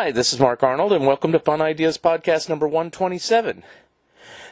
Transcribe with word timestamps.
Hi, 0.00 0.10
this 0.10 0.32
is 0.32 0.40
Mark 0.40 0.62
Arnold, 0.62 0.94
and 0.94 1.06
welcome 1.06 1.30
to 1.32 1.38
Fun 1.38 1.60
Ideas 1.60 1.98
Podcast 1.98 2.48
number 2.48 2.66
127. 2.66 3.62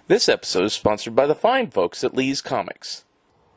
This 0.06 0.28
episode 0.28 0.64
is 0.64 0.74
sponsored 0.74 1.16
by 1.16 1.26
the 1.26 1.34
fine 1.34 1.70
folks 1.70 2.04
at 2.04 2.14
Lee's 2.14 2.42
Comics. 2.42 3.06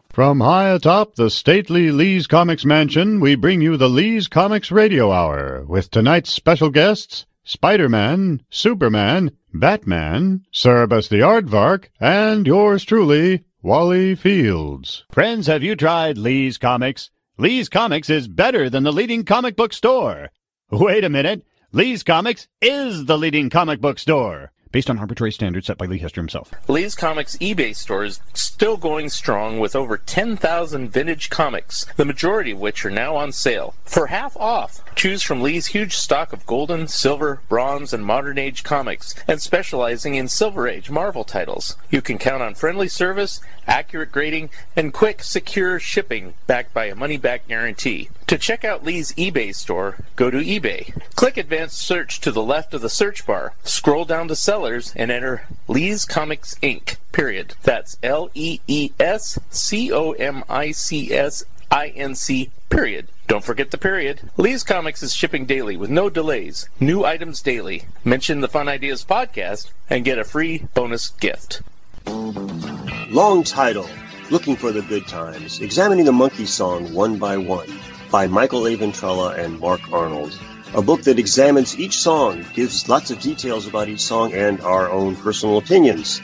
From 0.09 0.39
high 0.39 0.69
atop 0.69 1.15
the 1.15 1.29
stately 1.29 1.91
Lee's 1.91 2.27
Comics 2.27 2.63
Mansion, 2.63 3.19
we 3.19 3.35
bring 3.35 3.59
you 3.59 3.75
the 3.75 3.89
Lee's 3.89 4.29
Comics 4.29 4.71
Radio 4.71 5.11
Hour 5.11 5.65
with 5.67 5.91
tonight's 5.91 6.29
special 6.29 6.69
guests 6.69 7.25
Spider 7.43 7.89
Man, 7.89 8.41
Superman, 8.49 9.31
Batman, 9.53 10.45
Cerebus 10.53 11.09
the 11.09 11.17
Aardvark, 11.19 11.87
and 11.99 12.47
yours 12.47 12.85
truly, 12.85 13.43
Wally 13.61 14.15
Fields. 14.15 15.03
Friends, 15.11 15.47
have 15.47 15.61
you 15.61 15.75
tried 15.75 16.17
Lee's 16.17 16.57
Comics? 16.57 17.11
Lee's 17.37 17.67
Comics 17.67 18.09
is 18.09 18.29
better 18.29 18.69
than 18.69 18.83
the 18.83 18.93
leading 18.93 19.25
comic 19.25 19.57
book 19.57 19.73
store. 19.73 20.29
Wait 20.69 21.03
a 21.03 21.09
minute. 21.09 21.43
Lee's 21.73 22.03
Comics 22.03 22.49
is 22.61 23.05
the 23.05 23.17
leading 23.17 23.49
comic 23.49 23.79
book 23.79 23.97
store. 23.97 24.51
Based 24.73 24.89
on 24.89 24.99
arbitrary 24.99 25.31
standards 25.31 25.67
set 25.67 25.77
by 25.77 25.85
Lee 25.85 25.99
Hester 25.99 26.19
himself. 26.19 26.51
Lee's 26.67 26.95
Comics 26.95 27.37
eBay 27.37 27.73
store 27.73 28.03
is 28.03 28.19
still 28.33 28.75
going 28.75 29.09
strong 29.09 29.57
with 29.57 29.73
over 29.73 29.97
10,000 29.97 30.89
vintage 30.89 31.29
comics, 31.29 31.85
the 31.95 32.03
majority 32.03 32.51
of 32.51 32.59
which 32.59 32.85
are 32.85 32.91
now 32.91 33.15
on 33.15 33.31
sale. 33.31 33.73
For 33.85 34.07
half 34.07 34.35
off, 34.35 34.81
choose 34.95 35.23
from 35.23 35.41
Lee's 35.41 35.67
huge 35.67 35.95
stock 35.95 36.33
of 36.33 36.45
golden, 36.45 36.89
silver, 36.89 37.41
bronze, 37.47 37.93
and 37.93 38.05
modern 38.05 38.37
age 38.37 38.63
comics, 38.63 39.15
and 39.25 39.41
specializing 39.41 40.15
in 40.15 40.27
Silver 40.27 40.67
Age 40.67 40.89
Marvel 40.89 41.23
titles. 41.23 41.77
You 41.89 42.01
can 42.01 42.17
count 42.17 42.43
on 42.43 42.55
friendly 42.55 42.89
service, 42.89 43.39
accurate 43.65 44.11
grading, 44.11 44.49
and 44.75 44.93
quick, 44.93 45.23
secure 45.23 45.79
shipping 45.79 46.33
backed 46.47 46.73
by 46.73 46.85
a 46.85 46.95
money 46.95 47.17
back 47.17 47.47
guarantee. 47.47 48.09
To 48.31 48.37
check 48.37 48.63
out 48.63 48.85
Lee's 48.85 49.11
eBay 49.15 49.53
store, 49.53 49.97
go 50.15 50.31
to 50.31 50.37
eBay. 50.37 50.97
Click 51.15 51.35
Advanced 51.35 51.77
Search 51.77 52.21
to 52.21 52.31
the 52.31 52.41
left 52.41 52.73
of 52.73 52.79
the 52.79 52.87
search 52.87 53.25
bar. 53.25 53.51
Scroll 53.65 54.05
down 54.05 54.29
to 54.29 54.37
Sellers 54.37 54.93
and 54.95 55.11
enter 55.11 55.43
Lee's 55.67 56.05
Comics 56.05 56.55
Inc. 56.63 56.95
Period. 57.11 57.55
That's 57.63 57.97
L 58.01 58.29
E 58.33 58.61
E 58.67 58.91
S 58.97 59.37
C 59.49 59.91
O 59.91 60.13
M 60.13 60.45
I 60.47 60.71
C 60.71 61.13
S 61.13 61.43
I 61.69 61.87
N 61.89 62.15
C. 62.15 62.51
Period. 62.69 63.09
Don't 63.27 63.43
forget 63.43 63.71
the 63.71 63.77
period. 63.77 64.21
Lee's 64.37 64.63
Comics 64.63 65.03
is 65.03 65.13
shipping 65.13 65.45
daily 65.45 65.75
with 65.75 65.89
no 65.89 66.09
delays. 66.09 66.69
New 66.79 67.03
items 67.03 67.41
daily. 67.41 67.83
Mention 68.05 68.39
the 68.39 68.47
Fun 68.47 68.69
Ideas 68.69 69.03
podcast 69.03 69.71
and 69.89 70.05
get 70.05 70.17
a 70.17 70.23
free 70.23 70.67
bonus 70.73 71.09
gift. 71.09 71.63
Long 72.05 73.43
title 73.43 73.89
Looking 74.29 74.55
for 74.55 74.71
the 74.71 74.83
Good 74.83 75.05
Times, 75.09 75.59
examining 75.59 76.05
the 76.05 76.13
Monkees 76.13 76.47
song 76.47 76.93
one 76.93 77.17
by 77.17 77.35
one 77.35 77.67
by 78.11 78.27
Michael 78.27 78.67
A. 78.67 78.75
Ventrella 78.75 79.37
and 79.37 79.57
Mark 79.59 79.79
Arnold. 79.93 80.37
A 80.73 80.81
book 80.81 81.03
that 81.03 81.17
examines 81.17 81.79
each 81.79 81.97
song, 81.97 82.45
gives 82.53 82.89
lots 82.89 83.09
of 83.09 83.21
details 83.21 83.67
about 83.67 83.87
each 83.87 84.01
song, 84.01 84.33
and 84.33 84.59
our 84.61 84.91
own 84.91 85.15
personal 85.15 85.57
opinions. 85.57 86.21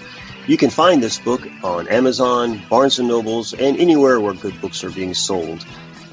You 0.47 0.57
can 0.57 0.69
find 0.69 1.01
this 1.01 1.17
book 1.17 1.47
on 1.63 1.87
Amazon, 1.87 2.61
Barnes 2.69 2.99
& 2.99 3.01
Nobles, 3.01 3.53
and 3.53 3.77
anywhere 3.77 4.19
where 4.19 4.33
good 4.33 4.59
books 4.61 4.83
are 4.83 4.91
being 4.91 5.13
sold. 5.13 5.65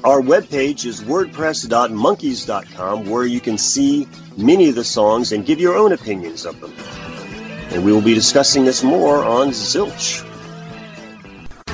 Our 0.03 0.21
webpage 0.21 0.85
is 0.85 1.01
wordpress.monkeys.com 1.01 3.09
where 3.09 3.25
you 3.25 3.41
can 3.41 3.57
see 3.57 4.07
many 4.37 4.69
of 4.69 4.75
the 4.75 4.83
songs 4.83 5.31
and 5.31 5.43
give 5.45 5.59
your 5.59 5.75
own 5.75 5.93
opinions 5.93 6.45
of 6.45 6.61
them. 6.61 6.71
And 7.71 7.83
we 7.83 7.91
will 7.91 8.01
be 8.01 8.13
discussing 8.13 8.65
this 8.65 8.83
more 8.83 9.25
on 9.25 9.49
Zilch. 9.49 10.23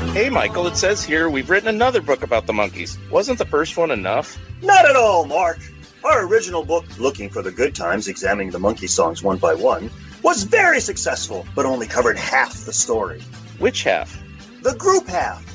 Hey 0.09 0.29
Michael, 0.29 0.67
it 0.67 0.75
says 0.75 1.05
here 1.05 1.29
we've 1.29 1.49
written 1.49 1.69
another 1.69 2.01
book 2.01 2.21
about 2.21 2.45
the 2.45 2.51
Monkees. 2.51 2.97
Wasn't 3.09 3.37
the 3.37 3.45
first 3.45 3.77
one 3.77 3.91
enough? 3.91 4.37
Not 4.61 4.85
at 4.85 4.97
all, 4.97 5.23
Mark. 5.23 5.59
Our 6.03 6.27
original 6.27 6.65
book, 6.65 6.83
Looking 6.99 7.29
for 7.29 7.41
the 7.41 7.51
Good 7.51 7.73
Times, 7.73 8.09
examining 8.09 8.51
the 8.51 8.59
Monkees 8.59 8.89
songs 8.89 9.23
one 9.23 9.37
by 9.37 9.53
one, 9.53 9.89
was 10.21 10.43
very 10.43 10.81
successful, 10.81 11.45
but 11.55 11.65
only 11.65 11.87
covered 11.87 12.17
half 12.17 12.65
the 12.65 12.73
story. 12.73 13.21
Which 13.57 13.83
half? 13.83 14.21
The 14.63 14.75
group 14.75 15.07
half. 15.07 15.45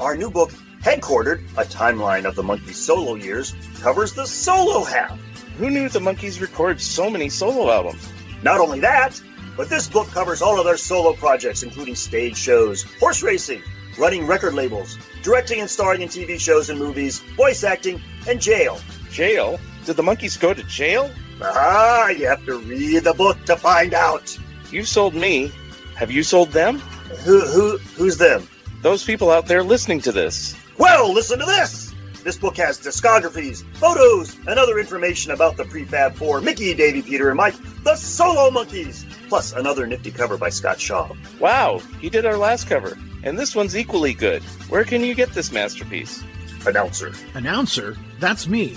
Our 0.00 0.16
new 0.16 0.28
book, 0.28 0.50
Headquartered, 0.82 1.44
a 1.56 1.64
timeline 1.64 2.24
of 2.24 2.34
the 2.34 2.42
Monkees' 2.42 2.74
solo 2.74 3.14
years, 3.14 3.54
covers 3.80 4.12
the 4.12 4.26
solo 4.26 4.82
half. 4.82 5.20
Who 5.58 5.70
knew 5.70 5.88
the 5.88 6.00
Monkees 6.00 6.40
record 6.40 6.80
so 6.80 7.10
many 7.10 7.28
solo 7.28 7.70
albums? 7.70 8.08
Not 8.42 8.58
only 8.58 8.80
that, 8.80 9.20
but 9.56 9.68
this 9.68 9.88
book 9.88 10.08
covers 10.08 10.42
all 10.42 10.58
of 10.58 10.64
their 10.64 10.78
solo 10.78 11.12
projects, 11.12 11.62
including 11.62 11.94
stage 11.94 12.36
shows, 12.36 12.82
horse 12.98 13.22
racing, 13.22 13.62
running 14.00 14.26
record 14.26 14.54
labels, 14.54 14.98
directing 15.22 15.60
and 15.60 15.68
starring 15.68 16.00
in 16.00 16.08
TV 16.08 16.40
shows 16.40 16.70
and 16.70 16.78
movies, 16.78 17.20
voice 17.36 17.62
acting, 17.62 18.00
and 18.26 18.40
jail. 18.40 18.80
Jail? 19.12 19.60
Did 19.84 19.96
the 19.96 20.02
Monkees 20.02 20.40
go 20.40 20.54
to 20.54 20.62
jail? 20.64 21.10
Ah, 21.42 22.08
you 22.08 22.26
have 22.26 22.44
to 22.46 22.58
read 22.60 23.04
the 23.04 23.14
book 23.14 23.44
to 23.44 23.56
find 23.56 23.94
out. 23.94 24.36
You've 24.70 24.88
sold 24.88 25.14
me. 25.14 25.52
Have 25.96 26.10
you 26.10 26.22
sold 26.22 26.50
them? 26.50 26.78
Who, 27.24 27.40
who, 27.40 27.78
who's 27.96 28.16
them? 28.16 28.48
Those 28.82 29.04
people 29.04 29.30
out 29.30 29.46
there 29.46 29.62
listening 29.62 30.00
to 30.02 30.12
this. 30.12 30.56
Well, 30.78 31.12
listen 31.12 31.38
to 31.38 31.44
this. 31.44 31.94
This 32.24 32.38
book 32.38 32.56
has 32.58 32.78
discographies, 32.78 33.64
photos, 33.76 34.36
and 34.46 34.58
other 34.58 34.78
information 34.78 35.32
about 35.32 35.56
the 35.56 35.64
prefab 35.64 36.14
four 36.16 36.40
Mickey, 36.40 36.74
Davy, 36.74 37.02
Peter, 37.02 37.28
and 37.28 37.36
Mike, 37.36 37.54
the 37.82 37.96
Solo 37.96 38.50
Monkees, 38.50 39.04
plus 39.30 39.52
another 39.52 39.86
nifty 39.86 40.10
cover 40.10 40.36
by 40.36 40.50
Scott 40.50 40.80
Shaw. 40.80 41.08
Wow, 41.38 41.80
he 42.00 42.10
did 42.10 42.26
our 42.26 42.36
last 42.36 42.68
cover. 42.68 42.98
And 43.22 43.38
this 43.38 43.54
one's 43.54 43.76
equally 43.76 44.12
good. 44.12 44.42
Where 44.68 44.84
can 44.84 45.02
you 45.02 45.14
get 45.14 45.30
this 45.30 45.52
masterpiece? 45.52 46.22
Announcer. 46.66 47.12
Announcer? 47.34 47.96
That's 48.18 48.48
me. 48.48 48.76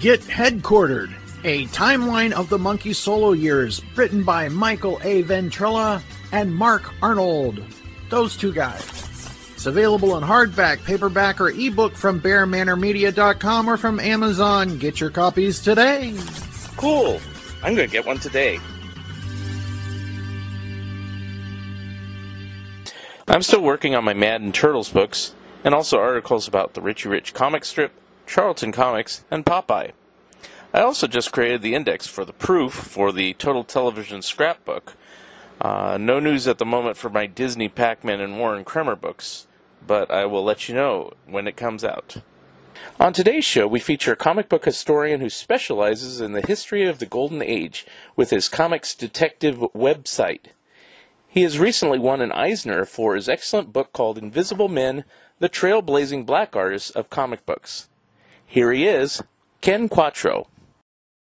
Get 0.00 0.20
Headquartered, 0.22 1.12
a 1.44 1.66
timeline 1.66 2.32
of 2.32 2.48
the 2.48 2.56
Monkees 2.56 2.96
solo 2.96 3.32
years, 3.32 3.82
written 3.94 4.24
by 4.24 4.48
Michael 4.48 4.98
A. 5.02 5.22
Ventrella 5.24 6.00
and 6.32 6.54
Mark 6.54 6.90
Arnold. 7.02 7.62
Those 8.08 8.36
two 8.36 8.54
guys. 8.54 8.82
It's 9.52 9.66
available 9.66 10.16
in 10.16 10.22
hardback, 10.22 10.82
paperback, 10.84 11.40
or 11.40 11.50
ebook 11.50 11.94
from 11.94 12.20
BearManorMedia.com 12.20 13.68
or 13.68 13.76
from 13.76 14.00
Amazon. 14.00 14.78
Get 14.78 15.00
your 15.00 15.10
copies 15.10 15.60
today. 15.60 16.14
Cool. 16.76 17.20
I'm 17.62 17.74
going 17.74 17.88
to 17.88 17.92
get 17.92 18.06
one 18.06 18.18
today. 18.18 18.60
I'm 23.26 23.42
still 23.42 23.62
working 23.62 23.94
on 23.94 24.04
my 24.04 24.14
Madden 24.14 24.52
Turtles 24.52 24.88
books, 24.88 25.34
and 25.64 25.74
also 25.74 25.98
articles 25.98 26.48
about 26.48 26.74
the 26.74 26.80
Richie 26.80 27.08
Rich 27.08 27.34
comic 27.34 27.64
strip, 27.64 27.92
Charlton 28.26 28.72
Comics, 28.72 29.24
and 29.30 29.44
Popeye. 29.44 29.92
I 30.72 30.80
also 30.80 31.06
just 31.06 31.32
created 31.32 31.62
the 31.62 31.74
index 31.74 32.06
for 32.06 32.24
the 32.24 32.32
proof 32.32 32.72
for 32.72 33.10
the 33.10 33.34
Total 33.34 33.64
Television 33.64 34.22
scrapbook. 34.22 34.94
Uh, 35.60 35.98
no 36.00 36.20
news 36.20 36.46
at 36.46 36.58
the 36.58 36.64
moment 36.64 36.96
for 36.96 37.10
my 37.10 37.26
Disney, 37.26 37.68
Pac-Man, 37.68 38.20
and 38.20 38.38
Warren 38.38 38.64
Kremer 38.64 38.96
books, 38.96 39.46
but 39.84 40.10
I 40.10 40.24
will 40.26 40.44
let 40.44 40.68
you 40.68 40.74
know 40.74 41.12
when 41.26 41.48
it 41.48 41.56
comes 41.56 41.84
out. 41.84 42.18
On 43.00 43.12
today's 43.12 43.44
show, 43.44 43.66
we 43.66 43.80
feature 43.80 44.12
a 44.12 44.16
comic 44.16 44.48
book 44.48 44.64
historian 44.64 45.20
who 45.20 45.30
specializes 45.30 46.20
in 46.20 46.32
the 46.32 46.46
history 46.46 46.84
of 46.86 46.98
the 46.98 47.06
Golden 47.06 47.42
Age 47.42 47.86
with 48.16 48.30
his 48.30 48.48
Comics 48.48 48.94
Detective 48.94 49.58
website. 49.74 50.46
He 51.28 51.42
has 51.42 51.58
recently 51.58 51.98
won 51.98 52.20
an 52.20 52.32
Eisner 52.32 52.84
for 52.84 53.14
his 53.14 53.28
excellent 53.28 53.72
book 53.72 53.92
called 53.92 54.18
Invisible 54.18 54.68
Men 54.68 55.04
The 55.38 55.48
Trailblazing 55.48 56.26
Black 56.26 56.56
Artists 56.56 56.90
of 56.90 57.10
Comic 57.10 57.46
Books. 57.46 57.88
Here 58.46 58.72
he 58.72 58.86
is, 58.86 59.22
Ken 59.60 59.88
Quattro. 59.88 60.48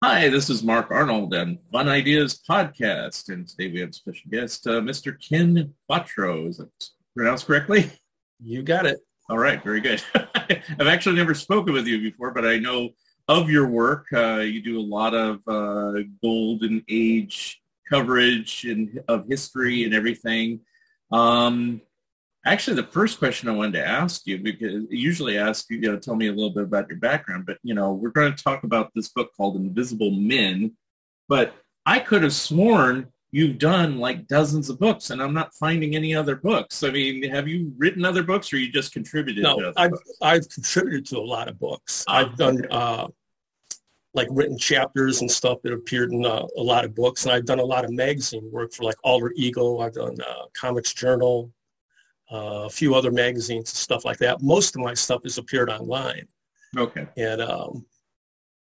Hi, 0.03 0.29
this 0.29 0.49
is 0.49 0.61
Mark 0.61 0.91
Arnold 0.91 1.33
and 1.33 1.57
Fun 1.71 1.87
Ideas 1.87 2.41
Podcast. 2.47 3.29
And 3.29 3.47
today 3.47 3.71
we 3.71 3.79
have 3.79 3.89
a 3.89 3.93
special 3.93 4.29
guest, 4.29 4.67
uh, 4.67 4.81
Mr. 4.81 5.15
Ken 5.19 5.73
Quattro. 5.87 6.47
Is 6.47 6.59
it 6.59 6.69
pronounced 7.15 7.47
correctly? 7.47 7.89
You 8.43 8.61
got 8.61 8.85
it. 8.85 8.99
All 9.27 9.39
right, 9.39 9.63
very 9.63 9.81
good. 9.81 10.03
I've 10.15 10.87
actually 10.87 11.15
never 11.15 11.33
spoken 11.33 11.73
with 11.73 11.87
you 11.87 11.99
before, 11.99 12.31
but 12.31 12.45
I 12.45 12.57
know 12.57 12.91
of 13.27 13.49
your 13.49 13.67
work. 13.67 14.05
Uh, 14.13 14.37
you 14.37 14.61
do 14.61 14.79
a 14.79 14.85
lot 14.85 15.15
of 15.15 15.39
uh, 15.47 16.03
golden 16.21 16.83
age 16.87 17.59
coverage 17.89 18.65
and 18.65 19.01
of 19.07 19.25
history 19.27 19.83
and 19.83 19.95
everything. 19.95 20.59
Um, 21.11 21.81
actually, 22.45 22.75
the 22.75 22.87
first 22.87 23.17
question 23.17 23.49
I 23.49 23.53
wanted 23.53 23.73
to 23.73 23.87
ask 23.87 24.27
you, 24.27 24.37
because 24.37 24.83
I 24.83 24.87
usually 24.89 25.39
ask 25.39 25.71
you, 25.71 25.77
you 25.77 25.91
know, 25.91 25.97
tell 25.97 26.15
me 26.15 26.27
a 26.27 26.33
little 26.33 26.51
bit 26.51 26.63
about 26.63 26.87
your 26.87 26.99
background, 26.99 27.47
but, 27.47 27.57
you 27.63 27.73
know, 27.73 27.93
we're 27.93 28.09
going 28.09 28.31
to 28.31 28.43
talk 28.43 28.63
about 28.63 28.91
this 28.93 29.09
book 29.09 29.31
called 29.35 29.55
Invisible 29.55 30.11
Men, 30.11 30.73
but 31.27 31.55
I 31.83 31.97
could 31.97 32.21
have 32.21 32.33
sworn 32.33 33.07
you've 33.35 33.57
done 33.57 33.97
like 33.97 34.25
dozens 34.27 34.69
of 34.69 34.79
books 34.79 35.09
and 35.09 35.21
I'm 35.21 35.33
not 35.33 35.53
finding 35.55 35.93
any 35.93 36.15
other 36.15 36.37
books. 36.37 36.83
I 36.83 36.89
mean, 36.89 37.29
have 37.29 37.49
you 37.49 37.73
written 37.77 38.05
other 38.05 38.23
books 38.23 38.53
or 38.53 38.57
you 38.57 38.71
just 38.71 38.93
contributed 38.93 39.43
no, 39.43 39.73
I've, 39.75 39.91
books? 39.91 40.11
I've 40.21 40.47
contributed 40.47 41.05
to 41.07 41.17
a 41.17 41.27
lot 41.35 41.49
of 41.49 41.59
books. 41.59 42.05
Ah, 42.07 42.19
I've 42.19 42.37
done 42.37 42.59
okay. 42.59 42.69
uh, 42.71 43.07
like 44.13 44.29
written 44.31 44.57
chapters 44.57 45.19
and 45.19 45.29
stuff 45.29 45.61
that 45.63 45.73
appeared 45.73 46.13
in 46.13 46.25
uh, 46.25 46.45
a 46.57 46.61
lot 46.61 46.85
of 46.85 46.95
books. 46.95 47.25
And 47.25 47.33
I've 47.33 47.43
done 47.43 47.59
a 47.59 47.65
lot 47.65 47.83
of 47.83 47.91
magazine 47.91 48.49
work 48.53 48.71
for 48.71 48.83
like 48.83 48.95
Alter 49.03 49.33
Ego. 49.35 49.79
I've 49.79 49.95
done 49.95 50.15
uh, 50.25 50.43
Comics 50.53 50.93
Journal, 50.93 51.51
uh, 52.31 52.63
a 52.63 52.69
few 52.69 52.95
other 52.95 53.11
magazines 53.11 53.69
and 53.69 53.77
stuff 53.77 54.05
like 54.05 54.19
that. 54.19 54.41
Most 54.41 54.77
of 54.77 54.81
my 54.81 54.93
stuff 54.93 55.23
has 55.23 55.37
appeared 55.37 55.69
online. 55.69 56.25
Okay. 56.77 57.05
And, 57.17 57.41
um, 57.41 57.85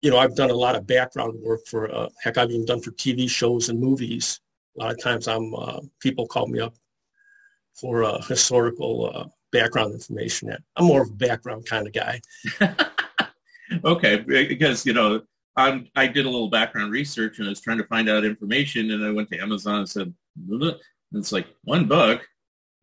you 0.02 0.12
know, 0.12 0.18
I've 0.18 0.36
done 0.36 0.50
a 0.50 0.54
lot 0.54 0.76
of 0.76 0.86
background 0.86 1.40
work 1.42 1.66
for, 1.68 1.90
uh, 1.90 2.10
heck, 2.22 2.38
I've 2.38 2.52
even 2.52 2.66
done 2.66 2.82
for 2.82 2.92
TV 2.92 3.30
shows 3.30 3.70
and 3.70 3.80
movies. 3.80 4.42
A 4.78 4.84
lot 4.84 4.92
of 4.94 5.02
times 5.02 5.28
I'm, 5.28 5.54
uh, 5.56 5.80
people 6.00 6.28
call 6.28 6.48
me 6.48 6.60
up 6.60 6.76
for 7.80 8.04
uh, 8.04 8.22
historical 8.24 9.12
uh, 9.14 9.26
background 9.52 9.94
information. 9.94 10.52
I'm 10.76 10.86
more 10.86 11.02
of 11.02 11.10
a 11.10 11.14
background 11.14 11.66
kind 11.66 11.88
of 11.88 11.94
guy. 11.94 12.22
okay, 13.86 14.18
because 14.18 14.86
you 14.86 14.94
know, 14.94 15.22
I'm, 15.56 15.88
I 15.96 16.08
did 16.08 16.26
a 16.26 16.30
little 16.30 16.50
background 16.50 16.92
research 16.92 17.40
and 17.40 17.48
I 17.48 17.50
was 17.50 17.62
trying 17.62 17.80
to 17.80 17.84
find 17.86 18.10
out 18.10 18.24
information, 18.24 18.92
and 18.92 19.04
I 19.04 19.12
went 19.12 19.30
to 19.32 19.40
Amazon 19.40 19.80
and 19.80 19.90
said, 19.90 20.14
"Bleh," 20.48 20.72
and 21.12 21.20
it's 21.20 21.32
like 21.32 21.48
one 21.64 21.88
book. 21.88 22.28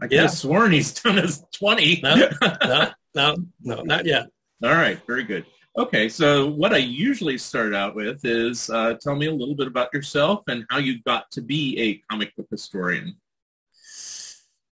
I 0.02 0.06
could 0.06 0.12
Yeah. 0.12 0.23
have 0.23 0.32
sworn 0.32 0.73
he's 0.73 0.93
done 0.93 1.19
as 1.19 1.44
twenty. 1.55 2.00
No, 2.02 2.17
no, 2.43 2.90
no, 3.14 3.37
no, 3.62 3.82
not 3.82 4.06
yet. 4.06 4.26
All 4.62 4.70
right, 4.70 5.00
very 5.06 5.23
good. 5.25 5.47
Okay, 5.76 6.09
so 6.09 6.47
what 6.47 6.73
I 6.73 6.76
usually 6.76 7.37
start 7.37 7.75
out 7.75 7.97
with 7.97 8.25
is 8.25 8.71
uh, 8.71 8.94
tell 9.00 9.17
me 9.17 9.26
a 9.26 9.32
little 9.35 9.56
bit 9.56 9.67
about 9.67 9.93
yourself 9.93 10.44
and 10.47 10.65
how 10.71 10.79
you 10.79 11.03
got 11.03 11.29
to 11.32 11.43
be 11.43 11.76
a 11.81 12.03
comic 12.09 12.35
book 12.37 12.47
historian. 12.49 13.17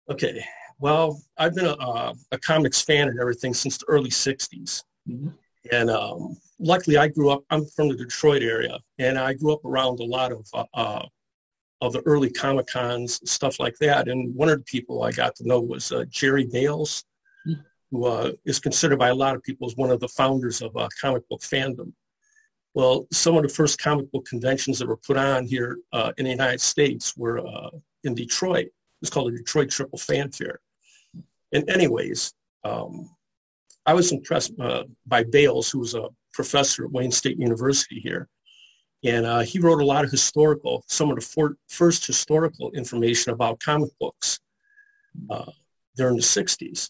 Okay. 0.09 0.45
Well, 0.79 1.21
I've 1.39 1.55
been 1.55 1.67
a, 1.67 1.73
uh, 1.73 2.15
a 2.31 2.39
comics 2.39 2.83
fan 2.83 3.09
and 3.09 3.19
everything 3.19 3.53
since 3.53 3.79
the 3.79 3.85
early 3.89 4.11
60s. 4.11 4.85
Mhm. 5.09 5.33
And 5.73 5.91
um, 5.91 6.37
luckily, 6.61 6.97
I 6.97 7.09
grew 7.09 7.31
up, 7.31 7.43
I'm 7.51 7.65
from 7.67 7.89
the 7.89 7.97
Detroit 7.97 8.43
area, 8.43 8.79
and 8.99 9.19
I 9.19 9.35
grew 9.35 9.53
up 9.53 9.65
around 9.65 10.01
a 10.01 10.05
lot 10.05 10.33
of, 10.33 10.47
uh, 10.55 10.65
uh, 10.75 11.07
of 11.81 11.93
the 11.93 12.01
early 12.03 12.31
Comic 12.31 12.69
Cons, 12.69 13.21
stuff 13.29 13.59
like 13.59 13.77
that. 13.79 14.07
And 14.09 14.33
one 14.37 14.49
of 14.49 14.59
the 14.59 14.65
people 14.65 15.03
I 15.03 15.11
got 15.11 15.35
to 15.37 15.47
know 15.47 15.61
was 15.61 15.91
uh, 15.91 16.05
Jerry 16.09 16.47
Bails. 16.47 17.05
Who 17.93 18.07
uh, 18.07 18.33
is 18.47 18.59
considered 18.59 18.99
by 18.99 19.11
a 19.11 19.15
lot 19.15 19.37
of 19.37 19.43
people 19.43 19.67
as 19.67 19.77
one 19.77 19.91
of 19.91 20.01
the 20.01 20.09
founders 20.09 20.63
of 20.63 20.75
uh, 20.79 20.89
comic 20.99 21.29
book 21.29 21.43
fandom. 21.43 21.93
Well, 22.73 23.07
some 23.13 23.37
of 23.37 23.43
the 23.43 23.51
first 23.51 23.79
comic 23.79 24.11
book 24.11 24.25
conventions 24.25 24.79
that 24.79 24.89
were 24.89 24.97
put 24.97 25.19
on 25.19 25.45
here 25.45 25.77
uh, 25.93 26.13
in 26.17 26.25
the 26.25 26.31
United 26.31 26.63
States 26.63 27.15
were 27.19 27.47
uh, 27.47 27.69
in 28.03 28.15
Detroit. 28.15 28.69
It's 29.03 29.11
called 29.11 29.31
the 29.31 29.37
Detroit 29.37 29.69
Triple 29.69 29.99
Fanfare. 29.99 30.61
And 31.53 31.69
anyways, 31.69 32.33
um, 32.65 33.11
I 33.85 33.93
was 33.93 34.11
impressed 34.11 34.59
uh, 34.59 34.85
by 35.07 35.25
Bails, 35.25 35.71
who 35.71 35.81
was 35.81 35.95
a 35.95 36.09
professor 36.33 36.87
at 36.87 36.93
Wayne 36.93 37.11
State 37.11 37.39
University 37.39 38.01
here. 38.01 38.27
And 39.05 39.27
uh, 39.27 39.41
he 39.41 39.59
wrote 39.59 39.83
a 39.83 39.87
lot 39.87 40.07
of 40.07 40.11
historical, 40.11 40.83
some 40.87 41.11
of 41.11 41.17
the 41.17 41.23
for- 41.23 41.59
first 41.69 42.07
historical 42.07 42.71
information 42.71 43.35
about 43.35 43.61
comic 43.61 43.91
books 44.01 44.41
during 45.95 46.17
the 46.17 46.23
60s. 46.23 46.89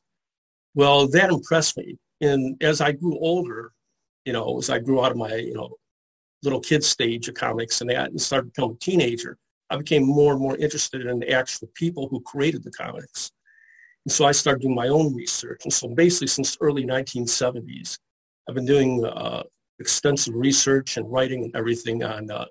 Well, 0.74 1.08
that 1.08 1.30
impressed 1.30 1.76
me. 1.76 1.96
And 2.20 2.62
as 2.62 2.80
I 2.80 2.92
grew 2.92 3.18
older, 3.18 3.72
you 4.24 4.32
know, 4.32 4.58
as 4.58 4.70
I 4.70 4.78
grew 4.78 5.04
out 5.04 5.10
of 5.10 5.18
my, 5.18 5.34
you 5.34 5.54
know, 5.54 5.76
little 6.42 6.60
kid 6.60 6.82
stage 6.82 7.28
of 7.28 7.34
comics 7.34 7.80
and 7.80 7.90
that 7.90 8.10
and 8.10 8.20
started 8.20 8.52
becoming 8.52 8.76
a 8.76 8.78
teenager, 8.78 9.38
I 9.70 9.76
became 9.76 10.04
more 10.04 10.32
and 10.32 10.40
more 10.40 10.56
interested 10.56 11.06
in 11.06 11.20
the 11.20 11.30
actual 11.30 11.68
people 11.74 12.08
who 12.08 12.20
created 12.20 12.62
the 12.62 12.70
comics. 12.70 13.32
And 14.04 14.12
so 14.12 14.24
I 14.24 14.32
started 14.32 14.62
doing 14.62 14.74
my 14.74 14.88
own 14.88 15.14
research. 15.14 15.60
And 15.64 15.72
so 15.72 15.88
basically 15.88 16.26
since 16.26 16.56
early 16.60 16.84
1970s, 16.84 17.98
I've 18.48 18.54
been 18.54 18.66
doing 18.66 19.04
uh, 19.04 19.44
extensive 19.78 20.34
research 20.34 20.96
and 20.96 21.10
writing 21.10 21.44
and 21.44 21.56
everything 21.56 22.02
on 22.02 22.30
uh, 22.30 22.46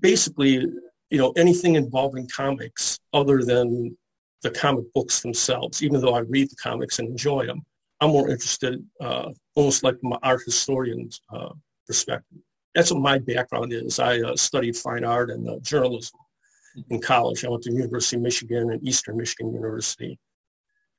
basically, 0.00 0.66
you 1.10 1.18
know, 1.18 1.32
anything 1.36 1.74
involving 1.74 2.28
comics 2.28 2.98
other 3.12 3.42
than 3.42 3.96
the 4.42 4.50
comic 4.50 4.84
books 4.94 5.20
themselves. 5.20 5.82
Even 5.82 6.00
though 6.00 6.14
I 6.14 6.20
read 6.20 6.50
the 6.50 6.56
comics 6.56 6.98
and 6.98 7.08
enjoy 7.08 7.46
them, 7.46 7.62
I'm 8.00 8.10
more 8.10 8.30
interested, 8.30 8.84
uh, 9.00 9.30
almost 9.54 9.82
like 9.82 9.96
an 10.02 10.12
art 10.22 10.42
historian's 10.44 11.20
uh, 11.32 11.50
perspective. 11.86 12.38
That's 12.74 12.92
what 12.92 13.02
my 13.02 13.18
background 13.18 13.72
is. 13.72 13.98
I 13.98 14.20
uh, 14.20 14.36
studied 14.36 14.76
fine 14.76 15.04
art 15.04 15.30
and 15.30 15.48
uh, 15.48 15.58
journalism 15.62 16.20
in 16.90 17.00
college. 17.00 17.44
I 17.44 17.48
went 17.48 17.62
to 17.64 17.72
University 17.72 18.16
of 18.16 18.22
Michigan 18.22 18.70
and 18.70 18.86
Eastern 18.86 19.16
Michigan 19.16 19.52
University. 19.52 20.18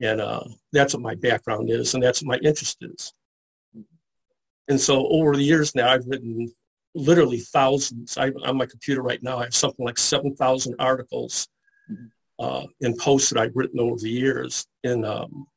And 0.01 0.19
uh, 0.19 0.43
that's 0.71 0.93
what 0.93 1.03
my 1.03 1.15
background 1.15 1.69
is, 1.69 1.93
and 1.93 2.01
that's 2.01 2.21
what 2.21 2.39
my 2.39 2.47
interest 2.47 2.77
is. 2.81 3.13
And 4.69 4.79
so 4.79 5.07
over 5.07 5.35
the 5.35 5.43
years 5.43 5.75
now, 5.75 5.89
I've 5.89 6.05
written 6.05 6.51
literally 6.95 7.39
thousands. 7.39 8.17
I, 8.17 8.31
on 8.45 8.57
my 8.57 8.65
computer 8.65 9.01
right 9.01 9.21
now, 9.21 9.39
I 9.39 9.45
have 9.45 9.55
something 9.55 9.85
like 9.85 9.97
7,000 9.97 10.75
articles 10.79 11.47
uh, 12.39 12.65
and 12.81 12.97
posts 12.97 13.29
that 13.29 13.39
I've 13.39 13.55
written 13.55 13.79
over 13.79 13.97
the 13.97 14.09
years. 14.09 14.65
And 14.83 15.05
um, 15.05 15.47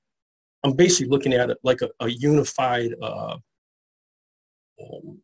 I'm 0.64 0.74
basically 0.74 1.08
looking 1.08 1.32
at 1.32 1.50
it 1.50 1.58
like 1.62 1.80
a, 1.82 1.88
a 2.00 2.10
unified 2.10 2.94
uh, 3.00 3.36
um, 4.80 5.20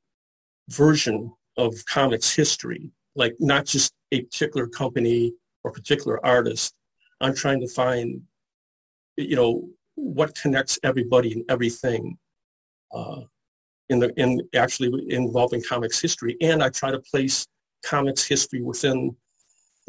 version 0.69 1.33
of 1.57 1.75
comics 1.87 2.35
history, 2.35 2.91
like 3.17 3.35
not 3.41 3.67
just 3.67 3.93
a 4.13 4.23
particular 4.23 4.67
company 4.67 5.35
or 5.65 5.73
particular 5.73 6.25
artist. 6.25 6.75
I'm 7.21 7.35
trying 7.35 7.61
to 7.61 7.69
find, 7.69 8.23
you 9.17 9.35
know, 9.35 9.69
what 9.97 10.35
connects 10.37 10.79
everybody 10.85 11.33
and 11.33 11.45
everything 11.49 12.17
uh, 12.95 13.23
in 13.89 13.99
the 13.99 14.13
in 14.21 14.41
actually 14.55 15.13
involving 15.13 15.63
comics 15.69 16.01
history, 16.01 16.37
and 16.41 16.63
I 16.63 16.69
try 16.69 16.91
to 16.91 17.01
place 17.01 17.47
comics 17.85 18.25
history 18.25 18.63
within 18.63 19.17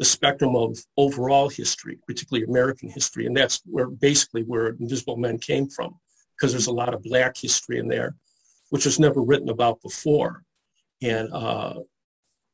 the 0.00 0.06
spectrum 0.06 0.56
of 0.56 0.78
overall 0.96 1.50
history, 1.50 1.98
particularly 2.06 2.46
American 2.46 2.88
history, 2.88 3.26
and 3.26 3.36
that's 3.36 3.60
where 3.66 3.86
basically 3.86 4.42
where 4.44 4.68
Invisible 4.68 5.18
Men 5.18 5.38
came 5.38 5.68
from, 5.68 5.94
because 6.34 6.52
there's 6.52 6.68
a 6.68 6.72
lot 6.72 6.94
of 6.94 7.02
Black 7.02 7.36
history 7.36 7.78
in 7.78 7.86
there, 7.86 8.16
which 8.70 8.86
was 8.86 8.98
never 8.98 9.20
written 9.20 9.50
about 9.50 9.82
before, 9.82 10.42
and 11.02 11.30
uh, 11.34 11.74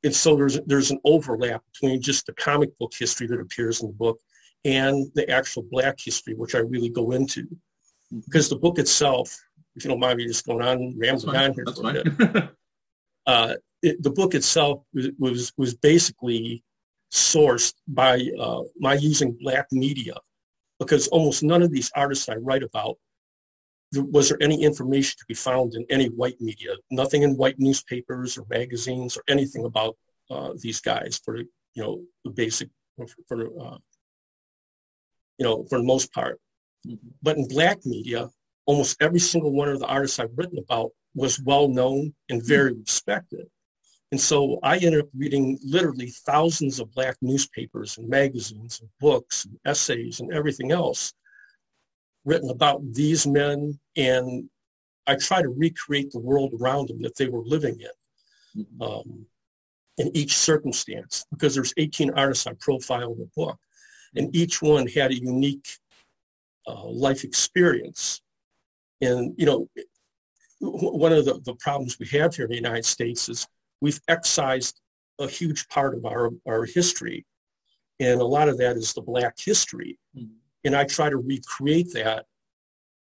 and 0.03 0.13
so 0.15 0.35
there's 0.35 0.59
there's 0.67 0.91
an 0.91 0.99
overlap 1.05 1.63
between 1.73 2.03
just 2.03 2.27
the 2.27 2.33
comic 2.33 2.77
book 2.81 2.93
history 2.99 3.29
that 3.29 3.39
appears 3.39 3.81
in 3.81 3.87
the 3.87 3.95
book 3.95 4.19
and 4.65 5.07
the 5.15 5.31
actual 5.31 5.65
Black 5.71 6.01
history, 6.01 6.35
which 6.35 6.57
I 6.57 6.59
really 6.59 6.89
go 6.89 7.13
into, 7.13 7.47
because 8.25 8.49
the 8.49 8.57
book 8.57 8.81
itself, 8.81 9.41
if 9.77 9.85
you 9.85 9.91
don't 9.91 10.01
mind 10.01 10.17
me 10.19 10.27
just 10.27 10.45
going 10.45 10.67
on 10.67 10.99
rambling 10.99 11.37
on 11.37 11.55
here 11.55 11.65
That's 11.65 11.81
for 11.81 11.91
a 11.91 11.93
bit, 11.93 12.33
fine. 12.33 12.49
uh, 13.27 13.55
it, 13.83 14.03
the 14.03 14.11
book 14.11 14.35
itself 14.35 14.83
was 14.93 15.11
was, 15.17 15.53
was 15.57 15.75
basically 15.77 16.65
sourced 17.13 17.75
by 17.89 18.21
uh, 18.39 18.63
my 18.79 18.95
using 18.95 19.37
black 19.41 19.67
media 19.73 20.15
because 20.79 21.09
almost 21.09 21.43
none 21.43 21.63
of 21.63 21.71
these 21.71 21.91
artists 21.95 22.29
I 22.29 22.37
write 22.37 22.63
about 22.63 22.97
was 23.95 24.29
there 24.29 24.39
any 24.43 24.63
information 24.63 25.15
to 25.19 25.25
be 25.27 25.35
found 25.35 25.75
in 25.75 25.87
any 25.89 26.07
white 26.07 26.41
media 26.41 26.75
nothing 26.91 27.23
in 27.23 27.37
white 27.37 27.59
newspapers 27.59 28.37
or 28.37 28.45
magazines 28.51 29.17
or 29.17 29.23
anything 29.29 29.65
about 29.65 29.97
uh, 30.31 30.51
these 30.61 30.81
guys 30.81 31.21
for 31.25 31.39
you 31.39 31.83
know 31.83 32.03
the 32.25 32.31
basic 32.31 32.69
for, 32.97 33.07
for 33.29 33.47
uh, 33.61 33.79
you 35.39 35.45
know 35.45 35.65
for 35.69 35.79
the 35.79 35.85
most 35.85 36.13
part. 36.13 36.41
But 37.23 37.37
in 37.37 37.49
black 37.49 37.85
media 37.87 38.29
almost 38.67 39.01
every 39.01 39.21
single 39.21 39.53
one 39.53 39.69
of 39.69 39.79
the 39.79 39.87
artists 39.87 40.19
I've 40.19 40.37
written 40.37 40.59
about 40.59 40.91
was 41.15 41.41
well 41.41 41.69
known 41.69 42.15
and 42.29 42.45
very 42.45 42.73
respected 42.73 43.47
And 44.13 44.21
so 44.21 44.61
I 44.63 44.77
ended 44.77 45.01
up 45.01 45.09
reading 45.17 45.59
literally 45.65 46.11
thousands 46.11 46.79
of 46.79 46.93
black 46.93 47.17
newspapers 47.21 47.99
and 47.99 48.09
magazines 48.09 48.81
and 48.81 48.89
books 49.01 49.45
and 49.45 49.59
essays 49.65 50.21
and 50.21 50.33
everything 50.33 50.71
else 50.71 51.13
written 52.25 52.51
about 52.51 52.83
these 52.93 53.27
men. 53.27 53.79
And 53.97 54.49
I 55.07 55.17
try 55.17 55.43
to 55.43 55.49
recreate 55.49 56.13
the 56.13 56.21
world 56.21 56.53
around 56.61 56.89
them 56.89 57.03
that 57.03 57.17
they 57.17 57.29
were 57.29 57.43
living 57.45 57.81
in 57.81 58.65
mm-hmm. 58.65 58.83
um, 58.83 59.27
in 59.99 60.17
each 60.17 60.37
circumstance 60.37 61.25
because 61.31 61.55
there's 61.55 61.75
18 61.77 62.11
artists 62.11 62.47
I 62.47 62.53
profile 62.61 63.13
in 63.13 63.19
the 63.19 63.31
book. 63.37 63.59
And 64.15 64.35
each 64.35 64.63
one 64.63 64.87
had 64.87 65.11
a 65.11 65.21
unique 65.21 65.69
uh, 66.67 66.87
life 66.87 67.25
experience. 67.25 68.21
And, 69.01 69.35
you 69.37 69.47
know, 69.47 69.69
one 70.61 71.13
of 71.13 71.25
the, 71.25 71.41
the 71.45 71.55
problems 71.57 71.99
we 71.99 72.07
have 72.09 72.35
here 72.35 72.47
in 72.47 72.51
the 72.51 72.57
United 72.57 72.85
States 72.85 73.29
is 73.29 73.47
we've 73.81 74.01
excised 74.09 74.81
a 75.19 75.29
huge 75.29 75.69
part 75.69 75.95
of 75.95 76.05
our, 76.05 76.31
our 76.47 76.65
history. 76.65 77.25
And 78.01 78.21
a 78.21 78.25
lot 78.25 78.49
of 78.49 78.59
that 78.59 78.77
is 78.77 78.93
the 78.93 79.03
black 79.03 79.35
history. 79.39 79.99
Mm-hmm. 80.17 80.35
And 80.65 80.77
I 80.77 80.85
try 80.85 81.09
to 81.09 81.17
recreate 81.17 81.93
that 81.95 82.27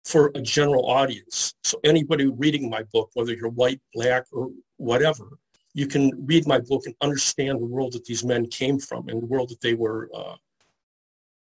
for 0.06 0.32
a 0.34 0.42
general 0.42 0.88
audience. 0.88 1.54
So 1.64 1.80
anybody 1.84 2.28
reading 2.28 2.70
my 2.70 2.84
book, 2.92 3.12
whether 3.14 3.34
you're 3.34 3.50
white, 3.50 3.82
black, 3.94 4.26
or 4.32 4.50
whatever, 4.78 5.38
you 5.74 5.88
can 5.88 6.12
read 6.26 6.48
my 6.48 6.60
book 6.60 6.84
and 6.86 6.96
understand 7.02 7.62
the 7.62 7.66
world 7.66 7.94
that 7.94 8.06
these 8.06 8.24
men 8.24 8.48
came 8.48 8.80
from 8.80 9.08
and 9.10 9.22
the 9.22 9.28
world 9.28 9.50
that 9.50 9.62
they 9.62 9.74
were, 9.74 10.10
uh, 10.14 10.36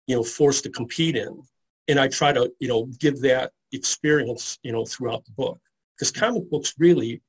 you 0.07 0.15
know, 0.15 0.23
forced 0.23 0.63
to 0.63 0.69
compete 0.69 1.15
in. 1.15 1.41
And 1.87 1.99
I 1.99 2.07
try 2.07 2.31
to, 2.31 2.51
you 2.59 2.67
know, 2.67 2.85
give 2.99 3.19
that 3.21 3.51
experience, 3.71 4.57
you 4.63 4.71
know, 4.71 4.85
throughout 4.85 5.25
the 5.25 5.31
book. 5.31 5.59
Because 5.95 6.11
comic 6.11 6.49
books 6.49 6.73
really 6.77 7.21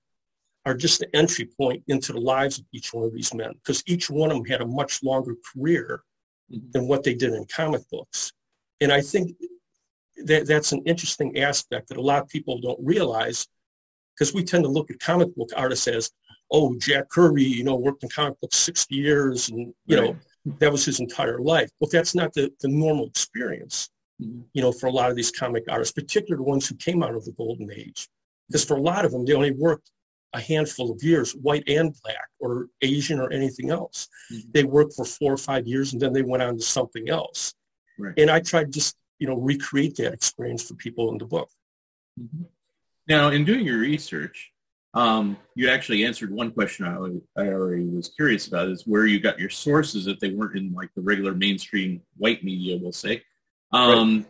are 0.66 0.74
just 0.74 0.98
the 0.98 1.16
entry 1.16 1.48
point 1.56 1.82
into 1.86 2.12
the 2.12 2.20
lives 2.20 2.58
of 2.58 2.64
each 2.72 2.92
one 2.92 3.04
of 3.04 3.14
these 3.14 3.32
men, 3.32 3.52
because 3.54 3.82
each 3.86 4.10
one 4.10 4.30
of 4.30 4.36
them 4.36 4.44
had 4.44 4.60
a 4.60 4.66
much 4.66 5.02
longer 5.02 5.34
career 5.54 6.02
mm-hmm. 6.52 6.66
than 6.72 6.88
what 6.88 7.04
they 7.04 7.14
did 7.14 7.32
in 7.32 7.46
comic 7.46 7.82
books. 7.90 8.32
And 8.80 8.92
I 8.92 9.00
think 9.00 9.32
that 10.24 10.46
that's 10.46 10.72
an 10.72 10.82
interesting 10.84 11.38
aspect 11.38 11.88
that 11.88 11.96
a 11.96 12.02
lot 12.02 12.22
of 12.22 12.28
people 12.28 12.60
don't 12.60 12.80
realize, 12.82 13.46
because 14.14 14.34
we 14.34 14.42
tend 14.42 14.64
to 14.64 14.70
look 14.70 14.90
at 14.90 14.98
comic 14.98 15.34
book 15.36 15.50
artists 15.56 15.86
as, 15.86 16.10
oh, 16.50 16.74
Jack 16.78 17.08
Kirby, 17.10 17.44
you 17.44 17.64
know, 17.64 17.76
worked 17.76 18.02
in 18.02 18.08
comic 18.08 18.40
books 18.40 18.56
60 18.56 18.94
years 18.94 19.48
and, 19.48 19.72
you 19.86 20.00
right. 20.00 20.10
know, 20.10 20.16
that 20.58 20.72
was 20.72 20.84
his 20.84 21.00
entire 21.00 21.38
life. 21.38 21.70
But 21.80 21.92
that's 21.92 22.14
not 22.14 22.32
the, 22.32 22.52
the 22.60 22.68
normal 22.68 23.06
experience, 23.06 23.88
mm-hmm. 24.20 24.40
you 24.52 24.62
know, 24.62 24.72
for 24.72 24.86
a 24.86 24.92
lot 24.92 25.10
of 25.10 25.16
these 25.16 25.30
comic 25.30 25.64
artists, 25.68 25.92
particularly 25.92 26.44
the 26.44 26.50
ones 26.50 26.68
who 26.68 26.74
came 26.76 27.02
out 27.04 27.14
of 27.14 27.24
the 27.24 27.32
golden 27.32 27.70
age. 27.70 28.08
Because 28.48 28.64
for 28.64 28.76
a 28.76 28.80
lot 28.82 29.04
of 29.04 29.12
them, 29.12 29.24
they 29.24 29.34
only 29.34 29.52
worked 29.52 29.90
a 30.32 30.40
handful 30.40 30.90
of 30.90 31.02
years, 31.02 31.32
white 31.32 31.64
and 31.68 31.94
black 32.02 32.28
or 32.40 32.68
Asian 32.82 33.18
or 33.20 33.32
anything 33.32 33.70
else. 33.70 34.08
Mm-hmm. 34.32 34.50
They 34.52 34.64
worked 34.64 34.94
for 34.94 35.04
four 35.04 35.32
or 35.32 35.38
five 35.38 35.66
years 35.66 35.92
and 35.92 36.02
then 36.02 36.12
they 36.12 36.22
went 36.22 36.42
on 36.42 36.56
to 36.56 36.62
something 36.62 37.08
else. 37.08 37.54
Right. 37.98 38.14
And 38.18 38.30
I 38.30 38.40
tried 38.40 38.72
just, 38.72 38.96
you 39.18 39.26
know, 39.26 39.36
recreate 39.36 39.96
that 39.96 40.12
experience 40.12 40.62
for 40.62 40.74
people 40.74 41.10
in 41.12 41.18
the 41.18 41.24
book. 41.24 41.48
Mm-hmm. 42.20 42.44
Now, 43.08 43.28
in 43.30 43.44
doing 43.44 43.64
your 43.64 43.78
research, 43.78 44.52
um, 44.94 45.36
you 45.54 45.68
actually 45.68 46.04
answered 46.04 46.30
one 46.30 46.50
question 46.50 46.86
I, 46.86 47.40
I 47.40 47.48
already 47.48 47.84
was 47.84 48.08
curious 48.08 48.48
about 48.48 48.68
is 48.68 48.86
where 48.86 49.06
you 49.06 49.20
got 49.20 49.38
your 49.38 49.50
sources 49.50 50.06
if 50.06 50.18
they 50.18 50.30
weren't 50.30 50.56
in 50.56 50.72
like 50.72 50.90
the 50.96 51.02
regular 51.02 51.34
mainstream 51.34 52.02
white 52.16 52.42
media, 52.42 52.78
we'll 52.80 52.92
say. 52.92 53.22
Um, 53.72 54.18
right 54.18 54.26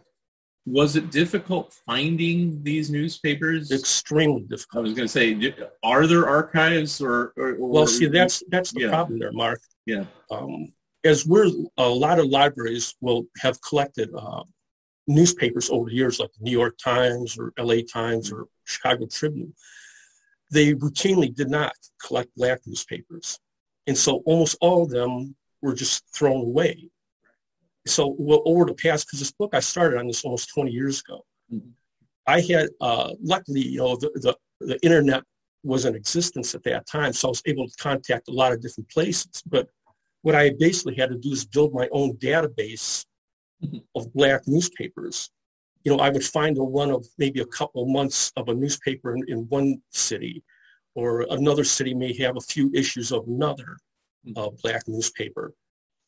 was 0.67 0.97
it 0.97 1.13
difficult 1.13 1.73
finding 1.87 2.63
these 2.65 2.91
newspapers? 2.91 3.71
Extremely 3.71 4.43
difficult. 4.43 4.81
I 4.81 4.89
was 4.89 4.95
going 4.95 5.09
to 5.09 5.13
say, 5.13 5.55
are 5.85 6.07
there 6.09 6.29
archives 6.29 7.01
or? 7.01 7.33
or, 7.37 7.55
or 7.55 7.69
well, 7.69 7.87
see, 7.87 8.07
that's 8.07 8.43
that's 8.49 8.73
the 8.73 8.83
yeah. 8.83 8.89
problem 8.89 9.21
there, 9.21 9.33
Mark. 9.33 9.61
Yeah. 9.87 10.05
Um, 10.31 10.73
as 11.05 11.25
we're 11.25 11.51
a 11.79 11.89
lot 11.89 12.19
of 12.19 12.27
libraries 12.27 12.97
will 13.01 13.27
have 13.39 13.63
collected 13.63 14.11
uh, 14.17 14.43
newspapers 15.07 15.71
over 15.71 15.89
the 15.89 15.95
years, 15.95 16.19
like 16.19 16.33
the 16.33 16.43
New 16.43 16.51
York 16.51 16.77
Times 16.79 17.39
or 17.39 17.53
L.A. 17.59 17.83
Times 17.83 18.33
or 18.33 18.47
Chicago 18.65 19.07
Tribune. 19.07 19.55
They 20.51 20.75
routinely 20.75 21.33
did 21.33 21.49
not 21.49 21.73
collect 22.05 22.35
black 22.37 22.61
newspapers, 22.67 23.39
and 23.87 23.97
so 23.97 24.23
almost 24.27 24.57
all 24.61 24.83
of 24.83 24.91
them 24.91 25.37
were 25.63 25.75
just 25.75 26.05
thrown 26.13 26.45
away 26.45 26.91
so 27.87 28.15
well, 28.19 28.43
over 28.45 28.65
the 28.65 28.75
past, 28.75 29.07
because 29.07 29.21
this 29.21 29.33
book 29.33 29.51
I 29.55 29.61
started 29.61 29.99
on 29.99 30.07
this 30.07 30.25
almost 30.25 30.51
20 30.51 30.71
years 30.71 31.01
ago. 31.01 31.25
Mm-hmm. 31.53 31.71
I 32.27 32.41
had, 32.41 32.69
uh, 32.81 33.13
luckily, 33.23 33.61
you 33.61 33.79
know, 33.79 33.97
the, 33.97 34.11
the, 34.15 34.37
the 34.67 34.83
internet 34.83 35.23
was 35.63 35.85
in 35.85 35.95
existence 35.95 36.55
at 36.55 36.63
that 36.65 36.87
time, 36.87 37.13
so 37.13 37.29
I 37.29 37.31
was 37.31 37.43
able 37.47 37.69
to 37.69 37.75
contact 37.77 38.29
a 38.29 38.33
lot 38.33 38.53
of 38.53 38.61
different 38.61 38.91
places. 38.91 39.43
But 39.47 39.69
what 40.23 40.35
I 40.35 40.51
basically 40.59 40.97
had 40.97 41.11
to 41.11 41.19
do 41.19 41.31
is 41.33 41.45
build 41.45 41.73
my 41.73 41.89
own 41.93 42.17
database 42.17 43.05
mm-hmm. 43.63 43.79
of 43.95 44.13
black 44.13 44.43
newspapers. 44.47 45.31
You 45.85 45.93
know, 45.93 46.03
I 46.03 46.11
would 46.11 46.25
find 46.25 46.59
a 46.59 46.63
run 46.63 46.91
of 46.91 47.07
maybe 47.19 47.41
a 47.41 47.47
couple 47.47 47.87
months 47.87 48.33
of 48.37 48.49
a 48.49 48.55
newspaper 48.55 49.15
in, 49.15 49.25
in 49.29 49.39
one 49.49 49.81
city, 49.91 50.43
or 50.97 51.27
another 51.31 51.63
city 51.63 51.95
may 51.95 52.13
have 52.17 52.37
a 52.37 52.41
few 52.41 52.73
issues 52.75 53.13
of 53.13 53.27
another 53.29 53.77
mm-hmm. 54.27 54.37
uh, 54.37 54.51
black 54.63 54.83
newspaper 54.89 55.55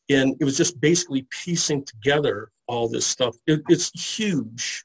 and 0.09 0.35
it 0.39 0.43
was 0.43 0.57
just 0.57 0.79
basically 0.81 1.27
piecing 1.29 1.85
together 1.85 2.51
all 2.67 2.89
this 2.89 3.05
stuff. 3.05 3.35
It, 3.47 3.61
it's 3.69 4.17
huge 4.17 4.83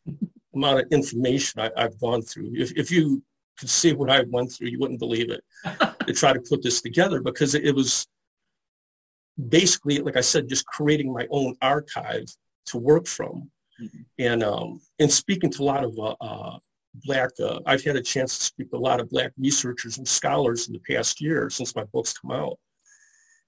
amount 0.54 0.80
of 0.80 0.86
information 0.90 1.60
I, 1.60 1.70
have 1.76 1.98
gone 1.98 2.22
through. 2.22 2.52
If, 2.54 2.72
if 2.72 2.90
you 2.90 3.22
could 3.58 3.70
see 3.70 3.92
what 3.92 4.10
I 4.10 4.24
went 4.28 4.52
through, 4.52 4.68
you 4.68 4.78
wouldn't 4.78 5.00
believe 5.00 5.30
it 5.30 5.42
to 6.06 6.12
try 6.12 6.32
to 6.32 6.40
put 6.40 6.62
this 6.62 6.82
together 6.82 7.20
because 7.20 7.54
it, 7.54 7.64
it, 7.64 7.74
was 7.74 8.06
basically, 9.48 9.98
like 9.98 10.16
I 10.16 10.20
said, 10.20 10.48
just 10.48 10.66
creating 10.66 11.12
my 11.12 11.26
own 11.30 11.56
archive 11.62 12.26
to 12.66 12.78
work 12.78 13.06
from. 13.06 13.50
Mm-hmm. 13.80 14.02
And 14.18 14.44
um, 14.44 14.80
and 15.00 15.12
speaking 15.12 15.50
to 15.50 15.62
a 15.62 15.64
lot 15.64 15.82
of 15.82 15.98
uh, 15.98 16.14
uh, 16.20 16.58
black, 17.06 17.30
uh, 17.40 17.58
I've 17.66 17.82
had 17.82 17.96
a 17.96 18.02
chance 18.02 18.38
to 18.38 18.44
speak 18.44 18.70
to 18.70 18.76
a 18.76 18.78
lot 18.78 19.00
of 19.00 19.10
black 19.10 19.32
researchers 19.36 19.98
and 19.98 20.06
scholars 20.06 20.68
in 20.68 20.74
the 20.74 20.94
past 20.94 21.20
year 21.20 21.50
since 21.50 21.74
my 21.74 21.82
books 21.92 22.12
come 22.12 22.30
out. 22.30 22.56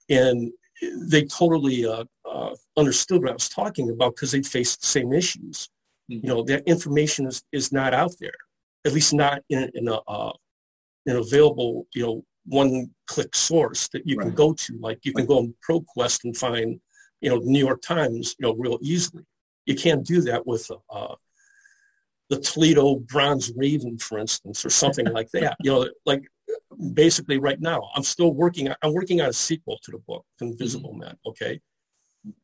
And 0.08 0.52
they 0.82 1.24
totally 1.24 1.86
uh, 1.86 2.04
uh, 2.28 2.54
understood 2.76 3.22
what 3.22 3.30
I 3.30 3.34
was 3.34 3.48
talking 3.48 3.90
about 3.90 4.14
because 4.14 4.32
they 4.32 4.42
faced 4.42 4.82
the 4.82 4.86
same 4.86 5.12
issues. 5.12 5.68
Mm-hmm. 6.10 6.26
You 6.26 6.34
know, 6.34 6.42
that 6.44 6.62
information 6.66 7.26
is, 7.26 7.42
is 7.52 7.72
not 7.72 7.94
out 7.94 8.14
there, 8.20 8.38
at 8.84 8.92
least 8.92 9.14
not 9.14 9.42
in, 9.48 9.70
in 9.74 9.88
a 9.88 9.98
uh, 10.06 10.32
an 11.06 11.16
available, 11.16 11.86
you 11.94 12.02
know, 12.02 12.24
one-click 12.46 13.34
source 13.34 13.88
that 13.88 14.06
you 14.06 14.16
right. 14.16 14.26
can 14.26 14.34
go 14.34 14.52
to. 14.52 14.78
Like 14.80 15.00
you 15.04 15.12
can 15.12 15.26
go 15.26 15.38
on 15.38 15.54
ProQuest 15.68 16.24
and 16.24 16.36
find, 16.36 16.80
you 17.20 17.30
know, 17.30 17.38
New 17.38 17.64
York 17.64 17.80
Times, 17.80 18.34
you 18.38 18.46
know, 18.46 18.54
real 18.54 18.78
easily. 18.82 19.24
You 19.66 19.74
can't 19.74 20.04
do 20.04 20.20
that 20.22 20.46
with 20.46 20.68
uh, 20.90 21.14
the 22.28 22.40
Toledo 22.40 22.96
Bronze 22.96 23.52
Raven, 23.56 23.98
for 23.98 24.18
instance, 24.18 24.64
or 24.64 24.70
something 24.70 25.06
like 25.12 25.30
that. 25.30 25.56
You 25.62 25.72
know, 25.72 25.90
like 26.04 26.24
basically 26.94 27.38
right 27.38 27.60
now. 27.60 27.88
I'm 27.94 28.02
still 28.02 28.32
working. 28.32 28.68
I'm 28.82 28.92
working 28.92 29.20
on 29.20 29.28
a 29.28 29.32
sequel 29.32 29.78
to 29.82 29.90
the 29.92 29.98
book, 29.98 30.24
Invisible 30.40 30.90
mm-hmm. 30.90 31.00
Men. 31.00 31.16
Okay, 31.26 31.60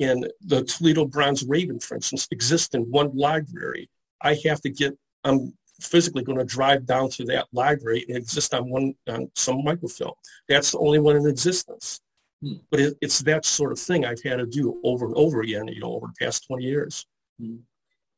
and 0.01 0.31
the 0.43 0.65
Toledo 0.65 1.05
Bronze 1.07 1.45
Raven, 1.45 1.81
for 1.81 1.95
instance, 1.95 2.29
exists 2.31 2.75
in 2.75 2.83
one 2.83 3.17
library. 3.17 3.89
I 4.23 4.39
have 4.45 4.61
to 4.63 4.71
get. 4.71 4.97
I'm 5.25 5.53
physically 5.81 6.23
going 6.23 6.39
to 6.39 6.45
drive 6.45 6.87
down 6.87 7.11
to 7.11 7.25
that 7.25 7.47
library 7.53 8.05
and 8.09 8.17
exist 8.17 8.55
on 8.55 8.71
one 8.71 8.95
on 9.09 9.31
some 9.35 9.65
microfilm. 9.65 10.13
That's 10.49 10.73
the 10.73 10.79
only 10.79 10.99
one 10.99 11.17
in 11.17 11.27
existence. 11.27 12.01
Hmm. 12.43 12.55
But 12.71 12.81
it, 12.81 12.95
it's 13.01 13.21
that 13.21 13.45
sort 13.45 13.73
of 13.73 13.79
thing 13.79 14.05
I've 14.05 14.23
had 14.23 14.39
to 14.39 14.47
do 14.47 14.81
over 14.85 15.07
and 15.07 15.15
over 15.17 15.43
again, 15.43 15.69
you 15.69 15.81
know, 15.81 15.93
over 15.95 16.09
the 16.09 16.25
past 16.25 16.47
20 16.47 16.65
years. 16.65 17.07
Hmm. 17.41 17.57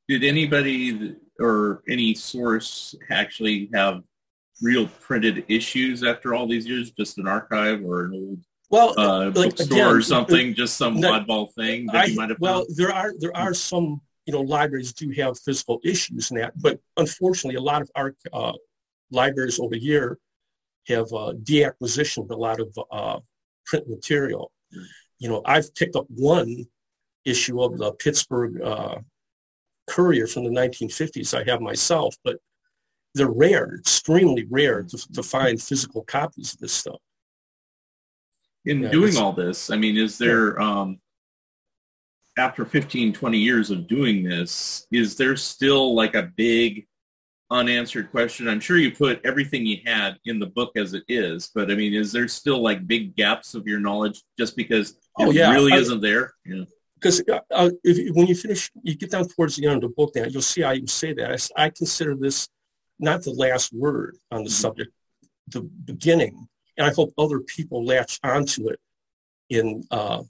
Did 0.08 0.24
anybody 0.24 1.16
or 1.40 1.82
any 1.88 2.14
source 2.14 2.94
actually 3.10 3.70
have 3.72 4.02
real 4.62 4.86
printed 5.00 5.44
issues 5.48 6.02
after 6.02 6.34
all 6.34 6.46
these 6.46 6.66
years? 6.66 6.90
Just 6.92 7.18
an 7.18 7.26
archive 7.26 7.84
or 7.84 8.06
an 8.06 8.12
old 8.12 8.38
well 8.70 8.98
uh, 8.98 9.26
like, 9.26 9.34
bookstore 9.34 9.78
again, 9.78 9.96
or 9.96 10.02
something? 10.02 10.54
just 10.54 10.76
some 10.76 10.96
oddball 10.98 11.52
thing 11.54 11.86
that 11.86 11.96
I, 11.96 12.04
you 12.06 12.16
might 12.16 12.30
have. 12.30 12.40
Well, 12.40 12.64
found? 12.64 12.76
there 12.76 12.92
are 12.92 13.12
there 13.18 13.36
are 13.36 13.54
some 13.54 14.00
you 14.26 14.32
know 14.32 14.40
libraries 14.40 14.92
do 14.92 15.10
have 15.10 15.38
physical 15.38 15.80
issues 15.84 16.30
in 16.30 16.38
that, 16.38 16.52
but 16.60 16.80
unfortunately, 16.96 17.56
a 17.56 17.62
lot 17.62 17.82
of 17.82 17.90
our 17.94 18.14
uh, 18.32 18.52
libraries 19.10 19.58
over 19.58 19.76
here 19.76 20.18
have 20.88 21.06
uh, 21.12 21.32
deacquisitioned 21.42 22.30
a 22.30 22.36
lot 22.36 22.60
of 22.60 22.78
uh, 22.90 23.18
print 23.66 23.88
material. 23.88 24.52
You 25.18 25.28
know, 25.28 25.42
I've 25.46 25.74
picked 25.74 25.96
up 25.96 26.06
one 26.08 26.66
issue 27.24 27.62
of 27.62 27.78
the 27.78 27.92
Pittsburgh 27.92 28.60
uh, 28.60 28.96
Courier 29.86 30.26
from 30.26 30.44
the 30.44 30.50
1950s. 30.50 31.34
I 31.38 31.48
have 31.50 31.60
myself, 31.60 32.14
but 32.24 32.36
they're 33.14 33.30
rare, 33.30 33.76
extremely 33.78 34.46
rare 34.50 34.82
to, 34.82 35.12
to 35.12 35.22
find 35.22 35.60
physical 35.60 36.02
copies 36.02 36.54
of 36.54 36.60
this 36.60 36.72
stuff. 36.72 37.00
In 38.64 38.80
yeah, 38.82 38.90
doing 38.90 39.16
all 39.16 39.32
this, 39.32 39.70
I 39.70 39.76
mean, 39.76 39.96
is 39.96 40.18
there, 40.18 40.58
yeah. 40.58 40.80
um, 40.80 40.98
after 42.38 42.64
15, 42.64 43.12
20 43.12 43.38
years 43.38 43.70
of 43.70 43.86
doing 43.86 44.24
this, 44.24 44.86
is 44.90 45.16
there 45.16 45.36
still 45.36 45.94
like 45.94 46.14
a 46.14 46.30
big 46.36 46.86
unanswered 47.50 48.10
question. 48.10 48.48
I'm 48.48 48.58
sure 48.60 48.78
you 48.78 48.90
put 48.90 49.20
everything 49.24 49.66
you 49.66 49.78
had 49.84 50.18
in 50.24 50.38
the 50.40 50.46
book 50.46 50.72
as 50.76 50.94
it 50.94 51.04
is, 51.08 51.50
but 51.54 51.70
I 51.70 51.74
mean, 51.74 51.94
is 51.94 52.10
there 52.10 52.26
still 52.26 52.62
like 52.62 52.86
big 52.86 53.14
gaps 53.14 53.54
of 53.54 53.66
your 53.66 53.80
knowledge 53.80 54.22
just 54.38 54.56
because 54.56 54.96
Oh, 55.18 55.30
it 55.30 55.36
yeah. 55.36 55.52
really 55.52 55.72
I- 55.72 55.76
isn't 55.76 56.00
there? 56.00 56.32
Yeah. 56.44 56.64
because 56.94 57.22
uh, 57.30 57.38
uh, 57.52 57.70
if 57.84 58.16
when 58.16 58.26
you 58.26 58.34
finish, 58.34 58.70
you 58.82 58.96
get 58.96 59.10
down 59.12 59.28
towards 59.28 59.54
the 59.56 59.66
end 59.66 59.76
of 59.84 59.90
the 59.90 59.94
book. 59.94 60.12
Now 60.16 60.24
you'll 60.24 60.42
see 60.42 60.62
how 60.62 60.70
you 60.72 60.86
say 60.88 61.12
that. 61.12 61.50
I 61.56 61.68
consider 61.70 62.16
this 62.16 62.48
not 62.98 63.22
the 63.22 63.32
last 63.32 63.72
word 63.72 64.16
on 64.30 64.44
the 64.44 64.50
Mhm. 64.50 64.52
subject, 64.52 64.92
the 65.48 65.62
beginning, 65.62 66.48
and 66.76 66.86
I 66.86 66.92
hope 66.92 67.12
other 67.18 67.40
people 67.40 67.84
latch 67.84 68.18
onto 68.22 68.68
it 68.68 68.80
and 69.50 69.84
uh, 69.90 70.22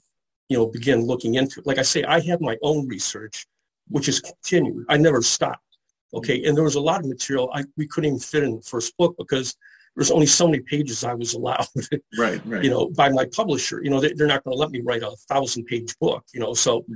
you 0.49 0.57
know 0.57 0.67
begin 0.67 1.01
looking 1.05 1.35
into 1.35 1.59
it. 1.59 1.65
Like 1.65 1.77
I 1.79 1.83
say, 1.83 2.03
I 2.03 2.19
have 2.21 2.41
my 2.41 2.57
own 2.61 2.87
research, 2.87 3.47
which 3.87 4.07
is 4.09 4.19
continued. 4.19 4.85
I 4.89 4.97
never 4.97 5.21
stopped. 5.21 5.61
Okay, 6.13 6.45
and 6.45 6.55
there 6.55 6.63
was 6.63 6.75
a 6.75 6.79
lot 6.81 7.01
of 7.01 7.07
material 7.07 7.49
I, 7.53 7.63
we 7.77 7.87
couldn't 7.87 8.07
even 8.09 8.19
fit 8.19 8.43
in 8.43 8.55
the 8.57 8.61
first 8.61 8.95
book 8.97 9.15
because 9.17 9.55
there's 9.95 10.11
only 10.11 10.25
so 10.25 10.47
many 10.47 10.61
pages 10.61 11.03
I 11.03 11.13
was 11.13 11.33
allowed. 11.33 11.67
Right, 12.17 12.41
right. 12.45 12.63
you 12.63 12.69
know, 12.69 12.89
by 12.89 13.09
my 13.09 13.25
publisher. 13.25 13.81
You 13.83 13.89
know, 13.89 13.99
they, 13.99 14.13
they're 14.13 14.27
not 14.27 14.43
going 14.43 14.55
to 14.55 14.59
let 14.59 14.71
me 14.71 14.81
write 14.81 15.03
a 15.03 15.11
thousand 15.29 15.65
page 15.65 15.97
book, 15.99 16.23
you 16.33 16.39
know, 16.39 16.53
so 16.53 16.81
Mhm. 16.81 16.95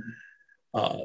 uh, 0.74 0.98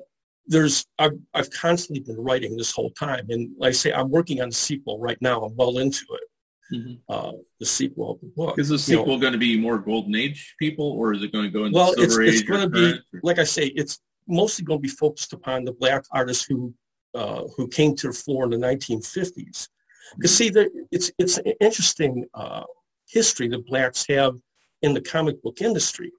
there's, 0.47 0.85
I've, 0.99 1.17
I've 1.33 1.49
constantly 1.51 2.01
been 2.03 2.21
writing 2.23 2.55
this 2.55 2.71
whole 2.71 2.91
time. 2.91 3.25
And 3.29 3.51
like 3.57 3.69
I 3.69 3.73
say, 3.73 3.91
I'm 3.93 4.09
working 4.09 4.41
on 4.41 4.49
the 4.49 4.55
sequel 4.55 4.99
right 4.99 5.17
now. 5.21 5.41
I'm 5.41 5.55
well 5.55 5.77
into 5.79 6.05
it, 6.11 6.75
Mhm. 6.75 6.99
uh, 7.09 7.31
the 7.59 7.65
sequel 7.65 8.11
of 8.11 8.19
the 8.21 8.27
book. 8.27 8.59
Is 8.59 8.69
the 8.69 8.73
You 8.91 8.97
know, 8.97 9.03
sequel 9.03 9.19
going 9.19 9.33
to 9.33 9.39
be 9.39 9.59
more 9.59 9.79
golden 9.79 10.15
age 10.15 10.55
people 10.59 10.91
or 10.91 11.13
is 11.13 11.23
it 11.23 11.31
going 11.31 11.45
to 11.45 11.51
go 11.51 11.65
into 11.65 11.75
well, 11.77 11.91
it's, 11.93 12.01
silver 12.15 12.21
it's 12.23 12.41
age? 12.41 12.47
going 12.47 12.61
to 12.61 12.69
be, 12.69 12.91
or- 12.93 12.99
like 13.23 13.39
I 13.39 13.43
say, 13.43 13.67
it's 13.67 13.99
mostly 14.27 14.65
going 14.65 14.79
to 14.79 14.83
be 14.83 14.87
focused 14.89 15.33
upon 15.33 15.63
the 15.65 15.73
black 15.73 16.03
artists 16.11 16.45
who, 16.45 16.73
uh, 17.13 17.43
who 17.55 17.67
came 17.67 17.95
to 17.95 18.07
the 18.07 18.13
fore 18.13 18.45
in 18.45 18.49
the 18.51 18.57
1950s. 18.57 19.69
Because 20.15 20.35
see, 20.37 20.49
there, 20.49 20.69
it's 20.91 21.11
it's 21.17 21.39
an 21.39 21.53
interesting 21.59 22.25
uh, 22.35 22.63
history 23.09 23.47
that 23.47 23.65
blacks 23.65 24.05
have 24.07 24.35
in 24.83 24.93
the 24.93 25.01
comic 25.01 25.41
book 25.41 25.61
industry. 25.61 26.11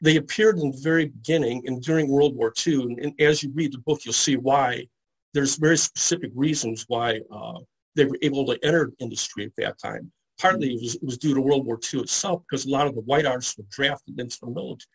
They 0.00 0.16
appeared 0.16 0.58
in 0.58 0.70
the 0.70 0.80
very 0.82 1.06
beginning 1.06 1.62
and 1.66 1.82
during 1.82 2.08
World 2.08 2.34
War 2.34 2.52
II, 2.66 2.82
and, 2.82 2.98
and 2.98 3.20
as 3.20 3.42
you 3.42 3.50
read 3.54 3.72
the 3.72 3.78
book, 3.78 4.04
you'll 4.04 4.14
see 4.14 4.36
why. 4.36 4.86
There's 5.34 5.56
very 5.56 5.76
specific 5.76 6.32
reasons 6.34 6.84
why 6.88 7.20
uh, 7.30 7.60
they 7.94 8.04
were 8.04 8.18
able 8.22 8.46
to 8.46 8.58
enter 8.64 8.92
industry 8.98 9.44
at 9.44 9.54
that 9.56 9.78
time. 9.78 10.10
Partly 10.40 10.74
it 10.74 10.80
was, 10.80 10.94
it 10.96 11.04
was 11.04 11.18
due 11.18 11.34
to 11.34 11.40
World 11.40 11.66
War 11.66 11.78
II 11.92 12.00
itself, 12.00 12.42
because 12.48 12.64
a 12.64 12.70
lot 12.70 12.86
of 12.86 12.94
the 12.94 13.02
white 13.02 13.26
artists 13.26 13.56
were 13.58 13.64
drafted 13.70 14.18
into 14.18 14.38
the 14.40 14.50
military. 14.50 14.86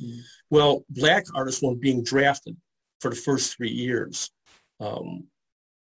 Mm. 0.00 0.20
Well, 0.50 0.84
black 0.90 1.24
artists 1.34 1.60
weren't 1.62 1.80
being 1.80 2.02
drafted 2.02 2.56
for 3.00 3.10
the 3.10 3.16
first 3.16 3.56
three 3.56 3.70
years. 3.70 4.30
Um, 4.80 5.24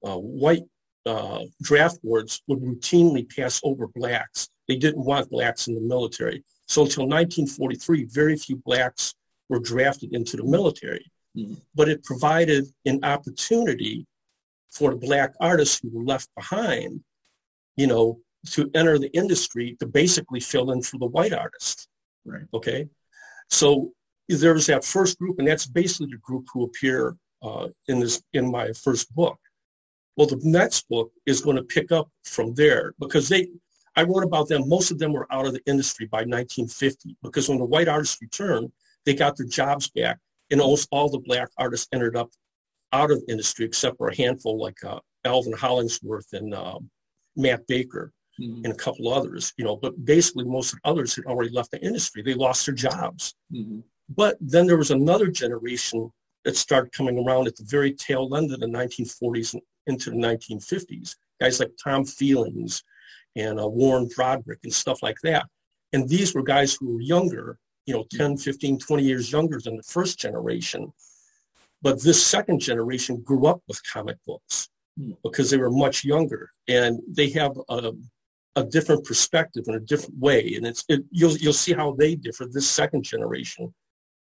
uh, 0.07 0.17
white 0.17 0.63
uh, 1.05 1.45
draft 1.63 2.03
boards 2.03 2.43
would 2.47 2.61
routinely 2.61 3.29
pass 3.35 3.61
over 3.65 3.89
blacks. 3.89 4.49
They 4.69 4.77
didn't 4.77 5.05
want 5.05 5.31
blacks 5.31 5.67
in 5.67 5.75
the 5.75 5.81
military. 5.81 6.45
So 6.69 6.83
until 6.83 7.05
1943, 7.05 8.05
very 8.05 8.37
few 8.37 8.57
blacks 8.57 9.15
were 9.49 9.59
drafted 9.59 10.15
into 10.15 10.37
the 10.37 10.45
military. 10.45 11.11
Mhm. 11.37 11.61
But 11.75 11.89
it 11.89 12.05
provided 12.05 12.67
an 12.85 13.05
opportunity 13.05 14.07
for 14.71 14.91
the 14.91 14.97
black 14.97 15.35
artists 15.41 15.81
who 15.81 15.91
were 15.91 16.05
left 16.05 16.29
behind, 16.35 17.03
you 17.77 17.87
know, 17.87 18.21
to 18.51 18.71
enter 18.75 18.99
the 18.99 19.11
industry 19.17 19.77
to 19.81 19.87
basically 19.87 20.41
fill 20.41 20.71
in 20.71 20.83
for 20.83 20.99
the 20.99 21.07
white 21.07 21.33
artists. 21.33 21.89
Right. 22.25 22.47
Okay. 22.53 22.89
So 23.51 23.93
there 24.29 24.55
was 24.55 24.67
that 24.67 24.85
first 24.85 25.19
group, 25.19 25.39
and 25.39 25.49
that's 25.49 25.67
basically 25.67 26.09
the 26.13 26.19
group 26.19 26.47
who 26.53 26.65
appear 26.65 27.17
uh, 27.43 27.69
in 27.87 28.01
this 28.01 28.23
in 28.33 28.51
my 28.51 28.73
first 28.73 29.15
book. 29.15 29.39
Well, 30.17 30.27
the 30.27 30.41
next 30.43 30.89
book 30.89 31.13
is 31.27 31.41
going 31.41 31.57
to 31.57 31.63
pick 31.63 31.93
up 31.93 32.11
from 32.25 32.55
there 32.55 32.95
because 32.99 33.29
they, 33.29 33.49
I 33.99 34.05
wrote 34.05 34.23
about 34.23 34.47
them. 34.49 34.69
Most 34.69 34.93
of 34.93 34.99
them 35.01 35.13
were 35.13 35.27
out 35.33 35.47
of 35.47 35.55
the 35.55 35.63
industry 35.67 36.07
by 36.07 36.19
1950 36.19 37.17
because 37.21 37.49
when 37.49 37.59
the 37.59 37.65
white 37.65 37.89
artists 37.89 38.19
returned, 38.23 38.71
they 39.05 39.13
got 39.13 39.37
their 39.37 39.47
jobs 39.47 39.91
back, 39.91 40.19
and 40.53 40.61
almost 40.61 40.87
all 40.93 41.09
the 41.11 41.19
black 41.19 41.49
artists 41.59 41.89
ended 41.93 42.15
up 42.15 42.31
out 42.93 43.11
of 43.11 43.19
the 43.27 43.33
industry 43.33 43.65
except 43.67 43.97
for 43.97 44.09
a 44.09 44.17
handful 44.17 44.57
like 44.57 44.83
uh, 44.85 45.01
Alvin 45.25 45.53
Hollingsworth 45.53 46.33
and 46.33 46.55
um, 46.55 46.89
Matt 47.37 47.67
Baker 47.67 48.13
Mhm. 48.41 48.63
and 48.65 48.73
a 48.73 48.77
couple 48.77 49.13
others. 49.13 49.53
You 49.59 49.65
know, 49.65 49.75
but 49.75 50.05
basically 50.05 50.45
most 50.45 50.73
of 50.73 50.79
the 50.81 50.89
others 50.91 51.17
had 51.17 51.25
already 51.25 51.51
left 51.51 51.73
the 51.73 51.85
industry. 51.85 52.23
They 52.23 52.35
lost 52.35 52.65
their 52.67 52.75
jobs. 52.77 53.35
Mhm. 53.53 53.83
But 54.09 54.37
then 54.41 54.65
there 54.69 54.77
was 54.79 54.93
another 54.93 55.27
generation 55.27 56.13
that 56.45 56.57
started 56.57 56.93
coming 56.93 57.19
around 57.19 57.49
at 57.49 57.57
the 57.57 57.65
very 57.65 57.93
tail 57.93 58.33
end 58.37 58.53
of 58.53 58.61
the 58.61 58.69
1940s 58.69 59.55
and 59.55 59.63
into 59.89 60.11
the 60.11 60.17
1950s. 60.17 61.17
Guys 61.41 61.59
like 61.59 61.73
Tom 61.83 62.05
Feelings 62.05 62.85
and 63.39 63.61
uh, 63.61 63.69
Warren 63.69 64.09
Broderick 64.15 64.61
and 64.65 64.73
stuff 64.73 65.03
like 65.03 65.19
that. 65.23 65.47
And 65.93 66.09
these 66.09 66.35
were 66.35 66.43
guys 66.43 66.75
who 66.75 66.95
were 66.95 67.01
younger, 67.01 67.59
you 67.87 67.95
know, 67.95 68.05
10, 68.13 68.37
15, 68.37 68.79
20 68.79 69.03
years 69.03 69.33
younger 69.33 69.59
than 69.63 69.77
the 69.77 69.83
first 69.83 70.19
generation. 70.19 70.93
But 71.81 72.03
this 72.03 72.25
second 72.25 72.59
generation 72.61 73.23
grew 73.23 73.47
up 73.47 73.63
with 73.69 73.81
comic 73.91 74.17
books 74.27 74.69
Hmm. 74.99 75.13
because 75.23 75.51
they 75.51 75.59
were 75.59 75.71
much 75.71 76.05
younger 76.05 76.51
and 76.67 77.01
they 77.07 77.31
have 77.31 77.57
a, 77.69 77.93
a 78.57 78.65
different 78.65 79.05
perspective 79.05 79.65
in 79.69 79.75
a 79.75 79.81
different 79.81 80.19
way. 80.19 80.55
And 80.57 80.67
it's, 80.67 80.85
it, 80.89 81.05
you'll, 81.13 81.37
you'll 81.37 81.53
see 81.53 81.73
how 81.73 81.93
they 81.93 82.17
differ. 82.17 82.47
This 82.47 82.69
second 82.69 83.05
generation 83.05 83.73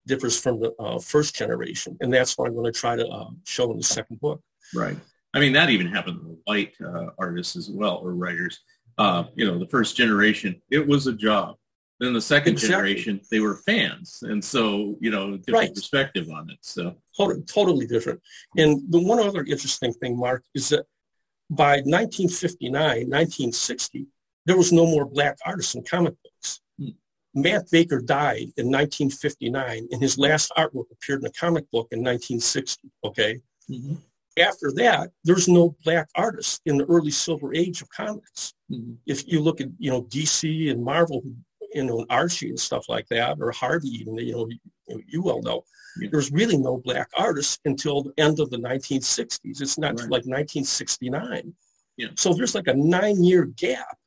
differs 0.06 0.38
from 0.38 0.60
the 0.60 0.74
uh, 0.78 0.98
first 0.98 1.34
generation. 1.34 1.96
And 2.00 2.12
that's 2.12 2.36
what 2.36 2.48
I'm 2.48 2.54
going 2.54 2.70
to 2.70 2.78
try 2.78 2.96
to 2.96 3.06
uh, 3.06 3.30
show 3.46 3.70
in 3.70 3.78
the 3.78 3.82
second 3.82 4.20
book. 4.20 4.42
Right. 4.74 4.96
I 5.32 5.40
mean, 5.40 5.52
that 5.54 5.70
even 5.70 5.86
happened 5.86 6.20
with 6.22 6.38
white 6.44 6.74
uh, 6.84 7.10
artists 7.18 7.56
as 7.56 7.70
well, 7.70 8.00
or 8.02 8.12
writers. 8.12 8.60
Uh, 8.98 9.24
you 9.36 9.46
know, 9.46 9.58
the 9.58 9.66
first 9.68 9.96
generation, 9.96 10.60
it 10.70 10.86
was 10.86 11.06
a 11.06 11.12
job. 11.12 11.56
Then 12.00 12.12
the 12.12 12.20
second 12.20 12.52
Exactly. 12.54 12.74
generation, 12.94 13.20
they 13.30 13.40
were 13.40 13.56
fans. 13.66 14.18
And 14.22 14.44
so, 14.44 14.96
you 15.00 15.10
know, 15.10 15.36
different 15.36 15.52
Right. 15.68 15.74
perspective 15.74 16.28
on 16.30 16.50
it. 16.50 16.58
So, 16.62 16.96
Totally, 17.16 17.42
totally 17.42 17.86
different. 17.86 18.20
And 18.56 18.82
the 18.92 19.00
one 19.00 19.18
other 19.18 19.44
interesting 19.44 19.92
thing, 19.94 20.16
Mark, 20.16 20.44
is 20.54 20.68
that 20.68 20.86
by 21.50 21.80
1959, 21.84 23.08
1960, 23.08 24.06
there 24.46 24.56
was 24.56 24.72
no 24.72 24.86
more 24.86 25.04
black 25.04 25.36
artists 25.44 25.74
in 25.74 25.82
comic 25.82 26.14
books. 26.22 26.60
Hmm. 26.78 26.90
Matt 27.34 27.70
Baker 27.70 28.00
died 28.00 28.52
in 28.56 28.70
1959, 28.70 29.88
and 29.90 30.00
his 30.02 30.18
last 30.18 30.52
artwork 30.56 30.90
appeared 30.92 31.20
in 31.20 31.26
a 31.26 31.32
comic 31.32 31.70
book 31.70 31.88
in 31.90 32.00
1960. 32.02 32.90
Okay. 33.04 33.40
After 34.38 34.72
that, 34.76 35.10
there's 35.24 35.48
no 35.48 35.76
black 35.84 36.08
artists 36.14 36.60
in 36.66 36.78
the 36.78 36.84
early 36.86 37.10
silver 37.10 37.54
age 37.54 37.82
of 37.82 37.88
comics. 37.90 38.54
Mhm. 38.70 38.96
If 39.06 39.26
you 39.26 39.40
look 39.40 39.60
at, 39.60 39.68
you 39.78 39.90
know, 39.90 40.02
DC 40.02 40.70
and 40.70 40.82
Marvel, 40.84 41.22
you 41.74 41.84
know, 41.84 42.04
Archie 42.08 42.50
and 42.50 42.60
stuff 42.60 42.88
like 42.88 43.06
that, 43.08 43.38
or 43.40 43.50
Harvey, 43.52 43.88
even, 43.88 44.14
you 44.16 44.32
know, 44.32 44.48
you, 44.88 45.02
you 45.06 45.22
well 45.22 45.42
know, 45.42 45.64
Yeah. 46.00 46.08
there's 46.12 46.30
really 46.30 46.56
no 46.56 46.78
black 46.78 47.08
artists 47.16 47.58
until 47.64 48.02
the 48.02 48.12
end 48.18 48.40
of 48.40 48.50
the 48.50 48.58
1960s. 48.58 49.60
It's 49.60 49.78
not 49.78 49.98
Right. 50.00 50.10
like 50.10 50.26
1969. 50.26 51.54
Yeah. 51.96 52.08
So 52.16 52.32
there's 52.32 52.54
like 52.54 52.68
a 52.68 52.74
nine-year 52.74 53.46
gap 53.46 53.98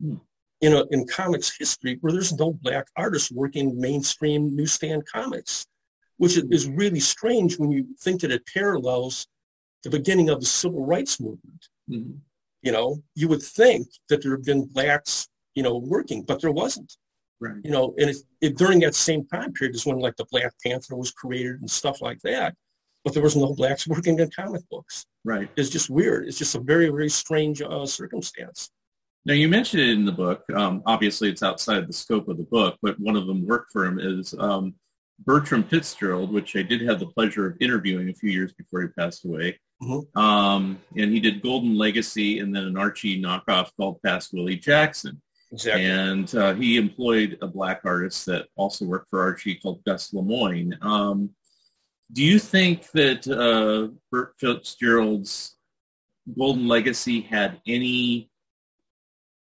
Hmm. 0.00 0.16
in 0.60 0.72
a, 0.72 0.84
in 0.90 1.06
comics 1.06 1.56
history 1.56 1.98
where 2.00 2.12
there's 2.12 2.32
no 2.32 2.52
black 2.52 2.88
artists 2.96 3.30
working 3.30 3.78
mainstream 3.80 4.54
newsstand 4.56 5.06
comics, 5.06 5.66
which 6.16 6.36
is- 6.36 6.44
is 6.50 6.68
really 6.68 7.00
strange 7.00 7.58
when 7.58 7.70
you 7.70 7.86
think 8.00 8.20
that 8.22 8.32
it 8.32 8.44
parallels 8.46 9.26
the 9.84 9.90
beginning 9.90 10.28
of 10.30 10.40
the 10.40 10.46
civil 10.46 10.84
rights 10.84 11.20
movement. 11.20 11.68
Mhm. 11.90 12.18
You 12.62 12.72
know, 12.72 13.02
you 13.14 13.28
would 13.28 13.42
think 13.42 13.88
that 14.08 14.22
there 14.22 14.32
have 14.32 14.44
been 14.44 14.66
blacks, 14.66 15.28
you 15.54 15.62
know, 15.62 15.76
working, 15.78 16.22
but 16.22 16.40
there 16.40 16.52
wasn't. 16.52 16.96
right. 17.40 17.56
You 17.64 17.72
know, 17.72 17.92
and 17.98 18.10
it, 18.10 18.16
it, 18.40 18.56
during 18.56 18.78
that 18.80 18.94
same 18.94 19.26
time 19.26 19.52
period 19.52 19.74
is 19.74 19.84
when 19.84 19.98
like 19.98 20.14
the 20.16 20.26
Black 20.30 20.52
Panther 20.64 20.94
was 20.94 21.10
created 21.10 21.60
and 21.60 21.68
stuff 21.68 22.00
like 22.00 22.20
that. 22.20 22.54
But 23.04 23.14
there 23.14 23.22
was 23.22 23.34
no 23.34 23.52
blacks 23.52 23.88
working 23.88 24.20
in 24.20 24.30
comic 24.30 24.62
books. 24.70 25.04
Right. 25.24 25.48
It's 25.56 25.68
just 25.68 25.90
weird. 25.90 26.28
It's 26.28 26.38
just 26.38 26.54
a 26.54 26.60
very, 26.60 26.88
very 26.88 27.08
strange 27.08 27.60
uh, 27.60 27.84
circumstance. 27.84 28.70
Now 29.24 29.34
you 29.34 29.48
mentioned 29.48 29.82
it 29.82 29.90
in 29.90 30.04
the 30.04 30.12
book. 30.12 30.44
Um, 30.54 30.82
obviously, 30.86 31.28
it's 31.30 31.42
outside 31.42 31.88
the 31.88 31.92
scope 31.92 32.28
of 32.28 32.36
the 32.36 32.44
book, 32.44 32.76
but 32.80 32.98
one 33.00 33.16
of 33.16 33.26
them 33.26 33.44
worked 33.44 33.72
for 33.72 33.84
him 33.86 33.98
is 33.98 34.34
um, 34.38 34.74
Bertram 35.24 35.64
Fitzgerald, 35.64 36.32
which 36.32 36.54
I 36.56 36.62
did 36.62 36.82
have 36.82 37.00
the 37.00 37.06
pleasure 37.06 37.46
of 37.46 37.56
interviewing 37.60 38.08
a 38.08 38.14
few 38.14 38.30
years 38.30 38.52
before 38.52 38.82
he 38.82 38.88
passed 38.88 39.24
away. 39.24 39.58
Mhm. 39.82 40.16
Um, 40.16 40.78
and 40.96 41.12
he 41.12 41.18
did 41.20 41.42
Golden 41.42 41.76
Legacy 41.76 42.38
and 42.38 42.54
then 42.54 42.64
an 42.64 42.76
Archie 42.76 43.20
knockoff 43.20 43.70
called 43.76 44.00
Fast 44.02 44.32
Willie 44.32 44.56
Jackson. 44.56 45.20
Exactly. 45.50 45.84
And 45.84 46.34
uh, 46.34 46.54
he 46.54 46.76
employed 46.76 47.36
a 47.42 47.46
black 47.46 47.82
artist 47.84 48.24
that 48.26 48.46
also 48.56 48.84
worked 48.86 49.10
for 49.10 49.20
Archie 49.20 49.56
called 49.56 49.84
Gus 49.84 50.12
Lemoyne. 50.14 50.78
Um, 50.82 51.30
do 52.12 52.22
you 52.22 52.38
think 52.38 52.90
that 52.92 53.26
uh, 53.28 53.92
Burt 54.10 54.34
Fitzgerald's 54.38 55.56
Golden 56.38 56.68
Legacy 56.68 57.20
had 57.22 57.60
any 57.66 58.30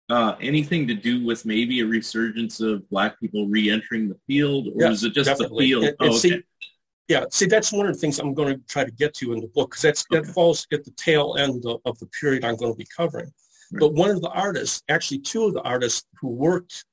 uh, 0.09 0.35
anything 0.39 0.87
to 0.87 0.93
do 0.93 1.25
with 1.25 1.45
maybe 1.47 1.79
a 1.79 1.85
resurgence 1.85 2.59
of 2.59 2.87
black 2.91 3.19
people 3.19 3.47
re-entering 3.47 4.07
the 4.07 4.17
field, 4.27 4.67
or 4.67 4.73
Yes, 4.81 4.97
is 4.97 5.03
it 5.05 5.13
just 5.13 5.27
definitely. 5.29 5.65
the 5.65 5.69
field? 5.71 5.83
And- 5.85 5.95
and 5.99 6.09
oh, 6.11 6.17
okay. 6.17 6.43
Yeah, 7.07 7.25
see, 7.29 7.45
that's 7.45 7.71
one 7.71 7.85
of 7.85 7.93
the 7.93 7.99
things 7.99 8.17
I'm 8.17 8.33
going 8.33 8.55
to 8.55 8.61
try 8.67 8.83
to 8.83 8.91
get 8.91 9.13
to 9.15 9.33
in 9.33 9.39
the 9.39 9.47
book 9.47 9.71
because 9.71 9.83
that's 9.83 10.05
that 10.09 10.25
falls 10.25 10.65
at 10.73 10.83
the 10.83 10.91
tail 10.91 11.35
end 11.37 11.63
of, 11.65 11.79
of 11.85 11.99
the 11.99 12.07
period 12.07 12.43
I'm 12.43 12.55
going 12.55 12.73
to 12.73 12.77
be 12.77 12.87
covering. 12.95 13.31
Right. 13.71 13.79
But 13.79 13.93
one 13.93 14.09
of 14.09 14.21
the 14.21 14.29
artists, 14.29 14.81
actually 14.89 15.19
two 15.19 15.43
of 15.45 15.53
the 15.53 15.61
artists 15.61 16.07
who 16.19 16.29
worked 16.29 16.83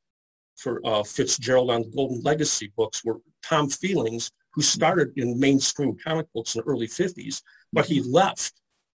for 0.57 0.81
uh, 0.87 1.03
Fitzgerald 1.03 1.71
on 1.71 1.83
the 1.83 1.89
Golden 1.91 2.21
Legacy 2.23 2.73
books 2.77 3.03
were 3.05 3.21
Tom 3.43 3.69
Feelings, 3.71 4.31
who 4.53 4.61
started 4.61 5.13
in 5.17 5.39
mainstream 5.41 5.97
comic 5.97 6.27
books 6.35 6.55
in 6.55 6.61
the 6.61 6.71
early 6.71 6.87
50s, 6.87 7.43
but 7.73 7.87
he 7.87 8.01
left. 8.03 8.53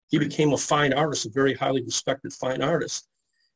He 0.08 0.18
Right. 0.18 0.28
became 0.28 0.52
a 0.52 0.58
fine 0.58 0.92
artist, 0.92 1.26
a 1.26 1.30
very 1.30 1.54
highly 1.54 1.82
respected 1.82 2.32
fine 2.32 2.60
artist. 2.60 3.08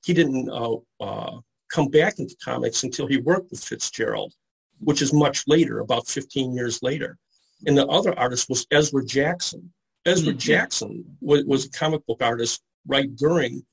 He 0.05 0.15
didn't 0.15 0.49
uh, 0.49 0.77
uh, 1.01 1.39
come 1.73 1.89
back 1.89 2.19
into 2.21 2.37
comics 2.43 2.85
until 2.85 3.07
he 3.09 3.17
worked 3.19 3.51
with 3.51 3.63
Fitzgerald, 3.63 4.33
which 4.79 5.03
is 5.03 5.13
much 5.13 5.47
later, 5.49 5.81
about 5.81 6.07
15 6.07 6.53
years 6.55 6.83
later. 6.83 7.19
And 7.67 7.77
the 7.77 7.87
other 7.87 8.17
artist 8.19 8.49
was 8.49 8.67
Ezra 8.71 9.05
Jackson. 9.05 9.73
Ezra 10.07 10.33
Mhm. 10.33 10.39
Jackson 10.39 11.17
was, 11.21 11.45
was 11.45 11.65
a 11.67 11.71
comic 11.71 12.07
book 12.07 12.23
artist 12.23 12.63
right 12.87 13.15
during, 13.17 13.65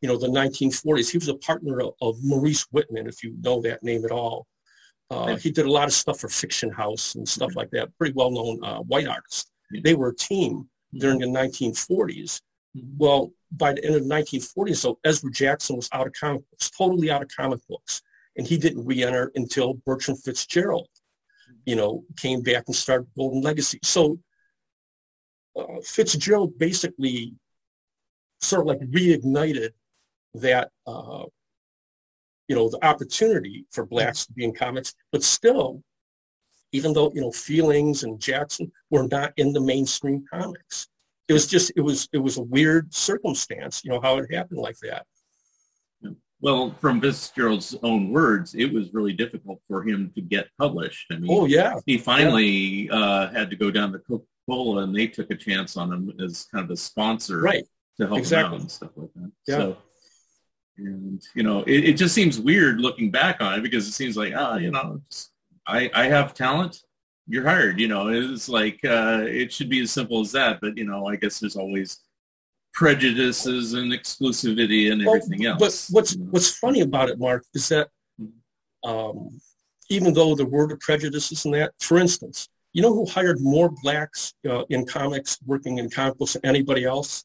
you 0.00 0.08
know, 0.08 0.16
the 0.16 0.28
1940s. 0.28 1.10
He 1.10 1.18
was 1.18 1.28
a 1.28 1.34
partner 1.34 1.80
of, 1.80 1.94
of 2.00 2.22
Maurice 2.22 2.66
Whitman, 2.70 3.06
if 3.06 3.22
you 3.24 3.34
know 3.40 3.60
that 3.62 3.82
name 3.82 4.04
at 4.04 4.10
all. 4.10 4.46
Uh, 5.10 5.34
he 5.36 5.50
did 5.50 5.66
a 5.66 5.70
lot 5.70 5.88
of 5.88 5.92
stuff 5.94 6.20
for 6.20 6.28
Fiction 6.28 6.70
House 6.70 7.14
and 7.16 7.28
stuff 7.28 7.50
Mhm. 7.52 7.56
like 7.56 7.70
that. 7.70 7.96
Pretty 7.98 8.12
well-known 8.14 8.62
uh, 8.62 8.78
white 8.80 9.08
artist. 9.08 9.50
Yeah. 9.72 9.80
They 9.82 9.94
were 9.94 10.08
a 10.10 10.14
team 10.16 10.68
during 10.94 11.18
the 11.20 11.26
1940s. 11.26 12.40
Mhm. 12.76 12.96
Well, 12.98 13.32
by 13.50 13.72
the 13.72 13.84
end 13.84 13.94
of 13.96 14.02
the 14.02 14.08
1940s, 14.08 14.80
so 14.80 14.98
Ezra 15.04 15.30
Jackson 15.32 15.76
was 15.76 15.88
out 15.92 16.06
of 16.06 16.12
comic 16.12 16.48
books, 16.50 16.70
totally 16.70 17.10
out 17.10 17.22
of 17.22 17.28
comic 17.36 17.60
books, 17.68 18.02
and 18.36 18.46
he 18.46 18.56
didn't 18.58 18.84
re-enter 18.84 19.32
until 19.34 19.74
Bertram 19.74 20.16
Fitzgerald, 20.16 20.88
you 21.70 21.76
know, 21.76 22.02
came 22.16 22.42
back 22.42 22.64
and 22.66 22.74
started 22.74 23.06
Golden 23.16 23.42
Legacy. 23.42 23.78
So 23.84 24.18
uh, 25.56 25.80
Fitzgerald 25.84 26.58
basically 26.58 27.32
sort 28.40 28.62
of 28.62 28.66
like 28.66 28.80
reignited 28.80 29.70
that, 30.34 30.72
uh, 30.88 31.26
you 32.48 32.56
know, 32.56 32.68
the 32.68 32.84
opportunity 32.84 33.66
for 33.70 33.86
blacks 33.86 34.26
to 34.26 34.32
be 34.32 34.42
in 34.42 34.52
comics, 34.52 34.94
but 35.12 35.22
still, 35.22 35.84
even 36.72 36.92
though 36.92 37.12
you 37.14 37.20
know 37.20 37.30
feelings 37.30 38.02
and 38.02 38.20
Jackson 38.20 38.72
were 38.90 39.06
not 39.06 39.32
in 39.36 39.52
the 39.52 39.60
mainstream 39.60 40.24
comics, 40.28 40.88
it 41.28 41.32
was 41.32 41.46
just 41.46 41.70
it 41.76 41.82
was 41.82 42.08
it 42.12 42.18
was 42.18 42.36
a 42.36 42.42
weird 42.42 42.92
circumstance, 42.92 43.84
you 43.84 43.92
know, 43.92 44.00
how 44.00 44.18
it 44.18 44.34
happened 44.34 44.58
like 44.58 44.78
that. 44.82 45.06
Well, 46.42 46.74
from 46.80 47.00
Fitzgerald's 47.00 47.76
own 47.82 48.10
words, 48.10 48.54
it 48.54 48.72
was 48.72 48.94
really 48.94 49.12
difficult 49.12 49.60
for 49.68 49.82
him 49.82 50.10
to 50.14 50.22
get 50.22 50.48
published. 50.58 51.06
I 51.12 51.16
mean, 51.16 51.30
Oh 51.30 51.44
yeah, 51.46 51.74
he 51.86 51.98
finally 51.98 52.88
uh, 52.90 53.28
had 53.28 53.50
to 53.50 53.56
go 53.56 53.70
down 53.70 53.92
to 53.92 53.98
Coca-Cola, 53.98 54.84
and 54.84 54.96
they 54.96 55.06
took 55.06 55.30
a 55.30 55.36
chance 55.36 55.76
on 55.76 55.92
him 55.92 56.12
as 56.18 56.46
kind 56.52 56.64
of 56.64 56.70
a 56.70 56.76
sponsor 56.76 57.40
right. 57.40 57.64
to 57.98 58.06
help 58.06 58.18
Exactly. 58.18 58.48
him 58.48 58.54
out 58.54 58.60
and 58.60 58.70
stuff 58.70 58.90
like 58.96 59.10
that. 59.16 59.32
Yeah. 59.46 59.56
So, 59.58 59.76
and 60.78 61.22
you 61.34 61.42
know, 61.42 61.62
it, 61.64 61.90
it 61.90 61.92
just 61.98 62.14
seems 62.14 62.40
weird 62.40 62.80
looking 62.80 63.10
back 63.10 63.42
on 63.42 63.58
it 63.58 63.62
because 63.62 63.86
it 63.86 63.92
seems 63.92 64.16
like, 64.16 64.32
ah, 64.34 64.56
you 64.56 64.70
know, 64.70 65.02
just, 65.10 65.30
I 65.66 65.90
I 65.94 66.06
have 66.06 66.32
talent, 66.32 66.78
you're 67.26 67.46
hired. 67.46 67.78
You 67.78 67.88
know, 67.88 68.08
it's 68.08 68.48
like 68.48 68.80
uh, 68.84 69.24
it 69.26 69.52
should 69.52 69.68
be 69.68 69.82
as 69.82 69.90
simple 69.90 70.20
as 70.20 70.32
that. 70.32 70.58
But 70.62 70.78
you 70.78 70.84
know, 70.84 71.06
I 71.06 71.16
guess 71.16 71.38
there's 71.38 71.56
always 71.56 71.98
prejudices 72.80 73.74
and 73.74 73.92
exclusivity 73.92 74.90
and 74.90 75.04
Well, 75.04 75.16
everything 75.16 75.44
else. 75.44 75.58
But 75.60 75.94
what's 75.94 76.16
what's 76.30 76.56
funny 76.56 76.80
about 76.80 77.10
it, 77.10 77.18
Mark, 77.18 77.44
is 77.52 77.68
that 77.68 77.88
um, 78.82 79.38
even 79.90 80.14
though 80.14 80.34
there 80.34 80.46
were 80.46 80.66
the 80.66 80.78
prejudices 80.78 81.44
and 81.44 81.52
that, 81.52 81.72
for 81.80 81.98
instance, 81.98 82.48
you 82.72 82.80
know 82.80 82.94
who 82.94 83.04
hired 83.04 83.38
more 83.38 83.70
blacks 83.82 84.32
uh, 84.48 84.64
in 84.70 84.86
comics, 84.86 85.36
working 85.44 85.76
in 85.76 85.90
comic 85.90 86.16
books 86.16 86.32
than 86.32 86.46
anybody 86.46 86.86
else? 86.86 87.24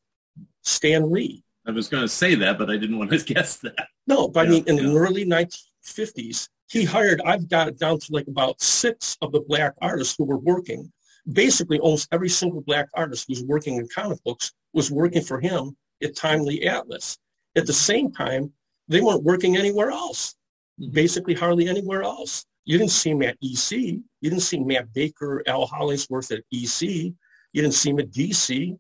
Stan 0.64 1.10
Lee. 1.10 1.42
I 1.66 1.72
was 1.72 1.88
going 1.88 2.04
to 2.04 2.10
say 2.10 2.36
that, 2.36 2.58
but 2.58 2.70
I 2.70 2.76
didn't 2.76 2.98
want 2.98 3.12
to 3.12 3.34
guess 3.34 3.56
that. 3.60 3.88
No, 4.08 4.28
but 4.28 4.48
I 4.48 4.50
mean, 4.50 4.66
in 4.68 4.76
yeah. 4.76 4.84
the 4.84 4.98
early 4.98 5.26
1950s, 5.26 6.50
he 6.70 6.84
hired, 6.84 7.22
I've 7.22 7.48
got 7.48 7.70
it 7.70 7.80
down 7.80 8.00
to 8.00 8.08
like 8.12 8.28
about 8.28 8.62
six 8.62 9.18
of 9.22 9.32
the 9.32 9.40
black 9.40 9.74
artists 9.82 10.16
who 10.18 10.26
were 10.26 10.40
working. 10.40 10.92
Basically, 11.32 11.80
almost 11.80 12.10
every 12.12 12.30
single 12.30 12.62
black 12.62 12.88
artist 12.94 13.26
who 13.28 13.32
was 13.32 13.44
working 13.44 13.78
in 13.78 13.88
comic 13.88 14.22
books 14.26 14.52
was 14.76 14.92
working 14.92 15.24
for 15.24 15.40
him 15.40 15.76
at 16.04 16.16
Timely 16.16 16.68
Atlas. 16.68 17.18
At 17.56 17.66
the 17.66 17.74
same 17.74 18.12
time, 18.12 18.54
they 18.88 19.02
weren't 19.02 19.24
working 19.24 19.58
anywhere 19.58 19.90
else, 19.90 20.36
Mhm. 20.80 20.94
basically 20.94 21.34
hardly 21.34 21.68
anywhere 21.68 22.04
else. 22.04 22.46
You 22.66 22.78
didn't 22.78 22.92
see 22.92 23.12
him 23.12 23.24
at 23.24 23.38
EC. 23.42 24.04
You 24.22 24.30
didn't 24.30 24.44
see 24.44 24.60
Matt 24.60 24.94
Baker, 24.94 25.42
Al 25.48 25.66
Hollingsworth 25.66 26.32
at 26.32 26.44
EC. 26.52 27.16
You 27.54 27.62
didn't 27.62 27.76
see 27.76 27.92
him 27.92 28.00
at 28.00 28.12
DC. 28.12 28.78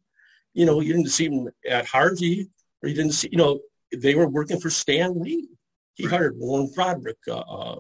You 0.53 0.65
know, 0.65 0.81
you 0.81 0.93
didn't 0.93 1.09
see 1.09 1.25
him 1.25 1.49
at 1.67 1.85
Harvey, 1.85 2.49
or 2.81 2.89
you 2.89 2.95
didn't 2.95 3.13
see, 3.13 3.29
you 3.31 3.37
know, 3.37 3.61
they 3.95 4.15
were 4.15 4.27
working 4.27 4.59
for 4.59 4.69
Stan 4.69 5.21
Lee. 5.21 5.47
He 5.95 6.05
hired 6.05 6.37
Warren 6.37 6.69
Broderick, 6.75 7.17
uh, 7.27 7.39
uh, 7.39 7.79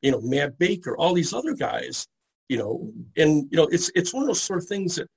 you 0.00 0.10
know, 0.10 0.20
Matt 0.22 0.58
Baker, 0.58 0.96
all 0.96 1.12
these 1.12 1.34
other 1.34 1.54
guys, 1.54 2.06
you 2.48 2.56
know, 2.56 2.92
and 3.16 3.48
you 3.50 3.56
know, 3.56 3.66
it's 3.66 3.90
it's 3.94 4.14
one 4.14 4.22
of 4.22 4.28
those 4.28 4.40
sort 4.40 4.62
of 4.62 4.68
things 4.68 4.96
that 4.96 5.08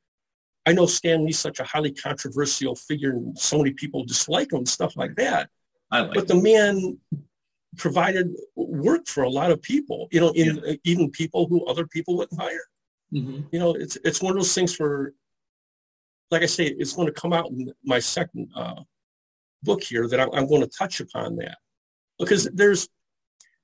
I 0.66 0.72
know 0.72 0.86
Stan 0.86 1.26
Lee's 1.26 1.40
such 1.40 1.60
a 1.60 1.64
highly 1.64 1.92
controversial 1.92 2.76
figure, 2.76 3.12
and 3.12 3.38
so 3.38 3.58
many 3.58 3.72
people 3.72 4.06
dislike 4.06 4.52
him 4.52 4.60
and 4.60 4.70
stuff 4.70 4.96
like 4.96 5.16
that. 5.16 5.50
I 5.92 6.02
like 6.02 6.14
But 6.16 6.28
the 6.28 6.36
man 6.36 6.98
provided 7.78 8.34
work 8.56 9.08
for 9.08 9.24
a 9.24 9.30
lot 9.30 9.52
of 9.52 9.62
people, 9.62 10.08
you 10.12 10.20
know, 10.22 10.32
in 10.32 10.80
even 10.84 11.10
people 11.12 11.48
who 11.48 11.66
other 11.66 11.88
people 11.88 12.18
wouldn't 12.18 12.40
hire. 12.40 12.66
hmm 13.12 13.42
You 13.52 13.60
know, 13.60 13.74
it's 13.74 13.98
it's 14.04 14.22
one 14.22 14.32
of 14.32 14.38
those 14.38 14.54
things 14.54 14.80
where, 14.80 15.14
like 16.32 16.44
I 16.44 16.48
say, 16.48 16.66
it's 16.66 16.94
going 16.94 17.08
to 17.08 17.14
come 17.14 17.34
out 17.34 17.50
in 17.50 17.72
my 17.84 18.00
second 18.00 18.50
uh, 18.56 18.82
book 19.64 19.84
here 19.84 20.08
that 20.08 20.20
I'm, 20.20 20.30
I'm 20.34 20.48
going 20.48 20.62
to 20.62 20.68
touch 20.68 21.00
upon 21.02 21.36
that 21.38 21.58
because 22.20 22.46
there's 22.54 22.88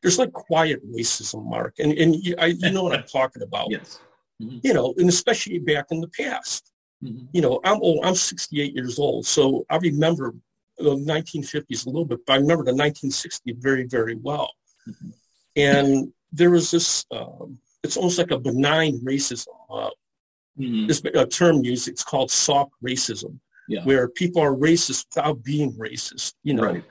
there's 0.01 0.19
like 0.19 0.33
quiet 0.33 0.79
racism, 0.91 1.45
Mark, 1.45 1.75
and 1.79 1.93
and 1.93 2.15
you, 2.15 2.35
I, 2.38 2.47
you 2.47 2.71
know 2.71 2.83
what 2.83 2.97
I'm 2.97 3.07
talking 3.07 3.41
about. 3.43 3.69
Yes. 3.77 3.99
Mhm. 4.41 4.62
You 4.63 4.73
know, 4.73 4.93
and 4.97 5.09
especially 5.09 5.59
back 5.59 5.88
in 5.91 6.01
the 6.01 6.07
past. 6.07 6.71
Mhm. 7.03 7.27
You 7.31 7.41
know, 7.41 7.59
I'm 7.63 7.81
old. 7.81 8.05
I'm 8.05 8.15
68 8.15 8.73
years 8.73 8.99
old, 8.99 9.25
so 9.25 9.65
I 9.69 9.77
remember 9.77 10.35
the 10.77 10.95
1950s 10.95 11.85
a 11.85 11.89
little 11.89 12.05
bit, 12.05 12.25
but 12.25 12.33
I 12.33 12.35
remember 12.38 12.63
the 12.63 12.71
1960s 12.73 13.57
very, 13.59 13.85
very 13.85 14.15
well. 14.15 14.51
Mhm. 14.88 15.13
And 15.55 16.13
there 16.31 16.51
was 16.51 16.71
this. 16.71 17.05
Um, 17.12 17.59
it's 17.83 17.97
almost 17.97 18.17
like 18.17 18.31
a 18.31 18.39
benign 18.39 18.99
racism. 19.01 19.47
Uh, 19.69 19.89
Mhm. 20.57 20.88
this 20.88 21.01
a 21.05 21.25
term 21.25 21.63
used. 21.63 21.88
It's 21.88 22.03
called 22.03 22.31
soft 22.31 22.71
racism, 22.83 23.39
Yeah. 23.67 23.83
where 23.85 24.09
people 24.09 24.41
are 24.41 24.53
racist 24.55 25.05
without 25.15 25.43
being 25.43 25.73
racist. 25.73 26.33
You 26.43 26.55
know, 26.55 26.63
Right. 26.63 26.83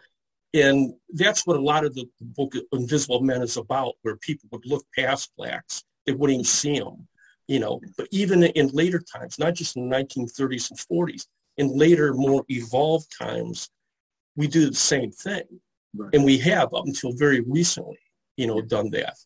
and 0.55 0.95
that's 1.11 1.47
what 1.47 1.57
a 1.57 1.63
lot 1.63 1.85
of 1.85 1.95
the 1.95 2.09
book 2.21 2.55
Invisible 2.73 3.21
Men 3.21 3.43
is 3.43 3.57
about, 3.57 3.97
where 4.03 4.17
people 4.17 4.49
would 4.53 4.65
look 4.67 4.87
past 4.95 5.35
blacks, 5.37 5.85
they 6.07 6.13
wouldn't 6.13 6.37
even 6.37 6.45
see 6.45 6.79
them. 6.79 7.08
You 7.49 7.61
know, 7.61 7.81
but 7.97 8.09
even 8.11 8.45
in 8.45 8.69
later 8.69 9.01
times, 9.01 9.39
not 9.39 9.55
just 9.55 9.77
in 9.77 9.89
the 9.89 9.97
1930s 9.97 10.71
and 10.71 10.79
40s, 10.79 11.27
in 11.57 11.77
later, 11.77 12.15
more 12.15 12.45
evolved 12.49 13.09
times, 13.19 13.71
we 14.37 14.47
do 14.47 14.69
the 14.69 14.77
same 14.77 15.11
thing, 15.11 15.45
Right. 15.97 16.15
and 16.15 16.25
we 16.25 16.39
have 16.39 16.73
up 16.75 16.87
until 16.87 17.13
very 17.13 17.41
recently, 17.41 17.99
you 18.37 18.47
know, 18.47 18.61
done 18.61 18.91
that. 18.91 19.17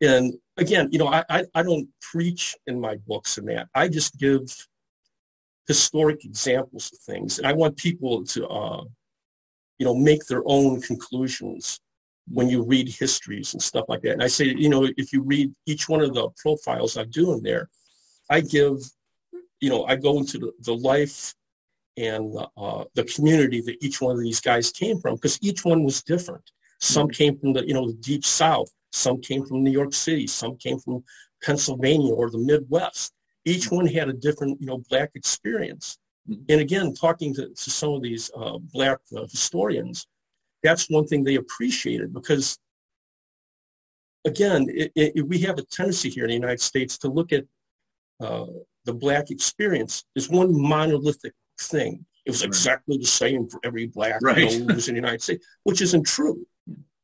And 0.00 0.34
again, 0.56 0.88
you 0.92 0.98
know, 0.98 1.08
I, 1.08 1.24
I, 1.28 1.44
I 1.54 1.62
don't 1.62 1.88
preach 2.00 2.56
in 2.66 2.80
my 2.80 2.96
books 3.06 3.36
and 3.36 3.48
that. 3.48 3.68
I 3.74 3.88
just 3.88 4.16
give 4.16 4.42
historic 5.66 6.24
examples 6.24 6.90
of 6.92 6.98
things. 7.00 7.38
And 7.38 7.46
I 7.46 7.52
want 7.52 7.76
people 7.76 8.24
to, 8.24 8.46
uh, 8.48 8.84
you 9.78 9.86
know, 9.86 9.94
make 9.94 10.24
their 10.26 10.42
own 10.46 10.80
conclusions 10.80 11.80
when 12.32 12.48
you 12.48 12.62
read 12.62 12.88
histories 12.88 13.54
and 13.54 13.62
stuff 13.62 13.86
like 13.88 14.02
that. 14.02 14.12
And 14.12 14.22
I 14.22 14.28
say, 14.28 14.46
you 14.46 14.68
know, 14.68 14.88
if 14.96 15.12
you 15.12 15.22
read 15.22 15.52
each 15.66 15.88
one 15.88 16.00
of 16.00 16.14
the 16.14 16.28
profiles 16.36 16.96
I 16.96 17.04
do 17.04 17.32
in 17.32 17.42
there, 17.42 17.68
I 18.28 18.40
give, 18.40 18.78
you 19.60 19.68
know, 19.68 19.84
I 19.84 19.96
go 19.96 20.18
into 20.18 20.38
the, 20.38 20.52
the 20.60 20.74
life 20.74 21.34
and 21.96 22.36
uh, 22.56 22.84
the 22.94 23.04
community 23.04 23.60
that 23.62 23.84
each 23.84 24.00
one 24.00 24.14
of 24.16 24.22
these 24.22 24.40
guys 24.40 24.70
came 24.70 25.00
from 25.00 25.16
because 25.16 25.38
each 25.42 25.64
one 25.64 25.82
was 25.82 26.02
different. 26.02 26.50
Some 26.80 27.08
came 27.08 27.36
from 27.38 27.52
the, 27.52 27.66
you 27.66 27.74
know, 27.74 27.88
the 27.88 27.94
deep 27.94 28.24
South. 28.24 28.70
Some 28.92 29.20
came 29.20 29.44
from 29.44 29.62
New 29.62 29.70
York 29.70 29.92
City. 29.92 30.26
Some 30.26 30.56
came 30.56 30.78
from 30.78 31.04
Pennsylvania 31.42 32.14
or 32.14 32.30
the 32.30 32.38
Midwest. 32.38 33.12
Each 33.44 33.70
one 33.70 33.86
had 33.86 34.08
a 34.08 34.12
different, 34.12 34.60
you 34.60 34.66
know, 34.66 34.78
black 34.88 35.10
experience. 35.14 35.98
Mhm. 36.28 36.44
And 36.48 36.60
again, 36.60 36.94
talking 36.94 37.34
to, 37.34 37.48
to 37.48 37.70
some 37.70 37.92
of 37.94 38.02
these 38.02 38.30
uh, 38.36 38.58
black 38.58 38.98
uh, 39.16 39.22
historians, 39.22 40.06
that's 40.62 40.88
one 40.90 41.06
thing 41.06 41.24
they 41.24 41.36
appreciated 41.36 42.12
because, 42.12 42.58
again, 44.24 44.66
it, 44.68 44.92
it, 44.94 45.26
we 45.26 45.38
have 45.40 45.58
a 45.58 45.62
tendency 45.62 46.10
here 46.10 46.24
in 46.24 46.28
the 46.28 46.34
United 46.34 46.60
States 46.60 46.98
to 46.98 47.08
look 47.08 47.32
at 47.32 47.44
uh, 48.20 48.46
the 48.84 48.92
black 48.94 49.30
experience 49.30 50.04
as 50.16 50.28
one 50.28 50.58
monolithic 50.60 51.32
thing. 51.60 52.04
It 52.26 52.30
was 52.30 52.42
Right. 52.42 52.48
exactly 52.48 52.98
the 52.98 53.06
same 53.06 53.48
for 53.48 53.60
every 53.64 53.86
black 53.86 54.20
Right. 54.22 54.52
who 54.52 54.64
was 54.66 54.88
in 54.88 54.94
the 54.94 55.00
United 55.00 55.22
States, 55.22 55.44
which 55.64 55.80
isn't 55.80 56.04
true. 56.06 56.46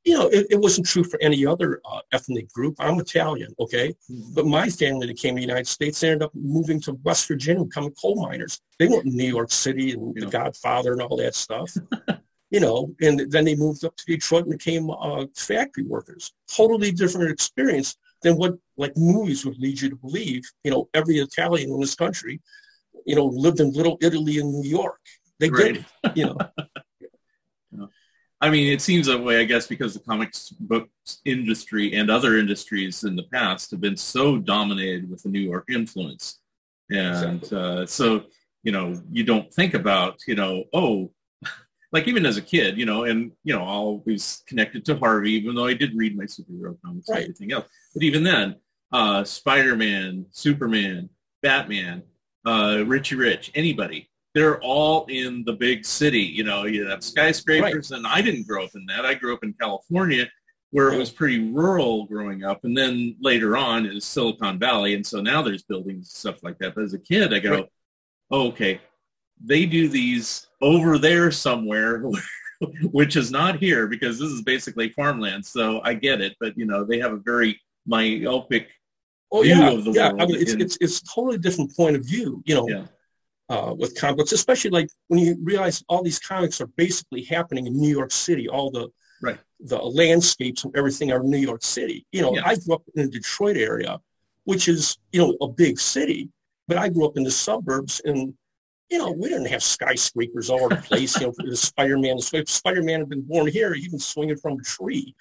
you 0.05 0.15
know, 0.17 0.29
it, 0.29 0.47
it 0.51 0.61
wasn't 0.61 0.87
true 0.87 1.03
for 1.03 1.19
any 1.21 1.45
other 1.45 1.81
uh, 1.85 2.01
ethnic 2.13 2.49
group. 2.53 2.77
I'm 2.79 3.01
Italian, 3.01 3.53
okay? 3.59 3.93
Mhm. 4.09 4.35
But 4.37 4.47
my 4.47 4.69
family 4.69 5.09
that 5.09 5.17
came 5.17 5.35
to 5.35 5.41
the 5.41 5.47
United 5.47 5.67
States 5.67 6.01
ended 6.05 6.23
up 6.23 6.31
moving 6.33 6.81
to 6.83 6.93
West 7.03 7.27
Virginia, 7.27 7.65
becoming 7.65 7.91
coal 8.01 8.15
miners. 8.25 8.61
They 8.79 8.87
went 8.87 9.03
to 9.03 9.11
New 9.11 9.27
York 9.27 9.51
City 9.51 9.91
and 9.95 10.15
Yeah. 10.15 10.27
The 10.27 10.31
Godfather 10.31 10.93
and 10.93 11.03
all 11.03 11.17
that 11.17 11.35
stuff. 11.35 11.75
you 12.57 12.63
know, 12.67 12.79
and 13.03 13.31
then 13.33 13.45
they 13.45 13.55
moved 13.55 13.85
up 13.85 13.95
to 13.97 14.07
Detroit 14.07 14.45
and 14.47 14.53
became 14.59 14.89
uh, 14.91 15.27
factory 15.35 15.85
workers. 15.85 16.33
Totally 16.61 16.91
different 16.91 17.31
experience 17.31 17.99
than 18.23 18.35
what 18.41 18.55
like 18.79 18.97
movies 18.97 19.45
would 19.45 19.59
lead 19.59 19.79
you 19.83 19.91
to 19.91 19.97
believe. 19.97 20.43
You 20.65 20.71
know, 20.71 20.89
every 20.95 21.17
Italian 21.19 21.69
in 21.71 21.79
this 21.79 21.95
country, 21.95 22.41
you 23.05 23.15
know, 23.15 23.27
lived 23.27 23.61
in 23.61 23.75
Little 23.75 23.99
Italy 24.01 24.39
in 24.39 24.47
New 24.51 24.67
York. 24.81 25.03
They 25.39 25.51
Right. 25.51 25.75
did, 25.75 26.17
you 26.19 26.25
know. 26.29 27.89
I 28.41 28.49
mean, 28.49 28.73
it 28.73 28.81
seems 28.81 29.07
that 29.07 29.23
way, 29.23 29.39
I 29.39 29.45
guess, 29.45 29.67
because 29.67 29.93
the 29.93 30.01
comics 30.01 30.49
books 30.73 31.21
industry 31.27 31.95
and 31.99 32.11
other 32.11 32.39
industries 32.39 33.05
in 33.05 33.17
the 33.17 33.29
past 33.37 33.71
have 33.73 33.83
been 33.83 33.99
so 33.99 34.39
dominated 34.39 35.11
with 35.11 35.23
the 35.25 35.29
New 35.29 35.45
York 35.53 35.67
influence. 35.69 36.41
And 36.91 37.43
uh, 37.53 37.85
so, 37.85 38.25
you 38.63 38.73
know, 38.73 38.87
you 39.11 39.25
don't 39.25 39.53
think 39.53 39.75
about, 39.75 40.15
you 40.27 40.37
know, 40.41 40.65
oh, 40.73 41.11
like 41.97 42.09
even 42.09 42.27
as 42.27 42.37
a 42.37 42.43
kid, 42.43 42.77
you 42.77 42.85
know, 42.85 43.05
and, 43.05 43.33
you 43.43 43.55
know, 43.55 43.63
always 43.63 44.43
connected 44.47 44.85
to 44.85 44.97
Harvey, 44.97 45.33
even 45.33 45.55
though 45.55 45.67
I 45.67 45.75
did 45.75 45.97
read 45.97 46.17
my 46.17 46.25
superhero 46.25 46.77
comics 46.85 47.09
Right. 47.09 47.17
and 47.23 47.25
everything 47.25 47.53
else. 47.53 47.67
But 47.95 48.03
even 48.03 48.23
then, 48.23 48.57
uh, 48.93 49.25
Spider-Man, 49.25 50.27
Superman, 50.31 51.09
Batman, 51.43 52.03
uh, 52.45 52.85
Richie 52.87 53.17
Rich, 53.17 53.51
anybody, 53.55 54.11
they're 54.35 54.61
all 54.61 55.07
in 55.07 55.43
the 55.45 55.55
big 55.55 55.87
city. 55.87 56.21
You 56.21 56.45
know, 56.45 56.65
you 56.67 56.87
have 56.87 57.03
skyscrapers, 57.03 57.91
and 57.93 58.07
I 58.07 58.21
didn't 58.21 58.47
grow 58.47 58.65
up 58.65 58.71
in 58.75 58.85
that. 58.87 59.07
I 59.07 59.15
grew 59.15 59.33
up 59.33 59.43
in 59.43 59.55
California, 59.55 60.29
where 60.71 60.93
it 60.93 60.99
was 60.99 61.11
pretty 61.11 61.51
rural 61.51 62.05
growing 62.07 62.45
up, 62.45 62.65
and 62.65 62.77
then 62.77 63.17
later 63.21 63.57
on 63.57 63.87
is 63.87 64.05
Silicon 64.05 64.59
Valley, 64.59 64.95
and 64.95 65.07
so 65.07 65.23
now 65.23 65.41
there's 65.41 65.63
buildings 65.63 66.07
and 66.09 66.19
stuff 66.23 66.43
like 66.43 66.59
that. 66.59 66.75
But 66.75 66.85
as 66.85 66.93
a 66.93 66.99
kid, 66.99 67.33
I 67.33 67.39
go, 67.39 67.51
Right. 67.53 67.69
oh, 68.31 68.49
okay, 68.49 68.81
they 69.45 69.67
do 69.67 69.89
these 69.89 70.47
over 70.61 70.99
there 70.99 71.31
somewhere. 71.31 72.03
Which 72.91 73.17
is 73.17 73.31
not 73.31 73.59
here 73.59 73.87
because 73.87 74.19
this 74.19 74.31
is 74.31 74.41
basically 74.41 74.89
farmland, 74.89 75.45
so 75.45 75.83
I 75.85 75.93
get 75.93 76.23
it. 76.23 76.35
But 76.41 76.57
you 76.57 76.65
know, 76.65 76.85
they 76.85 76.99
have 77.01 77.13
a 77.13 77.19
very 77.19 77.61
myopic 77.87 78.69
Oh 79.31 79.43
view 79.43 79.57
yeah, 79.57 79.71
of 79.73 79.85
the 79.85 79.93
yeah. 79.93 80.09
I 80.09 80.13
world 80.15 80.31
mean, 80.31 80.41
it's 80.41 80.53
in- 80.55 80.61
it's 80.63 80.79
it's 80.81 81.03
totally 81.03 81.37
different 81.37 81.77
point 81.77 81.97
of 81.97 82.07
view. 82.07 82.43
You 82.47 82.55
know, 82.55 82.67
Yeah. 82.67 82.87
uh, 83.51 83.75
with 83.77 83.95
comics, 83.95 84.33
especially 84.33 84.71
like 84.71 84.89
when 85.09 85.21
you 85.21 85.37
realize 85.43 85.85
all 85.89 86.03
these 86.03 86.19
comics 86.19 86.59
are 86.63 86.69
basically 86.69 87.25
happening 87.25 87.67
in 87.67 87.75
New 87.77 87.91
York 87.91 88.11
City. 88.11 88.49
All 88.49 88.71
the 88.71 88.89
Right. 89.21 89.39
the 89.61 89.77
landscapes 89.77 90.65
and 90.65 90.75
everything 90.75 91.13
are 91.13 91.23
New 91.23 91.37
York 91.37 91.63
City. 91.63 92.07
You 92.11 92.23
know, 92.23 92.35
Yeah. 92.37 92.43
I 92.47 92.57
grew 92.57 92.75
up 92.77 92.85
in 92.95 93.05
the 93.05 93.11
Detroit 93.11 93.59
area, 93.59 94.01
which 94.45 94.67
is 94.67 94.97
you 95.13 95.21
know 95.21 95.37
a 95.43 95.49
big 95.49 95.79
city, 95.79 96.31
but 96.69 96.79
I 96.79 96.89
grew 96.89 97.05
up 97.07 97.19
in 97.19 97.23
the 97.23 97.31
suburbs 97.31 98.01
and. 98.07 98.33
You 98.91 98.99
know, 98.99 99.11
we 99.11 99.29
didn't 99.29 99.47
have 99.49 99.63
skyscrapers 99.65 100.49
all 100.49 100.61
over 100.65 100.77
the 100.77 100.83
place. 100.83 101.21
You 101.21 101.27
know, 101.27 101.33
the 101.39 101.57
Spider-Man. 101.57 102.19
If 102.33 102.49
Spider-Man 102.49 103.01
had 103.01 103.09
been 103.09 103.23
born 103.23 103.49
here, 103.49 103.75
he'd 103.75 103.91
been 103.91 103.99
swinging 103.99 104.37
from 104.37 104.61
a 104.61 104.63
tree. 104.63 105.15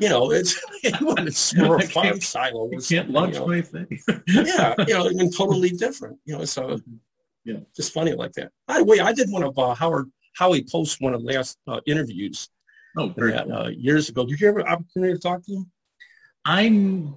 You 0.00 0.08
know, 0.08 0.30
it's 0.30 0.58
he 0.82 0.90
wouldn't 1.02 1.28
have 1.28 1.36
swung 1.36 1.80
a 1.80 1.84
I 1.84 1.86
farm 1.86 2.20
silo. 2.20 2.70
You 2.72 2.80
can't 2.80 3.10
launch 3.10 3.34
you 3.34 3.40
know 3.40 3.46
my 3.48 3.60
thing. 3.60 4.00
yeah, 4.26 4.74
you 4.88 4.94
know, 4.94 5.06
and 5.06 5.34
totally 5.36 5.68
different. 5.84 6.18
You 6.24 6.38
know, 6.38 6.44
so 6.46 6.80
Yeah. 7.44 7.58
just 7.76 7.92
funny 7.92 8.12
like 8.14 8.32
that. 8.32 8.52
By 8.66 8.78
the 8.78 8.84
way, 8.84 9.00
I 9.00 9.12
did 9.12 9.30
one 9.30 9.42
of 9.42 9.58
uh, 9.58 9.74
Howard 9.74 10.10
Howie 10.34 10.64
Post 10.70 11.00
one 11.00 11.12
of 11.12 11.22
the 11.22 11.32
last 11.32 11.58
uh, 11.68 11.80
interviews 11.86 12.48
Oh, 12.96 13.08
that, 13.16 13.50
uh, 13.50 13.68
years 13.68 14.08
ago. 14.08 14.24
Did 14.26 14.40
you 14.40 14.48
ever 14.48 14.60
have 14.60 14.66
an 14.66 14.72
opportunity 14.72 15.12
to 15.12 15.18
talk 15.20 15.44
to 15.44 15.52
him? 15.52 15.70
I 16.44 16.68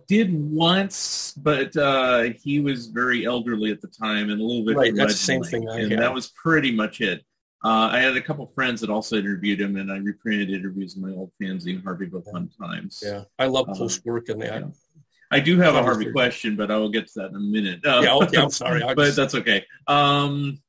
did 0.08 0.34
once, 0.34 1.34
but 1.38 1.76
uh, 1.78 2.24
he 2.42 2.60
was 2.60 2.88
very 2.88 3.26
elderly 3.26 3.72
at 3.72 3.82
the 3.82 3.88
time 3.88 4.30
and 4.30 4.42
a 4.42 4.44
little 4.44 4.66
bit 4.66 4.76
Right, 4.76 4.96
that's 4.96 5.14
the 5.14 5.18
same 5.18 5.44
thing 5.44 5.70
I 5.70 5.80
and 5.80 5.92
had. 5.92 6.02
that 6.02 6.14
was 6.14 6.28
pretty 6.36 6.72
much 6.72 7.00
it. 7.02 7.24
Uh, 7.64 7.88
I 7.94 8.00
had 8.00 8.18
a 8.18 8.22
couple 8.22 8.46
friends 8.54 8.82
that 8.82 8.90
also 8.90 9.16
interviewed 9.16 9.62
him, 9.62 9.78
and 9.78 9.90
I 9.90 9.98
reprinted 9.98 10.50
interviews 10.50 10.98
in 10.98 11.02
my 11.02 11.12
old 11.12 11.32
fanzine, 11.42 11.82
Harveyville 11.82 12.30
Fun 12.30 12.50
Times. 12.62 13.02
Yeah, 13.06 13.24
I 13.40 13.46
love 13.46 13.70
Uh, 13.70 13.74
Post 13.76 14.04
work 14.06 14.28
in 14.28 14.40
that. 14.40 14.62
yeah. 14.62 14.68
I 15.32 15.40
do 15.40 15.58
have 15.60 15.74
a 15.76 15.82
Harvey 15.82 16.12
question, 16.12 16.58
but 16.58 16.70
I 16.70 16.78
will 16.78 16.90
get 16.90 17.08
to 17.08 17.14
that 17.22 17.30
in 17.30 17.36
a 17.38 17.40
minute. 17.40 17.80
Uh, 17.86 18.02
Yeah, 18.04 18.16
okay, 18.16 18.38
I'm 18.38 18.50
sorry. 18.50 18.84
I 18.88 18.94
but 18.94 19.06
just- 19.06 19.16
that's 19.16 19.36
okay. 19.36 19.66
Um, 19.88 20.60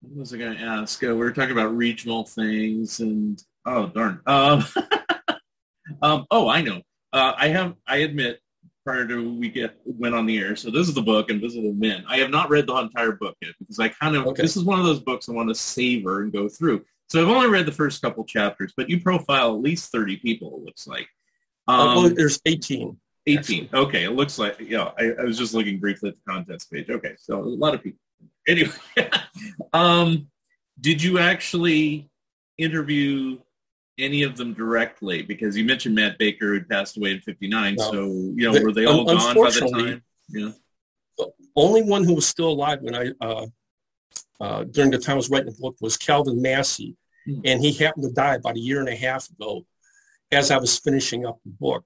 what 0.00 0.20
was 0.20 0.32
I 0.32 0.38
going 0.38 0.56
to 0.56 0.62
ask? 0.64 1.04
Uh, 1.04 1.08
we 1.08 1.12
were 1.16 1.30
talking 1.32 1.52
about 1.52 1.76
regional 1.76 2.24
things, 2.24 3.00
and 3.00 3.38
oh 3.66 3.88
darn. 3.88 4.20
Um, 4.26 4.64
um, 6.02 6.24
oh, 6.30 6.48
I 6.48 6.62
know. 6.62 6.80
Uh, 7.12 7.32
I 7.36 7.48
have. 7.48 7.74
I 7.86 7.98
admit, 7.98 8.40
prior 8.84 9.06
to 9.06 9.34
we 9.34 9.48
get 9.48 9.76
went 9.84 10.14
on 10.14 10.26
the 10.26 10.38
air, 10.38 10.56
so 10.56 10.70
this 10.70 10.88
is 10.88 10.94
the 10.94 11.02
book, 11.02 11.30
and 11.30 11.42
this 11.42 11.54
is 11.54 11.62
the 11.62 11.72
men. 11.72 12.04
I 12.08 12.18
have 12.18 12.30
not 12.30 12.50
read 12.50 12.66
the 12.66 12.76
entire 12.76 13.12
book 13.12 13.36
yet 13.40 13.54
because 13.58 13.78
I 13.78 13.88
kind 13.88 14.16
of. 14.16 14.26
Okay. 14.28 14.42
This 14.42 14.56
is 14.56 14.64
one 14.64 14.78
of 14.78 14.86
those 14.86 15.00
books 15.00 15.28
I 15.28 15.32
want 15.32 15.48
to 15.48 15.54
savor 15.54 16.22
and 16.22 16.32
go 16.32 16.48
through. 16.48 16.84
So 17.08 17.20
I've 17.20 17.28
only 17.28 17.48
read 17.48 17.66
the 17.66 17.72
first 17.72 18.00
couple 18.02 18.24
chapters, 18.24 18.72
but 18.76 18.88
you 18.88 19.00
profile 19.00 19.54
at 19.54 19.60
least 19.60 19.90
thirty 19.90 20.16
people. 20.16 20.58
It 20.58 20.64
looks 20.64 20.86
like. 20.86 21.08
Um, 21.68 21.94
well, 21.94 22.10
there's 22.10 22.40
18. 22.46 22.96
18. 23.26 23.68
Okay, 23.72 24.04
it 24.04 24.10
looks 24.10 24.38
like, 24.38 24.58
yeah, 24.58 24.90
I, 24.98 25.12
I 25.20 25.22
was 25.22 25.38
just 25.38 25.54
looking 25.54 25.78
briefly 25.78 26.10
at 26.10 26.16
the 26.16 26.32
contents 26.32 26.64
page. 26.64 26.90
Okay, 26.90 27.14
so 27.18 27.38
a 27.38 27.44
lot 27.44 27.74
of 27.74 27.82
people. 27.82 28.00
Anyway, 28.48 28.72
um, 29.72 30.28
did 30.80 31.02
you 31.02 31.18
actually 31.18 32.10
interview 32.58 33.38
any 34.00 34.22
of 34.22 34.36
them 34.36 34.54
directly? 34.54 35.22
Because 35.22 35.56
you 35.56 35.64
mentioned 35.64 35.94
Matt 35.94 36.18
Baker 36.18 36.54
who 36.54 36.64
passed 36.64 36.96
away 36.96 37.12
in 37.12 37.20
59, 37.20 37.74
No. 37.76 37.90
so, 37.90 38.04
you 38.06 38.34
know, 38.46 38.52
The- 38.54 38.64
were 38.64 38.72
they 38.72 38.86
all 38.86 39.08
un- 39.08 39.16
gone 39.16 39.34
by 39.36 39.50
the 39.50 39.70
time? 39.70 40.02
Yeah. 40.28 40.52
Only 41.56 41.82
one 41.82 42.04
who 42.04 42.14
was 42.14 42.26
still 42.26 42.48
alive 42.50 42.80
when 42.82 42.94
I, 42.94 43.12
uh, 43.20 43.46
uh, 44.40 44.64
during 44.64 44.90
the 44.90 44.98
time 44.98 45.14
I 45.14 45.16
was 45.16 45.28
writing 45.30 45.52
the 45.52 45.58
book 45.60 45.76
was 45.80 45.96
Calvin 45.96 46.40
Massey. 46.40 46.96
Hmm. 47.26 47.40
And 47.44 47.62
he 47.62 47.72
happened 47.72 48.04
to 48.04 48.12
die 48.12 48.36
about 48.36 48.56
a 48.56 48.60
year 48.60 48.80
and 48.80 48.88
a 48.88 48.96
half 48.96 49.28
ago 49.30 49.66
as 50.32 50.50
I 50.50 50.56
was 50.58 50.78
finishing 50.78 51.26
up 51.26 51.38
the 51.44 51.50
book. 51.50 51.84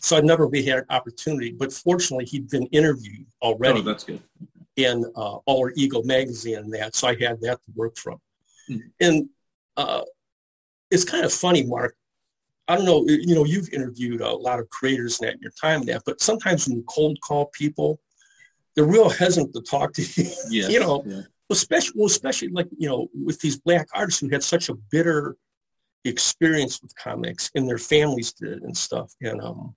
So 0.00 0.16
I 0.16 0.20
never 0.20 0.46
really 0.46 0.64
had 0.64 0.78
an 0.78 0.84
opportunity, 0.90 1.50
but 1.50 1.72
fortunately 1.72 2.24
he'd 2.24 2.48
been 2.48 2.66
interviewed 2.66 3.26
already 3.42 3.80
Oh, 3.80 3.82
that's 3.82 4.04
good. 4.04 4.22
in 4.76 5.04
uh, 5.16 5.36
Alter 5.44 5.72
Ego 5.76 6.02
magazine 6.04 6.58
and 6.58 6.72
that, 6.74 6.94
so 6.94 7.08
I 7.08 7.16
had 7.16 7.40
that 7.40 7.56
to 7.64 7.72
work 7.74 7.96
from. 7.96 8.18
Hmm. 8.68 8.76
And 9.00 9.28
uh, 9.76 10.02
it's 10.90 11.04
kind 11.04 11.24
of 11.24 11.32
funny, 11.32 11.64
Mark. 11.64 11.94
I 12.68 12.74
don't 12.76 12.84
know, 12.84 13.04
you 13.06 13.34
know, 13.34 13.44
you've 13.44 13.68
interviewed 13.72 14.20
a 14.20 14.30
lot 14.32 14.58
of 14.58 14.68
creators 14.70 15.20
in 15.20 15.26
that 15.26 15.34
in 15.34 15.40
your 15.40 15.52
time 15.60 15.80
and 15.80 15.88
that, 15.88 16.02
but 16.04 16.20
sometimes 16.20 16.66
when 16.66 16.78
you 16.78 16.84
cold 16.88 17.16
call 17.20 17.46
people, 17.52 18.00
they're 18.74 18.84
real 18.84 19.08
hesitant 19.08 19.54
to 19.54 19.60
talk 19.62 19.92
to 19.94 20.02
you. 20.16 20.30
Yes, 20.50 20.70
you 20.70 20.80
know, 20.80 21.02
yeah. 21.06 21.20
especially 21.50 21.92
well, 21.96 22.06
especially 22.06 22.48
like 22.48 22.68
you 22.76 22.88
know 22.88 23.08
with 23.14 23.40
these 23.40 23.58
black 23.58 23.86
artists 23.94 24.20
who 24.20 24.28
had 24.28 24.42
such 24.42 24.68
a 24.68 24.74
bitter 24.90 25.36
experience 26.04 26.80
with 26.82 26.94
comics 26.96 27.50
and 27.54 27.68
their 27.68 27.78
families 27.78 28.32
did 28.32 28.62
and 28.62 28.76
stuff 28.76 29.12
and 29.22 29.40
um 29.40 29.74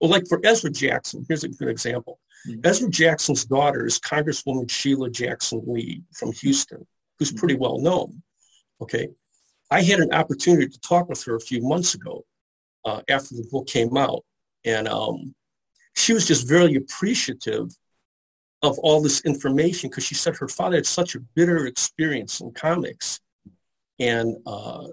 well 0.00 0.10
like 0.10 0.26
for 0.28 0.38
ezra 0.44 0.70
jackson 0.70 1.24
here's 1.26 1.42
a 1.44 1.48
good 1.48 1.68
example 1.68 2.18
Mhm. 2.46 2.66
ezra 2.66 2.90
jackson's 2.90 3.46
daughter 3.46 3.86
is 3.86 3.98
congresswoman 3.98 4.70
sheila 4.70 5.08
jackson 5.08 5.62
lee 5.66 6.02
from 6.14 6.32
houston 6.32 6.86
who's 7.18 7.32
pretty 7.32 7.54
well 7.54 7.78
known 7.78 8.22
okay 8.82 9.08
i 9.70 9.82
had 9.82 10.00
an 10.00 10.12
opportunity 10.12 10.68
to 10.68 10.80
talk 10.80 11.08
with 11.08 11.22
her 11.24 11.36
a 11.36 11.40
few 11.40 11.62
months 11.62 11.94
ago 11.94 12.24
uh, 12.84 13.02
after 13.08 13.34
the 13.34 13.46
book 13.50 13.66
came 13.66 13.96
out. 13.96 14.24
And 14.64 14.88
um 14.88 15.34
she 15.96 16.12
was 16.12 16.26
just 16.26 16.48
very 16.48 16.76
appreciative 16.76 17.68
of 18.62 18.78
all 18.78 19.02
this 19.02 19.22
information 19.22 19.88
because 19.88 20.04
she 20.04 20.14
said 20.14 20.36
her 20.36 20.48
father 20.48 20.76
had 20.76 20.86
such 20.86 21.14
a 21.14 21.20
bitter 21.34 21.66
experience 21.66 22.40
in 22.40 22.52
comics. 22.52 23.20
And 23.98 24.36
uh, 24.46 24.88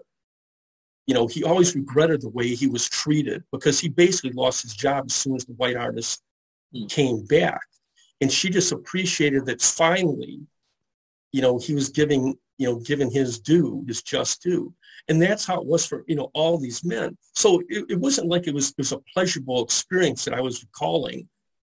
you 1.05 1.13
know 1.13 1.27
he 1.27 1.43
always 1.43 1.75
regretted 1.75 2.21
the 2.21 2.29
way 2.29 2.47
he 2.47 2.67
was 2.67 2.89
treated 2.89 3.43
because 3.51 3.79
he 3.79 3.89
basically 3.89 4.31
lost 4.31 4.63
his 4.63 4.73
job 4.73 5.05
as 5.07 5.15
soon 5.15 5.35
as 5.35 5.45
the 5.45 5.53
white 5.53 5.75
artist 5.75 6.21
came 6.89 7.25
back. 7.25 7.61
And 8.19 8.31
she 8.31 8.49
just 8.49 8.71
appreciated 8.71 9.45
that 9.45 9.61
finally 9.61 10.41
you 11.31 11.41
know 11.41 11.57
he 11.57 11.73
was 11.73 11.89
giving 11.89 12.37
you 12.57 12.67
know 12.67 12.79
given 12.79 13.09
his 13.11 13.39
due 13.39 13.83
his 13.87 14.01
just 14.01 14.41
due. 14.41 14.73
And 15.09 15.21
that's 15.21 15.45
how 15.45 15.61
it 15.61 15.65
was 15.65 15.85
for 15.85 16.03
you 16.07 16.15
know 16.15 16.31
all 16.33 16.57
these 16.57 16.83
men. 16.83 17.17
So 17.33 17.61
it, 17.69 17.85
it 17.89 17.99
wasn't 17.99 18.27
like 18.27 18.47
it 18.47 18.53
was 18.53 18.69
it 18.69 18.77
was 18.77 18.91
a 18.91 18.99
pleasurable 19.13 19.63
experience 19.63 20.25
that 20.25 20.33
i 20.33 20.41
was 20.41 20.63
recalling 20.63 21.27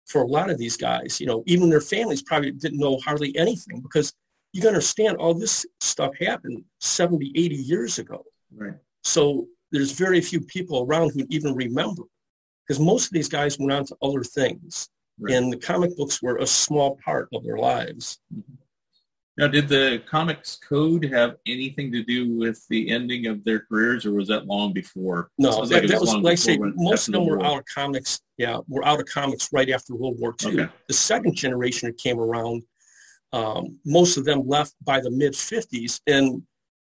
for 0.05 0.23
a 0.23 0.27
lot 0.27 0.49
of 0.49 0.57
these 0.57 0.77
guys. 0.77 1.19
You 1.19 1.27
know 1.27 1.43
even 1.45 1.69
their 1.69 1.81
families 1.81 2.23
probably 2.23 2.51
didn't 2.51 2.79
know 2.79 2.97
hardly 3.05 3.35
anything 3.37 3.81
because 3.81 4.13
you 4.53 4.61
can 4.61 4.69
understand 4.69 5.17
all 5.17 5.33
this 5.33 5.65
stuff 5.79 6.17
happened 6.17 6.63
70 6.79 7.31
80 7.35 7.55
years 7.55 7.99
ago. 7.99 8.25
Right. 8.51 8.73
so 9.03 9.47
there's 9.71 9.91
very 9.91 10.19
few 10.21 10.41
people 10.41 10.87
around 10.87 11.11
who 11.11 11.23
even 11.29 11.53
remember 11.53 12.01
because 12.67 12.79
most 12.79 13.05
of 13.05 13.11
these 13.11 13.29
guys 13.29 13.59
went 13.59 13.71
on 13.71 13.85
to 13.85 13.95
other 14.01 14.23
things. 14.23 14.89
Right. 15.19 15.35
and 15.35 15.53
the 15.53 15.57
comic 15.57 15.95
books 15.97 16.23
were 16.23 16.37
a 16.37 16.47
small 16.47 16.97
part 17.03 17.27
of 17.33 17.43
their 17.43 17.57
lives 17.57 18.19
mm-hmm. 18.33 18.55
Now, 19.39 19.47
did 19.47 19.69
the 19.69 20.03
Comics 20.05 20.57
Code 20.57 21.05
have 21.05 21.37
anything 21.45 21.93
to 21.93 22.03
do 22.03 22.35
with 22.35 22.67
the 22.67 22.89
ending 22.91 23.27
of 23.27 23.41
their 23.45 23.61
careers, 23.61 24.05
or 24.05 24.11
was 24.11 24.27
that 24.27 24.47
long 24.47 24.73
before? 24.73 25.31
No, 25.37 25.65
that, 25.65 25.85
it 25.85 25.91
that 25.91 26.01
was 26.01 26.11
long 26.13 26.23
like 26.23 26.33
I 26.33 26.35
say, 26.35 26.57
most 26.57 27.07
of 27.07 27.13
the 27.13 27.19
them 27.19 27.27
were 27.29 27.41
out 27.41 27.59
of 27.59 27.65
comics. 27.73 28.19
Yeah, 28.37 28.57
were 28.67 28.85
out 28.85 28.99
of 28.99 29.05
comics 29.05 29.47
right 29.53 29.69
after 29.69 29.95
World 29.95 30.17
War 30.19 30.35
II. 30.43 30.59
Okay. 30.59 30.73
The 30.89 30.93
second 30.93 31.35
generation 31.35 31.87
that 31.87 31.97
came 31.97 32.19
around, 32.19 32.63
um, 33.31 33.79
most 33.85 34.17
of 34.17 34.25
them 34.25 34.45
left 34.45 34.75
by 34.83 34.99
the 34.99 35.09
mid 35.09 35.31
50s, 35.31 36.01
and 36.05 36.43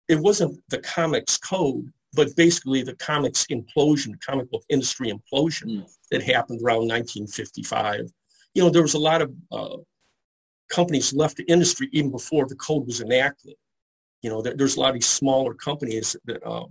it 0.09 0.19
wasn't 0.19 0.59
the 0.71 0.79
comics 0.79 1.37
code, 1.37 1.93
but 2.15 2.35
basically 2.35 2.83
the 2.83 2.95
comics 2.95 3.45
implosion, 3.49 4.13
the 4.13 4.21
comic 4.27 4.51
book 4.51 4.65
industry 4.71 5.13
implosion 5.13 5.67
Mm. 5.67 5.91
that 6.13 6.23
happened 6.23 6.63
around 6.63 6.89
1955. 6.89 8.11
You 8.55 8.63
know, 8.63 8.71
there 8.71 8.81
was 8.81 8.95
a 8.95 8.99
lot 8.99 9.21
of 9.21 9.35
uh, 9.53 9.77
companies 10.69 11.13
left 11.13 11.37
the 11.37 11.45
industry 11.45 11.89
even 11.93 12.11
before 12.11 12.47
the 12.47 12.57
code 12.57 12.87
was 12.87 13.01
enacted. 13.01 13.55
You 14.23 14.31
know, 14.31 14.43
there, 14.43 14.55
there's 14.55 14.77
a 14.77 14.81
lot 14.81 14.91
of 14.91 14.95
these 14.95 15.07
smaller 15.07 15.55
companies 15.55 16.17
that, 16.25 16.45
um, 16.47 16.71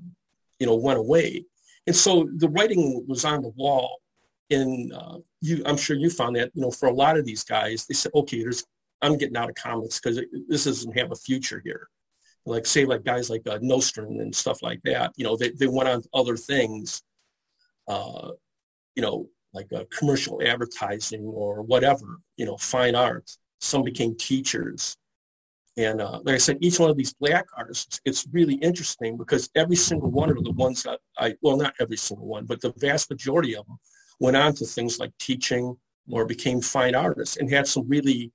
you 0.60 0.68
know, 0.68 0.76
went 0.76 1.00
away. 1.00 1.46
And 1.86 1.96
so 1.96 2.30
the 2.36 2.50
writing 2.50 3.06
was 3.08 3.26
on 3.26 3.42
the 3.42 3.54
wall. 3.56 4.02
And 4.50 4.94
uh, 4.94 5.18
you, 5.42 5.62
I'm 5.66 5.78
sure 5.78 5.96
you 5.96 6.10
found 6.10 6.36
that, 6.36 6.52
you 6.54 6.62
know, 6.62 6.72
for 6.72 6.88
a 6.88 6.94
lot 6.94 7.18
of 7.18 7.26
these 7.26 7.44
guys, 7.44 7.86
they 7.86 7.94
said, 7.94 8.12
okay, 8.16 8.42
there's, 8.42 8.66
I'm 9.02 9.18
getting 9.18 9.38
out 9.38 9.50
of 9.50 9.56
comics 9.56 10.00
because 10.00 10.22
this 10.48 10.66
doesn't 10.66 10.98
have 10.98 11.12
a 11.12 11.16
future 11.16 11.62
here. 11.64 11.90
Like 12.46 12.66
say 12.66 12.86
like 12.86 13.04
guys 13.04 13.30
like 13.30 13.46
uh, 13.46 13.60
and 13.60 14.36
stuff 14.36 14.62
like 14.62 14.82
that, 14.84 15.12
you 15.18 15.26
know, 15.26 15.36
they, 15.36 15.50
they 15.50 15.68
went 15.68 15.90
on 15.90 16.02
other 16.14 16.38
things, 16.38 17.04
uh, 17.90 18.32
you 18.96 19.02
know, 19.02 19.28
like 19.54 19.72
uh, 19.74 19.84
commercial 19.98 20.42
advertising 20.42 21.26
or 21.26 21.62
whatever, 21.62 22.20
you 22.38 22.46
know, 22.46 22.56
fine 22.58 22.96
art. 22.96 23.30
Some 23.60 23.84
became 23.84 24.16
teachers. 24.16 24.98
And 25.78 26.02
uh, 26.02 26.20
like 26.24 26.36
I 26.36 26.40
said, 26.40 26.58
each 26.62 26.80
one 26.80 26.90
of 26.90 26.98
these 26.98 27.14
black 27.14 27.46
artists, 27.56 28.02
it's 28.04 28.26
really 28.32 28.56
interesting 28.56 29.16
because 29.16 29.50
every 29.56 29.76
single 29.76 30.10
one 30.10 30.30
of 30.30 30.44
the 30.44 30.52
ones 30.52 30.84
that 30.84 31.00
I, 31.20 31.36
well, 31.42 31.58
not 31.58 31.76
every 31.80 31.98
single 31.98 32.26
one, 32.26 32.46
but 32.46 32.62
the 32.62 32.74
vast 32.78 33.12
majority 33.12 33.56
of 33.56 33.66
them 33.68 33.78
went 34.20 34.38
on 34.38 34.54
to 34.56 34.66
things 34.66 35.00
like 35.00 35.12
teaching 35.20 35.78
or 36.10 36.26
became 36.26 36.62
fine 36.62 36.96
artists 36.96 37.38
and 37.38 37.50
had 37.50 37.68
some 37.68 37.88
really, 37.88 38.32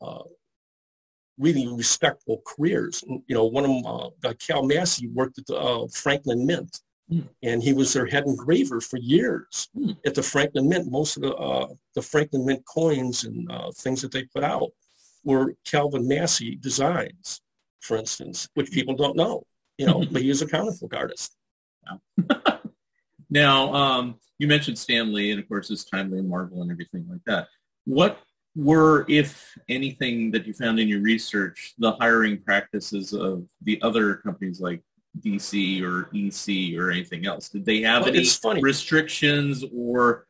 uh, 0.00 0.22
really 1.38 1.68
respectable 1.68 2.40
careers. 2.46 3.04
You 3.06 3.34
know, 3.34 3.44
one 3.44 3.64
of 3.64 3.70
them, 3.70 3.86
uh, 3.86 4.32
Cal 4.38 4.62
Massey 4.62 5.08
worked 5.08 5.38
at 5.38 5.46
the 5.46 5.56
uh, 5.56 5.86
Franklin 5.88 6.46
Mint 6.46 6.80
And 7.42 7.62
he 7.62 7.72
was 7.74 7.92
their 7.92 8.06
head 8.06 8.24
engraver 8.26 8.80
for 8.80 8.96
years 8.98 9.68
Hmm. 9.74 9.90
at 10.06 10.14
the 10.14 10.22
Franklin 10.22 10.68
Mint. 10.68 10.90
Most 10.90 11.16
of 11.16 11.22
the, 11.22 11.34
uh, 11.34 11.68
the 11.94 12.02
Franklin 12.02 12.46
Mint 12.46 12.64
coins 12.64 13.24
and 13.24 13.50
uh, 13.52 13.70
things 13.72 14.00
that 14.02 14.12
they 14.12 14.24
put 14.24 14.42
out 14.42 14.70
were 15.24 15.54
Calvin 15.64 16.08
Massey 16.08 16.56
designs, 16.56 17.42
for 17.80 17.96
instance, 17.98 18.48
which 18.54 18.70
people 18.70 18.94
don't 18.94 19.16
know, 19.16 19.42
you 19.78 19.86
know, 19.86 20.04
but 20.10 20.22
he 20.22 20.30
is 20.30 20.42
a 20.42 20.46
comic 20.46 20.78
book 20.80 20.94
artist. 20.96 21.36
Now, 23.30 23.72
um, 23.72 24.16
you 24.38 24.46
mentioned 24.46 24.78
Stan 24.78 25.10
Lee, 25.10 25.30
and 25.30 25.40
of 25.40 25.48
course, 25.48 25.68
his 25.68 25.86
timely 25.86 26.18
and 26.18 26.28
Marvel 26.28 26.60
and 26.60 26.70
everything 26.70 27.06
like 27.08 27.22
that. 27.24 27.48
What 27.86 28.18
were, 28.54 29.06
if 29.08 29.56
anything, 29.70 30.30
that 30.32 30.46
you 30.46 30.52
found 30.52 30.78
in 30.78 30.86
your 30.86 31.00
research, 31.00 31.72
the 31.78 31.92
hiring 31.92 32.42
practices 32.42 33.14
of 33.14 33.46
the 33.62 33.80
other 33.80 34.16
companies 34.16 34.60
like 34.60 34.82
DC 35.20 35.82
or 35.82 36.08
EC 36.14 36.78
or 36.78 36.90
anything 36.90 37.26
else? 37.26 37.48
Did 37.48 37.64
they 37.64 37.82
have 37.82 38.02
Well, 38.04 38.14
any 38.14 38.24
funny. 38.24 38.62
restrictions, 38.62 39.64
or 39.74 40.26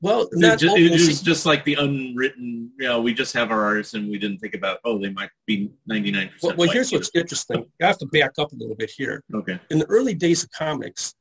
Well, 0.00 0.22
it, 0.22 0.30
not 0.34 0.58
just, 0.58 0.76
it 0.76 0.90
was 0.92 1.20
just 1.20 1.44
like 1.46 1.64
the 1.64 1.74
unwritten? 1.74 2.70
You 2.78 2.88
know, 2.88 3.00
we 3.02 3.12
just 3.12 3.34
have 3.34 3.50
our 3.50 3.62
artists, 3.64 3.94
and 3.94 4.08
we 4.10 4.18
didn't 4.18 4.38
think 4.38 4.54
about, 4.54 4.78
oh, 4.84 4.98
they 4.98 5.10
might 5.10 5.30
be 5.46 5.70
ninety 5.86 6.10
nine 6.10 6.30
well, 6.42 6.52
percent. 6.52 6.58
well, 6.58 6.70
here's 6.70 6.92
what's 6.92 7.10
interesting. 7.14 7.66
I 7.82 7.86
have 7.86 7.98
to 7.98 8.06
back 8.06 8.32
up 8.38 8.52
a 8.52 8.56
little 8.56 8.76
bit 8.76 8.90
here. 8.90 9.22
okay. 9.34 9.58
In 9.70 9.78
the 9.78 9.86
early 9.86 10.14
days 10.14 10.42
of 10.44 10.50
comics, 10.52 11.14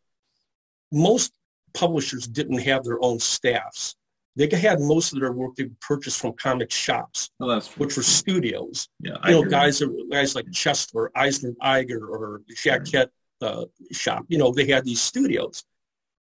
most 0.92 1.34
publishers 1.74 2.28
didn't 2.28 2.60
have 2.60 2.84
their 2.84 3.04
own 3.04 3.20
staffs. 3.20 3.96
They 4.40 4.58
had 4.58 4.80
most 4.80 5.12
of 5.12 5.20
their 5.20 5.34
work 5.34 5.58
they 5.58 5.70
purchased 5.82 6.22
from 6.22 6.32
comic 6.32 6.72
shops, 6.72 7.30
true. 7.68 7.86
which 7.86 7.98
were 7.98 8.04
studios. 8.04 8.88
yeah. 9.02 9.18
you 9.26 9.32
know, 9.32 9.44
guys, 9.44 9.84
guys 10.10 10.34
like 10.34 10.46
Chesler, 10.46 11.10
Eisner, 11.14 11.52
Iger, 11.62 12.08
or 12.08 12.42
Jacquet 12.56 13.10
uh, 13.42 13.66
shop. 13.92 14.24
You 14.30 14.38
know, 14.38 14.54
they 14.54 14.66
had 14.66 14.86
these 14.86 15.02
studios. 15.02 15.66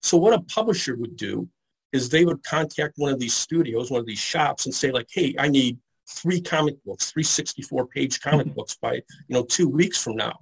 So 0.01 0.17
what 0.17 0.33
a 0.33 0.41
publisher 0.41 0.97
would 0.97 1.15
do 1.15 1.47
is 1.93 2.09
they 2.09 2.25
would 2.25 2.43
contact 2.43 2.95
one 2.97 3.13
of 3.13 3.19
these 3.19 3.33
studios, 3.33 3.89
one 3.89 4.01
of 4.01 4.05
these 4.05 4.19
shops, 4.19 4.65
and 4.65 4.75
say 4.75 4.91
like, 4.91 5.07
"Hey, 5.09 5.33
I 5.39 5.47
need 5.47 5.77
three 6.09 6.41
comic 6.41 6.75
books, 6.83 7.11
three 7.11 7.23
64-page 7.23 8.19
comic 8.19 8.53
books 8.53 8.75
by 8.81 8.95
you 8.95 9.01
know 9.29 9.43
two 9.43 9.69
weeks 9.69 10.03
from 10.03 10.17
now." 10.17 10.37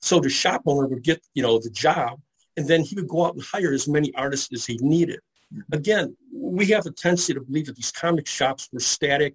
So 0.00 0.20
the 0.20 0.30
shop 0.30 0.62
owner 0.64 0.86
would 0.86 1.02
get 1.02 1.22
you 1.34 1.42
know 1.42 1.58
the 1.58 1.70
job, 1.70 2.18
and 2.56 2.66
then 2.66 2.80
he 2.80 2.94
would 2.94 3.08
go 3.08 3.26
out 3.26 3.34
and 3.34 3.42
hire 3.42 3.74
as 3.74 3.86
many 3.86 4.10
artists 4.14 4.50
as 4.54 4.64
he 4.64 4.78
needed. 4.80 5.20
Again, 5.72 6.16
we 6.32 6.66
have 6.66 6.86
a 6.86 6.90
tendency 6.90 7.34
to 7.34 7.40
believe 7.40 7.66
that 7.66 7.76
these 7.76 7.90
comic 7.90 8.26
shops 8.26 8.68
were 8.72 8.80
static, 8.80 9.34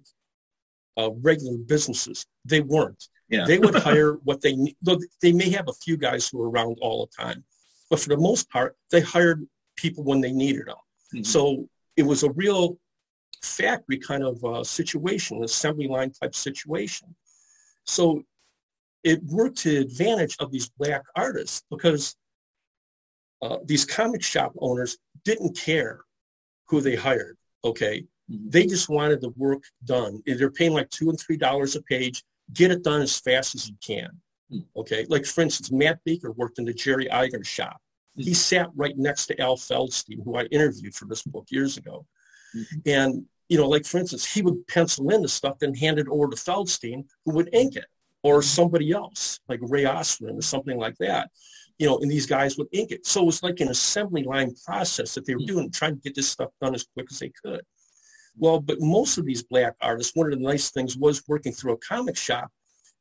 uh, 0.96 1.10
regular 1.12 1.58
businesses. 1.58 2.26
They 2.44 2.60
weren't 2.60 3.08
Yeah. 3.28 3.44
they 3.46 3.58
would 3.58 3.74
hire 3.74 4.14
what 4.24 4.40
they 4.40 4.54
need. 4.56 4.76
Though 4.80 5.00
they 5.20 5.32
may 5.32 5.50
have 5.50 5.68
a 5.68 5.72
few 5.74 5.96
guys 5.96 6.28
who 6.28 6.40
are 6.42 6.48
around 6.50 6.78
all 6.80 7.04
the 7.06 7.22
time, 7.22 7.44
but 7.90 8.00
for 8.00 8.08
the 8.08 8.16
most 8.16 8.48
part, 8.48 8.76
they 8.90 9.00
hired 9.00 9.46
people 9.76 10.04
when 10.04 10.20
they 10.20 10.32
needed 10.32 10.66
them. 10.66 10.76
Mhm. 11.12 11.26
So 11.26 11.68
it 11.96 12.04
was 12.04 12.22
a 12.22 12.30
real 12.30 12.78
factory 13.42 13.98
kind 13.98 14.22
of 14.24 14.42
uh, 14.44 14.64
situation, 14.64 15.42
assembly 15.44 15.86
line 15.88 16.12
type 16.12 16.34
situation. 16.34 17.14
So 17.84 18.24
it 19.02 19.22
worked 19.24 19.58
to 19.58 19.70
the 19.70 19.78
advantage 19.78 20.36
of 20.38 20.50
these 20.50 20.68
black 20.68 21.02
artists 21.14 21.62
because 21.70 22.16
uh, 23.42 23.58
these 23.64 23.84
comic 23.84 24.22
shop 24.22 24.52
owners 24.58 24.96
didn't 25.26 25.56
care 25.58 26.00
who 26.68 26.80
they 26.80 26.94
hired. 26.96 27.36
Okay, 27.64 28.06
Mhm. 28.30 28.50
they 28.52 28.64
just 28.66 28.88
wanted 28.88 29.20
the 29.20 29.30
work 29.30 29.64
done. 29.84 30.22
They're 30.24 30.50
paying 30.50 30.72
like 30.72 30.88
two 30.90 31.10
and 31.10 31.18
three 31.20 31.36
dollars 31.36 31.74
a 31.76 31.82
page. 31.82 32.24
Get 32.52 32.70
it 32.70 32.82
done 32.84 33.02
as 33.02 33.18
fast 33.18 33.54
as 33.56 33.68
you 33.68 33.74
can. 33.84 34.10
Hmm. 34.50 34.60
Okay, 34.76 35.04
like 35.08 35.26
for 35.26 35.40
instance, 35.42 35.70
Matt 35.72 35.98
Baker 36.04 36.30
worked 36.32 36.58
in 36.60 36.64
the 36.64 36.72
Jerry 36.72 37.06
Iger 37.06 37.44
shop. 37.44 37.78
He 38.16 38.32
sat 38.32 38.70
right 38.74 38.96
next 38.96 39.26
to 39.26 39.38
Al 39.40 39.56
Feldstein, 39.58 40.24
who 40.24 40.36
I 40.36 40.44
interviewed 40.44 40.94
for 40.94 41.04
this 41.06 41.22
book 41.22 41.46
years 41.50 41.76
ago. 41.76 42.06
Mhm. 42.54 42.82
And 42.86 43.26
you 43.48 43.58
know, 43.58 43.68
like 43.68 43.84
for 43.84 43.98
instance, 43.98 44.24
he 44.34 44.42
would 44.42 44.66
pencil 44.68 45.10
in 45.10 45.22
the 45.22 45.28
stuff, 45.28 45.58
then 45.58 45.74
hand 45.74 45.98
it 45.98 46.08
over 46.08 46.28
to 46.28 46.36
Feldstein, 46.36 47.06
who 47.24 47.32
would 47.34 47.50
ink 47.52 47.76
it, 47.76 47.84
or 48.22 48.42
somebody 48.42 48.90
else, 48.92 49.38
like 49.48 49.60
Ray 49.62 49.84
Osman 49.84 50.36
or 50.36 50.42
something 50.42 50.78
like 50.78 50.96
that. 50.98 51.30
You 51.78 51.86
know, 51.86 51.98
and 51.98 52.10
these 52.10 52.26
guys 52.26 52.56
would 52.56 52.68
ink 52.72 52.90
it. 52.90 53.06
So 53.06 53.22
it 53.22 53.26
was 53.26 53.42
like 53.42 53.60
an 53.60 53.68
assembly 53.68 54.22
line 54.22 54.54
process 54.64 55.14
that 55.14 55.26
they 55.26 55.34
were 55.34 55.40
hmm. 55.40 55.46
doing, 55.46 55.70
trying 55.70 55.96
to 55.96 56.00
get 56.00 56.14
this 56.14 56.28
stuff 56.28 56.50
done 56.60 56.74
as 56.74 56.86
quick 56.94 57.06
as 57.10 57.18
they 57.18 57.32
could. 57.44 57.62
Well, 58.38 58.60
but 58.60 58.80
most 58.80 59.18
of 59.18 59.24
these 59.24 59.42
black 59.42 59.74
artists, 59.80 60.14
one 60.14 60.30
of 60.30 60.38
the 60.38 60.44
nice 60.44 60.70
things 60.70 60.96
was 60.96 61.26
working 61.26 61.52
through 61.52 61.72
a 61.72 61.78
comic 61.78 62.16
shop 62.16 62.50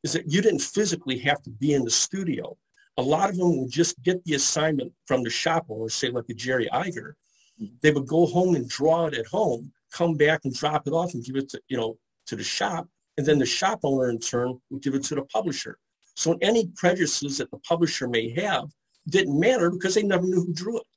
is 0.04 0.14
that 0.14 0.32
you 0.32 0.42
didn't 0.42 0.62
physically 0.62 1.18
have 1.20 1.42
to 1.44 1.50
be 1.50 1.74
in 1.74 1.84
the 1.84 1.92
studio. 1.92 2.58
A 2.98 3.02
lot 3.02 3.30
of 3.30 3.38
them 3.38 3.58
would 3.58 3.72
just 3.72 4.02
get 4.04 4.24
the 4.24 4.36
assignment 4.36 4.94
from 5.06 5.24
the 5.24 5.30
shop 5.30 5.66
owner, 5.70 5.90
say 5.90 6.10
like 6.10 6.30
a 6.30 6.34
Jerry 6.34 6.70
Iger. 6.72 7.14
Hmm. 7.60 7.66
They 7.82 7.92
would 7.92 8.08
go 8.08 8.26
home 8.26 8.56
and 8.56 8.70
draw 8.70 9.08
it 9.08 9.14
at 9.14 9.26
home, 9.26 9.72
come 9.92 10.16
back 10.16 10.42
and 10.46 10.54
drop 10.54 10.88
it 10.88 10.92
off 10.92 11.14
and 11.14 11.24
give 11.24 11.36
it 11.36 11.50
to, 11.50 11.62
you 11.68 11.78
know, 11.78 11.98
to 12.28 12.36
the 12.36 12.44
shop. 12.44 12.88
And 13.18 13.26
then 13.26 13.40
the 13.40 13.46
shop 13.46 13.80
owner 13.84 14.10
in 14.10 14.20
turn 14.20 14.60
would 14.70 14.82
give 14.82 14.96
it 14.96 15.04
to 15.06 15.16
the 15.16 15.24
publisher. 15.24 15.78
So 16.16 16.38
any 16.42 16.68
prejudices 16.76 17.38
that 17.38 17.52
the 17.52 17.60
publisher 17.60 18.08
may 18.08 18.30
have 18.42 18.66
didn't 19.10 19.40
matter 19.40 19.70
because 19.70 19.96
they 19.96 20.04
never 20.04 20.26
knew 20.26 20.44
who 20.46 20.54
drew 20.54 20.78
it. 20.78 20.88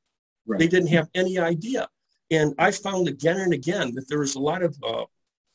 Right. 0.46 0.58
They 0.58 0.68
didn't 0.68 0.88
have 0.88 1.08
any 1.14 1.38
idea. 1.38 1.88
And 2.30 2.54
I 2.58 2.70
found 2.70 3.08
again 3.08 3.38
and 3.38 3.52
again 3.52 3.94
that 3.94 4.08
there 4.08 4.20
was 4.20 4.34
a 4.34 4.40
lot 4.40 4.62
of 4.62 4.76
uh, 4.86 5.04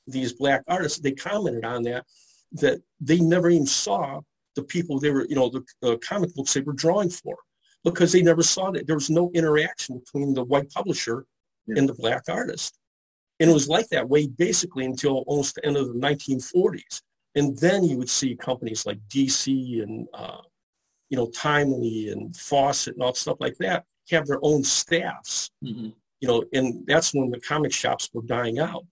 these 0.07 0.33
black 0.33 0.63
artists, 0.67 0.99
they 0.99 1.11
commented 1.11 1.65
on 1.65 1.83
that, 1.83 2.05
that 2.53 2.81
they 2.99 3.19
never 3.19 3.49
even 3.49 3.65
saw 3.65 4.21
the 4.55 4.63
people 4.63 4.99
they 4.99 5.09
were, 5.09 5.25
you 5.27 5.35
know, 5.35 5.49
the 5.49 5.63
uh, 5.87 5.97
comic 6.07 6.33
books 6.35 6.53
they 6.53 6.61
were 6.61 6.73
drawing 6.73 7.09
for 7.09 7.35
because 7.83 8.11
they 8.11 8.21
never 8.21 8.43
saw 8.43 8.69
that. 8.71 8.85
There 8.85 8.95
was 8.95 9.09
no 9.09 9.31
interaction 9.33 9.99
between 9.99 10.33
the 10.33 10.43
white 10.43 10.69
publisher 10.71 11.25
Yeah. 11.67 11.79
and 11.79 11.89
the 11.89 11.95
black 11.95 12.23
artist. 12.27 12.77
And 13.39 13.49
it 13.49 13.53
was 13.53 13.67
like 13.67 13.87
that 13.89 14.07
way 14.07 14.27
basically 14.27 14.85
until 14.85 15.23
almost 15.27 15.55
the 15.55 15.65
end 15.65 15.77
of 15.77 15.87
the 15.87 15.99
1940s. 15.99 17.01
And 17.35 17.57
then 17.57 17.83
you 17.83 17.97
would 17.97 18.09
see 18.09 18.35
companies 18.35 18.85
like 18.85 18.99
DC 19.09 19.81
and, 19.81 20.07
uh, 20.13 20.41
you 21.09 21.17
know, 21.17 21.27
Timely 21.27 22.09
and 22.09 22.35
Fawcett 22.35 22.93
and 22.95 23.03
all 23.03 23.13
stuff 23.13 23.37
like 23.39 23.57
that 23.57 23.85
have 24.11 24.27
their 24.27 24.39
own 24.43 24.63
staffs 24.63 25.49
Mhm. 25.63 25.93
you 26.19 26.27
know, 26.27 26.43
and 26.53 26.85
that's 26.87 27.13
when 27.13 27.29
the 27.31 27.39
comic 27.39 27.73
shops 27.73 28.09
were 28.13 28.21
dying 28.21 28.59
out. 28.59 28.85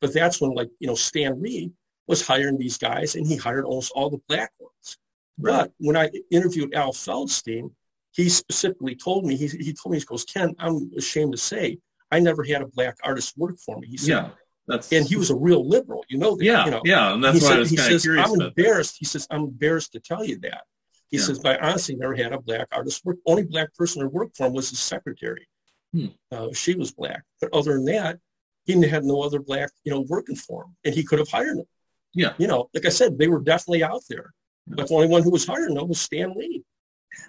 But 0.00 0.12
that's 0.12 0.40
when, 0.40 0.52
like, 0.52 0.68
you 0.80 0.86
know, 0.88 0.94
Stan 0.96 1.40
Lee 1.40 1.72
was 2.08 2.26
hiring 2.26 2.58
these 2.58 2.76
guys, 2.76 3.14
and 3.14 3.24
he 3.26 3.36
hired 3.36 3.64
almost 3.64 3.92
all 3.94 4.10
the 4.10 4.20
black 4.28 4.52
ones. 4.58 4.98
But 5.38 5.72
when 5.78 5.96
I 5.96 6.10
interviewed 6.30 6.74
Al 6.74 6.92
Feldstein, 6.92 7.72
he 8.10 8.28
specifically 8.28 8.96
told 8.96 9.24
me, 9.24 9.36
he, 9.36 9.46
he 9.46 9.72
told 9.72 9.92
me, 9.92 9.98
he 10.00 10.04
goes, 10.04 10.24
Ken, 10.24 10.54
I'm 10.58 10.90
ashamed 10.96 11.32
to 11.32 11.38
say, 11.38 11.78
I 12.10 12.18
never 12.20 12.42
had 12.44 12.62
a 12.62 12.66
black 12.66 12.96
artist 13.04 13.36
work 13.38 13.58
for 13.58 13.78
me. 13.78 13.86
He 13.88 13.96
said, 13.96 14.08
Yeah. 14.08 14.30
That's 14.68 14.92
and 14.92 15.06
he 15.06 15.16
was 15.16 15.30
a 15.30 15.34
real 15.36 15.66
liberal. 15.68 16.04
You 16.08 16.18
know 16.18 16.36
that. 16.36 16.44
yeah, 16.44 16.64
You 16.64 16.70
know. 16.70 16.82
yeah, 16.84 17.12
and 17.14 17.22
that's 17.24 17.38
he 17.38 17.42
why 17.44 17.48
said, 17.50 17.56
I 17.56 17.60
was 17.60 17.70
he 17.70 17.76
kind 17.76 17.86
of 17.88 17.92
says, 17.94 18.02
curious 18.02 18.26
I'm 18.26 18.34
about. 18.34 18.54
that. 18.56 18.62
embarrassed. 18.62 18.96
He 18.98 19.04
says, 19.04 19.26
I'm 19.30 19.42
embarrassed 19.44 19.92
to 19.92 20.00
tell 20.00 20.24
you 20.24 20.38
that. 20.40 20.62
He 21.10 21.16
Yeah. 21.18 21.24
says, 21.24 21.38
but 21.40 21.60
I 21.62 21.68
honestly 21.70 21.96
never 21.96 22.14
had 22.14 22.32
a 22.32 22.40
black 22.40 22.68
artist 22.72 23.04
work. 23.04 23.18
Only 23.26 23.42
black 23.44 23.74
person 23.74 24.02
who 24.02 24.08
worked 24.08 24.36
for 24.36 24.46
him 24.46 24.52
was 24.52 24.70
his 24.70 24.78
secretary. 24.78 25.48
Hmm. 25.92 26.06
Uh, 26.30 26.48
she 26.54 26.74
was 26.74 26.92
black. 26.92 27.22
But 27.40 27.52
other 27.52 27.72
than 27.74 27.84
that, 27.86 28.18
he 28.64 28.80
had 28.86 29.04
no 29.04 29.20
other 29.22 29.40
black, 29.40 29.70
you 29.84 29.92
know, 29.92 30.02
working 30.08 30.36
for 30.36 30.64
him. 30.64 30.76
And 30.84 30.94
he 30.94 31.02
could 31.02 31.18
have 31.18 31.28
hired 31.28 31.58
them. 31.58 31.66
Yeah. 32.14 32.34
You 32.38 32.46
know, 32.46 32.70
like 32.72 32.86
I 32.86 32.90
said, 32.90 33.18
they 33.18 33.26
were 33.28 33.40
definitely 33.40 33.82
out 33.82 34.02
there. 34.08 34.32
But 34.68 34.86
the 34.88 34.94
only 34.94 35.08
one 35.08 35.22
who 35.24 35.30
was 35.30 35.44
hiring 35.44 35.74
them 35.74 35.88
was 35.88 36.00
Stan 36.00 36.34
Lee, 36.36 36.62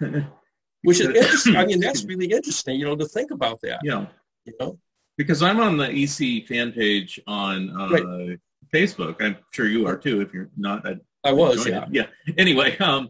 which 0.82 1.00
is 1.00 1.06
interesting. 1.08 1.56
I 1.56 1.66
mean, 1.66 1.80
that's 1.80 2.04
really 2.04 2.26
interesting, 2.26 2.78
you 2.78 2.84
know, 2.84 2.94
to 2.96 3.06
think 3.06 3.32
about 3.32 3.60
that. 3.62 3.80
yeah, 3.82 4.06
You 4.44 4.52
know? 4.60 4.78
Because 5.16 5.42
I'm 5.42 5.60
on 5.60 5.76
the 5.76 5.88
EC 5.90 6.46
fan 6.46 6.72
page 6.72 7.20
on 7.26 7.70
uh, 7.78 7.88
Right. 7.88 8.38
Facebook. 8.72 9.16
I'm 9.22 9.36
sure 9.52 9.66
you 9.66 9.86
are 9.86 9.96
too. 9.96 10.20
If 10.20 10.32
you're 10.34 10.50
not, 10.56 10.86
I'd 10.86 11.00
I 11.24 11.32
was, 11.32 11.66
yeah. 11.66 11.84
it. 11.84 11.88
yeah. 11.92 12.06
Anyway, 12.36 12.76
um, 12.78 13.08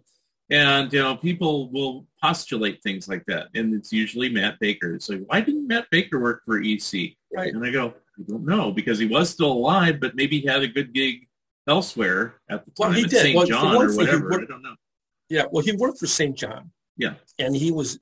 and 0.51 0.93
you 0.93 1.01
know, 1.01 1.17
people 1.17 1.71
will 1.71 2.07
postulate 2.23 2.83
things 2.83 3.09
like 3.09 3.25
that, 3.27 3.49
and 3.55 3.75
it's 3.75 3.93
usually 3.93 4.29
Matt 4.29 4.59
Baker. 4.61 4.99
So 5.01 5.17
why 5.27 5.41
didn't 5.41 5.67
Matt 5.67 5.87
Baker 5.91 6.21
work 6.21 6.43
for 6.45 6.61
EC? 6.61 7.17
Right. 7.35 7.53
And 7.53 7.65
I 7.65 7.71
go, 7.71 7.89
I 8.19 8.23
don't 8.29 8.45
know, 8.45 8.71
because 8.71 8.99
he 8.99 9.07
was 9.07 9.31
still 9.31 9.51
alive, 9.53 9.99
but 10.01 10.15
maybe 10.15 10.41
he 10.41 10.47
had 10.47 10.63
a 10.63 10.69
good 10.69 10.93
gig 10.93 11.27
elsewhere 11.67 12.37
at 12.49 12.65
the 12.65 12.73
Well, 12.79 12.91
time 12.91 12.99
he 12.99 13.05
at 13.05 13.11
did. 13.11 13.21
St. 13.21 13.37
Well, 13.37 13.47
John 13.47 13.77
or 13.77 13.91
he 13.91 13.97
whatever. 13.97 14.43
I 14.43 14.45
don't 14.45 14.63
know. 14.63 14.77
Yeah, 15.29 15.45
well, 15.51 15.65
he 15.65 15.73
worked 15.73 15.99
for 15.99 16.07
St. 16.07 16.37
John. 16.37 16.71
Yeah. 16.97 17.15
And 17.41 17.57
he 17.57 17.73
was, 17.73 17.99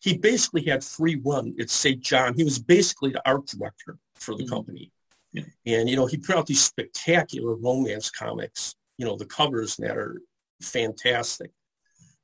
he 0.00 0.16
basically 0.16 0.62
had 0.62 0.84
free 0.84 1.20
run 1.24 1.54
at 1.58 1.70
St. 1.70 2.00
John. 2.00 2.34
He 2.34 2.44
was 2.44 2.58
basically 2.58 3.10
the 3.10 3.26
art 3.28 3.46
director 3.46 3.98
for 4.14 4.34
the 4.36 4.44
Mhm. 4.44 4.48
company. 4.48 4.92
Yeah. 5.32 5.44
And, 5.66 5.88
you 5.88 5.96
know, 5.96 6.06
he 6.06 6.16
put 6.16 6.36
out 6.36 6.46
these 6.46 6.64
spectacular 6.64 7.56
romance 7.56 8.10
comics, 8.10 8.74
you 8.98 9.04
know, 9.04 9.16
the 9.16 9.26
covers 9.26 9.76
that 9.76 9.96
are 9.96 10.20
fantastic. 10.62 11.50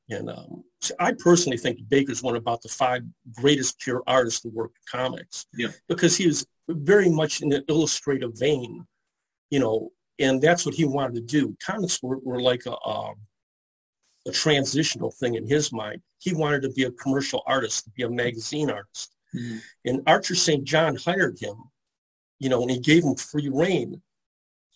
And 0.09 0.31
um, 0.31 0.64
so 0.81 0.95
I 0.99 1.12
personally 1.12 1.59
think 1.59 1.89
Baker's 1.89 2.23
one 2.23 2.37
of 2.37 2.43
about 2.43 2.62
the 2.62 2.68
five 2.68 3.03
greatest 3.35 3.79
pure 3.79 4.03
artists 4.07 4.41
to 4.41 4.49
work 4.49 4.73
in 4.75 4.99
comics. 5.01 5.47
Yeah. 5.55 5.68
Because 5.89 6.16
he 6.16 6.27
was 6.27 6.47
very 6.68 7.09
much 7.09 7.41
in 7.41 7.49
the 7.49 7.64
illustrative 7.68 8.39
vein, 8.39 8.87
you 9.51 9.59
know, 9.59 9.93
and 10.18 10.41
that's 10.41 10.64
what 10.64 10.75
he 10.75 10.85
wanted 10.85 11.14
to 11.14 11.20
do. 11.20 11.57
Comics 11.64 12.03
were, 12.03 12.18
were 12.18 12.41
like 12.41 12.66
a, 12.66 12.79
um, 12.87 13.16
a 14.27 14.33
transitional 14.33 15.11
thing 15.11 15.35
in 15.35 15.47
his 15.47 15.73
mind. 15.73 16.01
He 16.18 16.33
wanted 16.35 16.62
to 16.62 16.70
be 16.70 16.85
a 16.85 16.93
commercial 16.93 17.43
artist, 17.47 17.85
to 17.85 17.91
be 17.91 18.03
a 18.05 18.11
magazine 18.11 18.70
artist. 18.70 19.14
Mhm. 19.35 19.61
And 19.85 20.03
Archer 20.07 20.35
St. 20.35 20.64
John 20.64 20.97
hired 20.97 21.39
him, 21.41 21.57
you 22.39 22.49
know, 22.49 22.62
and 22.62 22.70
he 22.70 22.79
gave 22.79 23.05
him 23.05 23.16
free 23.16 23.49
reign. 23.49 24.03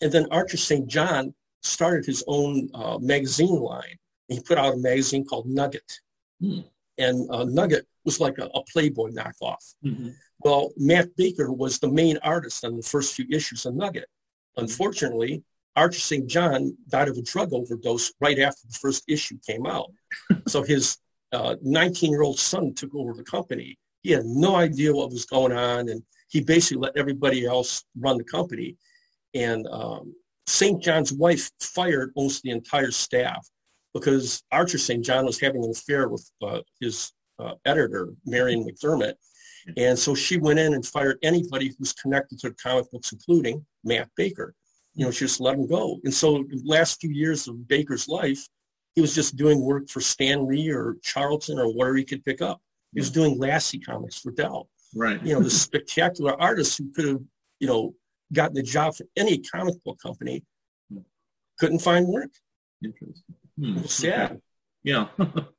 And 0.00 0.10
then 0.12 0.26
Archer 0.30 0.56
St. 0.56 0.86
John 0.88 1.34
started 1.62 2.04
his 2.06 2.24
own 2.26 2.70
uh, 2.74 2.98
magazine 2.98 3.58
line. 3.60 3.98
He 4.28 4.40
put 4.40 4.58
out 4.58 4.74
a 4.74 4.78
magazine 4.78 5.24
called 5.24 5.46
Nugget. 5.46 6.00
Hmm. 6.40 6.60
And 6.98 7.30
uh, 7.30 7.44
Nugget 7.44 7.86
was 8.04 8.20
like 8.20 8.38
a, 8.38 8.46
a 8.54 8.62
Playboy 8.64 9.10
knockoff. 9.10 9.74
Mhm. 9.84 10.14
Well, 10.40 10.72
Matt 10.76 11.14
Baker 11.16 11.52
was 11.52 11.78
the 11.78 11.88
main 11.90 12.18
artist 12.18 12.64
on 12.64 12.76
the 12.76 12.82
first 12.82 13.14
few 13.14 13.26
issues 13.30 13.64
of 13.66 13.74
Nugget. 13.74 14.08
Unfortunately, 14.56 15.42
Archer 15.76 16.00
St. 16.00 16.26
John 16.26 16.76
died 16.88 17.08
of 17.08 17.16
a 17.16 17.22
drug 17.22 17.52
overdose 17.52 18.12
right 18.20 18.38
after 18.38 18.66
the 18.66 18.78
first 18.80 19.04
issue 19.08 19.38
came 19.46 19.66
out. 19.66 19.92
so 20.48 20.62
his 20.62 20.98
19-year-old 21.34 22.38
son 22.38 22.74
took 22.74 22.94
over 22.94 23.12
the 23.12 23.24
company. 23.24 23.78
He 24.02 24.10
had 24.12 24.24
no 24.24 24.56
idea 24.56 24.94
what 24.94 25.10
was 25.10 25.26
going 25.26 25.52
on, 25.52 25.88
and 25.88 26.02
he 26.28 26.40
basically 26.40 26.82
let 26.82 26.96
everybody 26.96 27.46
else 27.46 27.84
run 27.98 28.18
the 28.18 28.24
company. 28.24 28.76
And 29.34 29.66
um, 29.66 30.14
St. 30.46 30.82
John's 30.82 31.12
wife 31.12 31.50
fired 31.60 32.12
almost 32.14 32.42
the 32.42 32.50
entire 32.50 32.90
staff 32.90 33.46
because 33.92 34.42
Archer 34.52 34.78
St. 34.78 35.04
John 35.04 35.26
was 35.26 35.40
having 35.40 35.64
an 35.64 35.70
affair 35.70 36.08
with 36.08 36.30
uh, 36.42 36.60
his 36.80 37.12
uh, 37.38 37.54
editor, 37.64 38.10
Marion 38.24 38.66
McDermott. 38.66 39.14
And 39.76 39.98
so 39.98 40.14
she 40.14 40.36
went 40.36 40.60
in 40.60 40.74
and 40.74 40.86
fired 40.86 41.18
anybody 41.22 41.74
who's 41.76 41.92
connected 41.92 42.38
to 42.40 42.50
the 42.50 42.54
comic 42.54 42.90
books, 42.92 43.12
including 43.12 43.66
Matt 43.82 44.08
Baker. 44.16 44.54
You 44.96 45.04
know, 45.04 45.10
she 45.10 45.26
just 45.26 45.40
let 45.40 45.54
him 45.54 45.66
go. 45.66 46.00
And 46.04 46.12
so 46.12 46.44
the 46.48 46.60
last 46.64 47.00
few 47.00 47.10
years 47.10 47.46
of 47.46 47.68
Baker's 47.68 48.08
life, 48.08 48.46
he 48.94 49.00
was 49.00 49.14
just 49.14 49.36
doing 49.36 49.60
work 49.60 49.88
for 49.88 50.00
Stan 50.00 50.46
Lee 50.48 50.70
or 50.70 50.96
Charlton 51.02 51.58
or 51.58 51.72
whatever 51.72 51.96
he 51.96 52.04
could 52.04 52.24
pick 52.24 52.40
up. 52.40 52.60
He 52.92 53.00
was 53.00 53.10
doing 53.10 53.38
Lassie 53.38 53.78
comics 53.78 54.18
for 54.18 54.32
Dell. 54.32 54.68
Right. 54.94 55.22
You 55.22 55.34
know, 55.34 55.42
the 55.42 55.50
spectacular 55.66 56.40
artists 56.40 56.78
who 56.78 56.90
could 56.92 57.06
have, 57.06 57.20
you 57.60 57.68
know, 57.68 57.94
gotten 58.32 58.56
a 58.56 58.62
job 58.62 58.96
for 58.96 59.04
any 59.16 59.38
comic 59.38 59.74
book 59.84 59.98
company 60.00 60.42
couldn't 61.58 61.80
find 61.80 62.06
work. 62.06 62.30
Interesting. 62.82 63.34
Hmm. 63.58 63.82
Sad. 63.84 64.40
Yeah. 64.82 65.08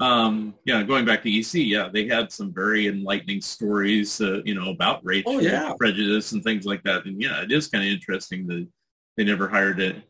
um, 0.00 0.54
yeah, 0.64 0.82
going 0.82 1.04
back 1.04 1.22
to 1.24 1.30
EC, 1.40 1.54
yeah, 1.54 1.88
they 1.92 2.06
had 2.06 2.30
some 2.30 2.52
very 2.52 2.86
enlightening 2.86 3.40
stories, 3.40 4.20
uh, 4.20 4.40
you 4.44 4.54
know, 4.54 4.70
about 4.70 5.04
race, 5.04 5.24
Oh, 5.26 5.40
yeah. 5.40 5.72
prejudice, 5.76 6.32
and 6.32 6.42
things 6.44 6.64
like 6.64 6.82
that. 6.84 7.04
And 7.06 7.20
yeah, 7.20 7.42
it 7.42 7.50
is 7.50 7.66
kind 7.68 7.84
of 7.84 7.90
interesting 7.90 8.46
that 8.46 8.66
they 9.16 9.24
never 9.24 9.48
hired 9.48 9.80
a, 9.80 10.02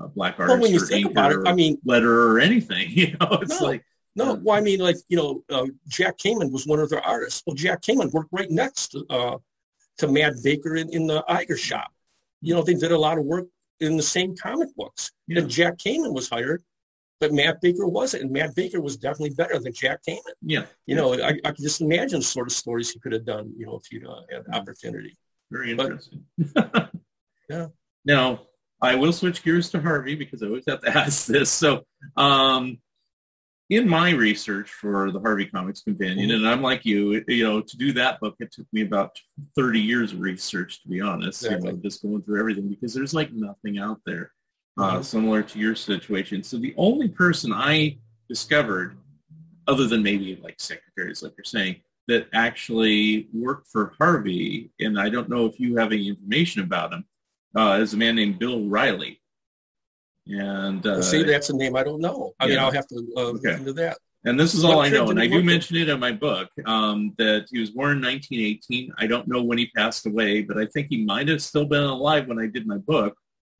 a 0.00 0.08
black 0.08 0.40
artist 0.40 0.70
you 0.72 0.82
or 0.82 0.86
think 0.86 1.10
about 1.10 1.32
it, 1.32 1.38
or 1.38 1.46
I 1.48 1.52
mean, 1.54 1.76
letter 1.84 2.30
or 2.30 2.38
anything. 2.40 2.88
You 2.90 3.16
know, 3.20 3.38
it's 3.42 3.60
No. 3.60 3.66
like 3.66 3.84
No, 4.16 4.34
well, 4.42 4.56
I 4.56 4.60
mean, 4.62 4.80
like 4.80 4.96
you 5.08 5.16
know, 5.18 5.44
uh, 5.50 5.66
Jack 5.88 6.16
Kamen 6.18 6.50
was 6.50 6.66
one 6.66 6.78
of 6.80 6.88
their 6.88 7.04
artists. 7.04 7.42
Well, 7.46 7.54
Jack 7.54 7.82
Kamen 7.82 8.10
worked 8.12 8.30
right 8.32 8.50
next 8.50 8.88
to, 8.92 9.04
uh, 9.10 9.36
to 9.98 10.08
Matt 10.08 10.34
Baker 10.42 10.76
in, 10.76 10.88
in 10.94 11.06
the 11.06 11.22
Iger 11.28 11.58
shop. 11.58 11.90
You 12.40 12.54
know, 12.54 12.62
they 12.62 12.74
did 12.74 12.92
a 12.92 12.98
lot 12.98 13.18
of 13.18 13.24
work 13.24 13.46
in 13.80 13.96
the 13.98 14.02
same 14.02 14.34
comic 14.36 14.74
books. 14.76 15.10
Yeah. 15.28 15.40
And 15.40 15.50
Jack 15.50 15.76
Kamen 15.78 16.14
was 16.14 16.28
hired, 16.30 16.62
but 17.28 17.32
Matt 17.34 17.60
Baker 17.60 17.86
wasn't. 17.86 18.24
And 18.24 18.32
Matt 18.32 18.54
Baker 18.54 18.80
was 18.80 18.96
definitely 18.96 19.34
better 19.34 19.58
than 19.58 19.72
Jack 19.72 20.00
Kamen. 20.08 20.18
yeah, 20.42 20.66
You 20.86 20.94
know, 20.96 21.14
I, 21.14 21.30
I 21.44 21.50
can 21.52 21.62
just 21.62 21.80
imagine 21.80 22.18
the 22.20 22.24
sort 22.24 22.46
of 22.48 22.52
stories 22.52 22.90
he 22.90 22.98
could 23.00 23.12
have 23.12 23.24
done. 23.24 23.52
You 23.56 23.66
know, 23.66 23.76
if 23.82 23.86
he'd 23.90 24.06
uh, 24.06 24.20
had 24.30 24.44
the 24.46 24.54
opportunity. 24.56 25.16
very 25.50 25.74
But- 25.74 25.86
interesting. 25.92 26.24
Yeah. 27.50 27.66
Now, 28.06 28.46
I 28.80 28.94
will 28.94 29.12
switch 29.12 29.42
gears 29.42 29.68
to 29.70 29.80
Harvey 29.80 30.14
because 30.14 30.42
I 30.42 30.46
always 30.46 30.64
have 30.66 30.80
to 30.80 30.88
ask 30.98 31.26
this. 31.26 31.50
So, 31.50 31.84
um, 32.16 32.78
in 33.70 33.88
my 33.88 34.10
research 34.12 34.70
for 34.70 35.10
the 35.10 35.20
Harvey 35.20 35.46
Comics 35.46 35.82
Companion, 35.82 36.28
Mm-hmm. 36.30 36.36
and 36.44 36.48
I'm 36.48 36.62
like 36.62 36.84
you, 36.86 37.22
you 37.28 37.44
know, 37.44 37.60
to 37.60 37.76
do 37.76 37.92
that 37.94 38.18
book, 38.20 38.34
it 38.40 38.50
took 38.52 38.66
me 38.72 38.82
about 38.82 39.18
30 39.56 39.80
years 39.80 40.12
of 40.12 40.20
research, 40.20 40.82
to 40.82 40.88
be 40.88 41.00
honest, 41.00 41.42
you 41.42 41.50
know, 41.50 41.56
Exactly. 41.56 41.80
just 41.82 42.02
going 42.02 42.22
through 42.22 42.40
everything 42.40 42.68
because 42.68 42.92
there's 42.94 43.14
like 43.14 43.32
nothing 43.32 43.78
out 43.78 44.00
there 44.06 44.32
uh, 44.76 44.98
Mhm. 44.98 45.04
similar 45.04 45.42
to 45.42 45.58
your 45.58 45.74
situation. 45.74 46.42
So 46.42 46.56
the 46.58 46.74
only 46.76 47.08
person 47.08 47.52
I 47.52 47.98
discovered, 48.28 48.96
other 49.68 49.86
than 49.86 50.02
maybe 50.02 50.36
like 50.42 50.56
secretaries, 50.58 51.22
like 51.22 51.32
you're 51.36 51.44
saying, 51.44 51.76
that 52.08 52.28
actually 52.34 53.28
worked 53.32 53.68
for 53.68 53.94
Harvey, 53.98 54.70
and 54.80 54.98
I 55.00 55.08
don't 55.08 55.28
know 55.28 55.46
if 55.46 55.58
you 55.58 55.76
have 55.76 55.92
any 55.92 56.08
information 56.08 56.62
about 56.62 56.92
him, 56.92 57.04
uh, 57.56 57.78
is 57.80 57.94
a 57.94 57.96
man 57.96 58.16
named 58.16 58.38
Bill 58.38 58.66
Riley. 58.68 59.20
And 60.26 60.86
uh, 60.86 61.02
See, 61.02 61.22
that's 61.22 61.50
a 61.50 61.56
name 61.56 61.76
I 61.76 61.84
don't 61.84 62.00
know. 62.00 62.34
I 62.40 62.46
mean. 62.46 62.58
I'll 62.58 62.70
have 62.72 62.86
to 62.88 62.96
uh, 63.16 63.30
look 63.30 63.44
into 63.44 63.72
that. 63.74 63.98
and 64.24 64.40
this 64.40 64.54
is 64.54 64.64
all 64.64 64.76
What 64.76 64.86
I 64.86 64.88
know, 64.90 65.10
and 65.10 65.20
I 65.20 65.26
do 65.26 65.42
mention 65.42 65.76
it 65.76 65.88
in 65.88 66.00
my 66.00 66.12
book 66.12 66.48
um, 66.66 67.14
that 67.18 67.46
he 67.50 67.58
was 67.60 67.70
born 67.70 67.98
in 67.98 68.02
1918. 68.02 68.92
I 68.98 69.06
don't 69.06 69.28
know 69.28 69.42
when 69.42 69.58
he 69.58 69.66
passed 69.76 70.06
away, 70.06 70.42
but 70.42 70.56
I 70.58 70.66
think 70.66 70.88
he 70.88 71.04
might 71.04 71.28
have 71.28 71.42
still 71.42 71.66
been 71.66 71.82
alive 71.84 72.26
when 72.26 72.38
I 72.38 72.46
did 72.46 72.66
my 72.66 72.78
book, 72.78 73.16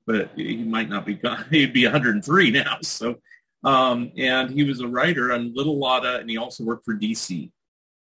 but 0.06 0.30
he 0.36 0.56
might 0.64 0.88
not 0.88 1.06
be. 1.06 1.14
gone. 1.14 1.44
He'd 1.50 1.72
be 1.72 1.84
103 1.84 2.50
now. 2.50 2.78
So, 2.82 3.16
um, 3.64 4.12
and 4.18 4.50
he 4.50 4.62
was 4.64 4.80
a 4.80 4.88
writer 4.88 5.32
on 5.32 5.54
Little 5.54 5.78
Lotta, 5.78 6.18
and 6.18 6.28
he 6.28 6.36
also 6.36 6.64
worked 6.64 6.84
for 6.84 6.94
DC, 6.94 7.50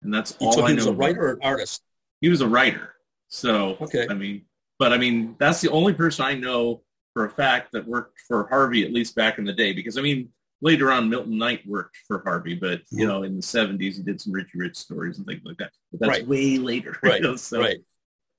and 0.03 0.13
that's 0.13 0.35
all 0.39 0.53
so 0.53 0.65
I 0.65 0.69
he 0.71 0.75
know. 0.75 0.85
was 0.85 0.87
a 0.87 0.93
writer 0.93 1.21
or 1.27 1.31
an 1.33 1.39
artist. 1.43 1.83
He 2.21 2.29
was 2.29 2.41
a 2.41 2.47
writer. 2.47 2.95
So, 3.27 3.77
Okay. 3.81 4.07
I 4.09 4.13
mean, 4.13 4.43
but 4.79 4.91
I 4.91 4.97
mean, 4.97 5.35
that's 5.39 5.61
the 5.61 5.69
only 5.69 5.93
person 5.93 6.25
I 6.25 6.33
know 6.33 6.81
for 7.13 7.25
a 7.25 7.29
fact 7.29 7.71
that 7.73 7.87
worked 7.87 8.19
for 8.27 8.47
Harvey, 8.49 8.83
at 8.85 8.91
least 8.91 9.15
back 9.15 9.37
in 9.37 9.43
the 9.45 9.53
day. 9.53 9.71
Because 9.73 9.97
I 9.97 10.01
mean, 10.01 10.29
later 10.61 10.91
on, 10.91 11.09
Milton 11.09 11.37
Knight 11.37 11.61
worked 11.67 11.97
for 12.07 12.21
Harvey, 12.23 12.55
but 12.55 12.81
you 12.89 13.07
know, 13.07 13.21
in 13.23 13.35
the 13.35 13.41
'70s, 13.43 13.97
he 13.97 14.03
did 14.03 14.19
some 14.19 14.33
Richie 14.33 14.57
Rich 14.57 14.75
stories 14.77 15.17
and 15.19 15.27
things 15.27 15.41
like 15.45 15.57
that. 15.57 15.71
But 15.91 15.99
that's 16.01 16.19
Right. 16.19 16.27
way 16.27 16.57
later, 16.57 16.97
you 17.03 17.09
Right. 17.09 17.21
know, 17.21 17.35
so, 17.35 17.59
right. 17.59 17.77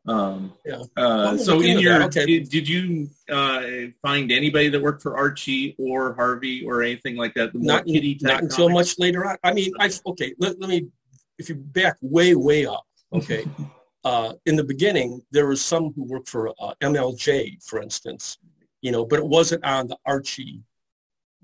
Um, 0.06 0.52
Yeah. 0.64 0.82
uh, 0.96 1.36
so 1.36 1.60
in 1.60 1.78
your, 1.78 2.02
okay. 2.04 2.26
did, 2.26 2.48
did 2.48 2.68
you 2.68 3.08
uh, 3.30 3.62
find 4.02 4.32
anybody 4.32 4.68
that 4.68 4.82
worked 4.82 5.02
for 5.02 5.16
Archie 5.16 5.76
or 5.78 6.14
Harvey 6.14 6.64
or 6.66 6.82
anything 6.82 7.16
like 7.16 7.34
that? 7.34 7.54
Not, 7.54 7.86
kitty 7.86 8.16
type 8.16 8.32
not 8.32 8.42
until 8.42 8.68
much 8.68 8.98
later 8.98 9.26
on. 9.26 9.36
I 9.44 9.52
mean, 9.52 9.72
I 9.78 9.90
okay. 10.06 10.34
Let, 10.38 10.60
let 10.60 10.68
me, 10.68 10.88
if 11.38 11.48
you 11.48 11.54
back 11.54 11.96
way, 12.00 12.34
way 12.34 12.66
up, 12.66 12.84
okay. 13.12 13.44
uh, 14.04 14.32
in 14.46 14.56
the 14.56 14.64
beginning, 14.64 15.22
there 15.30 15.46
was 15.46 15.64
some 15.64 15.92
who 15.94 16.04
worked 16.04 16.28
for 16.28 16.48
uh, 16.48 16.74
MLJ, 16.82 17.62
for 17.64 17.80
instance, 17.80 18.38
you 18.80 18.90
know, 18.90 19.04
but 19.04 19.20
it 19.20 19.26
wasn't 19.26 19.64
on 19.64 19.86
the 19.86 19.96
Archie. 20.04 20.62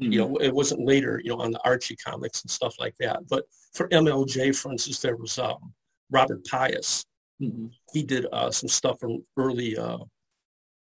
Mhm. 0.01 0.13
You 0.13 0.19
know, 0.19 0.37
it 0.37 0.55
wasn't 0.55 0.85
later, 0.85 1.21
you 1.23 1.31
know, 1.31 1.41
on 1.41 1.51
the 1.53 1.61
Archie 1.65 1.97
comics 1.97 2.43
and 2.43 2.51
stuff 2.51 2.75
like 2.79 2.97
that. 2.99 3.29
But 3.29 3.45
for 3.73 3.89
MLJ, 3.89 4.57
for 4.57 4.73
instance, 4.73 5.01
there 5.01 5.17
was 5.17 5.39
um, 5.39 5.73
Robert 6.11 6.45
Pious, 6.45 7.05
Mhm. 7.41 7.71
He 7.93 8.03
did 8.03 8.27
uh, 8.33 8.51
some 8.51 8.69
stuff 8.69 8.99
from 9.01 9.25
early, 9.37 9.77
uh, 9.77 9.99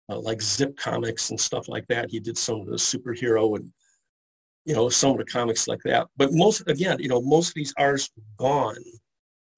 uh, 0.08 0.18
like 0.20 0.42
Zip 0.42 0.76
comics 0.76 1.30
and 1.30 1.40
stuff 1.40 1.68
like 1.68 1.86
that. 1.88 2.10
He 2.10 2.20
did 2.20 2.36
some 2.36 2.60
of 2.60 2.66
the 2.66 2.76
superhero 2.76 3.56
and, 3.56 3.72
you 4.64 4.74
know, 4.74 4.88
some 4.88 5.12
of 5.12 5.18
the 5.18 5.24
comics 5.24 5.68
like 5.68 5.80
that. 5.84 6.08
But 6.16 6.32
most, 6.32 6.62
again, 6.68 6.98
you 6.98 7.08
know, 7.08 7.20
most 7.22 7.48
of 7.48 7.54
these 7.54 7.72
artists 7.78 8.10
were 8.16 8.22
gone 8.36 8.82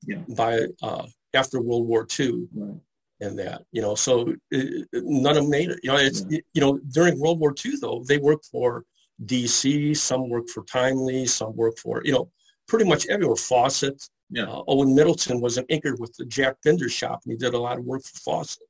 Yeah. 0.06 0.22
by 0.36 0.66
uh, 0.82 1.06
after 1.32 1.60
World 1.60 1.86
War 1.88 2.06
II 2.18 2.46
Right. 2.52 2.80
and 3.20 3.38
that, 3.38 3.64
you 3.72 3.80
know, 3.80 3.94
so 3.94 4.34
uh, 4.54 4.58
none 4.92 5.36
of 5.36 5.42
them 5.44 5.50
made 5.50 5.70
it. 5.70 5.80
You 5.82 5.90
know, 5.92 5.96
it's, 5.96 6.24
you 6.28 6.60
know, 6.60 6.78
during 6.92 7.18
World 7.18 7.40
War 7.40 7.54
II, 7.64 7.76
though, 7.80 8.04
they 8.06 8.18
worked 8.18 8.46
for 8.46 8.84
DC, 9.24 9.96
some 9.96 10.28
worked 10.28 10.50
for 10.50 10.64
Timely, 10.64 11.24
some 11.26 11.56
worked 11.56 11.78
for, 11.80 12.02
you 12.04 12.12
know, 12.12 12.30
pretty 12.68 12.84
much 12.84 13.06
everywhere. 13.06 13.36
Fawcett, 13.36 14.08
Yeah. 14.34 14.44
uh, 14.44 14.64
Owen 14.66 14.94
Middleton 14.94 15.40
was 15.40 15.58
an 15.58 15.64
inker 15.66 15.98
with 15.98 16.14
the 16.16 16.24
Jack 16.26 16.56
Binder 16.64 16.88
shop, 16.88 17.20
and 17.24 17.32
he 17.32 17.38
did 17.38 17.54
a 17.54 17.58
lot 17.58 17.78
of 17.78 17.84
work 17.84 18.02
for 18.02 18.18
Fawcett, 18.18 18.62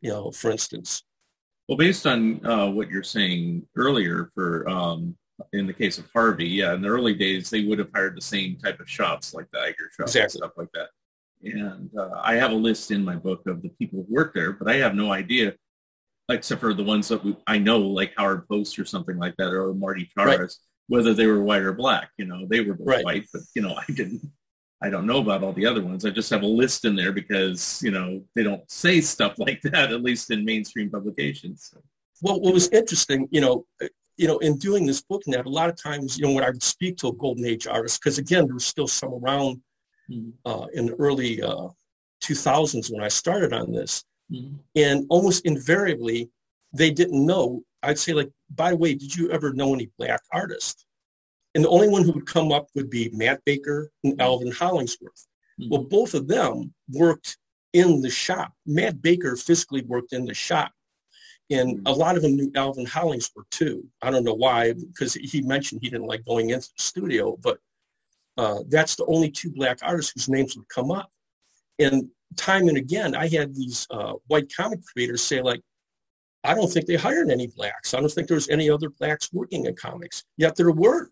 you 0.00 0.10
know, 0.10 0.30
for 0.30 0.50
instance. 0.50 1.02
Well, 1.68 1.76
based 1.78 2.06
on 2.06 2.44
uh, 2.46 2.68
what 2.70 2.88
you're 2.90 3.02
saying 3.02 3.66
earlier, 3.76 4.30
for 4.34 4.68
um, 4.68 5.16
in 5.52 5.66
the 5.66 5.72
case 5.72 5.98
of 5.98 6.06
Harvey, 6.12 6.46
yeah, 6.48 6.74
in 6.74 6.82
the 6.82 6.88
early 6.88 7.14
days 7.14 7.50
they 7.50 7.64
would 7.64 7.78
have 7.78 7.90
hired 7.94 8.16
the 8.16 8.20
same 8.22 8.56
type 8.56 8.78
of 8.80 8.88
shops 8.88 9.34
like 9.34 9.46
the 9.52 9.58
Iger 9.58 9.90
shop 10.08 10.22
and 10.22 10.30
stuff 10.30 10.52
like 10.56 10.70
that. 10.74 10.88
And 11.44 11.90
uh, 11.98 12.20
I 12.22 12.34
have 12.36 12.52
a 12.52 12.56
list 12.56 12.92
in 12.92 13.04
my 13.04 13.16
book 13.16 13.46
of 13.48 13.62
the 13.62 13.70
people 13.70 14.04
who 14.08 14.14
worked 14.14 14.34
there, 14.36 14.52
but 14.52 14.70
I 14.70 14.74
have 14.76 14.94
no 14.94 15.12
idea, 15.12 15.54
except 16.30 16.60
for 16.60 16.74
the 16.74 16.84
ones 16.84 17.08
that 17.08 17.24
we, 17.24 17.36
I 17.48 17.58
know, 17.58 17.78
like 17.80 18.12
Howard 18.16 18.46
Post 18.48 18.78
or 18.78 18.84
something 18.84 19.16
like 19.18 19.34
that, 19.38 19.48
or 19.52 19.74
Marty 19.74 20.08
Taras, 20.16 20.38
Right. 20.38 20.50
whether 20.86 21.12
they 21.14 21.26
were 21.26 21.42
white 21.42 21.62
or 21.62 21.72
black. 21.72 22.10
You 22.18 22.26
know, 22.26 22.46
they 22.48 22.60
were 22.60 22.74
both 22.74 22.86
Right. 22.86 23.04
white, 23.04 23.26
but 23.32 23.42
you 23.56 23.62
know, 23.62 23.74
I 23.88 23.92
didn't. 23.92 24.20
I 24.82 24.90
don't 24.90 25.06
know 25.06 25.18
about 25.20 25.42
all 25.44 25.52
the 25.52 25.64
other 25.66 25.82
ones. 25.82 26.04
I 26.04 26.10
just 26.10 26.30
have 26.30 26.42
a 26.42 26.46
list 26.46 26.84
in 26.84 26.96
there 26.96 27.12
because 27.12 27.80
you 27.82 27.90
know 27.92 28.22
they 28.34 28.42
don't 28.42 28.68
say 28.70 29.00
stuff 29.00 29.34
like 29.38 29.60
that, 29.62 29.92
at 29.92 30.02
least 30.02 30.30
in 30.30 30.44
mainstream 30.44 30.90
publications. 30.90 31.70
So. 31.72 31.80
Well, 32.20 32.40
what 32.40 32.54
was 32.54 32.68
interesting, 32.68 33.28
you 33.32 33.40
know, 33.40 33.66
you 34.16 34.28
know, 34.28 34.38
in 34.38 34.58
doing 34.58 34.86
this 34.86 35.02
book, 35.02 35.22
and 35.26 35.34
that 35.34 35.46
a 35.46 35.48
lot 35.48 35.68
of 35.68 35.80
times, 35.80 36.18
you 36.18 36.24
know, 36.24 36.32
when 36.32 36.44
I 36.44 36.50
would 36.50 36.62
speak 36.62 36.96
to 36.98 37.08
a 37.08 37.12
golden 37.14 37.44
age 37.44 37.66
artist, 37.66 38.00
because 38.00 38.18
again, 38.18 38.44
there 38.46 38.54
was 38.54 38.66
still 38.66 38.86
some 38.88 39.14
around 39.14 39.60
Mhm. 40.10 40.32
uh, 40.44 40.66
in 40.74 40.86
the 40.86 40.94
early 40.94 41.40
uh, 41.42 41.68
2000s 42.20 42.90
when 42.90 43.02
I 43.02 43.08
started 43.08 43.52
on 43.52 43.72
this, 43.72 44.04
Mhm. 44.30 44.58
and 44.76 45.06
almost 45.10 45.44
invariably, 45.46 46.30
they 46.72 46.90
didn't 46.90 47.24
know. 47.24 47.62
I'd 47.82 47.98
say, 47.98 48.12
like, 48.12 48.30
by 48.50 48.70
the 48.70 48.76
way, 48.76 48.94
did 48.94 49.14
you 49.14 49.30
ever 49.30 49.52
know 49.52 49.74
any 49.74 49.90
black 49.98 50.20
artists? 50.32 50.84
And 51.54 51.64
the 51.64 51.68
only 51.68 51.88
one 51.88 52.02
who 52.02 52.12
would 52.12 52.26
come 52.26 52.50
up 52.50 52.68
would 52.74 52.88
be 52.88 53.10
Matt 53.12 53.44
Baker 53.44 53.90
and 54.04 54.20
Alvin 54.20 54.52
Hollingsworth. 54.52 55.26
Well, 55.68 55.84
both 55.84 56.14
of 56.14 56.26
them 56.28 56.72
worked 56.90 57.36
in 57.72 58.00
the 58.00 58.10
shop. 58.10 58.52
Matt 58.66 59.02
Baker 59.02 59.36
physically 59.36 59.82
worked 59.82 60.12
in 60.12 60.24
the 60.24 60.34
shop. 60.34 60.72
And 61.50 61.86
a 61.86 61.92
lot 61.92 62.16
of 62.16 62.22
them 62.22 62.36
knew 62.36 62.50
Alvin 62.54 62.86
Hollingsworth 62.86 63.50
too. 63.50 63.86
I 64.00 64.10
don't 64.10 64.24
know 64.24 64.34
why, 64.34 64.72
because 64.72 65.14
he 65.14 65.42
mentioned 65.42 65.80
he 65.82 65.90
didn't 65.90 66.06
like 66.06 66.24
going 66.24 66.50
into 66.50 66.68
the 66.68 66.82
studio, 66.82 67.36
but 67.42 67.58
uh, 68.38 68.60
that's 68.68 68.96
the 68.96 69.04
only 69.06 69.30
two 69.30 69.50
black 69.50 69.78
artists 69.82 70.12
whose 70.12 70.28
names 70.28 70.56
would 70.56 70.68
come 70.68 70.90
up. 70.90 71.10
And 71.78 72.08
time 72.36 72.68
and 72.68 72.78
again, 72.78 73.14
I 73.14 73.28
had 73.28 73.54
these 73.54 73.86
uh, 73.90 74.14
white 74.28 74.50
comic 74.54 74.80
creators 74.84 75.22
say 75.22 75.42
like, 75.42 75.60
I 76.44 76.54
don't 76.54 76.72
think 76.72 76.86
they 76.86 76.96
hired 76.96 77.30
any 77.30 77.48
blacks. 77.48 77.92
I 77.92 78.00
don't 78.00 78.10
think 78.10 78.28
there 78.28 78.34
was 78.34 78.48
any 78.48 78.70
other 78.70 78.88
blacks 78.88 79.32
working 79.32 79.66
in 79.66 79.76
comics. 79.76 80.24
Yet 80.38 80.56
there 80.56 80.72
were. 80.72 81.10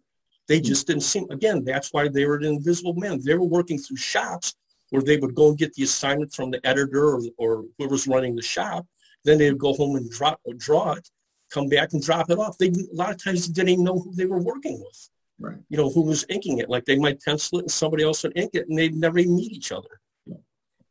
They 0.51 0.61
just 0.61 0.89
didn't 0.89 1.05
seem, 1.05 1.31
again, 1.31 1.63
that's 1.65 1.93
why 1.93 2.09
they 2.09 2.25
were 2.27 2.41
the 2.41 2.49
invisible 2.49 2.95
men. 2.95 3.21
They 3.25 3.35
were 3.37 3.45
working 3.45 3.79
through 3.79 3.99
shops 3.99 4.57
where 4.91 5.01
they 5.01 5.17
would 5.17 5.37
go 5.37 5.51
and 5.51 5.57
get 5.57 5.73
the 5.75 5.85
assignment 5.85 6.35
from 6.35 6.51
the 6.51 6.61
editor 6.67 7.05
or, 7.15 7.21
or 7.39 7.65
whoever's 7.79 8.09
running 8.09 8.35
the 8.35 8.43
shop. 8.43 8.85
Then 9.25 9.39
they 9.39 9.49
would 9.53 9.61
go 9.61 9.75
home 9.75 9.95
and 9.95 10.11
drop, 10.11 10.41
draw 10.57 10.95
it, 10.95 11.09
come 11.55 11.69
back 11.69 11.93
and 11.93 12.03
drop 12.03 12.31
it 12.31 12.39
off. 12.41 12.59
They, 12.59 12.67
a 12.67 12.73
lot 12.93 13.13
of 13.13 13.23
times 13.23 13.47
didn't 13.47 13.69
even 13.69 13.85
know 13.85 14.01
who 14.01 14.13
they 14.17 14.27
were 14.27 14.43
working 14.43 14.81
with, 14.81 15.11
Right. 15.39 15.59
you 15.69 15.77
know, 15.77 15.89
who 15.89 16.03
was 16.03 16.27
inking 16.29 16.59
it. 16.59 16.69
Like 16.69 16.85
they 16.85 16.99
might 16.99 17.23
pencil 17.23 17.59
it 17.61 17.63
and 17.63 17.71
somebody 17.71 18.03
else 18.03 18.25
would 18.25 18.37
ink 18.37 18.51
it 18.55 18.69
and 18.69 18.77
they'd 18.77 18.97
never 18.97 19.21
even 19.21 19.37
meet 19.37 19.53
each 19.53 19.71
other. 19.71 20.01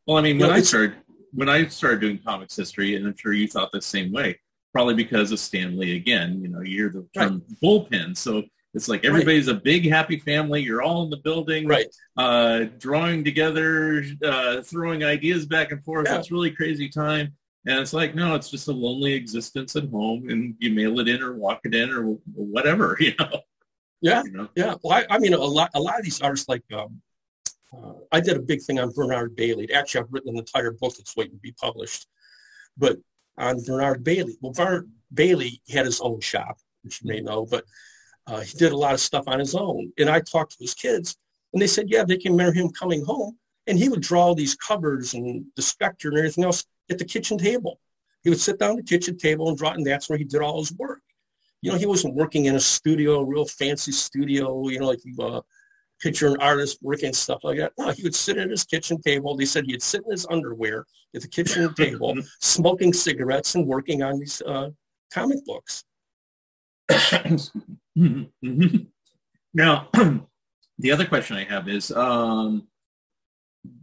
Well, 0.07 0.15
I 0.17 0.21
mean, 0.21 0.37
You 0.37 0.43
when 0.43 0.49
know, 0.51 0.55
I 0.55 0.61
started 0.61 0.95
when 1.33 1.49
I 1.49 1.67
started 1.67 1.99
doing 1.99 2.17
comics 2.25 2.55
history, 2.55 2.95
and 2.95 3.05
I'm 3.05 3.15
sure 3.17 3.33
you 3.33 3.49
thought 3.49 3.73
the 3.73 3.81
same 3.81 4.13
way, 4.13 4.39
probably 4.71 4.93
because 4.95 5.33
of 5.33 5.39
Stan 5.39 5.77
Lee 5.77 5.97
again. 5.97 6.41
You 6.41 6.47
know, 6.47 6.61
you 6.61 6.77
hear 6.77 6.89
the 6.89 7.05
term 7.13 7.43
bullpen, 7.61 8.15
so 8.15 8.41
it's 8.73 8.87
like 8.87 9.03
everybody's 9.03 9.47
a 9.47 9.55
big 9.55 9.89
happy 9.89 10.19
family. 10.19 10.61
You're 10.61 10.81
all 10.81 11.03
in 11.03 11.09
the 11.09 11.17
building, 11.17 11.67
Right. 11.67 11.87
uh, 12.17 12.65
drawing 12.77 13.23
together, 13.23 14.03
uh, 14.23 14.61
throwing 14.61 15.03
ideas 15.03 15.45
back 15.45 15.71
and 15.71 15.83
forth. 15.83 16.07
Yeah. 16.07 16.19
It's 16.19 16.31
really 16.31 16.51
crazy 16.51 16.87
time. 16.89 17.33
And 17.65 17.79
it's 17.79 17.93
like, 17.93 18.15
no, 18.15 18.35
it's 18.35 18.49
just 18.49 18.67
a 18.67 18.71
lonely 18.71 19.13
existence 19.13 19.75
at 19.75 19.89
home, 19.89 20.29
and 20.29 20.55
you 20.59 20.71
mail 20.71 20.99
it 20.99 21.07
in 21.07 21.21
or 21.21 21.33
walk 21.33 21.61
it 21.65 21.75
in 21.75 21.89
or 21.89 22.17
whatever, 22.33 22.95
you 23.01 23.13
know. 23.19 23.41
Yeah. 24.01 24.23
You 24.23 24.31
know? 24.31 24.49
Yeah, 24.55 24.75
well, 24.83 24.97
I, 24.97 25.15
I 25.15 25.19
mean, 25.19 25.33
a 25.33 25.37
lot, 25.37 25.71
a 25.73 25.79
lot 25.79 25.97
of 25.99 26.05
these 26.05 26.21
artists, 26.21 26.47
like, 26.47 26.63
um, 26.73 27.01
uh, 27.73 27.93
I 28.11 28.21
did 28.21 28.37
a 28.37 28.41
big 28.41 28.61
thing 28.61 28.79
on 28.79 28.91
Bernard 28.91 29.35
Baily. 29.35 29.71
Actually, 29.71 30.01
I've 30.01 30.13
written 30.13 30.29
an 30.29 30.39
entire 30.39 30.71
book 30.71 30.95
that's 30.95 31.15
waiting 31.17 31.33
to 31.35 31.39
be 31.41 31.51
published. 31.51 32.07
But 32.77 32.97
on 33.37 33.61
Bernard 33.63 34.03
Baily, 34.05 34.33
well, 34.41 34.53
Bernard 34.53 34.89
Baily 35.13 35.59
had 35.69 35.85
his 35.85 35.99
own 36.01 36.21
shop, 36.21 36.57
which 36.83 37.01
you 37.01 37.09
may 37.09 37.19
know, 37.19 37.45
but 37.45 37.65
uh, 38.29 38.41
he 38.41 38.57
did 38.57 38.71
a 38.71 38.77
lot 38.77 38.93
of 38.93 38.99
stuff 38.99 39.27
on 39.27 39.39
his 39.39 39.55
own. 39.55 39.91
And 39.97 40.09
I 40.09 40.19
talked 40.19 40.53
to 40.53 40.57
his 40.63 40.73
kids, 40.73 41.17
and 41.53 41.61
they 41.61 41.67
said, 41.67 41.89
yeah, 41.89 42.03
they 42.03 42.17
can 42.17 42.33
remember 42.33 42.53
him 42.53 42.69
coming 42.69 43.03
home, 43.03 43.37
and 43.67 43.77
he 43.77 43.89
would 43.89 44.01
draw 44.01 44.33
these 44.33 44.55
covers 44.55 45.13
and 45.13 45.45
the 45.55 45.61
specter 45.61 46.09
and 46.09 46.17
everything 46.17 46.43
else 46.43 46.63
at 46.89 46.97
the 46.97 47.05
kitchen 47.05 47.37
table. 47.37 47.79
He 48.23 48.29
would 48.29 48.39
sit 48.39 48.59
down 48.59 48.71
at 48.71 48.77
the 48.77 48.83
kitchen 48.83 49.17
table 49.17 49.49
and 49.49 49.57
draw, 49.57 49.71
and 49.71 49.85
that's 49.85 50.09
where 50.09 50.17
he 50.17 50.25
did 50.25 50.41
all 50.41 50.59
his 50.59 50.73
work 50.73 51.01
you 51.61 51.71
know, 51.71 51.77
he 51.77 51.85
wasn't 51.85 52.15
working 52.15 52.45
in 52.45 52.55
a 52.55 52.59
studio, 52.59 53.19
a 53.19 53.25
real 53.25 53.45
fancy 53.45 53.91
studio, 53.91 54.67
you 54.69 54.79
know, 54.79 54.87
like 54.87 55.03
you 55.03 55.15
uh, 55.21 55.41
picture 55.99 56.27
an 56.27 56.37
artist 56.39 56.77
working 56.81 57.07
and 57.07 57.15
stuff 57.15 57.43
like 57.43 57.57
that. 57.57 57.73
No, 57.77 57.91
he 57.91 58.03
would 58.03 58.15
sit 58.15 58.37
at 58.37 58.49
his 58.49 58.63
kitchen 58.63 59.01
table. 59.01 59.35
They 59.35 59.45
said 59.45 59.65
he'd 59.65 59.83
sit 59.83 60.03
in 60.05 60.11
his 60.11 60.25
underwear 60.29 60.85
at 61.15 61.21
the 61.21 61.27
kitchen 61.27 61.73
table, 61.77 62.15
smoking 62.39 62.93
cigarettes 62.93 63.55
and 63.55 63.67
working 63.67 64.03
on 64.03 64.19
these 64.19 64.41
uh, 64.41 64.69
comic 65.11 65.39
books. 65.45 65.83
Mhm. 67.99 68.87
Now, 69.53 69.89
the 70.79 70.91
other 70.91 71.05
question 71.05 71.37
I 71.37 71.43
have 71.43 71.67
is, 71.67 71.91
um, 71.91 72.67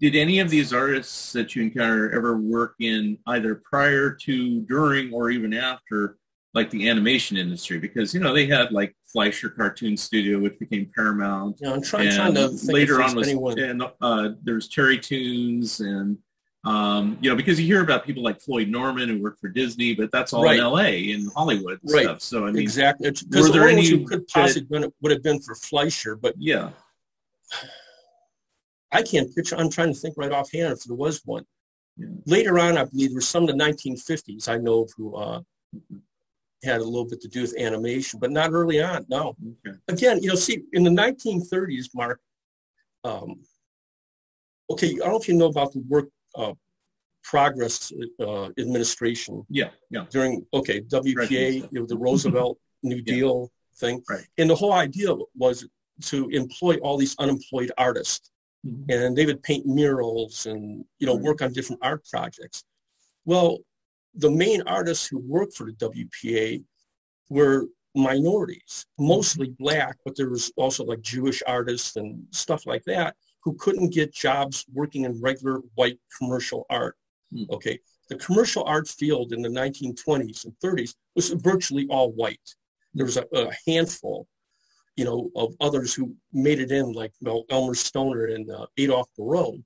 did 0.01 0.17
any 0.17 0.39
of 0.41 0.49
these 0.49 0.73
artists 0.73 1.33
that 1.33 1.55
you 1.55 1.63
encounter 1.63 2.11
ever 2.17 2.39
work 2.39 2.75
in 2.81 3.19
either 3.27 3.55
prior 3.57 4.11
to, 4.11 4.61
during, 4.63 5.13
or 5.13 5.31
even 5.31 5.53
after, 5.53 6.17
like 6.55 6.71
the 6.71 6.89
animation 6.89 7.37
industry? 7.37 7.79
Because 7.79 8.15
you 8.15 8.21
know 8.21 8.33
they 8.33 8.47
had 8.47 8.73
like 8.73 8.97
Fleischer 9.13 9.51
Cartoon 9.51 9.97
Studio, 9.97 10.39
which 10.39 10.59
became 10.59 10.91
Paramount. 10.95 11.61
Know, 11.61 11.75
I'm 11.75 11.83
trying, 11.83 12.07
and 12.09 12.17
trying 12.17 12.35
to 12.35 12.49
think 12.49 12.73
later 12.73 13.03
on 13.03 13.15
was 13.15 13.29
anyone. 13.29 13.59
and 13.59 13.83
uh, 14.01 14.31
there's 14.43 14.69
Terrytoons 14.71 15.81
and 15.81 16.17
um, 16.67 17.17
you 17.21 17.31
know 17.31 17.37
because 17.37 17.61
you 17.61 17.67
hear 17.67 17.83
about 17.83 18.05
people 18.05 18.23
like 18.23 18.41
Floyd 18.41 18.69
Norman 18.69 19.09
who 19.09 19.23
worked 19.23 19.41
for 19.41 19.49
Disney, 19.49 19.95
but 19.95 20.11
that's 20.11 20.33
all 20.33 20.43
Right. 20.43 20.59
in 20.59 20.65
L.A. 20.65 20.99
in 21.11 21.31
Hollywood 21.35 21.79
Right. 21.85 22.05
stuff. 22.05 22.21
So 22.23 22.47
I 22.47 22.51
mean, 22.51 22.63
exactly. 22.63 23.11
were 23.33 23.51
there 23.51 23.69
any 23.69 23.89
who 23.89 24.05
could 24.07 24.27
possibly 24.29 24.67
been, 24.81 24.93
would 25.01 25.13
have 25.13 25.23
been 25.23 25.41
for 25.41 25.55
Fleischer, 25.55 26.17
but 26.17 26.35
yeah. 26.39 26.71
I 28.93 29.03
can't 29.03 29.35
picture. 29.35 29.57
I'm 29.57 29.71
trying 29.71 29.93
to 29.93 29.99
think 29.99 30.17
right 30.17 30.33
offhand 30.33 30.73
if 30.73 30.85
there 30.85 30.97
was 30.97 31.21
one. 31.25 31.45
Yeah. 31.97 32.09
Later 32.27 32.59
on, 32.59 32.77
I 32.79 32.85
believe 32.85 33.11
there 33.11 33.17
were 33.17 33.21
some 33.21 33.49
in 33.49 33.57
the 33.57 33.65
1950s 33.65 34.49
I 34.49 34.59
know 34.59 34.83
of 34.83 34.93
who 34.97 35.15
uh, 35.17 35.41
had 36.65 36.81
a 36.81 36.85
little 36.85 37.05
bit 37.05 37.21
to 37.23 37.29
do 37.29 37.43
with 37.43 37.59
animation, 37.59 38.19
but 38.19 38.31
not 38.31 38.53
early 38.53 38.83
on. 38.83 39.07
No. 39.09 39.37
Okay. 39.67 39.77
Again, 39.89 40.23
you 40.23 40.29
know, 40.29 40.35
see, 40.35 40.63
in 40.73 40.83
the 40.83 40.91
1930s, 40.91 41.87
Mark. 41.95 42.21
Um, 43.05 43.41
okay, 44.71 44.89
I 44.95 44.97
don't 44.99 45.11
know 45.11 45.19
if 45.19 45.29
you 45.29 45.35
know 45.35 45.47
about 45.47 45.73
the 45.73 45.81
work 45.89 46.09
uh, 46.37 46.53
progress 47.25 47.93
uh, 48.21 48.47
administration 48.59 49.45
Yeah. 49.49 49.71
Yeah. 49.91 50.07
during 50.11 50.47
okay 50.53 50.81
WPA, 50.83 51.69
you 51.73 51.81
know, 51.81 51.87
the 51.87 51.97
Roosevelt 51.99 52.59
New 52.83 52.97
Yeah. 53.05 53.15
Deal 53.15 53.53
thing, 53.77 54.03
Right. 54.09 54.25
and 54.39 54.49
the 54.49 54.55
whole 54.55 54.73
idea 54.73 55.13
was 55.35 55.67
to 56.03 56.29
employ 56.29 56.77
all 56.77 56.97
these 56.99 57.17
unemployed 57.19 57.73
artists, 57.79 58.31
Mhm. 58.65 58.85
and 58.93 59.17
they 59.17 59.27
would 59.27 59.43
paint 59.43 59.67
murals 59.67 60.47
and 60.47 60.85
you 60.99 61.07
know 61.07 61.15
Right. 61.17 61.25
work 61.25 61.43
on 61.43 61.53
different 61.53 61.81
art 61.83 62.05
projects. 62.09 62.65
Well, 63.25 63.59
the 64.15 64.31
main 64.31 64.63
artists 64.63 65.07
who 65.07 65.19
worked 65.19 65.55
for 65.57 65.67
the 65.67 65.73
WPA 65.73 66.63
were 67.29 67.67
minorities, 67.95 68.87
mostly 68.99 69.49
black, 69.59 69.97
but 70.05 70.15
there 70.17 70.29
was 70.31 70.53
also 70.57 70.85
like 70.85 71.01
Jewish 71.01 71.43
artists 71.47 71.97
and 71.97 72.27
stuff 72.31 72.67
like 72.67 72.85
that 72.85 73.17
who 73.47 73.55
couldn't 73.55 73.95
get 73.95 74.13
jobs 74.13 74.67
working 74.75 75.05
in 75.05 75.23
regular 75.23 75.61
white 75.77 76.01
commercial 76.19 76.67
art. 76.69 76.97
Hmm. 77.33 77.45
Okay, 77.49 77.79
the 78.09 78.17
commercial 78.17 78.65
art 78.65 78.89
field 78.89 79.33
in 79.33 79.41
the 79.41 79.49
1920s 79.49 80.47
and 80.47 80.55
30s 80.63 80.97
was 81.15 81.31
virtually 81.31 81.87
all 81.89 82.11
white. 82.11 82.55
There 82.93 83.07
was 83.07 83.17
a, 83.17 83.25
a 83.33 83.53
handful, 83.65 84.27
you 84.97 85.05
know, 85.05 85.31
of 85.37 85.55
others 85.61 85.95
who 85.95 86.13
made 86.33 86.59
it 86.59 86.73
in, 86.73 86.91
like 86.91 87.13
well, 87.21 87.45
Elmer 87.49 87.77
Stoner 87.77 88.25
and 88.25 88.51
uh, 88.51 88.67
Adolph 88.79 89.11
Barreaux. 89.17 89.63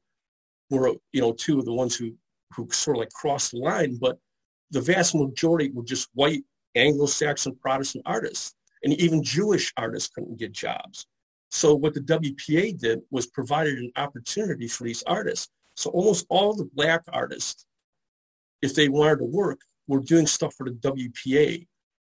were, 0.68 0.92
you 1.12 1.22
know, 1.22 1.32
two 1.32 1.58
of 1.58 1.64
the 1.64 1.72
ones 1.72 1.96
who, 1.96 2.12
who 2.54 2.68
sort 2.70 2.98
of 2.98 3.00
like 3.00 3.12
crossed 3.12 3.52
the 3.52 3.58
line, 3.60 3.96
but 3.98 4.18
the 4.72 4.82
vast 4.82 5.14
majority 5.14 5.70
were 5.70 5.84
just 5.84 6.10
white 6.12 6.44
Anglo-Saxon 6.74 7.56
Protestant 7.56 8.02
artists. 8.04 8.54
And 8.84 8.92
even 9.00 9.22
Jewish 9.22 9.72
artists 9.78 10.10
couldn't 10.14 10.38
get 10.38 10.52
jobs. 10.52 11.06
So 11.50 11.74
what 11.74 11.94
the 11.94 12.00
WPA 12.00 12.78
did 12.78 13.00
was 13.10 13.26
provided 13.26 13.78
an 13.78 13.92
opportunity 13.96 14.68
for 14.68 14.84
these 14.84 15.02
artists. 15.04 15.48
So 15.74 15.90
almost 15.90 16.26
all 16.28 16.54
the 16.54 16.68
black 16.74 17.02
artists, 17.08 17.66
if 18.62 18.74
they 18.74 18.88
wanted 18.88 19.18
to 19.18 19.24
work, 19.24 19.60
were 19.88 20.00
doing 20.00 20.26
stuff 20.26 20.54
for 20.54 20.68
the 20.68 20.76
WPA. 20.76 21.66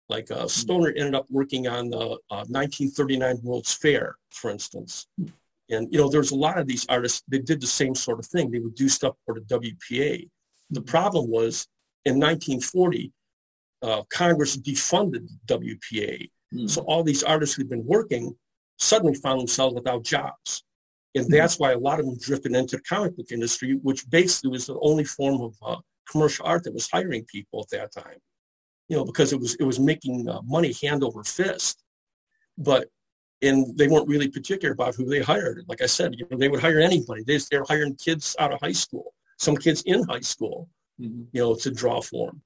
Like 0.08 0.30
uh, 0.30 0.48
Stoner 0.48 0.88
ended 0.88 1.14
up 1.14 1.26
working 1.30 1.68
on 1.68 1.90
the 1.90 2.18
uh, 2.30 2.44
1939 2.48 3.38
World's 3.42 3.74
Fair, 3.74 4.16
for 4.30 4.50
instance. 4.50 5.06
And, 5.70 5.86
you 5.92 5.98
know, 5.98 6.08
there's 6.08 6.30
a 6.30 6.36
lot 6.36 6.58
of 6.58 6.66
these 6.66 6.86
artists 6.88 7.22
that 7.28 7.44
did 7.44 7.60
the 7.60 7.66
same 7.66 7.94
sort 7.94 8.18
of 8.18 8.26
thing. 8.26 8.50
They 8.50 8.58
would 8.58 8.74
do 8.74 8.88
stuff 8.88 9.14
for 9.24 9.34
the 9.34 9.42
WPA. 9.42 10.28
The 10.70 10.82
problem 10.82 11.30
was 11.30 11.68
in 12.04 12.14
1940, 12.14 13.12
uh, 13.82 14.02
Congress 14.10 14.56
defunded 14.56 15.28
WPA. 15.46 16.30
Mm. 16.54 16.70
So 16.70 16.82
all 16.82 17.02
these 17.02 17.22
artists 17.22 17.54
who'd 17.54 17.68
been 17.68 17.84
working 17.84 18.34
suddenly 18.78 19.14
found 19.14 19.40
themselves 19.40 19.74
without 19.74 20.02
jobs. 20.04 20.64
And 21.14 21.30
that's 21.30 21.58
why 21.58 21.72
a 21.72 21.78
lot 21.78 21.98
of 22.00 22.06
them 22.06 22.18
drifted 22.18 22.54
into 22.54 22.76
the 22.76 22.82
comic 22.82 23.16
book 23.16 23.32
industry, 23.32 23.78
which 23.82 24.08
basically 24.08 24.50
was 24.50 24.66
the 24.66 24.78
only 24.80 25.04
form 25.04 25.40
of 25.40 25.54
uh, 25.62 25.76
commercial 26.10 26.46
art 26.46 26.64
that 26.64 26.74
was 26.74 26.88
hiring 26.90 27.24
people 27.24 27.60
at 27.60 27.70
that 27.70 27.92
time. 27.92 28.18
You 28.88 28.96
know, 28.96 29.04
because 29.04 29.32
it 29.32 29.40
was 29.40 29.54
it 29.56 29.64
was 29.64 29.78
making 29.78 30.28
uh, 30.28 30.40
money 30.44 30.74
hand 30.82 31.02
over 31.04 31.22
fist. 31.24 31.82
But 32.56 32.88
and 33.42 33.76
they 33.76 33.88
weren't 33.88 34.08
really 34.08 34.28
particular 34.28 34.72
about 34.72 34.94
who 34.94 35.04
they 35.04 35.20
hired. 35.20 35.64
Like 35.68 35.82
I 35.82 35.86
said, 35.86 36.14
you 36.18 36.26
know, 36.30 36.38
they 36.38 36.48
would 36.48 36.60
hire 36.60 36.80
anybody. 36.80 37.22
They, 37.22 37.38
they 37.50 37.58
were 37.58 37.66
hiring 37.68 37.94
kids 37.96 38.34
out 38.38 38.52
of 38.52 38.60
high 38.60 38.72
school, 38.72 39.14
some 39.38 39.56
kids 39.56 39.82
in 39.82 40.02
high 40.04 40.20
school, 40.20 40.68
Mhm. 41.00 41.26
you 41.32 41.40
know, 41.42 41.54
to 41.54 41.70
draw 41.70 42.00
for 42.00 42.28
them. 42.28 42.42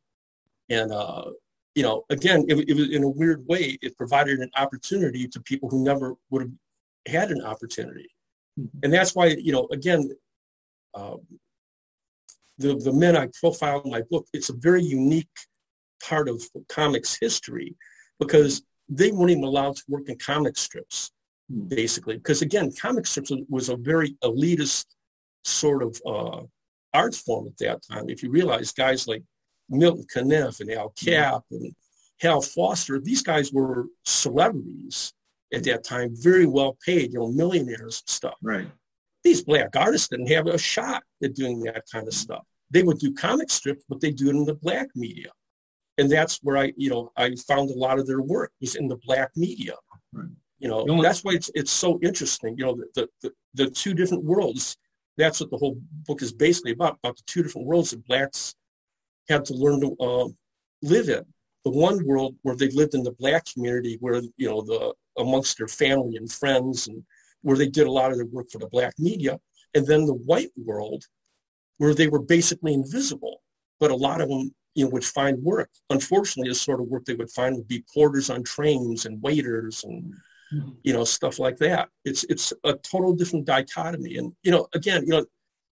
And, 0.68 0.92
uh, 0.92 1.30
you 1.74 1.82
know, 1.82 2.04
again, 2.10 2.44
it, 2.48 2.68
it 2.68 2.74
was 2.74 2.90
in 2.90 3.02
a 3.02 3.08
weird 3.08 3.46
way, 3.46 3.78
it 3.82 3.96
provided 3.96 4.40
an 4.40 4.50
opportunity 4.56 5.26
to 5.28 5.40
people 5.40 5.68
who 5.70 5.82
never 5.82 6.14
would 6.30 6.42
have 6.42 6.52
had 7.06 7.30
an 7.30 7.42
opportunity. 7.42 8.08
Mhm. 8.58 8.68
And 8.82 8.92
that's 8.92 9.14
why, 9.14 9.26
you 9.26 9.52
know, 9.52 9.66
again, 9.72 10.10
um, 10.94 11.20
the, 12.58 12.74
the 12.76 12.92
men 12.92 13.16
I 13.16 13.28
profile 13.40 13.80
in 13.82 13.90
my 13.90 14.02
book, 14.10 14.26
it's 14.32 14.50
a 14.50 14.54
very 14.54 14.82
unique 14.82 15.28
part 16.06 16.28
of 16.28 16.42
comics 16.68 17.16
history 17.18 17.74
because 18.20 18.62
they 18.88 19.10
weren't 19.10 19.30
even 19.30 19.44
allowed 19.44 19.76
to 19.76 19.82
work 19.88 20.08
in 20.08 20.18
comic 20.18 20.56
strips, 20.58 21.10
Hmm. 21.50 21.66
basically. 21.68 22.16
Because 22.16 22.42
again, 22.42 22.70
comic 22.80 23.06
strips 23.06 23.30
was- 23.30 23.46
was 23.48 23.68
a 23.70 23.76
very 23.76 24.16
elitist 24.22 24.86
sort 25.44 25.82
of 25.82 26.00
uh, 26.06 26.42
art 26.92 27.14
form 27.14 27.46
at 27.48 27.56
that 27.58 27.82
time. 27.90 28.10
If 28.10 28.22
you 28.22 28.30
realize 28.30 28.72
guys 28.72 29.08
like 29.08 29.22
Milton 29.72 30.06
Caniff 30.14 30.60
and 30.60 30.70
Al 30.70 30.90
Capp 30.90 31.42
and 31.50 31.74
Hal 32.20 32.40
Foster, 32.40 33.00
these 33.00 33.22
guys 33.22 33.52
were 33.52 33.86
celebrities 34.04 35.12
at 35.52 35.64
that 35.64 35.84
time, 35.84 36.10
very 36.14 36.46
well 36.46 36.76
paid, 36.84 37.12
you 37.12 37.18
know, 37.18 37.28
millionaires 37.28 38.02
and 38.04 38.10
stuff. 38.10 38.34
Right. 38.42 38.66
These 39.24 39.42
black 39.42 39.76
artists 39.76 40.08
didn't 40.08 40.28
have 40.30 40.46
a 40.46 40.58
shot 40.58 41.02
at 41.22 41.34
doing 41.34 41.60
that 41.64 41.84
kind 41.92 42.06
of 42.08 42.14
stuff. 42.14 42.44
They 42.70 42.82
would 42.82 42.98
do 42.98 43.12
comic 43.12 43.50
strips, 43.50 43.84
but 43.88 44.00
they 44.00 44.10
do 44.10 44.28
it 44.28 44.36
in 44.36 44.44
the 44.44 44.54
black 44.54 44.88
media. 44.94 45.30
And 45.98 46.10
that's 46.10 46.38
where 46.42 46.56
I, 46.56 46.72
you 46.76 46.88
know, 46.90 47.12
I 47.16 47.34
found 47.36 47.70
a 47.70 47.74
lot 47.74 47.98
of 47.98 48.06
their 48.06 48.22
work 48.22 48.50
was 48.60 48.76
in 48.76 48.88
the 48.88 48.96
black 49.04 49.30
media. 49.36 49.74
Right. 50.12 50.28
You 50.58 50.68
know, 50.68 50.84
The 50.86 50.92
only- 50.92 51.02
that's 51.02 51.22
why 51.22 51.32
it's 51.32 51.50
it's 51.54 51.72
so 51.72 51.98
interesting. 52.02 52.56
You 52.56 52.64
know, 52.66 52.76
the 52.94 53.08
the 53.20 53.32
the 53.54 53.70
two 53.70 53.94
different 53.94 54.24
worlds. 54.24 54.76
That's 55.18 55.40
what 55.40 55.50
the 55.50 55.58
whole 55.58 55.76
book 56.06 56.22
is 56.22 56.32
basically 56.32 56.72
about. 56.72 56.98
About 57.02 57.16
the 57.18 57.22
two 57.26 57.42
different 57.42 57.66
worlds 57.66 57.92
of 57.92 58.02
blacks 58.06 58.54
had 59.28 59.44
to 59.46 59.54
learn 59.54 59.80
to 59.80 59.96
uh, 60.00 60.28
live 60.82 61.08
in. 61.08 61.24
The 61.64 61.70
one 61.70 62.04
world 62.04 62.34
where 62.42 62.56
they 62.56 62.70
lived 62.70 62.94
in 62.94 63.04
the 63.04 63.12
black 63.12 63.44
community, 63.52 63.96
where 64.00 64.20
you 64.36 64.48
know 64.48 64.62
the 64.62 64.94
amongst 65.18 65.58
their 65.58 65.68
family 65.68 66.16
and 66.16 66.30
friends, 66.30 66.88
and 66.88 67.02
where 67.42 67.56
they 67.56 67.68
did 67.68 67.86
a 67.86 67.92
lot 67.92 68.10
of 68.10 68.16
their 68.16 68.26
work 68.26 68.50
for 68.50 68.58
the 68.58 68.68
black 68.68 68.94
media, 68.98 69.38
and 69.74 69.86
then 69.86 70.06
the 70.06 70.14
white 70.14 70.50
world, 70.56 71.04
where 71.78 71.94
they 71.94 72.08
were 72.08 72.22
basically 72.22 72.74
invisible. 72.74 73.42
But 73.78 73.90
a 73.90 73.96
lot 73.96 74.20
of 74.20 74.28
them, 74.28 74.52
you 74.74 74.84
know, 74.84 74.90
would 74.90 75.04
find 75.04 75.42
work. 75.42 75.70
Unfortunately, 75.90 76.50
the 76.50 76.54
sort 76.54 76.80
of 76.80 76.88
work 76.88 77.04
they 77.04 77.14
would 77.14 77.30
find 77.30 77.56
would 77.56 77.68
be 77.68 77.84
porters 77.94 78.28
on 78.30 78.42
trains 78.42 79.06
and 79.06 79.22
waiters 79.22 79.84
and 79.84 80.14
you 80.82 80.92
know 80.92 81.04
stuff 81.04 81.38
like 81.38 81.56
that. 81.58 81.88
It's 82.04 82.24
it's 82.24 82.52
a 82.64 82.74
total 82.74 83.14
different 83.14 83.46
dichotomy. 83.46 84.16
And 84.16 84.32
you 84.42 84.50
know, 84.50 84.66
again, 84.74 85.02
you 85.04 85.10
know, 85.10 85.24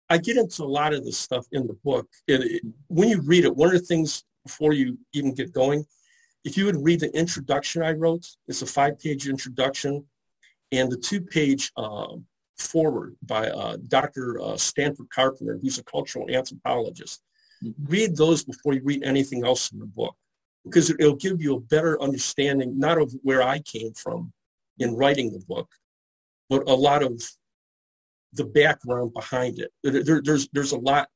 I 0.09 0.17
get 0.17 0.37
into 0.37 0.63
a 0.63 0.65
lot 0.65 0.93
of 0.93 1.03
this 1.03 1.17
stuff 1.17 1.45
in 1.51 1.67
the 1.67 1.73
book. 1.73 2.07
And 2.27 2.43
it, 2.43 2.61
when 2.87 3.09
you 3.09 3.21
read 3.21 3.45
it, 3.45 3.55
one 3.55 3.69
of 3.69 3.73
the 3.73 3.87
things 3.87 4.23
before 4.45 4.73
you 4.73 4.97
even 5.13 5.33
get 5.33 5.53
going, 5.53 5.85
if 6.43 6.57
you 6.57 6.65
would 6.65 6.83
read 6.83 6.99
the 6.99 7.15
introduction 7.17 7.81
I 7.81 7.93
wrote, 7.93 8.27
it's 8.47 8.61
a 8.61 8.67
five-page 8.67 9.27
introduction, 9.27 10.05
and 10.71 10.91
the 10.91 10.97
two-page 10.97 11.71
um, 11.75 12.25
forward 12.57 13.15
by 13.23 13.49
uh, 13.49 13.77
Dr. 13.87 14.39
Uh, 14.39 14.55
Stanford 14.55 15.09
Carpenter, 15.09 15.57
who's 15.59 15.79
a 15.79 15.83
cultural 15.83 16.29
anthropologist. 16.29 17.23
Read 17.87 18.15
those 18.15 18.43
before 18.43 18.73
you 18.73 18.81
read 18.83 19.03
anything 19.03 19.43
else 19.43 19.71
in 19.71 19.79
the 19.79 19.87
book, 19.87 20.15
because 20.63 20.91
it'll 20.91 21.15
give 21.15 21.41
you 21.41 21.55
a 21.55 21.59
better 21.59 21.99
understanding 21.99 22.77
not 22.77 22.99
of 22.99 23.11
where 23.23 23.41
I 23.41 23.59
came 23.59 23.93
from 23.93 24.31
in 24.77 24.95
writing 24.95 25.31
the 25.31 25.43
book, 25.47 25.69
but 26.49 26.69
a 26.69 26.75
lot 26.75 27.01
of 27.01 27.19
the 28.35 28.45
background 28.45 29.13
behind 29.13 29.59
it. 29.59 29.71
There, 29.83 30.03
there- 30.03 30.21
there's 30.23 30.47
there's 30.53 30.71
a 30.73 30.79
lot 30.79 31.07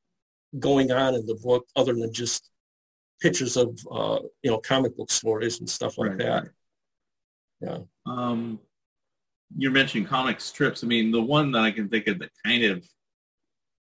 going 0.58 0.92
on 0.92 1.14
in 1.16 1.26
the 1.26 1.36
book 1.44 1.66
other 1.76 1.94
than 1.94 2.12
just 2.14 2.50
pictures 3.22 3.58
of 3.58 3.78
uh, 3.92 4.20
you 4.44 4.50
know 4.52 4.58
comic 4.60 4.96
book 4.98 5.12
stories 5.12 5.60
and 5.60 5.70
stuff 5.70 5.98
like 5.98 6.12
Right, 6.12 6.20
that. 6.20 6.48
Yeah. 7.62 7.78
Um, 8.06 8.60
you're 9.58 9.72
mentioning 9.72 10.08
comic 10.08 10.40
strips. 10.42 10.84
I 10.84 10.88
mean, 10.88 11.12
the 11.12 11.22
one 11.22 11.52
that 11.52 11.64
I 11.64 11.72
can 11.72 11.90
think 11.90 12.08
of 12.08 12.20
that 12.20 12.32
kind 12.46 12.64
of 12.64 12.88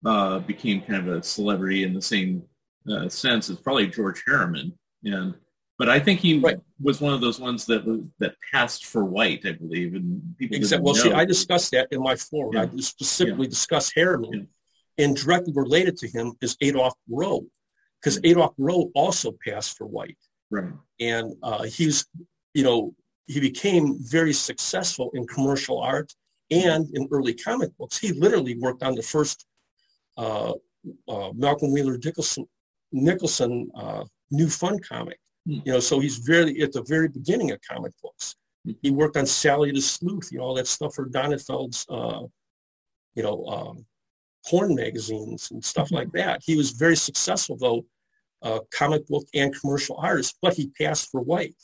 uh, 0.06 0.38
became 0.40 0.82
kind 0.82 1.08
of 1.08 1.16
a 1.16 1.22
celebrity 1.22 1.82
in 1.84 1.94
the 1.94 2.02
same 2.02 2.42
uh, 2.90 3.08
sense 3.08 3.48
is 3.48 3.58
probably 3.58 3.86
George 3.86 4.22
Herriman. 4.28 4.72
And 5.04 5.34
but 5.78 5.88
I 5.88 5.98
think 6.00 6.20
he 6.20 6.38
Right. 6.38 6.58
was 6.80 7.00
one 7.00 7.12
of 7.14 7.20
those 7.20 7.40
ones 7.40 7.66
that 7.66 7.84
was, 7.84 8.00
that 8.18 8.34
passed 8.52 8.86
for 8.86 9.04
white, 9.04 9.42
I 9.44 9.52
believe, 9.52 9.94
and 9.94 10.36
people 10.38 10.56
Except, 10.56 10.80
didn't 10.82 10.84
well, 10.84 10.94
see. 10.94 11.12
I 11.12 11.24
discussed 11.24 11.70
that 11.72 11.88
in 11.90 12.00
my 12.02 12.16
foreword. 12.16 12.56
I 12.56 12.64
Yeah. 12.64 12.80
specifically 12.80 13.46
discussed 13.48 13.92
Herriman, 13.96 14.46
and 14.98 15.16
directly 15.16 15.52
related 15.52 15.96
to 15.98 16.08
him 16.08 16.34
is 16.40 16.56
Adolf 16.60 16.94
Rowe, 17.08 17.46
because. 18.00 18.18
Adolph 18.24 18.54
Rowe 18.58 18.90
also 18.94 19.32
passed 19.46 19.76
for 19.76 19.86
white. 19.86 20.18
right. 20.50 20.72
and 21.00 21.34
uh, 21.42 21.64
he's 21.64 22.06
you 22.52 22.62
know 22.62 22.94
he 23.26 23.40
became 23.40 23.98
very 24.00 24.32
successful 24.32 25.10
in 25.14 25.26
commercial 25.26 25.80
art 25.80 26.14
and 26.50 26.82
in 26.96 27.08
early 27.10 27.34
comic 27.34 27.70
books 27.78 27.96
he 27.98 28.12
literally 28.12 28.54
worked 28.58 28.82
on 28.84 28.94
the 28.94 29.02
first 29.02 29.38
uh, 30.16 30.52
uh, 31.08 31.30
malcolm 31.34 31.72
wheeler 31.72 31.96
nicholson 32.04 32.44
nicholson 32.92 33.52
uh, 33.74 34.04
new 34.30 34.48
fun 34.48 34.78
comic 34.78 35.18
Hmm. 35.46 35.60
you 35.64 35.72
know 35.72 35.80
so 35.80 36.00
he's 36.00 36.18
very 36.18 36.62
at 36.62 36.72
the 36.72 36.82
very 36.82 37.08
beginning 37.08 37.50
of 37.52 37.60
comic 37.70 37.92
books 38.02 38.36
Hmm. 38.64 38.72
he 38.82 38.90
worked 38.90 39.16
on 39.16 39.26
sally 39.26 39.70
the 39.72 39.80
sleuth 39.80 40.30
you 40.32 40.38
know 40.38 40.44
all 40.44 40.54
that 40.54 40.66
stuff 40.66 40.94
for 40.94 41.06
donenfeld's 41.06 41.84
uh, 41.90 42.22
you 43.14 43.22
know 43.22 43.44
um, 43.46 43.86
porn 44.48 44.74
magazines 44.74 45.50
and 45.50 45.62
stuff 45.64 45.90
like 45.90 46.10
that 46.12 46.42
he 46.44 46.56
was 46.56 46.70
very 46.70 46.96
successful 46.96 47.56
though 47.58 47.84
uh, 48.42 48.60
comic 48.70 49.06
book 49.06 49.26
and 49.32 49.58
commercial 49.58 49.96
artist, 49.96 50.36
but 50.42 50.52
he 50.52 50.68
passed 50.78 51.10
for 51.10 51.22
white. 51.22 51.54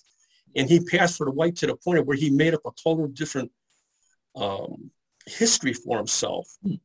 And 0.57 0.67
he 0.67 0.81
passed 0.81 1.19
for 1.19 1.27
the 1.27 1.31
white 1.31 1.55
to 1.57 1.67
the 1.67 1.77
point 1.77 2.07
where 2.07 2.17
he 2.17 2.31
made 2.31 2.55
up 2.55 2.63
a 2.65 2.71
total 2.83 3.07
different 3.09 3.53
um, 4.35 4.91
history 5.27 5.75
for 5.75 5.99
himself, 5.99 6.49
Hmm. 6.63 6.77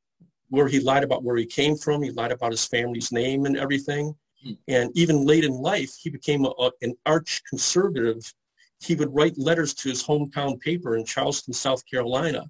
where 0.49 0.67
he 0.67 0.81
lied 0.81 1.05
about 1.05 1.23
where 1.23 1.37
he 1.37 1.45
came 1.45 1.77
from, 1.77 2.01
he 2.03 2.11
lied 2.11 2.33
about 2.33 2.51
his 2.51 2.65
family's 2.65 3.13
name 3.13 3.45
and 3.45 3.55
everything. 3.57 4.15
And 4.67 4.91
even 4.95 5.25
late 5.25 5.43
in 5.43 5.53
life, 5.53 5.95
he 5.99 6.09
became 6.09 6.45
a, 6.45 6.49
a- 6.59 6.71
an 6.81 6.93
arch 7.05 7.41
conservative. 7.49 8.31
He 8.79 8.95
would 8.95 9.13
write 9.15 9.37
letters 9.37 9.73
to 9.75 9.89
his 9.89 10.03
hometown 10.03 10.59
paper 10.59 10.95
in 10.97 11.05
Charleston, 11.05 11.53
South 11.53 11.83
Carolina, 11.89 12.45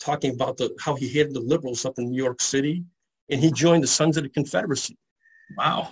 talking 0.00 0.34
about 0.34 0.56
the, 0.56 0.74
how 0.80 0.94
he 0.96 1.08
hated 1.08 1.34
the 1.34 1.40
liberals 1.40 1.84
up 1.84 1.98
in 1.98 2.10
New 2.10 2.22
York 2.22 2.40
City. 2.40 2.84
And 3.30 3.40
he 3.40 3.52
joined 3.52 3.82
the 3.84 3.88
Sons 3.88 4.16
of 4.16 4.22
the 4.24 4.28
Confederacy. 4.30 4.96
Wow. 5.56 5.90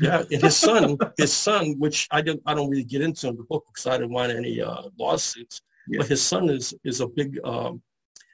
Yeah, 0.00 0.22
and 0.30 0.40
his 0.42 0.56
son, 0.56 0.96
his 1.18 1.32
son, 1.34 1.74
which 1.78 2.08
I 2.10 2.22
don't, 2.22 2.40
I 2.46 2.54
don't 2.54 2.70
really 2.70 2.84
get 2.84 3.02
into 3.02 3.28
in 3.28 3.36
the 3.36 3.42
book 3.44 3.64
because 3.68 3.86
I 3.86 3.98
didn't 3.98 4.12
want 4.12 4.32
any 4.32 4.62
uh, 4.62 4.84
lawsuits. 4.98 5.60
Yeah. 5.86 5.98
But 5.98 6.06
his 6.08 6.22
son 6.22 6.48
is 6.48 6.72
is 6.84 7.00
a 7.00 7.08
big 7.08 7.38
um, 7.44 7.82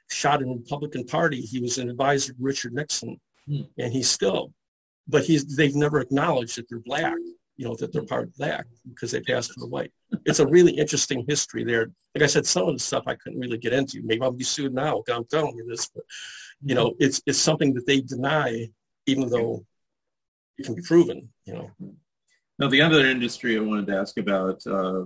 shot 0.09 0.41
in 0.41 0.47
the 0.49 0.55
Republican 0.55 1.03
Party. 1.05 1.41
He 1.41 1.59
was 1.59 1.77
an 1.79 1.89
advisor 1.89 2.31
to 2.31 2.37
Richard 2.39 2.73
Nixon, 2.73 3.19
Hmm. 3.47 3.63
and 3.77 3.91
he's 3.91 4.09
still. 4.09 4.53
But 5.13 5.25
he's 5.25 5.43
they've 5.57 5.75
never 5.75 5.99
acknowledged 5.99 6.55
that 6.57 6.69
they're 6.69 6.87
black. 6.91 7.13
You 7.57 7.65
know 7.65 7.75
that 7.75 7.91
they're 7.91 8.05
part 8.13 8.33
black 8.37 8.65
because 8.87 9.11
they 9.11 9.19
passed 9.19 9.51
for 9.51 9.59
the 9.59 9.67
white. 9.75 9.91
It's 10.25 10.39
a 10.39 10.47
really 10.47 10.73
interesting 10.83 11.25
history 11.27 11.63
there. 11.65 11.85
Like 12.15 12.23
I 12.23 12.27
said, 12.27 12.45
some 12.45 12.67
of 12.69 12.75
the 12.75 12.79
stuff 12.89 13.03
I 13.07 13.15
couldn't 13.15 13.39
really 13.43 13.57
get 13.57 13.73
into. 13.73 14.01
Maybe 14.03 14.21
I'll 14.21 14.31
be 14.31 14.45
sued 14.45 14.73
now. 14.73 15.03
I'm 15.11 15.25
telling 15.25 15.57
you 15.57 15.65
this, 15.67 15.89
but 15.93 16.05
You 16.61 16.75
know, 16.75 16.95
it's 16.99 17.21
it's 17.25 17.39
something 17.39 17.73
that 17.73 17.85
they 17.85 18.01
deny, 18.01 18.69
even 19.05 19.29
though 19.29 19.65
it 20.57 20.65
can 20.65 20.75
be 20.75 20.81
proven. 20.81 21.29
You 21.45 21.53
know. 21.53 21.71
Now, 22.59 22.67
the 22.67 22.81
other 22.81 23.05
industry 23.05 23.57
I 23.57 23.61
wanted 23.61 23.87
to 23.87 23.97
ask 23.97 24.17
about, 24.17 24.65
uh, 24.67 25.05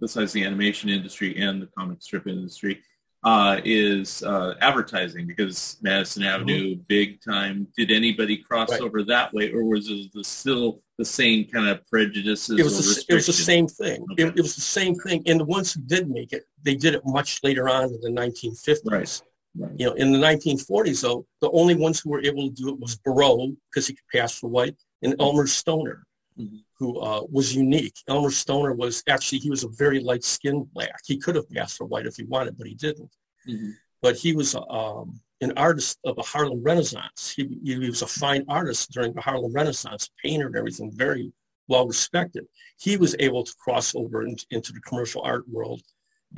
besides 0.00 0.32
the 0.32 0.44
animation 0.44 0.88
industry 0.88 1.40
and 1.40 1.62
the 1.62 1.68
comic 1.78 2.02
strip 2.02 2.26
industry, 2.26 2.82
uh, 3.22 3.60
is 3.64 4.22
uh, 4.22 4.54
advertising 4.60 5.26
because 5.26 5.76
Madison 5.82 6.22
Avenue, 6.22 6.76
big 6.88 7.20
time. 7.22 7.66
Did 7.76 7.90
anybody 7.90 8.38
cross 8.38 8.70
Right. 8.70 8.80
over 8.80 9.02
that 9.04 9.32
way, 9.34 9.52
or 9.52 9.64
was 9.64 9.88
it 9.90 10.10
the, 10.14 10.24
still 10.24 10.82
the 10.96 11.04
same 11.04 11.44
kind 11.46 11.68
of 11.68 11.86
prejudices? 11.86 12.58
It 12.58 12.64
was 12.64 12.78
the, 13.06 13.12
it 13.12 13.14
was 13.14 13.26
the 13.26 13.32
same 13.32 13.66
thing. 13.68 14.04
It, 14.16 14.24
Okay. 14.24 14.32
it 14.38 14.40
was 14.42 14.54
the 14.54 14.62
same 14.62 14.94
thing. 14.94 15.22
And 15.26 15.40
the 15.40 15.44
ones 15.44 15.72
who 15.74 15.82
did 15.82 16.08
make 16.08 16.32
it, 16.32 16.44
they 16.62 16.74
did 16.74 16.94
it 16.94 17.02
much 17.04 17.40
later 17.42 17.68
on 17.68 17.84
in 17.94 18.00
the 18.00 18.10
1950s. 18.10 18.80
Right. 18.90 19.22
Right. 19.56 19.72
You 19.78 19.86
know, 19.86 19.92
in 19.94 20.12
the 20.12 20.18
1940s, 20.18 21.02
though, 21.02 21.26
the 21.40 21.50
only 21.50 21.74
ones 21.74 21.98
who 22.00 22.10
were 22.10 22.22
able 22.22 22.48
to 22.48 22.54
do 22.54 22.68
it 22.68 22.78
was 22.78 22.96
Barreaux 22.96 23.54
because 23.68 23.88
he 23.88 23.94
could 23.94 24.06
pass 24.18 24.32
for 24.38 24.48
white, 24.48 24.76
and 25.02 25.14
Elmer 25.20 25.46
Stoner, 25.48 26.06
Mhm. 26.38 26.60
Who 26.80 26.98
uh, 26.98 27.20
was 27.30 27.54
unique. 27.54 27.94
Elmer 28.08 28.30
Stoner 28.30 28.72
was 28.72 29.04
actually 29.08 29.38
he 29.38 29.50
was 29.50 29.62
a 29.64 29.68
very 29.68 30.00
light-skinned 30.00 30.72
black. 30.72 30.98
He 31.04 31.18
could 31.18 31.36
have 31.36 31.48
passed 31.50 31.76
for 31.76 31.84
white 31.84 32.06
if 32.06 32.16
he 32.16 32.24
wanted, 32.24 32.56
but 32.56 32.66
he 32.66 32.74
didn't. 32.74 33.14
Mhm. 33.46 33.74
But 34.02 34.16
he 34.16 34.34
was 34.34 34.56
um, 34.56 35.20
an 35.42 35.52
artist 35.58 35.98
of 36.04 36.16
the 36.16 36.22
Harlem 36.22 36.62
Renaissance. 36.62 37.34
He, 37.36 37.58
he 37.62 37.78
was 37.78 38.00
a 38.00 38.06
fine 38.06 38.44
artist 38.48 38.90
during 38.92 39.12
the 39.12 39.20
Harlem 39.20 39.52
Renaissance, 39.52 40.10
painter 40.24 40.46
and 40.46 40.56
everything, 40.56 40.90
very 40.90 41.30
well 41.68 41.86
respected. 41.86 42.46
He 42.78 42.96
was 42.96 43.14
able 43.18 43.44
to 43.44 43.54
cross 43.62 43.94
over 43.94 44.26
in- 44.26 44.36
into 44.50 44.72
the 44.72 44.80
commercial 44.80 45.20
art 45.22 45.46
world 45.48 45.82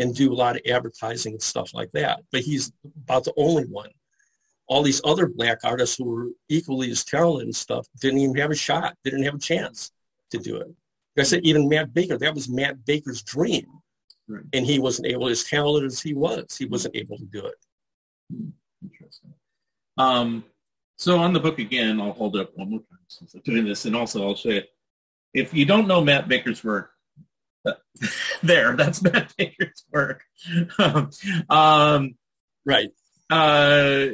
and 0.00 0.12
do 0.14 0.32
a 0.32 0.34
lot 0.34 0.56
of 0.56 0.62
advertising 0.68 1.34
and 1.34 1.42
stuff 1.42 1.72
like 1.72 1.92
that. 1.92 2.20
But 2.32 2.40
he's 2.40 2.72
about 3.04 3.22
the 3.24 3.32
only 3.36 3.64
one. 3.64 3.90
All 4.66 4.82
these 4.82 5.02
other 5.04 5.28
black 5.28 5.58
artists 5.62 5.96
who 5.96 6.04
were 6.04 6.28
equally 6.48 6.90
as 6.90 7.04
talented 7.04 7.46
and 7.46 7.54
stuff 7.54 7.86
didn't 8.00 8.20
even 8.20 8.36
have 8.36 8.50
a 8.50 8.56
shot, 8.56 8.96
They 9.04 9.10
didn't 9.10 9.26
have 9.26 9.34
a 9.36 9.38
chance 9.38 9.92
to 10.32 10.38
do 10.38 10.56
it. 10.56 10.66
Like 11.16 11.20
I 11.20 11.22
said, 11.24 11.44
even 11.44 11.68
Matt 11.68 11.92
Baker, 11.94 12.18
that 12.18 12.34
was 12.34 12.48
Matt 12.48 12.84
Baker's 12.84 13.22
dream. 13.22 13.66
Right. 14.28 14.44
And 14.52 14.64
he 14.66 14.78
wasn't 14.78 15.08
able, 15.08 15.28
as 15.28 15.44
talented 15.44 15.90
as 15.90 16.00
he 16.00 16.14
was, 16.14 16.56
he 16.56 16.64
wasn't 16.66 16.96
able 16.96 17.18
to 17.18 17.24
do 17.24 17.46
it. 17.46 17.54
Interesting. 18.82 19.34
Um, 19.98 20.44
so 20.96 21.18
on 21.18 21.32
the 21.32 21.40
book 21.40 21.58
again, 21.58 22.00
I'll 22.00 22.12
hold 22.12 22.36
it 22.36 22.42
up 22.42 22.50
one 22.56 22.70
more 22.70 22.80
time 22.80 22.98
since 23.08 23.34
I'm 23.34 23.42
doing 23.44 23.64
this, 23.64 23.84
and 23.84 23.94
also 23.96 24.22
I'll 24.26 24.34
show 24.36 24.50
you. 24.50 24.62
If 25.34 25.52
you 25.54 25.64
don't 25.64 25.88
know 25.88 26.02
Matt 26.02 26.28
Baker's 26.28 26.62
work, 26.62 26.90
there, 28.42 28.76
that's 28.76 29.02
Matt 29.02 29.32
Baker's 29.36 29.84
work. 29.92 30.24
um, 31.50 32.14
Right. 32.64 32.90
uh, 33.30 34.06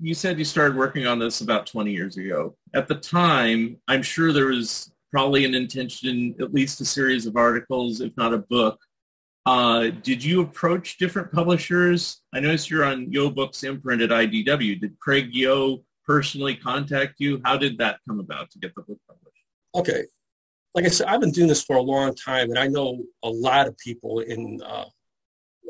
you 0.00 0.14
said 0.14 0.38
you 0.38 0.44
started 0.44 0.76
working 0.76 1.06
on 1.06 1.18
this 1.18 1.40
about 1.40 1.66
20 1.66 1.90
years 1.90 2.16
ago. 2.16 2.56
At 2.74 2.88
the 2.88 2.94
time, 2.94 3.78
I'm 3.88 4.02
sure 4.02 4.32
there 4.32 4.46
was 4.46 4.92
probably 5.10 5.44
an 5.44 5.54
intention, 5.54 6.34
at 6.40 6.54
least 6.54 6.80
a 6.80 6.84
series 6.84 7.26
of 7.26 7.36
articles, 7.36 8.00
if 8.00 8.16
not 8.16 8.34
a 8.34 8.38
book. 8.38 8.78
Uh, 9.46 9.88
did 10.02 10.22
you 10.22 10.42
approach 10.42 10.98
different 10.98 11.32
publishers? 11.32 12.20
I 12.34 12.40
noticed 12.40 12.70
you're 12.70 12.84
on 12.84 13.06
Yoe 13.06 13.34
Books 13.34 13.64
imprint 13.64 14.02
at 14.02 14.10
IDW. 14.10 14.80
Did 14.80 14.98
Craig 15.00 15.32
Yoe 15.32 15.82
personally 16.06 16.54
contact 16.54 17.14
you? 17.18 17.40
How 17.44 17.56
did 17.56 17.78
that 17.78 17.98
come 18.06 18.20
about 18.20 18.50
to 18.50 18.58
get 18.58 18.74
the 18.74 18.82
book 18.82 18.98
published? 19.08 19.44
Okay. 19.74 20.04
Like 20.74 20.84
I 20.84 20.88
said, 20.88 21.08
I've 21.08 21.20
been 21.20 21.32
doing 21.32 21.48
this 21.48 21.64
for 21.64 21.76
a 21.76 21.82
long 21.82 22.14
time, 22.14 22.50
and 22.50 22.58
I 22.58 22.68
know 22.68 23.02
a 23.22 23.30
lot 23.30 23.66
of 23.66 23.76
people 23.78 24.20
in 24.20 24.60
uh, 24.62 24.84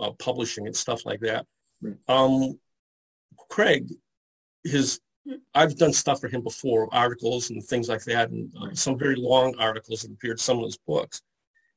uh, 0.02 0.10
publishing 0.18 0.66
and 0.66 0.76
stuff 0.76 1.06
like 1.06 1.20
that. 1.20 1.46
Right. 1.80 1.96
Um, 2.08 2.58
Craig, 3.48 3.88
his 4.64 5.00
I've 5.54 5.76
done 5.76 5.92
stuff 5.92 6.20
for 6.20 6.28
him 6.28 6.42
before, 6.42 6.88
articles 6.92 7.50
and 7.50 7.62
things 7.62 7.88
like 7.88 8.04
that, 8.04 8.30
and 8.30 8.52
uh, 8.60 8.74
some 8.74 8.98
very 8.98 9.16
long 9.16 9.54
articles 9.58 10.02
that 10.02 10.12
appeared 10.12 10.34
in 10.34 10.38
some 10.38 10.58
of 10.58 10.64
his 10.64 10.78
books. 10.78 11.22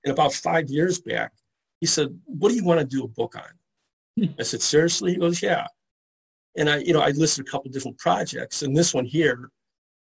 And 0.03 0.13
about 0.13 0.33
five 0.33 0.69
years 0.69 1.01
back, 1.01 1.33
he 1.79 1.87
said, 1.87 2.17
"What 2.25 2.49
do 2.49 2.55
you 2.55 2.63
want 2.63 2.79
to 2.79 2.85
do 2.85 3.03
a 3.03 3.07
book 3.07 3.35
on?" 3.35 4.29
I 4.39 4.43
said, 4.43 4.61
"Seriously?" 4.61 5.13
He 5.13 5.19
goes, 5.19 5.41
"Yeah." 5.41 5.67
And 6.57 6.69
I, 6.69 6.77
you 6.77 6.93
know, 6.93 7.01
I 7.01 7.09
listed 7.09 7.45
a 7.45 7.51
couple 7.51 7.71
different 7.71 7.97
projects, 7.97 8.61
and 8.61 8.75
this 8.75 8.93
one 8.93 9.05
here, 9.05 9.51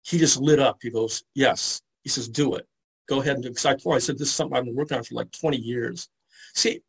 he 0.04 0.18
just 0.18 0.40
lit 0.40 0.60
up. 0.60 0.80
He 0.82 0.90
goes, 0.90 1.24
"Yes." 1.34 1.82
He 2.04 2.10
says, 2.10 2.28
"Do 2.28 2.56
it. 2.56 2.68
Go 3.08 3.22
ahead 3.22 3.36
and 3.36 3.44
do." 3.44 3.50
it." 3.50 3.52
Because 3.52 3.66
I 3.66 3.76
told 3.76 3.94
him, 3.94 3.98
I 3.98 4.00
said, 4.00 4.18
"This 4.18 4.30
is 4.30 4.34
something 4.34 4.58
I've 4.58 4.66
been 4.66 4.76
working 4.76 4.98
on 4.98 5.04
for 5.04 5.16
like 5.16 5.32
20 5.32 5.58
years." 5.58 6.10
See, 6.56 6.82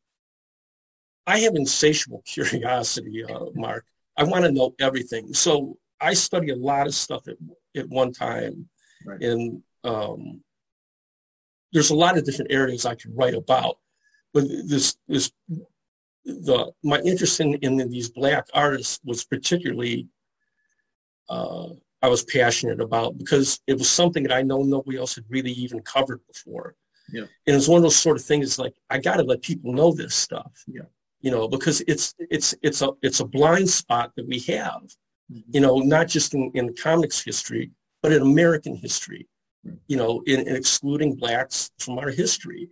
I 1.27 1.41
have 1.41 1.55
insatiable 1.55 2.23
curiosity, 2.27 3.25
uh, 3.25 3.47
Mark. 3.55 3.85
I 4.17 4.25
want 4.25 4.45
to 4.45 4.53
know 4.53 4.75
everything. 4.81 5.35
So 5.35 5.79
I 6.01 6.15
study 6.15 6.51
a 6.51 6.57
lot 6.57 6.87
of 6.87 6.95
stuff 6.95 7.29
at, 7.29 7.37
at 7.77 7.89
one 7.89 8.13
time. 8.13 8.69
Right. 9.05 9.23
And 9.23 9.63
um, 9.85 10.41
there's 11.73 11.91
a 11.91 11.97
lot 11.97 12.17
of 12.17 12.25
different 12.25 12.53
areas 12.53 12.87
I 12.87 12.95
could 12.95 13.17
write 13.17 13.35
about. 13.35 13.79
But 14.33 14.45
this, 14.49 14.97
this, 15.09 15.31
the, 16.25 16.73
my 16.83 17.01
interest 17.01 17.41
in, 17.41 17.55
in 17.57 17.77
these 17.89 18.11
black 18.11 18.47
artists 18.53 19.01
was 19.05 19.25
particularly, 19.25 20.09
uh, 21.29 21.69
I 22.03 22.09
was 22.09 22.25
passionate 22.25 22.81
about 22.81 23.17
because 23.19 23.61
it 23.67 23.79
was 23.79 23.89
something 23.89 24.23
that 24.25 24.33
I 24.33 24.43
know 24.43 24.63
nobody 24.63 24.99
else 24.99 25.15
had 25.15 25.25
really 25.29 25.53
even 25.53 25.81
covered 25.81 26.21
before. 26.27 26.75
Yeah. 27.13 27.27
And 27.47 27.57
it's 27.57 27.69
one 27.69 27.79
of 27.79 27.83
those 27.83 27.97
sort 27.97 28.17
of 28.17 28.25
things 28.25 28.59
like, 28.59 28.75
I 28.91 28.99
got 28.99 29.17
to 29.17 29.23
let 29.23 29.41
people 29.43 29.73
know 29.73 29.93
this 29.93 30.15
stuff. 30.15 30.65
Yeah. 30.67 30.83
You 31.27 31.33
know, 31.33 31.45
because 31.49 31.79
it's, 31.93 32.15
it's, 32.19 32.49
it's 32.63 32.81
a, 32.83 32.91
it's 33.07 33.21
a 33.21 33.31
blind 33.39 33.69
spot 33.69 34.13
that 34.17 34.27
we 34.33 34.39
have 34.55 34.83
you 35.29 35.61
know, 35.61 35.79
not 35.79 36.09
just 36.09 36.35
in, 36.35 36.51
in 36.55 36.75
comics 36.75 37.23
history, 37.23 37.71
but 38.03 38.13
in 38.13 38.23
American 38.23 38.77
history, 38.77 39.27
you 39.89 39.97
know, 39.97 40.23
in, 40.27 40.41
in 40.41 40.57
excluding 40.57 41.17
blacks 41.17 41.71
from 41.79 41.99
our 41.99 42.11
history. 42.11 42.69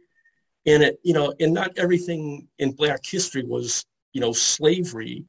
And 0.67 0.83
it, 0.83 0.99
you 1.03 1.13
know, 1.13 1.35
and 1.41 1.53
not 1.53 1.77
everything 1.77 2.49
in 2.59 2.73
black 2.73 3.01
history 3.05 3.43
was, 3.43 3.85
you 4.13 4.21
know, 4.21 4.33
slavery 4.33 5.25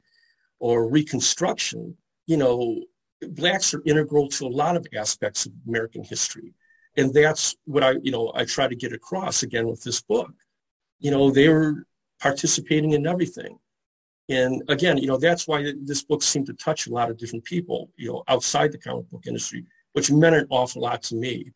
or 0.60 0.88
reconstruction. 0.90 1.98
You 2.28 2.38
know, 2.38 2.84
blacks 3.30 3.74
are 3.74 3.82
integral 3.86 4.30
to 4.30 4.46
a 4.46 4.48
lot 4.48 4.76
of 4.76 4.86
aspects 4.96 5.46
of 5.46 5.54
American 5.68 6.04
history. 6.04 6.54
And 6.98 7.14
that's 7.14 7.56
what 7.66 7.84
I, 7.84 7.96
you 8.04 8.12
know, 8.12 8.32
I 8.36 8.46
try 8.46 8.68
to 8.68 8.76
get 8.76 8.94
across 8.94 9.44
again 9.44 9.68
with 9.68 9.84
this 9.84 10.02
book. 10.02 10.32
You 11.00 11.12
know, 11.12 11.32
they 11.32 11.50
were 11.50 11.86
participating 12.26 12.94
in 12.94 13.06
everything. 13.06 13.60
And 14.30 14.64
again, 14.68 14.98
you 14.98 15.06
know, 15.06 15.18
that's 15.18 15.48
why 15.48 15.72
this 15.84 16.04
book 16.04 16.24
seemed 16.24 16.48
to 16.48 16.54
touch 16.54 16.88
a 16.88 16.92
lot 16.92 17.12
of 17.12 17.20
different 17.20 17.46
people, 17.46 17.92
you 17.98 18.08
know, 18.08 18.24
outside 18.28 18.72
the 18.72 18.80
comic 18.80 19.08
book 19.12 19.28
industry, 19.28 19.64
which 19.94 20.10
meant 20.10 20.36
an 20.36 20.48
awful 20.50 20.82
lot 20.82 21.04
to 21.04 21.16
me 21.16 21.52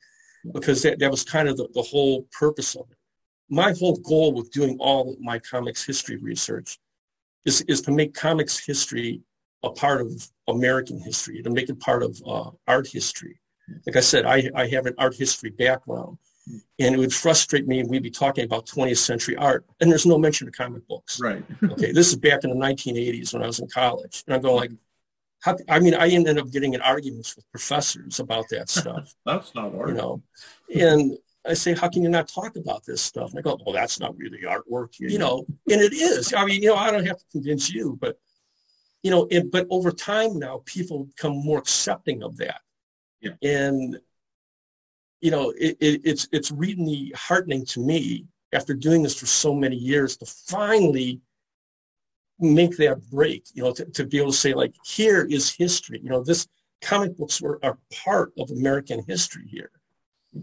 because 0.53 0.83
that, 0.83 0.99
that 0.99 1.09
was 1.09 1.23
kind 1.23 1.49
of 1.49 1.57
the, 1.57 1.67
the 1.73 1.81
whole 1.81 2.27
purpose 2.39 2.75
of 2.75 2.85
it. 2.91 2.97
My 3.49 3.73
whole 3.79 3.97
goal 3.97 4.31
with 4.31 4.51
doing 4.51 4.77
all 4.79 5.17
my 5.19 5.39
comics 5.39 5.83
history 5.83 6.17
research 6.17 6.77
is, 7.45 7.61
is 7.61 7.81
to 7.81 7.91
make 7.91 8.13
comics 8.13 8.63
history 8.63 9.23
a 9.63 9.71
part 9.71 10.01
of 10.01 10.29
American 10.47 11.01
history, 11.01 11.41
to 11.41 11.49
make 11.49 11.69
it 11.69 11.79
part 11.79 12.03
of 12.03 12.21
uh, 12.27 12.51
art 12.67 12.87
history. 12.87 13.39
Like 13.87 13.95
I 13.95 14.01
said, 14.01 14.27
I, 14.27 14.51
I 14.55 14.67
have 14.67 14.85
an 14.85 14.93
art 14.99 15.15
history 15.15 15.49
background. 15.49 16.19
And 16.79 16.95
it 16.95 16.97
would 16.97 17.13
frustrate 17.13 17.67
me, 17.67 17.79
and 17.79 17.89
we'd 17.89 18.03
be 18.03 18.09
talking 18.09 18.43
about 18.43 18.65
20th 18.65 18.97
century 18.97 19.35
art, 19.35 19.65
and 19.79 19.91
there's 19.91 20.05
no 20.05 20.17
mention 20.17 20.47
of 20.47 20.53
comic 20.53 20.87
books 20.87 21.19
Right. 21.19 21.43
okay, 21.63 21.91
this 21.91 22.07
is 22.07 22.15
back 22.15 22.43
in 22.43 22.49
the 22.49 22.55
1980s 22.55 23.33
when 23.33 23.43
I 23.43 23.47
was 23.47 23.59
in 23.59 23.67
college. 23.67 24.23
And 24.25 24.35
I'm 24.35 24.41
going 24.41 24.55
like, 24.55 24.71
how, 25.41 25.57
I 25.69 25.79
mean, 25.79 25.93
I 25.93 26.09
ended 26.09 26.37
up 26.37 26.51
getting 26.51 26.73
in 26.73 26.81
arguments 26.81 27.35
with 27.35 27.49
professors 27.51 28.19
about 28.19 28.45
that 28.49 28.69
stuff, 28.79 29.13
That's 29.25 29.53
not 29.55 29.75
art 29.75 29.89
you 29.89 29.95
know. 29.95 30.21
And 30.75 31.17
I 31.47 31.53
say, 31.53 31.73
how 31.73 31.87
can 31.87 32.03
you 32.03 32.09
not 32.09 32.27
talk 32.27 32.55
about 32.55 32.85
this 32.85 33.01
stuff? 33.01 33.31
And 33.31 33.39
I 33.39 33.41
go, 33.41 33.57
well, 33.65 33.73
that's 33.73 33.99
not 33.99 34.17
really 34.17 34.39
artwork, 34.39 34.99
you 34.99 35.17
know. 35.17 35.45
And 35.69 35.81
it 35.81 35.93
is. 35.93 36.33
I 36.33 36.45
mean, 36.45 36.61
you 36.61 36.69
know, 36.69 36.75
I 36.75 36.91
don't 36.91 37.07
have 37.07 37.17
to 37.17 37.25
convince 37.31 37.71
you, 37.71 37.97
but, 38.01 38.19
you 39.03 39.11
know, 39.11 39.27
it, 39.31 39.49
but 39.49 39.65
over 39.69 39.91
time 39.91 40.37
now, 40.37 40.61
people 40.65 41.05
become 41.05 41.37
more 41.37 41.57
accepting 41.57 42.23
of 42.23 42.37
that. 42.37 42.61
Yeah. 43.21 43.31
And, 43.41 43.99
you 45.21 45.31
know, 45.31 45.51
it, 45.57 45.77
it, 45.79 46.01
it's, 46.03 46.27
it's 46.31 46.51
really 46.51 47.11
heartening 47.15 47.65
to 47.65 47.79
me 47.79 48.25
after 48.53 48.73
doing 48.73 49.03
this 49.03 49.19
for 49.19 49.25
so 49.25 49.53
many 49.53 49.75
years 49.75 50.17
to 50.17 50.25
finally 50.25 51.19
make 52.39 52.77
that 52.77 53.01
break, 53.11 53.43
you 53.53 53.63
know, 53.63 53.73
to, 53.73 53.85
to 53.85 54.05
be 54.05 54.17
able 54.17 54.31
to 54.31 54.37
say 54.37 54.53
like, 54.53 54.73
here 54.85 55.25
is 55.29 55.51
history. 55.51 55.99
You 56.01 56.09
know, 56.09 56.23
this 56.23 56.47
comic 56.81 57.17
books 57.17 57.41
were 57.41 57.59
are 57.63 57.77
part 58.03 58.31
of 58.37 58.51
American 58.51 59.03
history 59.07 59.45
here. 59.47 59.71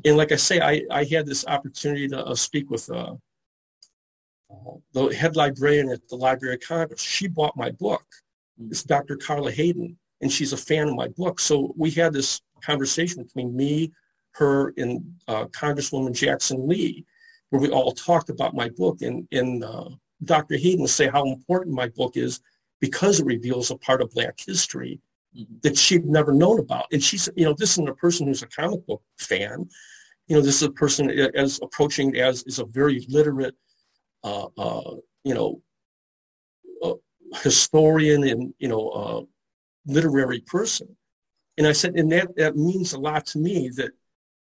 And 0.05 0.17
like 0.17 0.33
I 0.33 0.37
say, 0.37 0.61
I, 0.61 0.83
I 0.91 1.05
had 1.05 1.27
this 1.27 1.47
opportunity 1.47 2.09
to 2.09 2.25
uh, 2.25 2.35
speak 2.35 2.71
with 2.71 2.91
uh, 2.91 3.15
uh, 4.51 4.73
the 4.93 5.09
head 5.09 5.37
librarian 5.37 5.91
at 5.91 6.07
the 6.09 6.17
Library 6.17 6.57
of 6.57 6.61
Congress. 6.61 7.01
She 7.01 7.29
bought 7.29 7.57
my 7.57 7.71
book. 7.71 8.05
It's 8.71 8.83
Dr. 8.83 9.17
Carla 9.17 9.53
Hayden, 9.53 9.97
and 10.21 10.33
she's 10.33 10.53
a 10.53 10.57
fan 10.57 10.89
of 10.89 10.97
my 10.97 11.09
book. 11.09 11.39
So 11.39 11.73
we 11.77 11.91
had 11.91 12.13
this 12.13 12.41
conversation 12.63 13.23
between 13.23 13.57
me, 13.57 13.93
her, 14.39 14.73
and 14.77 15.03
uh, 15.29 15.47
Congresswoman 15.47 16.15
Jackson 16.15 16.69
Lee, 16.69 17.05
where 17.51 17.61
we 17.61 17.71
all 17.71 17.93
talked 17.93 18.31
about 18.31 18.55
my 18.55 18.69
book. 18.71 19.03
And, 19.03 19.27
and 19.33 19.65
uh, 19.65 19.91
Dr. 20.25 20.57
Hayden 20.57 20.87
say 20.87 21.09
how 21.09 21.25
important 21.27 21.75
my 21.75 21.89
book 21.89 22.17
is 22.17 22.41
because 22.81 23.21
it 23.21 23.27
reveals 23.27 23.71
a 23.71 23.77
part 23.77 24.03
of 24.03 24.11
Black 24.13 24.39
history 24.39 25.01
Mhm. 25.37 25.63
that 25.63 25.77
she'd 25.77 26.07
never 26.07 26.33
known 26.33 26.59
about. 26.61 26.87
And 26.93 27.03
she's, 27.03 27.29
you 27.37 27.45
know, 27.45 27.53
this 27.53 27.73
isn't 27.73 27.89
a 27.89 27.95
person 27.95 28.27
who's 28.27 28.43
a 28.43 28.47
comic 28.47 28.87
book 28.87 29.03
fan. 29.19 29.69
You 30.29 30.37
know, 30.37 30.43
this 30.43 30.57
is 30.57 30.63
a 30.63 30.71
person 30.71 31.11
as 31.11 31.61
approaching 31.63 32.17
as 32.17 32.43
is 32.45 32.59
a 32.59 32.65
very 32.65 33.05
literate, 33.09 33.55
uh, 34.25 34.49
uh, 34.57 34.95
you 35.25 35.35
know, 35.35 35.63
uh, 36.83 36.95
historian 37.43 38.25
and 38.25 38.55
you 38.59 38.69
know, 38.69 38.89
uh, 38.89 39.23
literary 39.87 40.41
person. 40.41 40.97
And 41.59 41.67
I 41.67 41.73
said, 41.73 41.95
and 41.97 42.11
that 42.13 42.35
that 42.37 42.57
means 42.57 42.93
a 42.93 42.99
lot 42.99 43.27
to 43.27 43.39
me 43.39 43.69
that, 43.77 43.93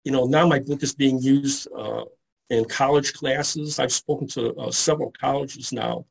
you 0.09 0.13
know, 0.13 0.25
now 0.25 0.47
my 0.47 0.59
book 0.59 0.83
is 0.83 0.95
being 0.95 1.19
used 1.19 1.69
uh, 1.77 2.05
in 2.49 2.65
college 2.65 3.13
classes. 3.13 3.79
I've 3.79 3.93
spoken 3.93 4.27
to 4.29 4.55
uh, 4.55 4.71
several 4.71 5.13
colleges 5.21 5.71
now 5.71 6.07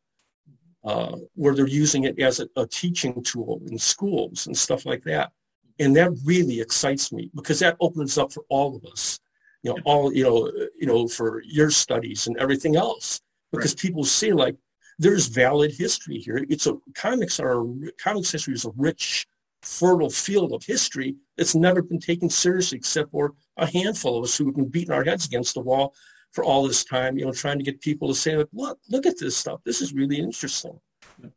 uh, 0.84 1.16
where 1.34 1.56
they're 1.56 1.66
using 1.66 2.04
it 2.04 2.20
as 2.20 2.40
a, 2.40 2.48
a 2.58 2.68
teaching 2.68 3.24
tool 3.24 3.60
in 3.66 3.76
schools 3.80 4.46
and 4.46 4.56
stuff 4.56 4.86
like 4.86 5.04
that. 5.06 5.32
And 5.80 5.96
that 5.96 6.12
really 6.24 6.62
excites 6.62 7.12
me 7.12 7.32
because 7.34 7.58
that 7.62 7.76
opens 7.80 8.20
up 8.20 8.32
for 8.32 8.44
all 8.50 8.76
of 8.76 8.86
us, 8.86 9.20
you 9.64 9.72
know, 9.72 9.80
all, 9.84 10.14
you 10.14 10.26
know, 10.26 10.52
you 10.80 10.86
know, 10.86 11.08
for 11.08 11.42
your 11.44 11.72
studies 11.72 12.28
and 12.28 12.38
everything 12.38 12.76
else, 12.76 13.20
because 13.52 13.74
people 13.74 14.04
see 14.04 14.32
like 14.32 14.56
there's 15.00 15.26
valid 15.26 15.72
history 15.72 16.20
here. 16.20 16.46
It's 16.52 16.68
a 16.68 16.76
comics 16.94 17.40
are 17.40 17.64
comics 18.00 18.32
history 18.32 18.54
is 18.54 18.66
a 18.66 18.72
rich, 18.78 19.26
fertile 19.68 20.10
field 20.10 20.54
of 20.54 20.64
history 20.64 21.16
that's 21.38 21.56
never 21.56 21.82
been 21.82 22.00
taken 22.00 22.30
seriously 22.30 22.78
except 22.78 23.12
for 23.12 23.34
a 23.58 23.66
handful 23.66 24.18
of 24.18 24.24
us 24.24 24.38
who 24.38 24.46
have 24.46 24.56
been 24.56 24.70
beating 24.70 24.94
our 24.94 25.04
heads 25.04 25.26
against 25.26 25.54
the 25.54 25.60
wall 25.62 25.94
for 26.34 26.44
all 26.44 26.68
this 26.68 26.84
time, 26.84 27.18
you 27.18 27.26
know, 27.26 27.32
trying 27.34 27.58
to 27.58 27.64
get 27.64 27.82
people 27.82 28.08
to 28.08 28.14
say, 28.16 28.36
like, 28.38 28.48
look, 28.54 28.80
look 28.90 29.06
at 29.06 29.18
this 29.20 29.36
stuff. 29.36 29.60
This 29.66 29.82
is 29.82 29.94
really 29.94 30.20
interesting. 30.20 30.80
And 31.24 31.32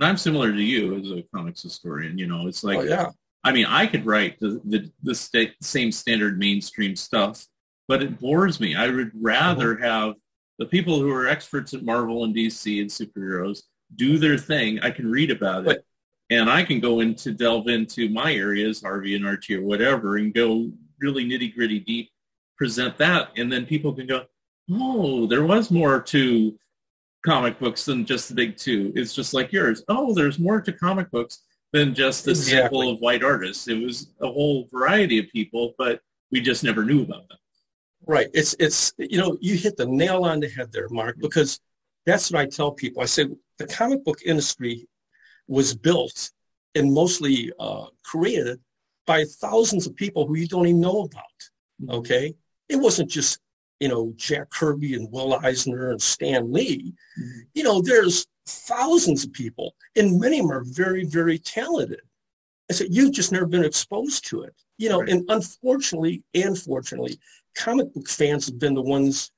I'm 0.00 0.16
similar 0.16 0.52
to 0.52 0.62
you 0.62 0.98
as 0.98 1.10
a 1.10 1.22
comics 1.34 1.62
historian. 1.62 2.18
You 2.18 2.26
know, 2.26 2.46
it's 2.46 2.64
like, 2.64 2.78
oh, 2.78 2.82
yeah. 2.82 3.10
I 3.44 3.52
mean, 3.52 3.66
I 3.66 3.86
could 3.86 4.06
write 4.06 4.38
the 4.40 4.60
the, 4.64 4.90
the 5.02 5.14
sta- 5.14 5.54
same 5.60 5.92
standard 5.92 6.38
mainstream 6.38 6.96
stuff, 6.96 7.46
but 7.88 8.02
it 8.02 8.18
bores 8.18 8.60
me. 8.60 8.74
I 8.74 8.88
would 8.88 9.10
rather 9.14 9.74
Mm-hmm. 9.74 9.84
have 9.84 10.14
the 10.58 10.66
people 10.66 11.00
who 11.00 11.10
are 11.10 11.26
experts 11.26 11.74
at 11.74 11.82
Marvel 11.82 12.24
and 12.24 12.34
DC 12.34 12.80
and 12.80 12.88
superheroes 12.90 13.62
do 13.96 14.16
their 14.18 14.38
thing. 14.38 14.80
I 14.80 14.90
can 14.90 15.10
read 15.10 15.30
about 15.30 15.66
it. 15.66 15.84
And 16.32 16.48
I 16.48 16.62
can 16.62 16.80
go 16.80 17.00
into 17.00 17.30
delve 17.32 17.68
into 17.68 18.08
my 18.08 18.32
areas, 18.32 18.80
Harvey 18.80 19.16
and 19.16 19.26
Archie 19.26 19.56
or 19.56 19.62
whatever, 19.62 20.16
and 20.16 20.32
go 20.32 20.70
really 20.98 21.26
nitty 21.26 21.54
gritty 21.54 21.78
deep, 21.78 22.10
present 22.56 22.96
that, 22.96 23.28
and 23.36 23.52
then 23.52 23.66
people 23.66 23.92
can 23.92 24.06
go, 24.06 24.24
oh, 24.70 25.26
there 25.26 25.44
was 25.44 25.70
more 25.70 26.00
to 26.00 26.58
comic 27.22 27.58
books 27.58 27.84
than 27.84 28.06
just 28.06 28.30
the 28.30 28.34
big 28.34 28.56
two. 28.56 28.92
It's 28.96 29.14
just 29.14 29.34
like 29.34 29.52
yours. 29.52 29.84
Oh, 29.88 30.14
there's 30.14 30.38
more 30.38 30.62
to 30.62 30.72
comic 30.72 31.10
books 31.10 31.42
than 31.72 31.94
just 31.94 32.24
this 32.24 32.38
Exactly. 32.44 32.60
handful 32.60 32.90
of 32.90 33.00
white 33.00 33.22
artists. 33.22 33.68
It 33.68 33.82
was 33.82 34.08
a 34.22 34.26
whole 34.26 34.68
variety 34.72 35.18
of 35.18 35.28
people, 35.28 35.74
but 35.76 36.00
we 36.30 36.40
just 36.40 36.64
never 36.64 36.82
knew 36.82 37.02
about 37.02 37.28
them. 37.28 37.38
Right. 38.06 38.28
It's 38.32 38.56
it's 38.58 38.94
you 38.98 39.18
know 39.18 39.36
you 39.40 39.54
hit 39.56 39.76
the 39.76 39.86
nail 39.86 40.24
on 40.24 40.40
the 40.40 40.48
head 40.48 40.72
there, 40.72 40.88
Mark, 40.88 41.16
mm-hmm. 41.16 41.22
because 41.22 41.60
that's 42.06 42.32
what 42.32 42.40
I 42.40 42.46
tell 42.46 42.72
people. 42.72 43.02
I 43.02 43.06
say 43.06 43.26
the 43.58 43.66
comic 43.66 44.02
book 44.04 44.18
industry 44.24 44.88
was 45.52 45.74
built 45.74 46.30
and 46.74 46.92
mostly 46.92 47.52
uh, 47.60 47.86
created 48.02 48.58
by 49.06 49.24
thousands 49.24 49.86
of 49.86 49.94
people 49.94 50.26
who 50.26 50.36
you 50.36 50.48
don't 50.48 50.66
even 50.66 50.80
know 50.80 51.02
about. 51.02 51.40
Okay, 51.98 52.34
it 52.68 52.76
wasn't 52.76 53.10
just 53.10 53.38
you 53.80 53.88
know 53.88 54.12
Jack 54.16 54.48
Kirby 54.50 54.94
and 54.94 55.10
Will 55.12 55.34
Eisner 55.34 55.90
and 55.90 56.00
Stan 56.00 56.50
Lee. 56.52 56.94
You 57.54 57.64
know, 57.64 57.82
there's 57.82 58.26
thousands 58.46 59.24
of 59.24 59.32
people, 59.32 59.74
and 59.96 60.18
many 60.18 60.38
of 60.38 60.46
them 60.46 60.56
are 60.56 60.64
very 60.64 61.04
very 61.04 61.38
talented. 61.38 62.00
I 62.70 62.74
said 62.74 62.86
you've 62.90 63.12
just 63.12 63.32
never 63.32 63.46
been 63.46 63.64
exposed 63.64 64.24
to 64.28 64.42
it. 64.44 64.54
You 64.78 64.88
know, 64.88 65.00
Right. 65.00 65.10
and 65.10 65.24
unfortunately 65.28 66.22
and 66.34 66.56
fortunately, 66.58 67.18
comic 67.56 67.92
book 67.92 68.08
fans 68.08 68.46
have 68.46 68.58
been 68.58 68.74
the 68.74 68.88
ones 68.96 69.30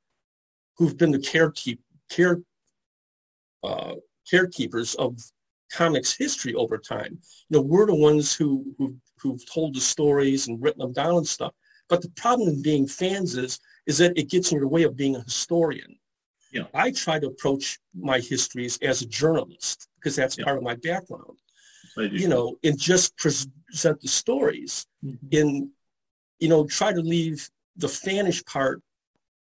who've 0.77 0.97
been 0.97 1.11
the 1.11 1.19
carekeep, 1.19 1.81
care, 2.11 2.41
uh, 3.65 3.95
carekeepers 4.31 4.95
of 4.97 5.19
comics 5.79 6.16
history 6.16 6.55
over 6.55 6.79
time. 6.79 7.18
You 7.49 7.59
know, 7.59 7.61
we're 7.62 7.87
the 7.87 7.95
ones 7.95 8.35
who, 8.35 8.64
who 8.79 8.97
who've 9.20 9.45
told 9.53 9.75
the 9.75 9.81
stories 9.81 10.49
and 10.49 10.62
written 10.62 10.81
them 10.81 10.93
down 10.93 11.16
and 11.16 11.27
stuff. 11.27 11.53
But 11.89 12.03
the 12.03 12.11
problem 12.11 12.49
in 12.49 12.62
being 12.62 12.87
fans 12.87 13.37
is 13.37 13.59
is 13.87 13.99
that 13.99 14.16
it 14.18 14.31
gets 14.31 14.51
in 14.53 14.59
your 14.59 14.68
way 14.68 14.85
of 14.85 14.97
being 14.97 15.16
a 15.16 15.22
historian. 15.22 15.93
Yeah. 16.53 16.66
I 16.72 16.91
try 16.93 17.18
to 17.18 17.27
approach 17.27 17.79
my 17.95 18.18
histories 18.20 18.79
as 18.83 19.03
a 19.03 19.07
journalist 19.07 19.89
because 19.97 20.14
that's 20.16 20.39
Yeah. 20.39 20.45
part 20.45 20.59
of 20.59 20.62
my 20.62 20.77
background. 20.77 21.37
So 21.95 22.03
I 22.05 22.09
do. 22.09 22.16
You 22.16 22.29
know, 22.29 22.57
and 22.64 22.79
just 22.79 23.16
present 23.16 24.01
the 24.01 24.09
stories 24.09 24.87
Mhm. 25.05 25.18
in, 25.39 25.70
you 26.39 26.49
know, 26.49 26.66
try 26.66 26.93
to 26.93 27.01
leave 27.01 27.51
the 27.77 27.89
fanish 27.89 28.41
part 28.47 28.81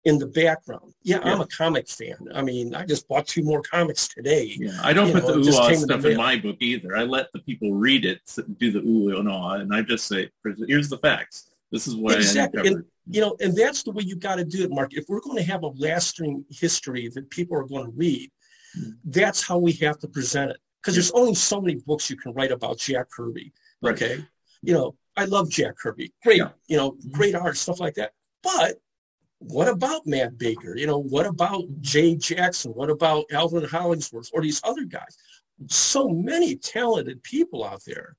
in 0.05 0.17
the 0.19 0.27
background. 0.27 0.93
Yeah, 1.03 1.19
I'm 1.23 1.41
a 1.41 1.47
comic 1.47 1.87
fan. 1.89 2.15
I 2.33 2.41
mean, 2.41 2.73
I 2.75 2.85
just 2.85 3.07
bought 3.07 3.27
two 3.27 3.43
more 3.43 3.61
comics 3.61 4.07
today. 4.07 4.55
Yeah, 4.57 4.79
I 4.83 4.93
don't 4.93 5.07
you 5.07 5.13
put 5.13 5.23
know, 5.23 5.41
the 5.41 5.49
ooh 5.49 5.55
ah 5.57 5.67
came 5.69 5.79
the 5.81 5.85
stuff 5.85 6.05
in 6.05 6.17
my 6.17 6.37
book 6.37 6.57
either. 6.59 6.95
I 6.95 7.03
let 7.03 7.31
the 7.33 7.39
people 7.39 7.73
read 7.73 8.05
it, 8.05 8.21
do 8.59 8.71
the 8.71 8.79
ooh 8.79 9.17
and 9.19 9.27
ah, 9.29 9.55
and 9.55 9.73
I 9.73 9.81
just 9.81 10.07
say, 10.07 10.29
here's 10.67 10.89
the 10.89 10.99
facts. 10.99 11.49
This 11.71 11.87
is 11.87 11.95
what 11.95 12.15
Exactly. 12.15 12.59
I 12.59 12.63
uncovered. 12.63 12.85
You 13.07 13.21
know, 13.21 13.35
and 13.39 13.55
that's 13.55 13.83
the 13.83 13.91
way 13.91 14.03
you 14.03 14.15
got 14.15 14.35
to 14.35 14.45
do 14.45 14.63
it, 14.63 14.71
Mark. 14.71 14.93
If 14.93 15.05
we're 15.07 15.19
going 15.19 15.37
to 15.37 15.43
have 15.43 15.63
a 15.63 15.67
lasting 15.67 16.43
history 16.49 17.07
that 17.13 17.29
people 17.29 17.57
are 17.57 17.63
going 17.67 17.85
to 17.85 17.91
read, 17.91 18.31
Hmm. 18.75 18.89
that's 19.05 19.41
how 19.47 19.57
we 19.57 19.71
have 19.73 19.99
to 19.99 20.07
present 20.07 20.51
it. 20.51 20.57
Because 20.81 20.95
there's 20.95 21.11
only 21.11 21.33
so 21.33 21.61
many 21.61 21.75
books 21.75 22.09
you 22.09 22.17
can 22.17 22.33
write 22.33 22.51
about 22.51 22.77
Jack 22.77 23.09
Kirby. 23.09 23.53
Right. 23.81 23.93
Okay. 23.95 24.23
You 24.61 24.73
know, 24.73 24.95
I 25.15 25.25
love 25.25 25.49
Jack 25.49 25.77
Kirby. 25.77 26.13
Great, 26.23 26.37
Yeah. 26.37 26.49
you 26.67 26.77
know, 26.77 26.97
great 27.11 27.35
art, 27.35 27.57
stuff 27.57 27.79
like 27.79 27.93
that. 27.95 28.11
But 28.43 28.79
what 29.39 29.67
about 29.67 30.07
Matt 30.07 30.37
Baker? 30.37 30.75
You 30.75 30.87
know, 30.87 30.99
what 30.99 31.25
about 31.25 31.63
Jay 31.81 32.15
Jackson? 32.15 32.71
What 32.71 32.89
about 32.89 33.25
Alvin 33.31 33.63
Hollingsworth 33.65 34.29
or 34.33 34.41
these 34.41 34.61
other 34.63 34.85
guys? 34.85 35.17
So 35.67 36.09
many 36.09 36.55
talented 36.55 37.21
people 37.23 37.63
out 37.63 37.81
there, 37.85 38.15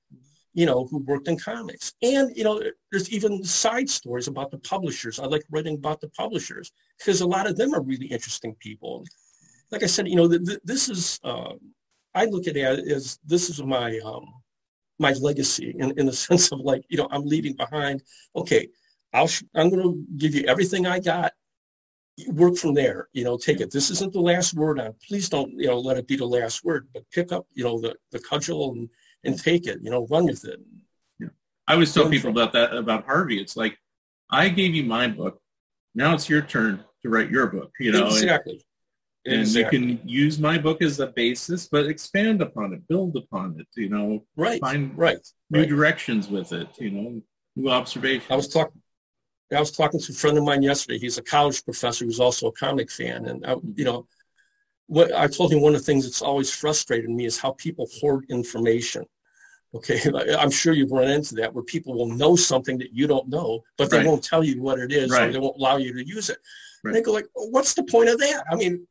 you 0.55 0.67
know, 0.67 0.87
who 0.87 0.99
worked 0.99 1.29
in 1.29 1.39
comics. 1.39 1.95
And, 2.03 2.35
you 2.37 2.45
know, 2.45 2.63
there's 2.91 3.11
even 3.11 3.43
side 3.45 3.89
stories 3.89 4.29
about 4.29 4.51
the 4.51 4.59
publishers. 4.59 5.19
I 5.19 5.27
like 5.27 5.45
writing 5.51 5.75
about 5.75 6.01
the 6.01 6.09
publishers 6.11 6.73
because 6.99 7.21
a 7.21 7.27
lot 7.27 7.49
of 7.49 7.57
them 7.57 7.75
are 7.75 7.83
really 7.83 8.07
interesting 8.07 8.55
people. 8.61 9.05
Like 9.71 9.83
I 9.83 9.87
said, 9.87 10.09
you 10.09 10.17
know, 10.17 10.29
th- 10.29 10.45
th- 10.45 10.61
this 10.65 10.89
is, 10.89 11.19
um, 11.25 11.59
I 12.15 12.27
look 12.27 12.47
at 12.47 12.57
it 12.57 12.89
as 12.89 13.19
this 13.25 13.51
is 13.51 13.63
my, 13.63 13.99
um, 14.05 14.25
my 14.99 15.13
legacy 15.13 15.75
in, 15.79 15.99
in 15.99 16.07
the 16.07 16.13
sense 16.27 16.53
of 16.53 16.61
like, 16.61 16.85
you 16.89 16.97
know, 16.97 17.09
I'm 17.11 17.27
leaving 17.27 17.55
behind, 17.55 18.03
okay, 18.35 18.69
I'll, 19.17 19.29
sh- 19.29 19.45
I'm 19.55 19.71
going 19.71 19.83
to 19.83 20.05
give 20.17 20.35
you 20.35 20.45
everything 20.47 20.87
I 20.87 20.99
got. 21.01 21.33
Work 22.29 22.57
from 22.57 22.73
there, 22.73 23.09
you 23.13 23.25
know, 23.25 23.37
take 23.37 23.61
it. 23.61 23.71
This 23.71 23.91
isn't 23.91 24.15
the 24.15 24.21
last 24.21 24.55
word 24.55 24.81
on, 24.81 24.95
please 25.07 25.29
don't, 25.29 25.53
you 25.53 25.67
know, 25.67 25.79
let 25.79 25.99
it 25.99 26.09
be 26.09 26.17
the 26.17 26.25
last 26.25 26.65
word, 26.65 26.89
but 26.95 27.03
pick 27.13 27.31
up, 27.31 27.47
you 27.53 27.63
know, 27.63 27.79
the, 27.79 27.95
the 28.11 28.19
cudgel 28.19 28.73
and, 28.73 28.89
and 29.25 29.39
take 29.39 29.67
it, 29.67 29.81
you 29.83 29.91
know, 29.91 30.07
run 30.07 30.25
with 30.25 30.43
it. 30.47 30.59
Yeah. 31.19 31.29
I 31.69 31.75
always 31.75 31.93
tell 31.93 32.09
people 32.09 32.31
about 32.31 32.55
that 32.55 32.75
about 32.75 33.05
Harvey. 33.05 33.39
It's 33.39 33.55
like 33.55 33.77
I 34.31 34.49
gave 34.49 34.75
you 34.75 34.85
my 34.85 35.09
book. 35.09 35.43
Now 35.95 36.15
it's 36.15 36.27
your 36.27 36.41
turn 36.41 36.83
to 37.03 37.11
write 37.11 37.31
your 37.31 37.49
book. 37.49 37.73
You 37.79 37.93
know, 37.93 38.07
and, 38.07 38.15
exactly. 38.15 38.67
and 39.27 39.41
exactly. 39.41 39.79
you 39.79 39.99
can 39.99 40.09
use 40.09 40.39
my 40.39 40.57
book 40.57 40.81
as 40.81 40.99
a 41.01 41.09
basis, 41.09 41.69
but 41.69 41.85
expand 41.85 42.41
upon 42.41 42.73
it, 42.73 42.81
build 42.89 43.15
upon 43.17 43.61
it. 43.61 43.67
You 43.77 43.91
know, 43.91 44.25
right, 44.37 44.59
find 44.59 44.97
right, 44.97 45.19
new 45.51 45.61
right. 45.61 45.69
directions 45.69 46.31
with 46.31 46.55
it. 46.55 46.69
You 46.79 46.91
know, 46.93 47.23
new 47.57 47.71
observations. 47.71 48.31
I 48.31 48.37
was 48.37 48.49
talking. 48.49 48.81
I 49.55 49.61
was 49.61 49.71
talking 49.71 50.01
to 50.01 50.13
a 50.13 50.15
friend 50.15 50.37
of 50.39 50.45
mine 50.45 50.63
yesterday. 50.63 50.99
He's 50.99 51.19
a 51.19 51.23
college 51.23 51.65
professor 51.65 52.05
who's 52.05 52.19
also 52.21 52.49
a 52.49 52.53
comic 52.53 52.91
fan, 52.91 53.27
and 53.27 53.47
I, 53.47 53.55
you 53.75 53.85
know, 53.85 54.07
what 54.89 55.13
I 55.13 55.27
told 55.27 55.53
him 55.53 55.61
one 55.61 55.75
of 55.75 55.81
the 55.81 55.85
things 55.87 56.05
that's 56.05 56.23
always 56.23 56.53
frustrated 56.53 57.11
me 57.11 57.27
is 57.27 57.39
how 57.39 57.53
people 57.53 57.89
hoard 58.01 58.25
information. 58.29 59.05
Okay, 59.75 60.01
I'm 60.39 60.51
sure 60.51 60.73
you've 60.73 60.91
run 60.91 61.09
into 61.09 61.35
that 61.37 61.53
where 61.53 61.65
people 61.65 61.95
will 61.95 62.09
know 62.09 62.35
something 62.35 62.79
that 62.79 62.93
you 62.93 63.07
don't 63.07 63.29
know, 63.29 63.63
but 63.79 63.91
they 63.91 63.99
Right. 63.99 64.07
won't 64.07 64.25
tell 64.25 64.43
you 64.43 64.61
what 64.61 64.79
it 64.81 64.93
is, 64.93 65.13
or 65.13 65.31
they 65.31 65.39
won't 65.39 65.57
allow 65.59 65.77
you 65.77 65.93
to 65.93 66.07
use 66.07 66.29
it. 66.29 66.39
Right. 66.83 66.91
And 66.91 66.97
they 66.97 67.03
go 67.03 67.13
like, 67.13 67.27
well, 67.35 67.51
"What's 67.51 67.75
the 67.75 67.85
point 67.85 68.09
of 68.09 68.19
that? 68.19 68.45
I 68.51 68.57
mean, 68.57 68.87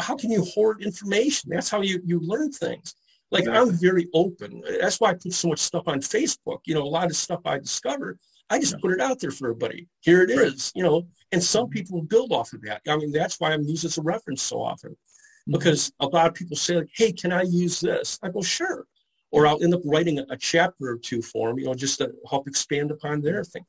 how 0.00 0.16
can 0.16 0.30
you 0.30 0.44
hoard 0.44 0.82
information? 0.82 1.50
That's 1.50 1.68
how 1.68 1.80
you 1.80 2.00
you 2.04 2.20
learn 2.20 2.52
things." 2.52 2.94
Like 3.30 3.48
I'm 3.48 3.72
very 3.72 4.08
open. 4.14 4.62
That's 4.80 5.00
why 5.00 5.10
I 5.10 5.14
put 5.14 5.32
so 5.32 5.48
much 5.48 5.58
stuff 5.58 5.88
on 5.88 6.00
Facebook. 6.00 6.60
You 6.64 6.74
know, 6.74 6.82
a 6.82 6.88
lot 6.98 7.06
of 7.06 7.16
stuff 7.16 7.40
I 7.44 7.58
discover, 7.58 8.18
I 8.50 8.60
just 8.60 8.74
Yeah. 8.74 8.78
put 8.82 8.92
it 8.92 9.00
out 9.00 9.18
there 9.18 9.32
for 9.32 9.48
everybody. 9.50 9.88
Here 10.00 10.22
it 10.22 10.30
Right. 10.36 10.46
is. 10.52 10.72
You 10.74 10.84
know, 10.84 11.06
and 11.32 11.42
some 11.42 11.68
people 11.68 11.96
will 11.98 12.06
build 12.06 12.32
off 12.32 12.52
of 12.52 12.62
that. 12.62 12.82
I 12.88 12.96
mean, 12.96 13.10
that's 13.12 13.40
why 13.40 13.52
I'm 13.52 13.64
used 13.64 13.84
as 13.84 13.98
a 13.98 14.02
reference 14.02 14.42
so 14.42 14.60
often, 14.60 14.92
Mm-hmm. 14.92 15.52
because 15.52 15.92
a 16.00 16.06
lot 16.06 16.28
of 16.28 16.34
people 16.34 16.56
say 16.56 16.76
like, 16.76 16.90
"Hey, 16.94 17.12
can 17.12 17.32
I 17.32 17.42
use 17.42 17.80
this?" 17.80 18.18
I 18.22 18.28
go, 18.30 18.42
"Sure." 18.42 18.86
Or 19.32 19.46
I'll 19.46 19.62
end 19.62 19.74
up 19.74 19.82
writing 19.84 20.20
a, 20.20 20.26
a 20.30 20.36
chapter 20.36 20.86
or 20.86 20.98
two 20.98 21.20
for 21.20 21.48
them, 21.48 21.58
you 21.58 21.64
know, 21.66 21.74
just 21.74 21.98
to 21.98 22.12
help 22.30 22.46
expand 22.46 22.92
upon 22.92 23.20
their 23.22 23.42
thing. 23.42 23.64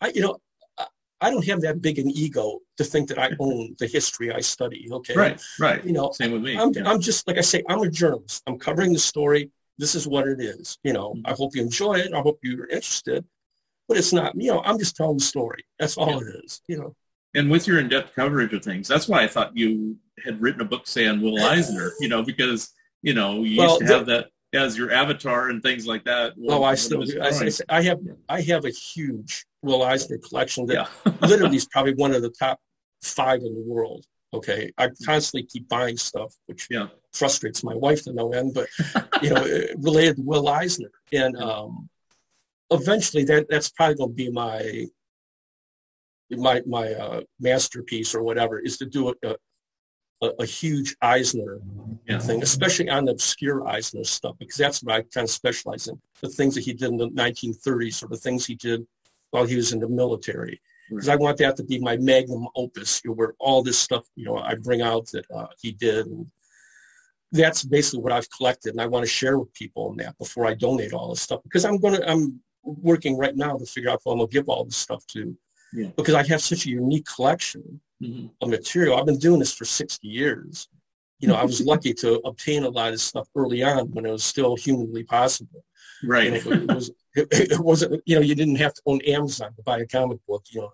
I, 0.00 0.08
you 0.08 0.22
know, 0.22 0.38
I, 1.20 1.30
don't 1.30 1.44
have 1.46 1.60
that 1.62 1.80
big 1.80 1.98
an 1.98 2.10
ego 2.10 2.60
to 2.78 2.84
think 2.84 3.08
that 3.08 3.18
I 3.18 3.30
own 3.40 3.74
the 3.78 3.86
history 3.86 4.32
I 4.32 4.40
study. 4.40 4.88
Okay. 4.90 5.14
Right, 5.14 5.40
right. 5.60 5.84
You 5.84 5.92
know, 5.92 6.12
Same 6.12 6.32
with 6.32 6.42
me. 6.42 6.56
I'm, 6.58 6.72
yeah. 6.72 6.88
I'm 6.88 7.00
just 7.00 7.26
like 7.26 7.38
I 7.38 7.42
say, 7.42 7.62
I'm 7.68 7.80
a 7.80 7.88
journalist. 7.88 8.42
I'm 8.46 8.58
covering 8.58 8.92
the 8.92 8.98
story. 8.98 9.50
This 9.78 9.94
is 9.94 10.06
what 10.06 10.28
it 10.28 10.40
is. 10.40 10.78
You 10.84 10.92
know, 10.92 11.14
Mm-hmm. 11.14 11.26
I 11.26 11.32
hope 11.32 11.54
you 11.56 11.62
enjoy 11.62 11.94
it. 11.94 12.12
I 12.14 12.20
hope 12.20 12.38
you're 12.42 12.66
interested. 12.68 13.24
But 13.88 13.98
it's 13.98 14.12
not, 14.12 14.34
you 14.34 14.50
know, 14.50 14.62
I'm 14.64 14.78
just 14.78 14.96
telling 14.96 15.18
the 15.18 15.24
story. 15.24 15.64
That's 15.78 15.96
all 15.98 16.20
it 16.20 16.44
is. 16.44 16.62
You 16.68 16.78
know. 16.78 16.96
and 17.34 17.50
with 17.50 17.66
your 17.66 17.78
in-depth 17.80 18.14
coverage 18.14 18.52
of 18.54 18.62
things, 18.64 18.88
that's 18.88 19.08
why 19.08 19.22
I 19.22 19.26
thought 19.28 19.56
you 19.56 19.96
had 20.24 20.40
written 20.40 20.60
a 20.62 20.64
book, 20.64 20.86
say, 20.86 21.06
on 21.06 21.20
Will 21.20 21.42
Eisner, 21.52 21.92
you 22.00 22.08
know, 22.08 22.22
because, 22.22 22.72
you 23.02 23.12
know, 23.14 23.42
you 23.42 23.58
Well, 23.58 23.70
used 23.72 23.80
to 23.80 23.86
have 23.92 24.06
that 24.06 24.28
as 24.54 24.76
your 24.76 24.92
avatar 24.92 25.48
and 25.48 25.62
things 25.62 25.86
like 25.86 26.04
that. 26.04 26.34
Oh, 26.48 26.64
I 26.64 26.74
still. 26.74 27.02
I, 27.02 27.30
growing. 27.30 27.52
I 27.68 27.82
have 27.82 28.00
I 28.28 28.40
have 28.42 28.64
a 28.64 28.70
huge 28.70 29.46
Will 29.62 29.82
Eisner 29.82 30.18
collection 30.18 30.66
that 30.66 30.88
yeah. 31.06 31.12
literally 31.26 31.56
is 31.56 31.66
probably 31.66 31.94
one 31.94 32.14
of 32.14 32.22
the 32.22 32.30
top 32.30 32.60
five 33.02 33.40
in 33.40 33.54
the 33.54 33.64
world. 33.66 34.04
Okay, 34.32 34.70
I 34.78 34.90
constantly 35.04 35.46
keep 35.46 35.68
buying 35.68 35.96
stuff, 35.96 36.34
which 36.46 36.66
Yeah. 36.68 36.88
frustrates 37.12 37.62
my 37.62 37.74
wife 37.74 38.02
to 38.04 38.12
no 38.12 38.32
end. 38.32 38.54
But 38.54 38.68
you 39.22 39.30
know, 39.30 39.42
eh, 39.44 39.74
related 39.78 40.16
to 40.16 40.22
Will 40.22 40.48
Eisner, 40.48 40.90
and 41.12 41.36
um, 41.36 41.88
eventually 42.70 43.24
that 43.24 43.46
that's 43.48 43.70
probably 43.70 43.96
going 43.96 44.10
to 44.10 44.14
be 44.14 44.30
my 44.30 44.86
my 46.30 46.62
my 46.66 46.92
uh, 46.92 47.20
masterpiece 47.38 48.14
or 48.14 48.22
whatever 48.22 48.58
is 48.58 48.76
to 48.78 48.86
do 48.86 49.10
a, 49.10 49.36
a, 50.22 50.28
a 50.40 50.46
huge 50.46 50.96
Eisner 51.02 51.60
Yeah. 52.08 52.18
thing, 52.18 52.42
especially 52.42 52.88
on 52.88 53.04
the 53.06 53.12
obscure 53.12 53.66
Eisner 53.66 54.04
stuff, 54.04 54.36
because 54.38 54.56
that's 54.56 54.82
what 54.82 54.94
I 54.94 55.02
kind 55.02 55.24
of 55.24 55.30
specialize 55.30 55.88
in. 55.88 56.00
The 56.22 56.28
things 56.28 56.54
that 56.54 56.64
he 56.64 56.72
did 56.72 56.90
in 56.90 56.96
the 56.96 57.10
1930s 57.10 58.02
or 58.02 58.08
the 58.08 58.16
things 58.16 58.46
he 58.46 58.54
did 58.54 58.86
while 59.30 59.46
he 59.46 59.56
was 59.56 59.72
in 59.72 59.80
the 59.80 59.88
military. 59.88 60.60
Because 60.90 61.08
I 61.08 61.16
want 61.16 61.38
that 61.38 61.56
to 61.56 61.64
be 61.64 61.78
my 61.78 61.96
magnum 61.96 62.46
opus, 62.54 63.00
you 63.04 63.10
know, 63.10 63.14
where 63.16 63.34
all 63.38 63.62
this 63.62 63.78
stuff, 63.78 64.04
you 64.16 64.24
know, 64.26 64.36
I 64.36 64.54
bring 64.54 64.82
out 64.82 65.06
that 65.12 65.24
uh, 65.34 65.46
he 65.60 65.72
did. 65.72 66.06
And 66.06 66.26
that's 67.32 67.64
basically 67.64 68.00
what 68.00 68.12
I've 68.12 68.30
collected, 68.30 68.70
and 68.70 68.80
I 68.80 68.86
want 68.86 69.02
to 69.04 69.10
share 69.10 69.38
with 69.38 69.52
people 69.54 69.88
on 69.88 69.96
that 69.96 70.16
before 70.18 70.46
I 70.46 70.54
donate 70.54 70.92
all 70.92 71.08
this 71.08 71.22
stuff. 71.22 71.42
Because 71.42 71.64
I'm 71.64 71.78
gonna, 71.78 72.00
I'm 72.06 72.40
working 72.62 73.16
right 73.16 73.34
now 73.34 73.56
to 73.56 73.66
figure 73.66 73.90
out 73.90 74.02
who 74.04 74.12
I'm 74.12 74.18
gonna 74.18 74.28
give 74.28 74.48
all 74.48 74.64
this 74.64 74.76
stuff 74.76 75.04
to. 75.08 75.36
Yeah. 75.72 75.88
Because 75.96 76.14
I 76.14 76.24
have 76.28 76.40
such 76.42 76.66
a 76.66 76.70
unique 76.70 77.06
collection 77.06 77.80
Mhm. 78.02 78.30
of 78.40 78.48
material. 78.48 78.96
I've 78.96 79.06
been 79.06 79.18
doing 79.18 79.38
this 79.38 79.54
for 79.54 79.64
60 79.64 80.08
years. 80.08 80.68
You 81.20 81.28
know, 81.28 81.36
I 81.36 81.44
was 81.44 81.60
lucky 81.60 81.94
to 81.94 82.16
obtain 82.26 82.64
a 82.64 82.68
lot 82.68 82.92
of 82.92 83.00
stuff 83.00 83.28
early 83.36 83.62
on 83.62 83.90
when 83.92 84.04
it 84.04 84.10
was 84.10 84.24
still 84.24 84.56
humanly 84.56 85.04
possible. 85.04 85.64
Right. 86.02 86.32
know, 86.44 86.52
it 86.52 86.74
was 86.74 86.90
it, 87.14 87.28
it 87.52 87.60
wasn't 87.60 88.02
you 88.04 88.16
know 88.16 88.20
you 88.20 88.34
didn't 88.34 88.56
have 88.56 88.74
to 88.74 88.82
own 88.84 89.00
Amazon 89.02 89.54
to 89.54 89.62
buy 89.62 89.78
a 89.78 89.86
comic 89.86 90.18
book. 90.26 90.44
You 90.50 90.62
know, 90.62 90.72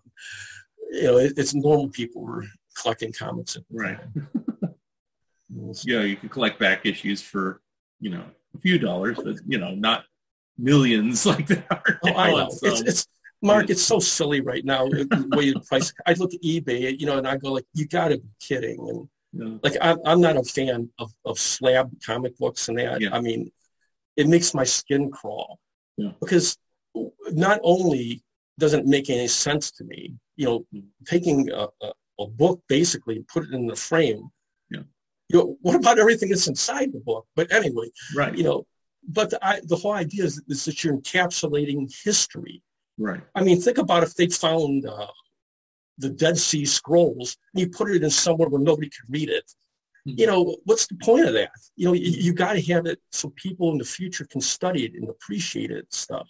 you 0.91 1.03
know 1.05 1.17
it, 1.19 1.35
it's 1.37 1.55
normal 1.55 1.89
people 1.89 2.23
were 2.23 2.45
collecting 2.81 3.13
comics. 3.13 3.57
Right. 3.71 3.99
It's- 4.65 5.85
you 5.85 5.99
know, 5.99 6.05
you 6.05 6.17
can 6.17 6.29
collect 6.29 6.59
back 6.59 6.87
issues 6.87 7.21
for, 7.21 7.61
you 8.01 8.11
know, 8.11 8.25
a 8.57 8.59
few 8.61 8.79
dollars, 8.79 9.19
but, 9.23 9.37
you 9.47 9.59
know, 9.59 9.75
not 9.75 10.05
millions 10.57 11.27
like 11.33 11.47
that. 11.49 11.67
are 11.71 12.01
Oh, 12.05 12.09
now. 12.11 12.17
I 12.17 12.31
know. 12.33 12.49
So- 12.51 12.67
It's 12.69 12.81
it's 12.83 13.07
Mark. 13.43 13.71
It's 13.71 13.83
so 13.83 13.99
silly 13.99 14.41
right 14.41 14.65
now. 14.65 14.87
The 14.89 15.29
way 15.37 15.45
you 15.45 15.61
price. 15.61 15.93
I 16.07 16.13
look 16.15 16.35
at 16.35 16.43
eBay, 16.43 16.99
you 16.99 17.07
know, 17.07 17.19
and 17.19 17.27
I 17.27 17.37
go 17.37 17.53
like, 17.53 17.65
you 17.75 17.87
got 17.87 18.09
to 18.09 18.19
be 18.19 18.29
kidding. 18.41 18.79
And 18.89 19.09
know, 19.33 19.61
like 19.63 19.77
I'm, 19.81 19.99
I'm 20.05 20.21
not 20.21 20.37
a 20.37 20.43
fan 20.43 20.91
of, 20.99 21.13
of 21.25 21.39
slab 21.39 21.91
comic 22.05 22.37
books 22.39 22.69
and 22.69 22.79
that. 22.79 23.01
Yeah. 23.01 23.11
I 23.15 23.21
mean, 23.21 23.51
it 24.17 24.27
makes 24.29 24.55
my 24.55 24.65
skin 24.65 25.11
crawl 25.11 25.59
Yeah. 25.97 26.13
because 26.21 26.59
not 27.33 27.61
only 27.63 28.23
doesn't 28.59 28.81
it 28.81 28.87
make 28.87 29.09
any 29.09 29.29
sense 29.29 29.71
to 29.73 29.85
me, 29.85 30.15
you 30.37 30.47
know, 30.47 30.67
Mm. 30.75 30.85
taking 31.07 31.51
a, 31.51 31.69
a, 31.81 31.93
a 32.19 32.27
book 32.27 32.61
basically 32.69 33.17
and 33.17 33.27
put 33.29 33.45
it 33.45 33.53
in 33.55 33.67
the 33.67 33.77
frame. 33.77 34.29
Yeah. 34.71 34.83
You 35.29 35.39
know, 35.39 35.57
what 35.63 35.77
about 35.77 35.99
everything 35.99 36.29
that's 36.29 36.49
inside 36.49 36.93
the 36.93 37.01
book? 37.01 37.27
But 37.37 37.53
anyway, 37.53 37.89
right. 38.15 38.37
you 38.37 38.45
know, 38.45 38.67
but 39.09 39.31
the, 39.31 39.39
I, 39.47 39.61
the 39.65 39.77
whole 39.77 39.93
idea 39.93 40.25
is, 40.25 40.43
is 40.49 40.65
that 40.67 40.83
you're 40.85 40.97
encapsulating 40.97 41.91
history. 42.05 42.63
Right. 43.01 43.23
I 43.35 43.43
mean, 43.43 43.61
think 43.61 43.79
about 43.79 44.03
if 44.03 44.15
they 44.15 44.27
found 44.29 44.85
uh, 44.85 45.07
the 45.97 46.11
Dead 46.11 46.37
Sea 46.37 46.67
Scrolls 46.67 47.39
and 47.55 47.61
you 47.63 47.69
put 47.71 47.91
it 47.91 48.05
in 48.05 48.11
somewhere 48.11 48.49
where 48.51 48.61
nobody 48.61 48.91
could 48.91 49.09
read 49.09 49.31
it. 49.31 49.51
Mhm. 50.07 50.19
You 50.19 50.27
know, 50.27 50.57
what's 50.65 50.87
the 50.87 50.97
point 50.97 51.27
of 51.27 51.33
that? 51.33 51.51
You 51.77 51.87
know, 51.87 51.93
you, 51.95 52.11
you 52.11 52.33
got 52.35 52.53
to 52.53 52.63
have 52.73 52.85
it 52.85 53.01
so 53.11 53.31
people 53.37 53.73
in 53.73 53.79
the 53.79 53.85
future 53.85 54.27
can 54.27 54.43
study 54.43 54.85
it 54.85 54.93
and 54.95 55.09
appreciate 55.09 55.71
it 55.71 55.93
stuff. 55.93 56.29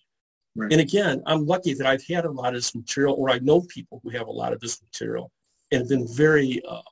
Right. 0.55 0.73
And 0.73 0.81
again, 0.81 1.23
I'm 1.27 1.45
lucky 1.45 1.75
that 1.75 1.87
I've 1.87 2.07
had 2.07 2.25
a 2.25 2.31
lot 2.31 2.49
of 2.49 2.55
this 2.55 2.75
material, 2.75 3.15
or 3.17 3.31
I 3.31 3.41
know 3.41 3.63
people 3.63 4.01
who 4.03 4.11
have 4.11 4.29
a 4.29 4.33
lot 4.33 4.53
of 4.53 4.61
this 4.61 4.81
material 4.81 5.31
and 5.73 5.81
have 5.81 5.89
been 5.89 6.07
very 6.09 6.61
uh, 6.69 6.83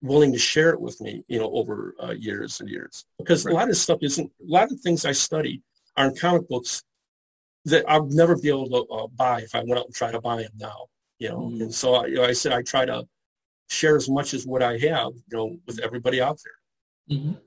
willing 0.00 0.32
to 0.32 0.38
share 0.38 0.70
it 0.70 0.80
with 0.80 1.00
me, 1.00 1.24
you 1.28 1.38
know, 1.40 1.50
over 1.52 1.94
uh, 2.02 2.10
years 2.12 2.60
and 2.60 2.68
years. 2.68 3.04
Because 3.18 3.44
Right. 3.44 3.52
a 3.52 3.54
lot 3.56 3.68
of 3.68 3.76
stuff 3.76 3.98
isn't, 4.02 4.30
a 4.40 4.52
lot 4.52 4.70
of 4.70 4.80
things 4.80 5.04
I 5.04 5.12
study 5.12 5.62
are 5.96 6.06
in 6.08 6.16
comic 6.16 6.48
books 6.48 6.82
that 7.66 7.84
I'll 7.88 8.06
never 8.06 8.36
be 8.36 8.48
able 8.48 8.68
to 8.68 8.92
uh, 8.92 9.06
buy 9.08 9.40
if 9.40 9.54
I 9.54 9.60
went 9.60 9.78
out 9.78 9.86
and 9.86 9.94
try 9.94 10.10
to 10.10 10.20
buy 10.20 10.42
them 10.42 10.52
now, 10.58 10.86
you 11.18 11.28
know. 11.28 11.40
Mhm. 11.52 11.62
And 11.62 11.74
so, 11.74 11.94
I, 11.94 12.06
you 12.06 12.14
know, 12.16 12.24
I 12.24 12.32
said 12.32 12.52
I 12.52 12.62
try 12.62 12.84
to 12.84 13.06
share 13.68 13.96
as 13.96 14.08
much 14.08 14.34
as 14.34 14.46
what 14.46 14.62
I 14.62 14.72
have, 14.78 15.12
you 15.14 15.36
know, 15.36 15.56
with 15.66 15.78
everybody 15.80 16.20
out 16.20 16.38
there. 16.44 17.16
Mhm. 17.18 17.38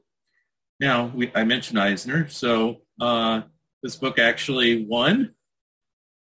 Now, 0.79 1.07
we, 1.13 1.31
I 1.35 1.43
mentioned 1.43 1.79
Eisner, 1.79 2.27
so 2.29 2.81
uh, 2.99 3.41
this 3.83 3.95
book 3.95 4.19
actually 4.19 4.85
won 4.85 5.33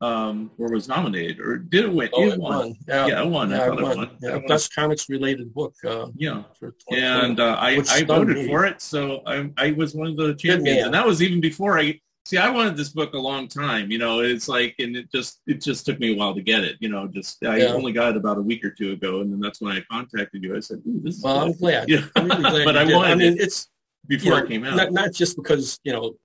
um, 0.01 0.51
or 0.57 0.69
was 0.69 0.89
nominated, 0.89 1.39
or 1.39 1.57
did 1.57 1.85
it 1.85 1.93
win? 1.93 2.09
Oh, 2.11 2.23
it 2.27 2.33
it 2.33 2.39
won. 2.39 2.57
won. 2.57 2.75
Yeah, 2.89 3.07
Yeah, 3.07 3.21
it 3.23 3.27
won. 3.29 3.53
I 3.53 3.57
Yeah, 3.57 3.65
thought 3.67 3.77
it 3.77 3.79
it 3.79 3.83
won. 3.83 3.97
won. 3.97 4.17
Yeah, 4.21 4.35
won. 4.35 4.45
best 4.47 4.75
comics 4.75 5.07
related 5.09 5.53
book. 5.53 5.73
Uh, 5.85 6.07
Yeah. 6.17 6.43
and 6.91 7.39
uh, 7.39 7.55
I, 7.57 7.81
I 7.89 8.03
voted 8.03 8.35
me. 8.35 8.47
for 8.47 8.65
it, 8.65 8.81
so 8.81 9.21
I, 9.25 9.49
I 9.55 9.71
was 9.71 9.93
one 9.95 10.07
of 10.07 10.17
the 10.17 10.35
champions, 10.35 10.83
and 10.85 10.93
that 10.93 11.05
was 11.05 11.21
even 11.21 11.39
before 11.39 11.79
I 11.79 12.01
see. 12.25 12.37
I 12.37 12.49
wanted 12.49 12.77
this 12.77 12.89
book 12.89 13.13
a 13.13 13.17
long 13.19 13.47
time, 13.47 13.91
you 13.91 13.97
know. 13.97 14.19
It's 14.21 14.47
like, 14.47 14.75
and 14.79 14.95
it 14.95 15.11
just 15.11 15.41
it 15.47 15.61
just 15.61 15.85
took 15.85 15.99
me 15.99 16.13
a 16.13 16.17
while 16.17 16.33
to 16.35 16.41
get 16.41 16.63
it, 16.63 16.77
you 16.79 16.89
know. 16.89 17.07
Just 17.07 17.43
I 17.45 17.57
Yeah. 17.57 17.73
only 17.73 17.91
got 17.91 18.11
it 18.11 18.17
about 18.17 18.37
a 18.37 18.41
week 18.41 18.63
or 18.63 18.69
two 18.71 18.91
ago, 18.91 19.21
and 19.21 19.31
then 19.31 19.39
that's 19.39 19.61
when 19.61 19.75
I 19.75 19.81
contacted 19.91 20.43
you. 20.43 20.55
I 20.55 20.59
said, 20.59 20.81
Ooh, 20.87 20.99
"This 21.03 21.17
is 21.17 21.23
well, 21.23 21.39
I'm 21.39 21.51
glad. 21.53 21.89
Yeah. 21.93 22.05
I'm 22.15 22.27
really 22.27 22.41
glad 22.41 22.65
But 22.65 22.77
I 22.77 22.85
did. 22.85 22.95
wanted 22.95 23.11
I 23.11 23.15
mean, 23.15 23.33
it 23.33 23.41
it's 23.41 23.67
before 24.07 24.25
you 24.33 24.39
know, 24.39 24.45
it 24.45 24.49
came 24.49 24.63
out. 24.65 24.75
Not, 24.75 24.91
not 24.91 25.13
just 25.13 25.35
because 25.35 25.79
you 25.83 25.93
know 25.93 26.15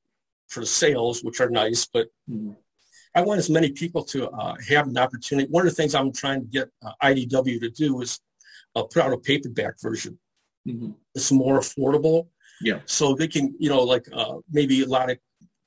for 0.49 0.61
the 0.61 0.67
sales, 0.67 1.23
which 1.23 1.41
are 1.41 1.51
nice, 1.51 1.87
but 1.87 2.09
Mhm. 2.31 2.57
I 3.15 3.23
want 3.23 3.39
as 3.39 3.51
many 3.51 3.71
people 3.73 4.05
to 4.05 4.29
uh, 4.31 4.57
have 4.69 4.87
an 4.87 4.97
opportunity. 4.97 5.49
One 5.51 5.67
of 5.67 5.73
the 5.73 5.77
things 5.77 5.95
I'm 5.95 6.13
trying 6.13 6.41
to 6.43 6.47
get 6.47 6.69
uh, 6.83 6.93
IDW 7.03 7.59
to 7.61 7.71
do 7.71 8.01
is 8.03 8.21
uh, 8.77 8.83
put 8.85 9.03
out 9.03 9.13
a 9.13 9.19
paperback 9.19 9.81
version. 9.81 10.19
Mhm. 10.67 10.95
It's 11.15 11.33
more 11.33 11.59
affordable. 11.59 12.29
Yeah. 12.61 12.81
So 12.87 13.15
they 13.15 13.27
can, 13.29 13.55
you 13.59 13.69
know, 13.71 13.83
like 13.83 14.07
uh, 14.13 14.37
maybe 14.51 14.83
a 14.83 14.87
lot 14.87 15.11
of 15.11 15.19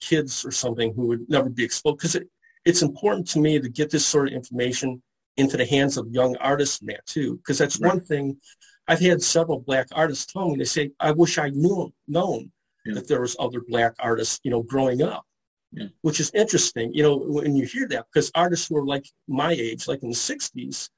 kids 0.01 0.43
or 0.45 0.51
something 0.51 0.93
who 0.93 1.07
would 1.07 1.29
never 1.29 1.49
be 1.49 1.63
exposed. 1.63 1.97
Because 1.97 2.15
it, 2.15 2.27
it's 2.65 2.81
important 2.81 3.27
to 3.29 3.39
me 3.39 3.59
to 3.59 3.69
get 3.69 3.89
this 3.89 4.05
sort 4.05 4.27
of 4.27 4.33
information 4.33 5.01
into 5.37 5.57
the 5.57 5.65
hands 5.65 5.97
of 5.97 6.07
young 6.11 6.35
artists 6.37 6.81
and 6.81 6.89
that 6.89 7.05
too. 7.05 7.37
Because 7.37 7.57
that's 7.57 7.79
Right. 7.79 7.93
one 7.93 8.01
thing. 8.01 8.37
I've 8.87 8.99
had 8.99 9.21
several 9.21 9.59
black 9.59 9.87
artists 9.93 10.31
tell 10.31 10.49
me, 10.49 10.57
they 10.57 10.65
say, 10.65 10.91
I 10.99 11.11
wish 11.11 11.37
I 11.37 11.49
knew 11.49 11.93
known 12.07 12.51
Yeah. 12.85 12.95
that 12.95 13.07
there 13.07 13.21
was 13.21 13.35
other 13.39 13.61
black 13.67 13.93
artists, 13.99 14.39
you 14.43 14.51
know, 14.51 14.63
growing 14.63 15.01
up. 15.01 15.25
Yeah. 15.71 15.87
Which 16.01 16.19
is 16.19 16.31
interesting, 16.33 16.93
you 16.93 17.01
know, 17.03 17.15
when 17.15 17.55
you 17.55 17.65
hear 17.65 17.87
that, 17.89 18.05
because 18.11 18.29
artists 18.35 18.67
who 18.67 18.75
are 18.77 18.85
like 18.85 19.05
my 19.29 19.53
age, 19.53 19.87
like 19.87 20.03
in 20.03 20.09
the 20.09 20.15
60s, 20.15 20.89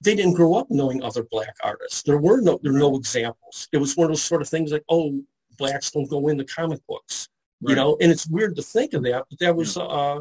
they 0.00 0.14
didn't 0.14 0.34
grow 0.34 0.54
up 0.54 0.68
knowing 0.70 1.02
other 1.02 1.24
black 1.30 1.54
artists. 1.62 2.02
There 2.02 2.18
were 2.18 2.40
no 2.40 2.58
there 2.62 2.72
were 2.72 2.78
no 2.78 2.96
examples. 2.96 3.68
It 3.72 3.78
was 3.78 3.96
one 3.96 4.06
of 4.06 4.10
those 4.12 4.22
sort 4.22 4.42
of 4.42 4.48
things 4.48 4.72
like, 4.72 4.84
oh, 4.88 5.22
blacks 5.58 5.90
don't 5.90 6.08
go 6.08 6.28
into 6.28 6.44
comic 6.44 6.80
books. 6.86 7.28
You 7.60 7.74
know, 7.74 7.96
and 8.00 8.12
it's 8.12 8.28
weird 8.28 8.54
to 8.56 8.62
think 8.62 8.92
of 8.92 9.02
that, 9.04 9.24
but 9.30 9.38
that 9.38 9.56
was 9.56 9.76
uh 9.76 10.20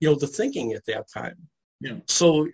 you 0.00 0.08
know, 0.10 0.14
the 0.14 0.26
thinking 0.26 0.72
at 0.72 0.84
that 0.86 1.08
time. 1.10 1.36
Yeah. 1.80 1.96
So 2.06 2.46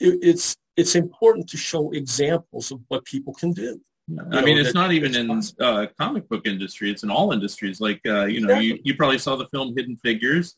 it, 0.00 0.18
it's 0.22 0.56
it's 0.76 0.94
important 0.94 1.48
to 1.50 1.56
show 1.56 1.90
examples 1.92 2.70
of 2.70 2.80
what 2.88 3.04
people 3.04 3.34
can 3.34 3.52
do. 3.52 3.80
Yeah. 4.06 4.22
you 4.32 4.38
I 4.38 4.42
mean, 4.44 4.56
know, 4.56 4.62
it's 4.62 4.74
not 4.74 4.92
even 4.92 5.14
it's 5.30 5.50
in 5.52 5.64
uh, 5.64 5.86
comic 5.98 6.28
book 6.28 6.46
industry; 6.46 6.90
it's 6.90 7.02
in 7.02 7.10
all 7.10 7.32
industries. 7.32 7.80
Like 7.80 8.00
uh, 8.06 8.24
you 8.24 8.40
know, 8.40 8.54
you, 8.58 8.74
Exactly. 8.74 8.80
you 8.84 8.96
probably 8.96 9.18
saw 9.18 9.36
the 9.36 9.46
film 9.48 9.74
Hidden 9.76 9.96
Figures. 9.96 10.56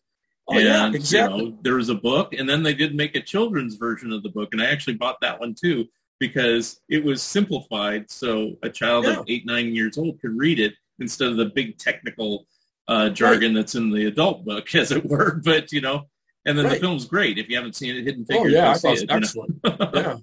Oh 0.48 0.58
yeah, 0.58 0.90
exactly. 0.92 1.38
You 1.44 1.50
know, 1.50 1.58
there 1.62 1.74
was 1.74 1.88
a 1.90 1.94
book, 1.94 2.32
and 2.34 2.48
then 2.48 2.62
they 2.62 2.74
did 2.74 2.94
make 2.94 3.14
a 3.16 3.20
children's 3.20 3.76
version 3.76 4.12
of 4.12 4.22
the 4.22 4.30
book, 4.30 4.48
and 4.52 4.60
I 4.62 4.66
actually 4.66 4.94
bought 4.94 5.20
that 5.20 5.38
one 5.38 5.54
too 5.54 5.86
because 6.18 6.80
it 6.88 7.02
was 7.02 7.22
simplified, 7.22 8.10
so 8.10 8.54
a 8.62 8.68
child 8.68 9.04
Yeah. 9.06 9.20
of 9.20 9.24
eight, 9.28 9.46
nine 9.46 9.74
years 9.74 9.96
old 9.96 10.20
could 10.20 10.36
read 10.36 10.58
it 10.60 10.74
instead 11.00 11.28
of 11.28 11.36
the 11.36 11.46
big 11.46 11.78
technical 11.78 12.46
uh, 12.88 13.08
jargon 13.10 13.54
that's 13.54 13.74
in 13.74 13.90
the 13.90 14.06
adult 14.06 14.44
book, 14.44 14.74
as 14.74 14.92
it 14.92 15.04
were. 15.04 15.40
But 15.44 15.72
you 15.72 15.80
know, 15.80 16.08
and 16.46 16.56
then 16.58 16.68
the 16.68 16.76
film's 16.76 17.06
great. 17.06 17.38
If 17.38 17.48
you 17.48 17.56
haven't 17.56 17.76
seen 17.76 17.96
it, 17.96 18.04
Hidden 18.04 18.24
Figures, 18.26 18.52
oh 18.52 18.56
yeah, 18.56 18.70
I 18.70 18.74
thought 18.74 18.96
it 18.96 19.02
it, 19.02 19.02
you 19.02 19.06
know. 19.06 19.16
excellent. 19.16 19.60
yeah. 19.94 20.16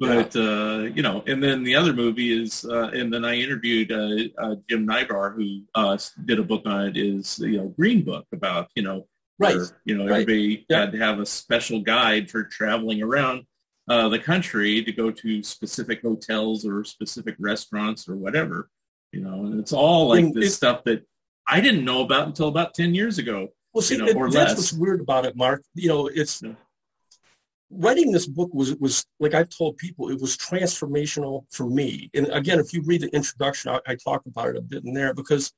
But 0.00 0.36
uh, 0.36 0.90
you 0.94 1.02
know, 1.02 1.24
and 1.26 1.42
then 1.42 1.64
the 1.64 1.74
other 1.74 1.92
movie 1.92 2.40
is, 2.42 2.64
uh, 2.64 2.90
and 2.94 3.12
then 3.12 3.24
I 3.24 3.34
interviewed 3.34 3.90
uh, 3.90 4.28
uh, 4.40 4.54
Jim 4.68 4.86
Nybar, 4.86 5.34
who 5.34 5.62
uh, 5.74 5.98
did 6.24 6.38
a 6.38 6.44
book 6.44 6.62
on 6.66 6.86
it. 6.86 6.96
Is 6.96 7.38
you 7.40 7.56
know 7.56 7.68
Green 7.68 8.04
Book 8.04 8.26
about 8.32 8.68
you 8.76 8.82
know 8.82 9.06
Right. 9.40 9.56
where, 9.56 9.66
you 9.84 9.96
know, 9.96 10.04
Right. 10.04 10.22
everybody 10.22 10.66
Yeah. 10.68 10.80
had 10.80 10.92
to 10.92 10.98
have 10.98 11.20
a 11.20 11.26
special 11.26 11.80
guide 11.80 12.28
for 12.30 12.42
traveling 12.44 13.02
around 13.02 13.44
uh, 13.88 14.08
the 14.08 14.18
country 14.18 14.82
to 14.84 14.92
go 14.92 15.10
to 15.12 15.42
specific 15.42 16.02
hotels 16.02 16.66
or 16.66 16.82
specific 16.84 17.36
restaurants 17.38 18.08
or 18.08 18.16
whatever. 18.16 18.68
You 19.12 19.20
know, 19.20 19.46
and 19.46 19.58
it's 19.60 19.72
all 19.72 20.08
like 20.08 20.24
And 20.24 20.34
this 20.34 20.54
stuff 20.54 20.84
that 20.84 21.02
I 21.46 21.60
didn't 21.60 21.84
know 21.84 22.02
about 22.02 22.26
until 22.26 22.48
about 22.48 22.74
ten 22.74 22.94
years 22.94 23.18
ago. 23.18 23.48
Well, 23.72 23.82
see, 23.82 23.96
you 23.96 24.04
know, 24.04 24.12
or 24.12 24.30
that's 24.30 24.50
less. 24.50 24.56
what's 24.56 24.72
weird 24.72 25.00
about 25.00 25.24
it, 25.24 25.36
Mark. 25.36 25.62
You 25.74 25.88
know, 25.88 26.06
it's 26.08 26.42
Yeah. 26.42 26.54
writing 27.70 28.12
this 28.12 28.26
book 28.26 28.50
was 28.52 28.74
was 28.76 29.04
like 29.20 29.34
I've 29.34 29.48
told 29.48 29.76
people, 29.78 30.10
it 30.10 30.20
was 30.20 30.36
transformational 30.36 31.44
for 31.50 31.66
me. 31.68 32.10
And 32.14 32.28
again, 32.32 32.58
if 32.58 32.72
you 32.72 32.82
read 32.82 33.00
the 33.02 33.08
introduction, 33.14 33.70
I, 33.70 33.80
I 33.86 33.94
talk 33.96 34.26
about 34.26 34.48
it 34.50 34.56
a 34.56 34.60
bit 34.62 34.84
in 34.84 34.92
there 34.92 35.14
because 35.14 35.52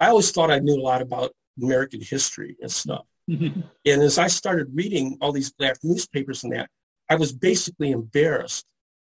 I 0.00 0.08
always 0.08 0.30
thought 0.30 0.50
I 0.50 0.58
knew 0.60 0.74
a 0.80 0.80
lot 0.82 1.02
about 1.02 1.32
American 1.62 2.00
history 2.00 2.56
and 2.62 2.70
stuff. 2.70 3.04
And 3.28 3.62
as 3.84 4.16
I 4.18 4.28
started 4.28 4.68
reading 4.72 5.18
all 5.20 5.32
these 5.32 5.52
black 5.52 5.76
newspapers 5.82 6.44
and 6.44 6.52
that, 6.54 6.70
I 7.10 7.16
was 7.16 7.30
basically 7.32 7.90
embarrassed 7.90 8.64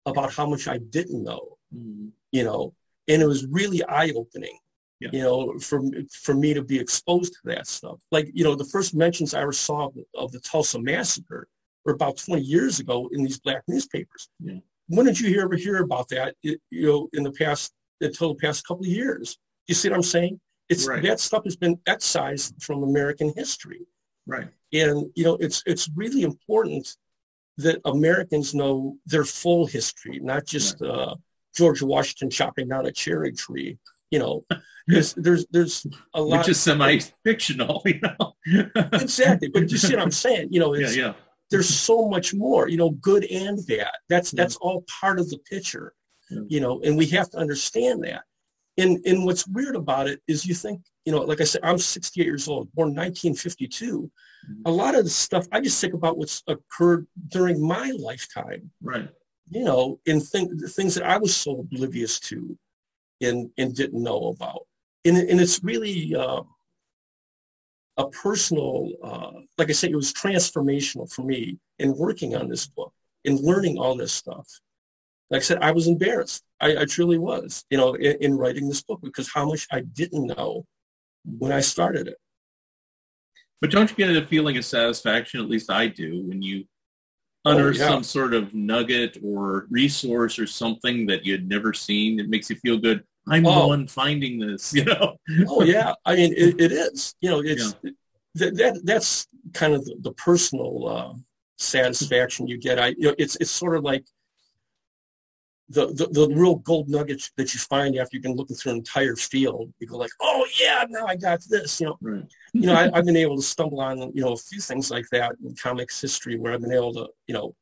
about 0.07 0.33
how 0.33 0.47
much 0.47 0.67
I 0.67 0.77
didn't 0.79 1.23
know 1.23 1.57
Mhm. 1.75 2.11
you 2.31 2.43
know, 2.43 2.73
and 3.09 3.21
it 3.21 3.25
was 3.25 3.45
really 3.47 3.83
eye 3.85 4.11
opening, 4.15 4.57
Yeah. 5.01 5.09
you 5.11 5.23
know, 5.23 5.59
for 5.59 5.81
for 6.25 6.33
me 6.33 6.53
to 6.53 6.63
be 6.63 6.79
exposed 6.79 7.33
to 7.33 7.39
that 7.45 7.67
stuff. 7.67 7.99
Like, 8.11 8.27
you 8.33 8.43
know, 8.45 8.55
the 8.55 8.65
first 8.75 8.95
mentions 8.95 9.33
I 9.33 9.41
ever 9.41 9.51
saw 9.51 9.87
of, 9.87 9.93
of 10.15 10.31
the 10.31 10.39
Tulsa 10.39 10.79
massacre 10.79 11.47
were 11.85 11.93
about 11.93 12.17
20 12.17 12.41
years 12.41 12.79
ago 12.79 13.09
in 13.13 13.23
these 13.23 13.39
black 13.39 13.63
newspapers. 13.67 14.29
Yeah. 14.39 14.59
When 14.87 15.05
did 15.05 15.19
you 15.19 15.27
hear, 15.29 15.41
ever 15.43 15.55
hear 15.55 15.77
about 15.83 16.07
that? 16.09 16.35
it- 16.43 16.61
you 16.71 16.87
know, 16.87 17.09
in 17.13 17.23
the 17.23 17.31
past 17.31 17.71
until 18.01 18.29
the 18.33 18.39
past 18.39 18.65
couple 18.67 18.85
of 18.85 18.91
years. 18.91 19.37
You 19.67 19.75
see 19.75 19.89
what 19.89 19.95
I'm 19.97 20.03
saying? 20.03 20.39
It's 20.69 20.87
Right. 20.87 21.03
that 21.03 21.19
stuff 21.19 21.43
has 21.45 21.55
been 21.57 21.77
excised 21.87 22.53
from 22.65 22.83
American 22.83 23.33
history 23.35 23.81
Right. 24.27 24.49
and 24.71 24.95
you 25.15 25.23
know 25.27 25.35
it's 25.45 25.59
it's 25.65 25.89
really 26.01 26.21
important 26.31 26.85
that 27.57 27.77
Americans 27.85 28.53
know 28.53 28.97
their 29.05 29.25
full 29.25 29.65
history, 29.77 30.17
not 30.31 30.45
just 30.55 30.81
uh, 30.81 31.13
George 31.55 31.81
Washington 31.81 32.29
chopping 32.29 32.67
down 32.69 32.85
a 32.85 32.91
cherry 32.91 33.31
tree. 33.31 33.77
You 34.11 34.19
know, 34.19 34.45
there's 34.87 35.13
there's 35.13 35.45
there's 35.51 35.85
a 36.13 36.21
lot. 36.21 36.39
Which 36.39 36.49
is 36.49 36.59
semi-fictional, 36.59 37.81
you 37.85 37.99
know. 38.01 38.33
exactly, 38.93 39.49
but 39.49 39.71
you 39.71 39.77
see 39.77 39.93
what 39.95 40.01
I'm 40.03 40.11
saying? 40.11 40.49
You 40.51 40.59
know, 40.59 40.73
yeah, 40.75 40.85
it's, 40.85 40.95
yeah. 40.95 41.13
there's 41.51 41.69
so 41.69 42.07
much 42.09 42.33
more. 42.33 42.67
You 42.69 42.77
know, 42.77 42.91
good 42.91 43.25
and 43.25 43.59
bad. 43.67 43.91
That's 44.09 44.33
Yeah. 44.33 44.43
that's 44.43 44.55
all 44.57 44.85
part 45.01 45.19
of 45.19 45.29
the 45.29 45.37
picture. 45.49 45.93
Yeah. 46.29 46.41
You 46.47 46.59
know, 46.61 46.81
and 46.81 46.97
we 46.97 47.05
have 47.07 47.29
to 47.31 47.37
understand 47.37 48.03
that. 48.03 48.23
And 48.77 48.99
and 49.05 49.25
what's 49.25 49.47
weird 49.47 49.75
about 49.75 50.07
it 50.07 50.21
is 50.27 50.45
you 50.45 50.55
think 50.55 50.81
you 51.05 51.11
know, 51.11 51.21
like 51.21 51.41
I 51.41 51.43
said, 51.43 51.61
I'm 51.63 51.77
68 51.79 52.25
years 52.25 52.47
old, 52.47 52.71
born 52.73 52.89
1952. 52.95 54.09
Mhm. 54.49 54.61
A 54.65 54.71
lot 54.71 54.95
of 54.95 55.03
the 55.03 55.09
stuff 55.09 55.47
I 55.51 55.59
just 55.59 55.79
think 55.81 55.93
about 55.93 56.17
what's 56.17 56.43
occurred 56.47 57.07
during 57.27 57.61
my 57.65 57.91
lifetime. 57.97 58.71
Right. 58.81 59.09
You 59.49 59.63
know, 59.63 59.99
in 60.05 60.19
things 60.19 60.95
that 60.95 61.03
I 61.05 61.17
was 61.17 61.35
so 61.35 61.59
oblivious 61.59 62.19
to 62.21 62.57
and 63.21 63.49
and 63.57 63.75
didn't 63.75 64.01
know 64.01 64.35
about. 64.35 64.61
And, 65.05 65.17
and 65.17 65.39
it's 65.39 65.63
really 65.63 66.13
uh, 66.15 66.41
a 67.97 68.09
personal, 68.09 68.91
uh, 69.03 69.31
like 69.57 69.69
I 69.69 69.73
said, 69.73 69.91
it 69.91 69.95
was 69.95 70.13
transformational 70.13 71.11
for 71.11 71.23
me 71.23 71.57
in 71.79 71.95
working 71.95 72.35
on 72.35 72.49
this 72.49 72.67
book 72.67 72.93
and 73.25 73.39
learning 73.39 73.77
all 73.77 73.95
this 73.95 74.13
stuff. 74.13 74.47
Like 75.29 75.41
I 75.41 75.43
said, 75.43 75.59
I 75.61 75.71
was 75.71 75.87
embarrassed. 75.87 76.43
I, 76.59 76.77
I 76.77 76.85
truly 76.85 77.17
was, 77.17 77.65
you 77.69 77.77
know, 77.77 77.93
in, 77.93 78.17
in 78.21 78.37
writing 78.37 78.67
this 78.67 78.81
book 78.81 78.99
because 79.01 79.31
how 79.31 79.45
much 79.45 79.67
I 79.71 79.81
didn't 79.81 80.27
know 80.27 80.65
when 81.23 81.51
I 81.51 81.61
started 81.61 82.07
it. 82.07 82.17
But 83.61 83.71
don't 83.71 83.89
you 83.89 83.95
get 83.95 84.15
a 84.15 84.25
feeling 84.25 84.57
of 84.57 84.65
satisfaction, 84.65 85.41
at 85.41 85.49
least 85.49 85.69
I 85.69 85.87
do, 85.87 86.23
when 86.25 86.41
you 86.41 86.65
Oh, 87.45 87.69
yeah. 87.69 87.87
some 87.87 88.03
sort 88.03 88.33
of 88.33 88.53
nugget 88.53 89.17
or 89.23 89.65
resource 89.69 90.37
or 90.39 90.45
something 90.47 91.05
that 91.07 91.25
you 91.25 91.31
had 91.33 91.47
never 91.47 91.73
seen? 91.73 92.19
It 92.19 92.29
makes 92.29 92.49
you 92.49 92.57
feel 92.57 92.77
good. 92.77 93.03
I'm 93.27 93.43
the 93.43 93.49
Oh. 93.49 93.67
one 93.67 93.87
finding 93.87 94.39
this, 94.39 94.73
you 94.77 94.85
know? 94.85 95.15
oh 95.47 95.63
yeah 95.63 95.93
i 96.05 96.15
mean 96.15 96.33
it, 96.35 96.59
it 96.59 96.71
is 96.71 97.13
you 97.21 97.29
know 97.29 97.39
it's 97.45 97.75
that, 98.35 98.55
that 98.57 98.81
that's 98.83 99.27
kind 99.53 99.73
of 99.73 99.85
the, 99.85 99.95
the 100.01 100.11
personal 100.13 100.87
uh, 100.87 101.13
satisfaction 101.57 102.47
you 102.47 102.57
get 102.57 102.79
i 102.79 102.87
you 102.97 103.07
know 103.09 103.15
it's 103.17 103.35
it's 103.37 103.51
sort 103.51 103.75
of 103.77 103.83
like 103.83 104.03
the, 105.69 105.87
the 105.87 106.07
the 106.11 106.35
real 106.35 106.55
gold 106.55 106.89
nuggets 106.89 107.31
that 107.37 107.53
you 107.53 107.59
find 107.59 107.95
after 107.95 108.15
you've 108.15 108.23
been 108.23 108.35
looking 108.35 108.55
through 108.55 108.71
an 108.71 108.77
entire 108.79 109.15
field. 109.15 109.71
You 109.79 109.87
go 109.87 109.97
like 109.97 110.11
oh 110.21 110.45
yeah 110.59 110.83
now 110.89 111.05
i 111.05 111.15
got 111.15 111.41
this 111.47 111.79
you 111.79 111.87
know? 111.87 111.97
Right. 112.01 112.23
you 112.53 112.65
know 112.67 112.73
I, 112.73 112.89
i've 112.93 113.05
been 113.05 113.15
able 113.15 113.35
to 113.35 113.41
stumble 113.41 113.79
on 113.79 113.99
you 114.15 114.21
know 114.23 114.33
a 114.33 114.37
few 114.37 114.59
things 114.59 114.89
like 114.89 115.05
that 115.11 115.35
in 115.43 115.55
comics 115.55 116.01
history 116.01 116.37
where 116.37 116.53
i've 116.53 116.61
been 116.61 116.73
able 116.73 116.93
to 116.93 117.07
you 117.27 117.33
know 117.33 117.55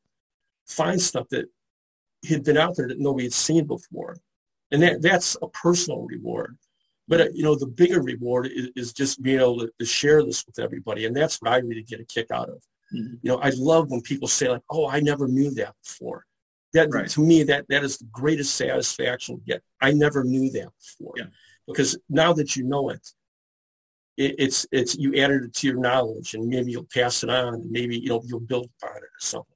find 0.66 1.00
stuff 1.00 1.28
that 1.30 1.46
had 2.26 2.44
been 2.44 2.56
out 2.56 2.76
there 2.76 2.88
that 2.88 2.98
nobody 2.98 3.24
had 3.24 3.32
seen 3.32 3.66
before. 3.66 4.16
And 4.70 4.82
that 4.82 5.02
that's 5.02 5.36
a 5.40 5.48
personal 5.48 6.06
reward. 6.06 6.58
But 7.06 7.20
uh, 7.20 7.28
you 7.32 7.42
know 7.42 7.54
the 7.54 7.66
bigger 7.66 8.02
reward 8.02 8.48
is, 8.54 8.70
is 8.76 8.92
just 8.92 9.22
being 9.22 9.40
able 9.40 9.60
to, 9.60 9.70
to 9.78 9.86
share 9.86 10.22
this 10.22 10.44
with 10.46 10.58
everybody. 10.58 11.06
And 11.06 11.16
that's 11.16 11.40
what 11.40 11.52
i 11.52 11.58
really 11.58 11.82
get 11.82 12.00
a 12.00 12.04
kick 12.04 12.30
out 12.30 12.48
of. 12.50 12.62
Mhm. 12.94 13.18
you 13.22 13.30
know 13.30 13.38
i 13.42 13.50
love 13.54 13.90
when 13.90 14.00
people 14.00 14.28
say 14.28 14.48
like 14.48 14.62
oh 14.70 14.88
i 14.88 14.98
never 14.98 15.28
knew 15.28 15.50
that 15.50 15.74
before 15.84 16.24
that 16.74 16.88
Right. 16.90 17.08
to 17.10 17.20
me 17.20 17.42
that 17.44 17.66
that 17.68 17.82
is 17.84 17.98
the 17.98 18.06
greatest 18.12 18.54
satisfaction 18.56 19.36
to 19.38 19.42
get 19.44 19.62
i 19.80 19.90
never 19.92 20.24
knew 20.24 20.50
that 20.50 20.68
before 20.78 21.14
Yeah. 21.16 21.24
because 21.66 21.96
now 22.08 22.32
that 22.34 22.56
you 22.56 22.64
know 22.64 22.90
it, 22.90 23.06
it 24.16 24.34
it's 24.38 24.66
it's 24.72 24.96
you 24.96 25.14
added 25.16 25.44
it 25.44 25.54
to 25.54 25.66
your 25.68 25.78
knowledge 25.80 26.34
and 26.34 26.46
maybe 26.48 26.70
you'll 26.72 26.88
pass 26.92 27.22
it 27.22 27.30
on 27.30 27.54
and 27.54 27.70
maybe 27.70 27.98
you 27.98 28.08
know 28.10 28.22
you'll 28.26 28.40
build 28.40 28.68
upon 28.82 28.96
it 28.98 29.02
or 29.04 29.20
something 29.20 29.54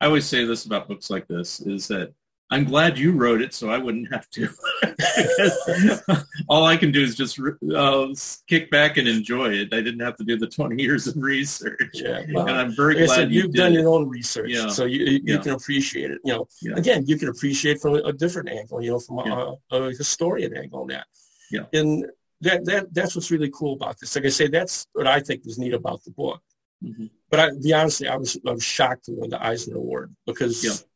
I 0.00 0.06
always 0.06 0.26
say 0.26 0.44
this 0.44 0.64
about 0.64 0.86
books 0.86 1.10
like 1.10 1.26
this 1.26 1.60
is 1.60 1.88
that 1.88 2.12
I'm 2.50 2.64
glad 2.64 2.98
you 2.98 3.12
wrote 3.12 3.42
it 3.42 3.52
so 3.52 3.68
I 3.68 3.76
wouldn't 3.76 4.10
have 4.12 4.28
to. 4.30 4.48
All 6.48 6.64
I 6.64 6.76
can 6.76 6.90
do 6.90 7.02
is 7.02 7.14
just 7.14 7.38
uh, 7.74 8.08
kick 8.46 8.70
back 8.70 8.96
and 8.96 9.06
enjoy 9.06 9.50
it. 9.50 9.74
I 9.74 9.80
didn't 9.82 10.00
have 10.00 10.16
to 10.16 10.24
do 10.24 10.38
the 10.38 10.46
20 10.46 10.80
years 10.82 11.06
of 11.06 11.14
research. 11.16 11.90
yeah 11.94 12.18
and 12.20 12.38
I'm 12.38 12.74
very 12.74 12.94
like 12.94 13.06
glad 13.06 13.14
said, 13.16 13.32
you 13.32 13.42
you've 13.42 13.52
done 13.52 13.72
it. 13.72 13.80
your 13.80 13.88
own 13.90 14.08
research, 14.08 14.50
Yeah. 14.50 14.68
so 14.68 14.86
you 14.86 15.04
you 15.04 15.20
Yeah. 15.24 15.38
can 15.38 15.52
appreciate 15.52 16.10
it. 16.10 16.20
You 16.24 16.32
know, 16.34 16.48
Yeah. 16.62 16.76
again, 16.76 17.04
you 17.06 17.18
can 17.18 17.28
appreciate 17.28 17.80
from 17.80 17.94
a 17.96 18.12
different 18.12 18.48
angle. 18.48 18.82
You 18.82 18.92
know, 18.92 19.00
from 19.00 19.18
a, 19.18 19.54
a 19.70 19.90
historian 19.90 20.56
angle 20.56 20.80
on 20.82 20.86
that. 20.88 21.06
Yeah. 21.50 21.66
And 21.74 22.06
that 22.40 22.64
that 22.64 22.94
that's 22.94 23.14
what's 23.14 23.30
really 23.30 23.50
cool 23.52 23.74
about 23.74 23.98
this. 24.00 24.14
Like 24.16 24.24
I 24.24 24.30
say, 24.30 24.48
that's 24.48 24.86
what 24.94 25.06
I 25.06 25.20
think 25.20 25.44
was 25.44 25.58
neat 25.58 25.74
about 25.74 26.02
the 26.04 26.12
book. 26.12 26.40
Mhm. 26.82 27.10
But 27.30 27.40
I, 27.40 27.50
be 27.62 27.74
honestly, 27.74 28.08
I 28.08 28.16
was 28.16 28.38
I 28.46 28.52
was 28.52 28.64
shocked 28.64 29.04
to 29.06 29.12
win 29.12 29.28
the 29.30 29.44
Eisner 29.44 29.76
Award 29.76 30.14
because. 30.26 30.86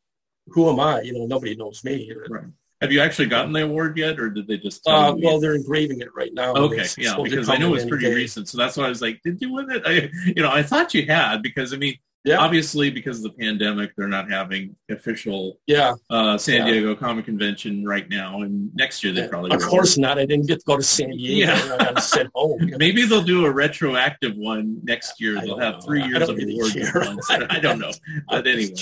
Who 0.47 0.69
am 0.69 0.79
I? 0.79 1.01
You 1.01 1.13
know, 1.13 1.25
nobody 1.25 1.55
knows 1.55 1.83
me. 1.83 2.11
Right. 2.29 2.43
Have 2.81 2.91
you 2.91 2.99
actually 2.99 3.27
gotten 3.27 3.53
the 3.53 3.63
award 3.63 3.97
yet, 3.97 4.19
or 4.19 4.29
did 4.29 4.45
they 4.47 4.57
just 4.57 4.81
Uh, 4.85 5.15
well, 5.17 5.39
they're 5.39 5.55
engraving 5.55 6.01
it 6.01 6.09
right 6.13 6.33
now. 6.33 6.53
Okay, 6.53 6.83
yeah, 6.97 7.15
because 7.21 7.47
I 7.49 7.55
know 7.57 7.73
it's 7.75 7.85
pretty 7.85 8.07
day. 8.07 8.13
recent, 8.13 8.49
so 8.49 8.57
that's 8.57 8.75
why 8.75 8.85
I 8.85 8.89
was 8.89 9.01
like, 9.01 9.21
"Did 9.23 9.41
you 9.41 9.53
win 9.53 9.71
it?" 9.71 9.83
I, 9.85 10.09
you 10.27 10.41
know, 10.43 10.51
I 10.51 10.63
thought 10.63 10.93
you 10.93 11.05
had 11.05 11.41
because 11.41 11.73
I 11.73 11.77
mean, 11.77 11.95
Yeah. 12.25 12.39
obviously 12.39 12.89
because 12.89 13.17
of 13.17 13.23
the 13.23 13.29
pandemic, 13.41 13.91
they're 13.95 14.09
not 14.09 14.29
having 14.29 14.75
official 14.91 15.59
Yeah, 15.65 15.93
uh, 16.09 16.37
San 16.37 16.67
Yeah. 16.67 16.73
Diego 16.73 16.93
Comic 16.95 17.23
Convention 17.23 17.85
right 17.85 18.09
now, 18.09 18.41
and 18.41 18.69
next 18.75 19.01
year 19.01 19.13
they 19.13 19.29
probably 19.29 19.51
of 19.51 19.61
will. 19.61 19.67
course 19.69 19.97
not. 19.97 20.19
I 20.19 20.25
didn't 20.25 20.47
get 20.47 20.59
to 20.59 20.65
go 20.65 20.75
to 20.75 20.83
San 20.83 21.11
Diego. 21.11 21.53
Yeah. 21.53 21.77
I 21.79 21.93
got 21.93 22.27
home. 22.35 22.69
Maybe 22.77 23.05
they'll 23.05 23.21
do 23.23 23.45
a 23.45 23.51
retroactive 23.51 24.35
one 24.35 24.79
next 24.83 25.21
year. 25.21 25.37
I 25.37 25.41
They'll 25.45 25.57
have 25.59 25.75
know. 25.75 25.81
three 25.81 26.03
years 26.03 26.27
of 26.27 26.37
awards. 26.37 26.75
I 27.29 27.59
don't 27.61 27.79
know, 27.79 27.91
but 28.27 28.45
anyway. 28.45 28.73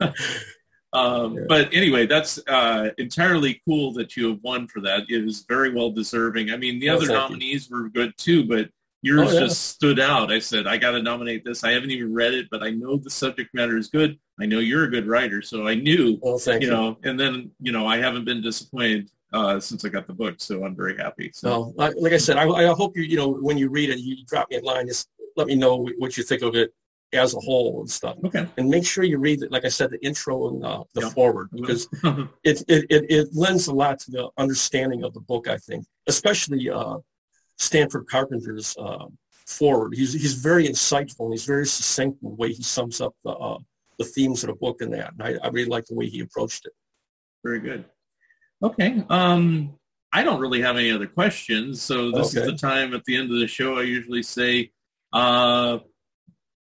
Um, 0.92 1.34
Yeah. 1.36 1.40
But 1.48 1.72
anyway, 1.72 2.06
that's 2.06 2.38
uh, 2.46 2.90
entirely 2.98 3.60
cool 3.66 3.92
that 3.94 4.16
you 4.16 4.28
have 4.28 4.38
won 4.42 4.68
for 4.68 4.80
that. 4.80 5.02
It 5.08 5.24
is 5.24 5.44
very 5.48 5.72
well 5.72 5.90
deserving. 5.90 6.50
I 6.50 6.56
mean, 6.56 6.78
the 6.80 6.90
Oh, 6.90 6.96
other 6.96 7.06
thank 7.06 7.18
you. 7.30 7.36
nominees 7.36 7.70
were 7.70 7.88
good 7.88 8.12
too, 8.18 8.44
but 8.44 8.68
yours 9.02 9.30
Oh, 9.30 9.32
yeah. 9.34 9.40
just 9.40 9.68
stood 9.68 9.98
out. 9.98 10.30
I 10.30 10.38
said, 10.38 10.66
I 10.66 10.76
got 10.76 10.92
to 10.92 11.02
nominate 11.02 11.44
this. 11.44 11.64
I 11.64 11.70
haven't 11.72 11.90
even 11.90 12.12
read 12.12 12.34
it, 12.34 12.48
but 12.50 12.62
I 12.62 12.70
know 12.70 12.96
the 12.96 13.10
subject 13.10 13.50
matter 13.54 13.76
is 13.78 13.88
good. 13.88 14.18
I 14.40 14.46
know 14.46 14.58
you're 14.58 14.84
a 14.84 14.90
good 14.90 15.06
writer, 15.06 15.40
so 15.42 15.66
I 15.66 15.74
knew, 15.74 16.18
Well, 16.22 16.38
thank 16.38 16.62
you 16.62 16.68
you. 16.68 16.74
know. 16.74 16.98
And 17.04 17.18
then, 17.18 17.50
you 17.60 17.72
know, 17.72 17.86
I 17.86 17.96
haven't 17.98 18.24
been 18.24 18.40
disappointed 18.42 19.08
uh, 19.32 19.58
since 19.60 19.84
I 19.84 19.88
got 19.88 20.06
the 20.06 20.12
book, 20.12 20.34
so 20.38 20.64
I'm 20.64 20.76
very 20.76 20.96
happy. 20.96 21.30
So 21.34 21.72
like, 21.76 21.94
like 21.96 22.12
I 22.12 22.18
said, 22.18 22.36
I, 22.36 22.46
I 22.48 22.66
hope 22.66 22.96
you, 22.96 23.02
you 23.02 23.16
know, 23.16 23.30
when 23.30 23.56
you 23.56 23.70
read 23.70 23.88
it, 23.90 23.98
you 23.98 24.16
drop 24.26 24.50
me 24.50 24.58
a 24.58 24.60
line. 24.62 24.86
Just 24.86 25.08
let 25.36 25.46
me 25.46 25.54
know 25.54 25.88
what 25.98 26.16
you 26.18 26.22
think 26.22 26.42
of 26.42 26.54
it 26.54 26.72
as 27.12 27.34
a 27.34 27.38
whole 27.40 27.80
and 27.80 27.90
stuff. 27.90 28.16
okay. 28.24 28.46
And 28.56 28.68
make 28.68 28.86
sure 28.86 29.04
you 29.04 29.18
read 29.18 29.42
like 29.50 29.64
I 29.64 29.68
said, 29.68 29.90
the 29.90 30.04
intro 30.04 30.48
and 30.48 30.64
uh, 30.64 30.84
the 30.94 31.02
Yeah. 31.02 31.10
foreword, 31.10 31.48
because 31.54 31.88
it, 32.44 32.62
it, 32.68 32.86
it, 32.90 33.04
it 33.10 33.28
lends 33.34 33.66
a 33.66 33.74
lot 33.74 33.98
to 34.00 34.10
the 34.10 34.28
understanding 34.38 35.04
of 35.04 35.12
the 35.14 35.20
book, 35.20 35.48
I 35.48 35.58
think, 35.58 35.84
especially 36.06 36.70
uh, 36.70 36.98
Stanford 37.58 38.06
Carpenter's 38.08 38.76
uh, 38.78 39.06
foreword. 39.46 39.94
He's, 39.94 40.12
he's 40.14 40.34
very 40.34 40.66
insightful 40.66 41.26
and 41.26 41.32
he's 41.34 41.44
very 41.44 41.66
succinct 41.66 42.22
in 42.22 42.30
the 42.30 42.34
way 42.36 42.52
he 42.52 42.62
sums 42.62 43.00
up 43.00 43.14
the, 43.24 43.30
uh, 43.30 43.58
the 43.98 44.04
themes 44.04 44.42
of 44.42 44.48
the 44.48 44.54
book 44.54 44.80
and 44.80 44.92
that. 44.94 45.12
And 45.12 45.22
I, 45.22 45.46
I 45.46 45.48
really 45.48 45.68
like 45.68 45.86
the 45.86 45.94
way 45.94 46.06
he 46.08 46.20
approached 46.20 46.64
it. 46.66 46.72
Very 47.44 47.60
good. 47.60 47.84
Okay. 48.62 49.04
Um, 49.10 49.74
I 50.14 50.22
don't 50.24 50.40
really 50.40 50.60
have 50.62 50.76
any 50.76 50.90
other 50.90 51.06
questions. 51.06 51.82
So 51.82 52.10
this 52.12 52.34
Okay. 52.36 52.40
is 52.46 52.52
the 52.52 52.56
time 52.56 52.94
at 52.94 53.04
the 53.04 53.16
end 53.16 53.30
of 53.32 53.38
the 53.38 53.46
show. 53.46 53.78
I 53.78 53.82
usually 53.82 54.22
say, 54.22 54.70
uh, 55.12 55.78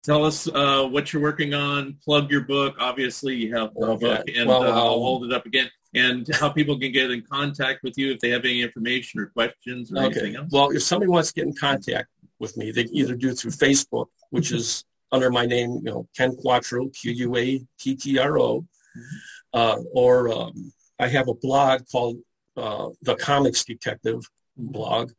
tell 0.08 0.24
us 0.24 0.48
uh, 0.48 0.88
what 0.88 1.12
you're 1.12 1.20
working 1.20 1.52
on. 1.52 1.94
Plug 2.02 2.30
your 2.30 2.40
book. 2.40 2.74
Obviously, 2.80 3.34
you 3.36 3.54
have 3.54 3.70
a 3.76 3.84
Okay. 3.84 4.06
book, 4.06 4.24
and 4.34 4.48
Well, 4.48 4.62
uh, 4.62 4.70
I'll 4.70 4.94
um, 4.94 5.00
hold 5.00 5.24
it 5.26 5.32
up 5.32 5.44
again. 5.44 5.70
And 5.94 6.26
how 6.34 6.48
people 6.48 6.78
can 6.78 6.92
get 6.92 7.10
in 7.10 7.22
contact 7.22 7.82
with 7.82 7.98
you 7.98 8.12
if 8.12 8.20
they 8.20 8.30
have 8.30 8.44
any 8.44 8.62
information 8.62 9.20
or 9.20 9.26
questions 9.26 9.92
or 9.92 9.98
Okay. 9.98 10.06
anything 10.06 10.36
else. 10.36 10.48
Well, 10.50 10.70
if 10.70 10.82
somebody 10.82 11.10
wants 11.10 11.28
to 11.28 11.34
get 11.34 11.46
in 11.46 11.54
contact 11.54 12.08
with 12.38 12.56
me, 12.56 12.70
they 12.70 12.84
can 12.84 12.96
either 12.96 13.14
do 13.14 13.28
it 13.30 13.38
through 13.38 13.50
Facebook, 13.52 14.06
which 14.30 14.50
is 14.52 14.84
under 15.12 15.30
my 15.30 15.44
name, 15.44 15.72
you 15.84 15.90
know, 15.90 16.08
Ken 16.16 16.34
Quattro, 16.36 16.88
Q-U-A-T-T-R-O, 16.88 18.66
uh, 19.52 19.76
or 19.92 20.32
um, 20.32 20.72
I 20.98 21.08
have 21.08 21.28
a 21.28 21.34
blog 21.34 21.82
called 21.92 22.16
uh, 22.56 22.88
The 23.02 23.14
Comics 23.16 23.64
Detective 23.64 24.20
blog. 24.56 25.12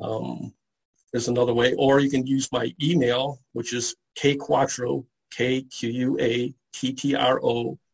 Um, 0.00 0.54
there's 1.12 1.28
another 1.28 1.54
way, 1.54 1.74
or 1.74 2.00
you 2.00 2.10
can 2.10 2.26
use 2.26 2.50
my 2.52 2.72
email, 2.82 3.40
which 3.52 3.72
is 3.72 3.94
kquattro, 4.16 5.04
K-Q-U-A-T-T-R-O, 5.32 5.78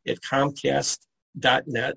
at 0.09 0.21
comcast.net. 0.21 1.95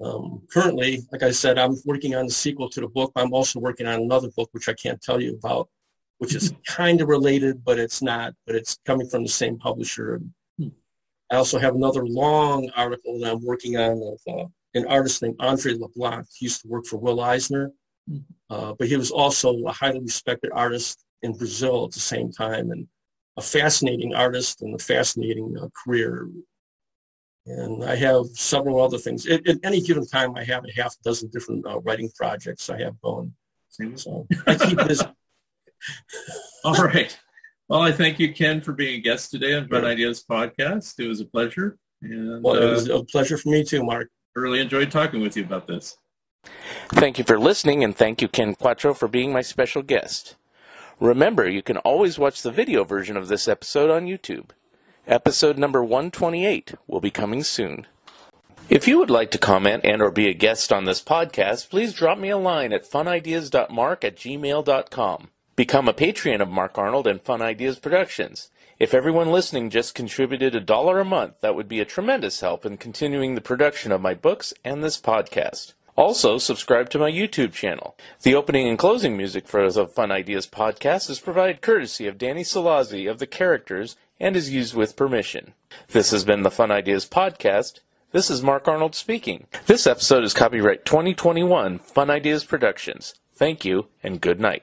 Um, 0.00 0.42
currently, 0.52 1.02
like 1.10 1.24
I 1.24 1.32
said, 1.32 1.58
I'm 1.58 1.76
working 1.84 2.14
on 2.14 2.26
the 2.26 2.32
sequel 2.32 2.70
to 2.70 2.80
the 2.80 2.86
book. 2.88 3.10
I'm 3.16 3.32
also 3.32 3.58
working 3.58 3.88
on 3.88 4.00
another 4.00 4.30
book, 4.36 4.48
which 4.52 4.68
I 4.68 4.74
can't 4.74 5.02
tell 5.02 5.20
you 5.20 5.34
about, 5.34 5.68
which 6.18 6.36
is 6.36 6.52
kind 6.66 7.00
of 7.00 7.08
related, 7.08 7.64
but 7.64 7.78
it's 7.78 8.00
not, 8.00 8.34
but 8.46 8.54
it's 8.54 8.78
coming 8.86 9.08
from 9.08 9.24
the 9.24 9.28
same 9.28 9.58
publisher. 9.58 10.20
I 11.30 11.36
also 11.36 11.58
have 11.58 11.74
another 11.74 12.06
long 12.06 12.70
article 12.74 13.18
that 13.20 13.32
I'm 13.32 13.44
working 13.44 13.76
on 13.76 14.00
of 14.02 14.18
uh, 14.32 14.46
an 14.74 14.86
artist 14.86 15.22
named 15.22 15.36
Andre 15.40 15.74
LeBlanc. 15.74 16.26
He 16.34 16.46
used 16.46 16.62
to 16.62 16.68
work 16.68 16.86
for 16.86 16.96
Will 16.96 17.20
Eisner, 17.20 17.72
uh, 18.50 18.74
but 18.78 18.88
he 18.88 18.96
was 18.96 19.10
also 19.10 19.56
a 19.66 19.72
highly 19.72 20.00
respected 20.00 20.50
artist 20.52 21.04
in 21.22 21.32
Brazil 21.32 21.84
at 21.84 21.92
the 21.92 22.00
same 22.00 22.30
time 22.32 22.70
and 22.70 22.86
a 23.36 23.42
fascinating 23.42 24.14
artist 24.14 24.62
and 24.62 24.74
a 24.74 24.78
fascinating 24.78 25.54
uh, 25.60 25.68
career. 25.84 26.28
And 27.46 27.84
I 27.84 27.96
have 27.96 28.26
several 28.34 28.82
other 28.82 28.98
things. 28.98 29.26
At, 29.26 29.46
at 29.48 29.58
any 29.64 29.80
given 29.80 30.06
time, 30.06 30.34
I 30.36 30.44
have 30.44 30.64
a 30.64 30.72
half 30.80 30.94
dozen 31.02 31.30
different 31.30 31.66
uh, 31.66 31.80
writing 31.80 32.10
projects 32.16 32.68
I 32.68 32.78
have 32.82 33.00
going. 33.00 33.32
Same 33.68 33.94
as- 33.94 34.02
So 34.02 34.26
I 34.46 34.54
keep 34.56 34.78
busy. 34.86 35.06
All 36.64 36.74
right. 36.74 37.16
Well, 37.68 37.82
I 37.82 37.92
thank 37.92 38.18
you, 38.18 38.32
Ken, 38.32 38.60
for 38.60 38.72
being 38.72 38.96
a 38.96 39.00
guest 39.00 39.30
today 39.30 39.54
on 39.54 39.68
Fun 39.68 39.84
Ideas 39.84 40.24
Podcast. 40.28 40.98
It 40.98 41.06
was 41.06 41.20
a 41.20 41.26
pleasure. 41.26 41.78
And 42.02 42.42
Well, 42.42 42.54
it 42.56 42.64
uh, 42.64 42.70
was 42.70 42.88
a 42.88 43.04
pleasure 43.04 43.36
for 43.36 43.50
me 43.50 43.62
too, 43.64 43.84
Mark. 43.84 44.08
I 44.36 44.40
really 44.40 44.60
enjoyed 44.60 44.90
talking 44.90 45.20
with 45.20 45.36
you 45.36 45.44
about 45.44 45.66
this. 45.66 45.96
Thank 46.88 47.18
you 47.18 47.24
for 47.24 47.38
listening, 47.38 47.84
and 47.84 47.94
thank 47.94 48.22
you, 48.22 48.28
Ken 48.28 48.54
Quattro, 48.54 48.94
for 48.94 49.08
being 49.08 49.32
my 49.32 49.42
special 49.42 49.82
guest. 49.82 50.36
Remember, 50.98 51.48
you 51.48 51.62
can 51.62 51.76
always 51.78 52.18
watch 52.18 52.42
the 52.42 52.50
video 52.50 52.82
version 52.82 53.16
of 53.16 53.28
this 53.28 53.46
episode 53.46 53.90
on 53.90 54.06
YouTube. 54.06 54.50
Episode 55.06 55.58
number 55.58 55.82
128 55.84 56.74
will 56.86 57.00
be 57.00 57.10
coming 57.10 57.42
soon. 57.42 57.86
If 58.68 58.88
you 58.88 58.98
would 58.98 59.10
like 59.10 59.30
to 59.30 59.38
comment 59.38 59.84
and 59.84 60.02
or 60.02 60.10
be 60.10 60.28
a 60.28 60.34
guest 60.34 60.72
on 60.72 60.84
this 60.84 61.02
podcast, 61.02 61.70
please 61.70 61.94
drop 61.94 62.18
me 62.18 62.30
a 62.30 62.36
line 62.36 62.72
at 62.72 62.90
funideas.mark 62.90 64.04
at 64.04 64.16
gmail.com. 64.16 65.28
Become 65.56 65.88
a 65.88 65.92
patron 65.92 66.40
of 66.40 66.48
Mark 66.48 66.76
Arnold 66.76 67.06
and 67.06 67.22
Fun 67.22 67.40
Ideas 67.40 67.78
Productions. 67.78 68.50
If 68.78 68.92
everyone 68.92 69.32
listening 69.32 69.70
just 69.70 69.94
contributed 69.94 70.54
a 70.54 70.60
dollar 70.60 71.00
a 71.00 71.04
month, 71.04 71.40
that 71.40 71.54
would 71.54 71.68
be 71.68 71.80
a 71.80 71.84
tremendous 71.84 72.40
help 72.40 72.66
in 72.66 72.76
continuing 72.76 73.34
the 73.34 73.40
production 73.40 73.90
of 73.92 74.00
my 74.00 74.14
books 74.14 74.52
and 74.64 74.84
this 74.84 75.00
podcast. 75.00 75.72
Also, 75.98 76.38
subscribe 76.38 76.88
to 76.90 76.98
my 77.00 77.10
YouTube 77.10 77.52
channel. 77.52 77.96
The 78.22 78.36
opening 78.36 78.68
and 78.68 78.78
closing 78.78 79.16
music 79.16 79.48
for 79.48 79.68
the 79.68 79.84
Fun 79.84 80.12
Ideas 80.12 80.46
podcast 80.46 81.10
is 81.10 81.18
provided 81.18 81.60
courtesy 81.60 82.06
of 82.06 82.16
Danny 82.16 82.44
Salazzi 82.44 83.10
of 83.10 83.18
The 83.18 83.26
Characters 83.26 83.96
and 84.20 84.36
is 84.36 84.48
used 84.48 84.76
with 84.76 84.94
permission. 84.94 85.54
This 85.88 86.12
has 86.12 86.22
been 86.22 86.44
the 86.44 86.52
Fun 86.52 86.70
Ideas 86.70 87.04
podcast. 87.04 87.80
This 88.12 88.30
is 88.30 88.44
Mark 88.44 88.68
Arnold 88.68 88.94
speaking. 88.94 89.48
This 89.66 89.88
episode 89.88 90.22
is 90.22 90.34
copyright 90.34 90.84
2021 90.84 91.80
Fun 91.80 92.10
Ideas 92.10 92.44
Productions. 92.44 93.16
Thank 93.34 93.64
you 93.64 93.88
and 94.00 94.20
good 94.20 94.38
night. 94.38 94.62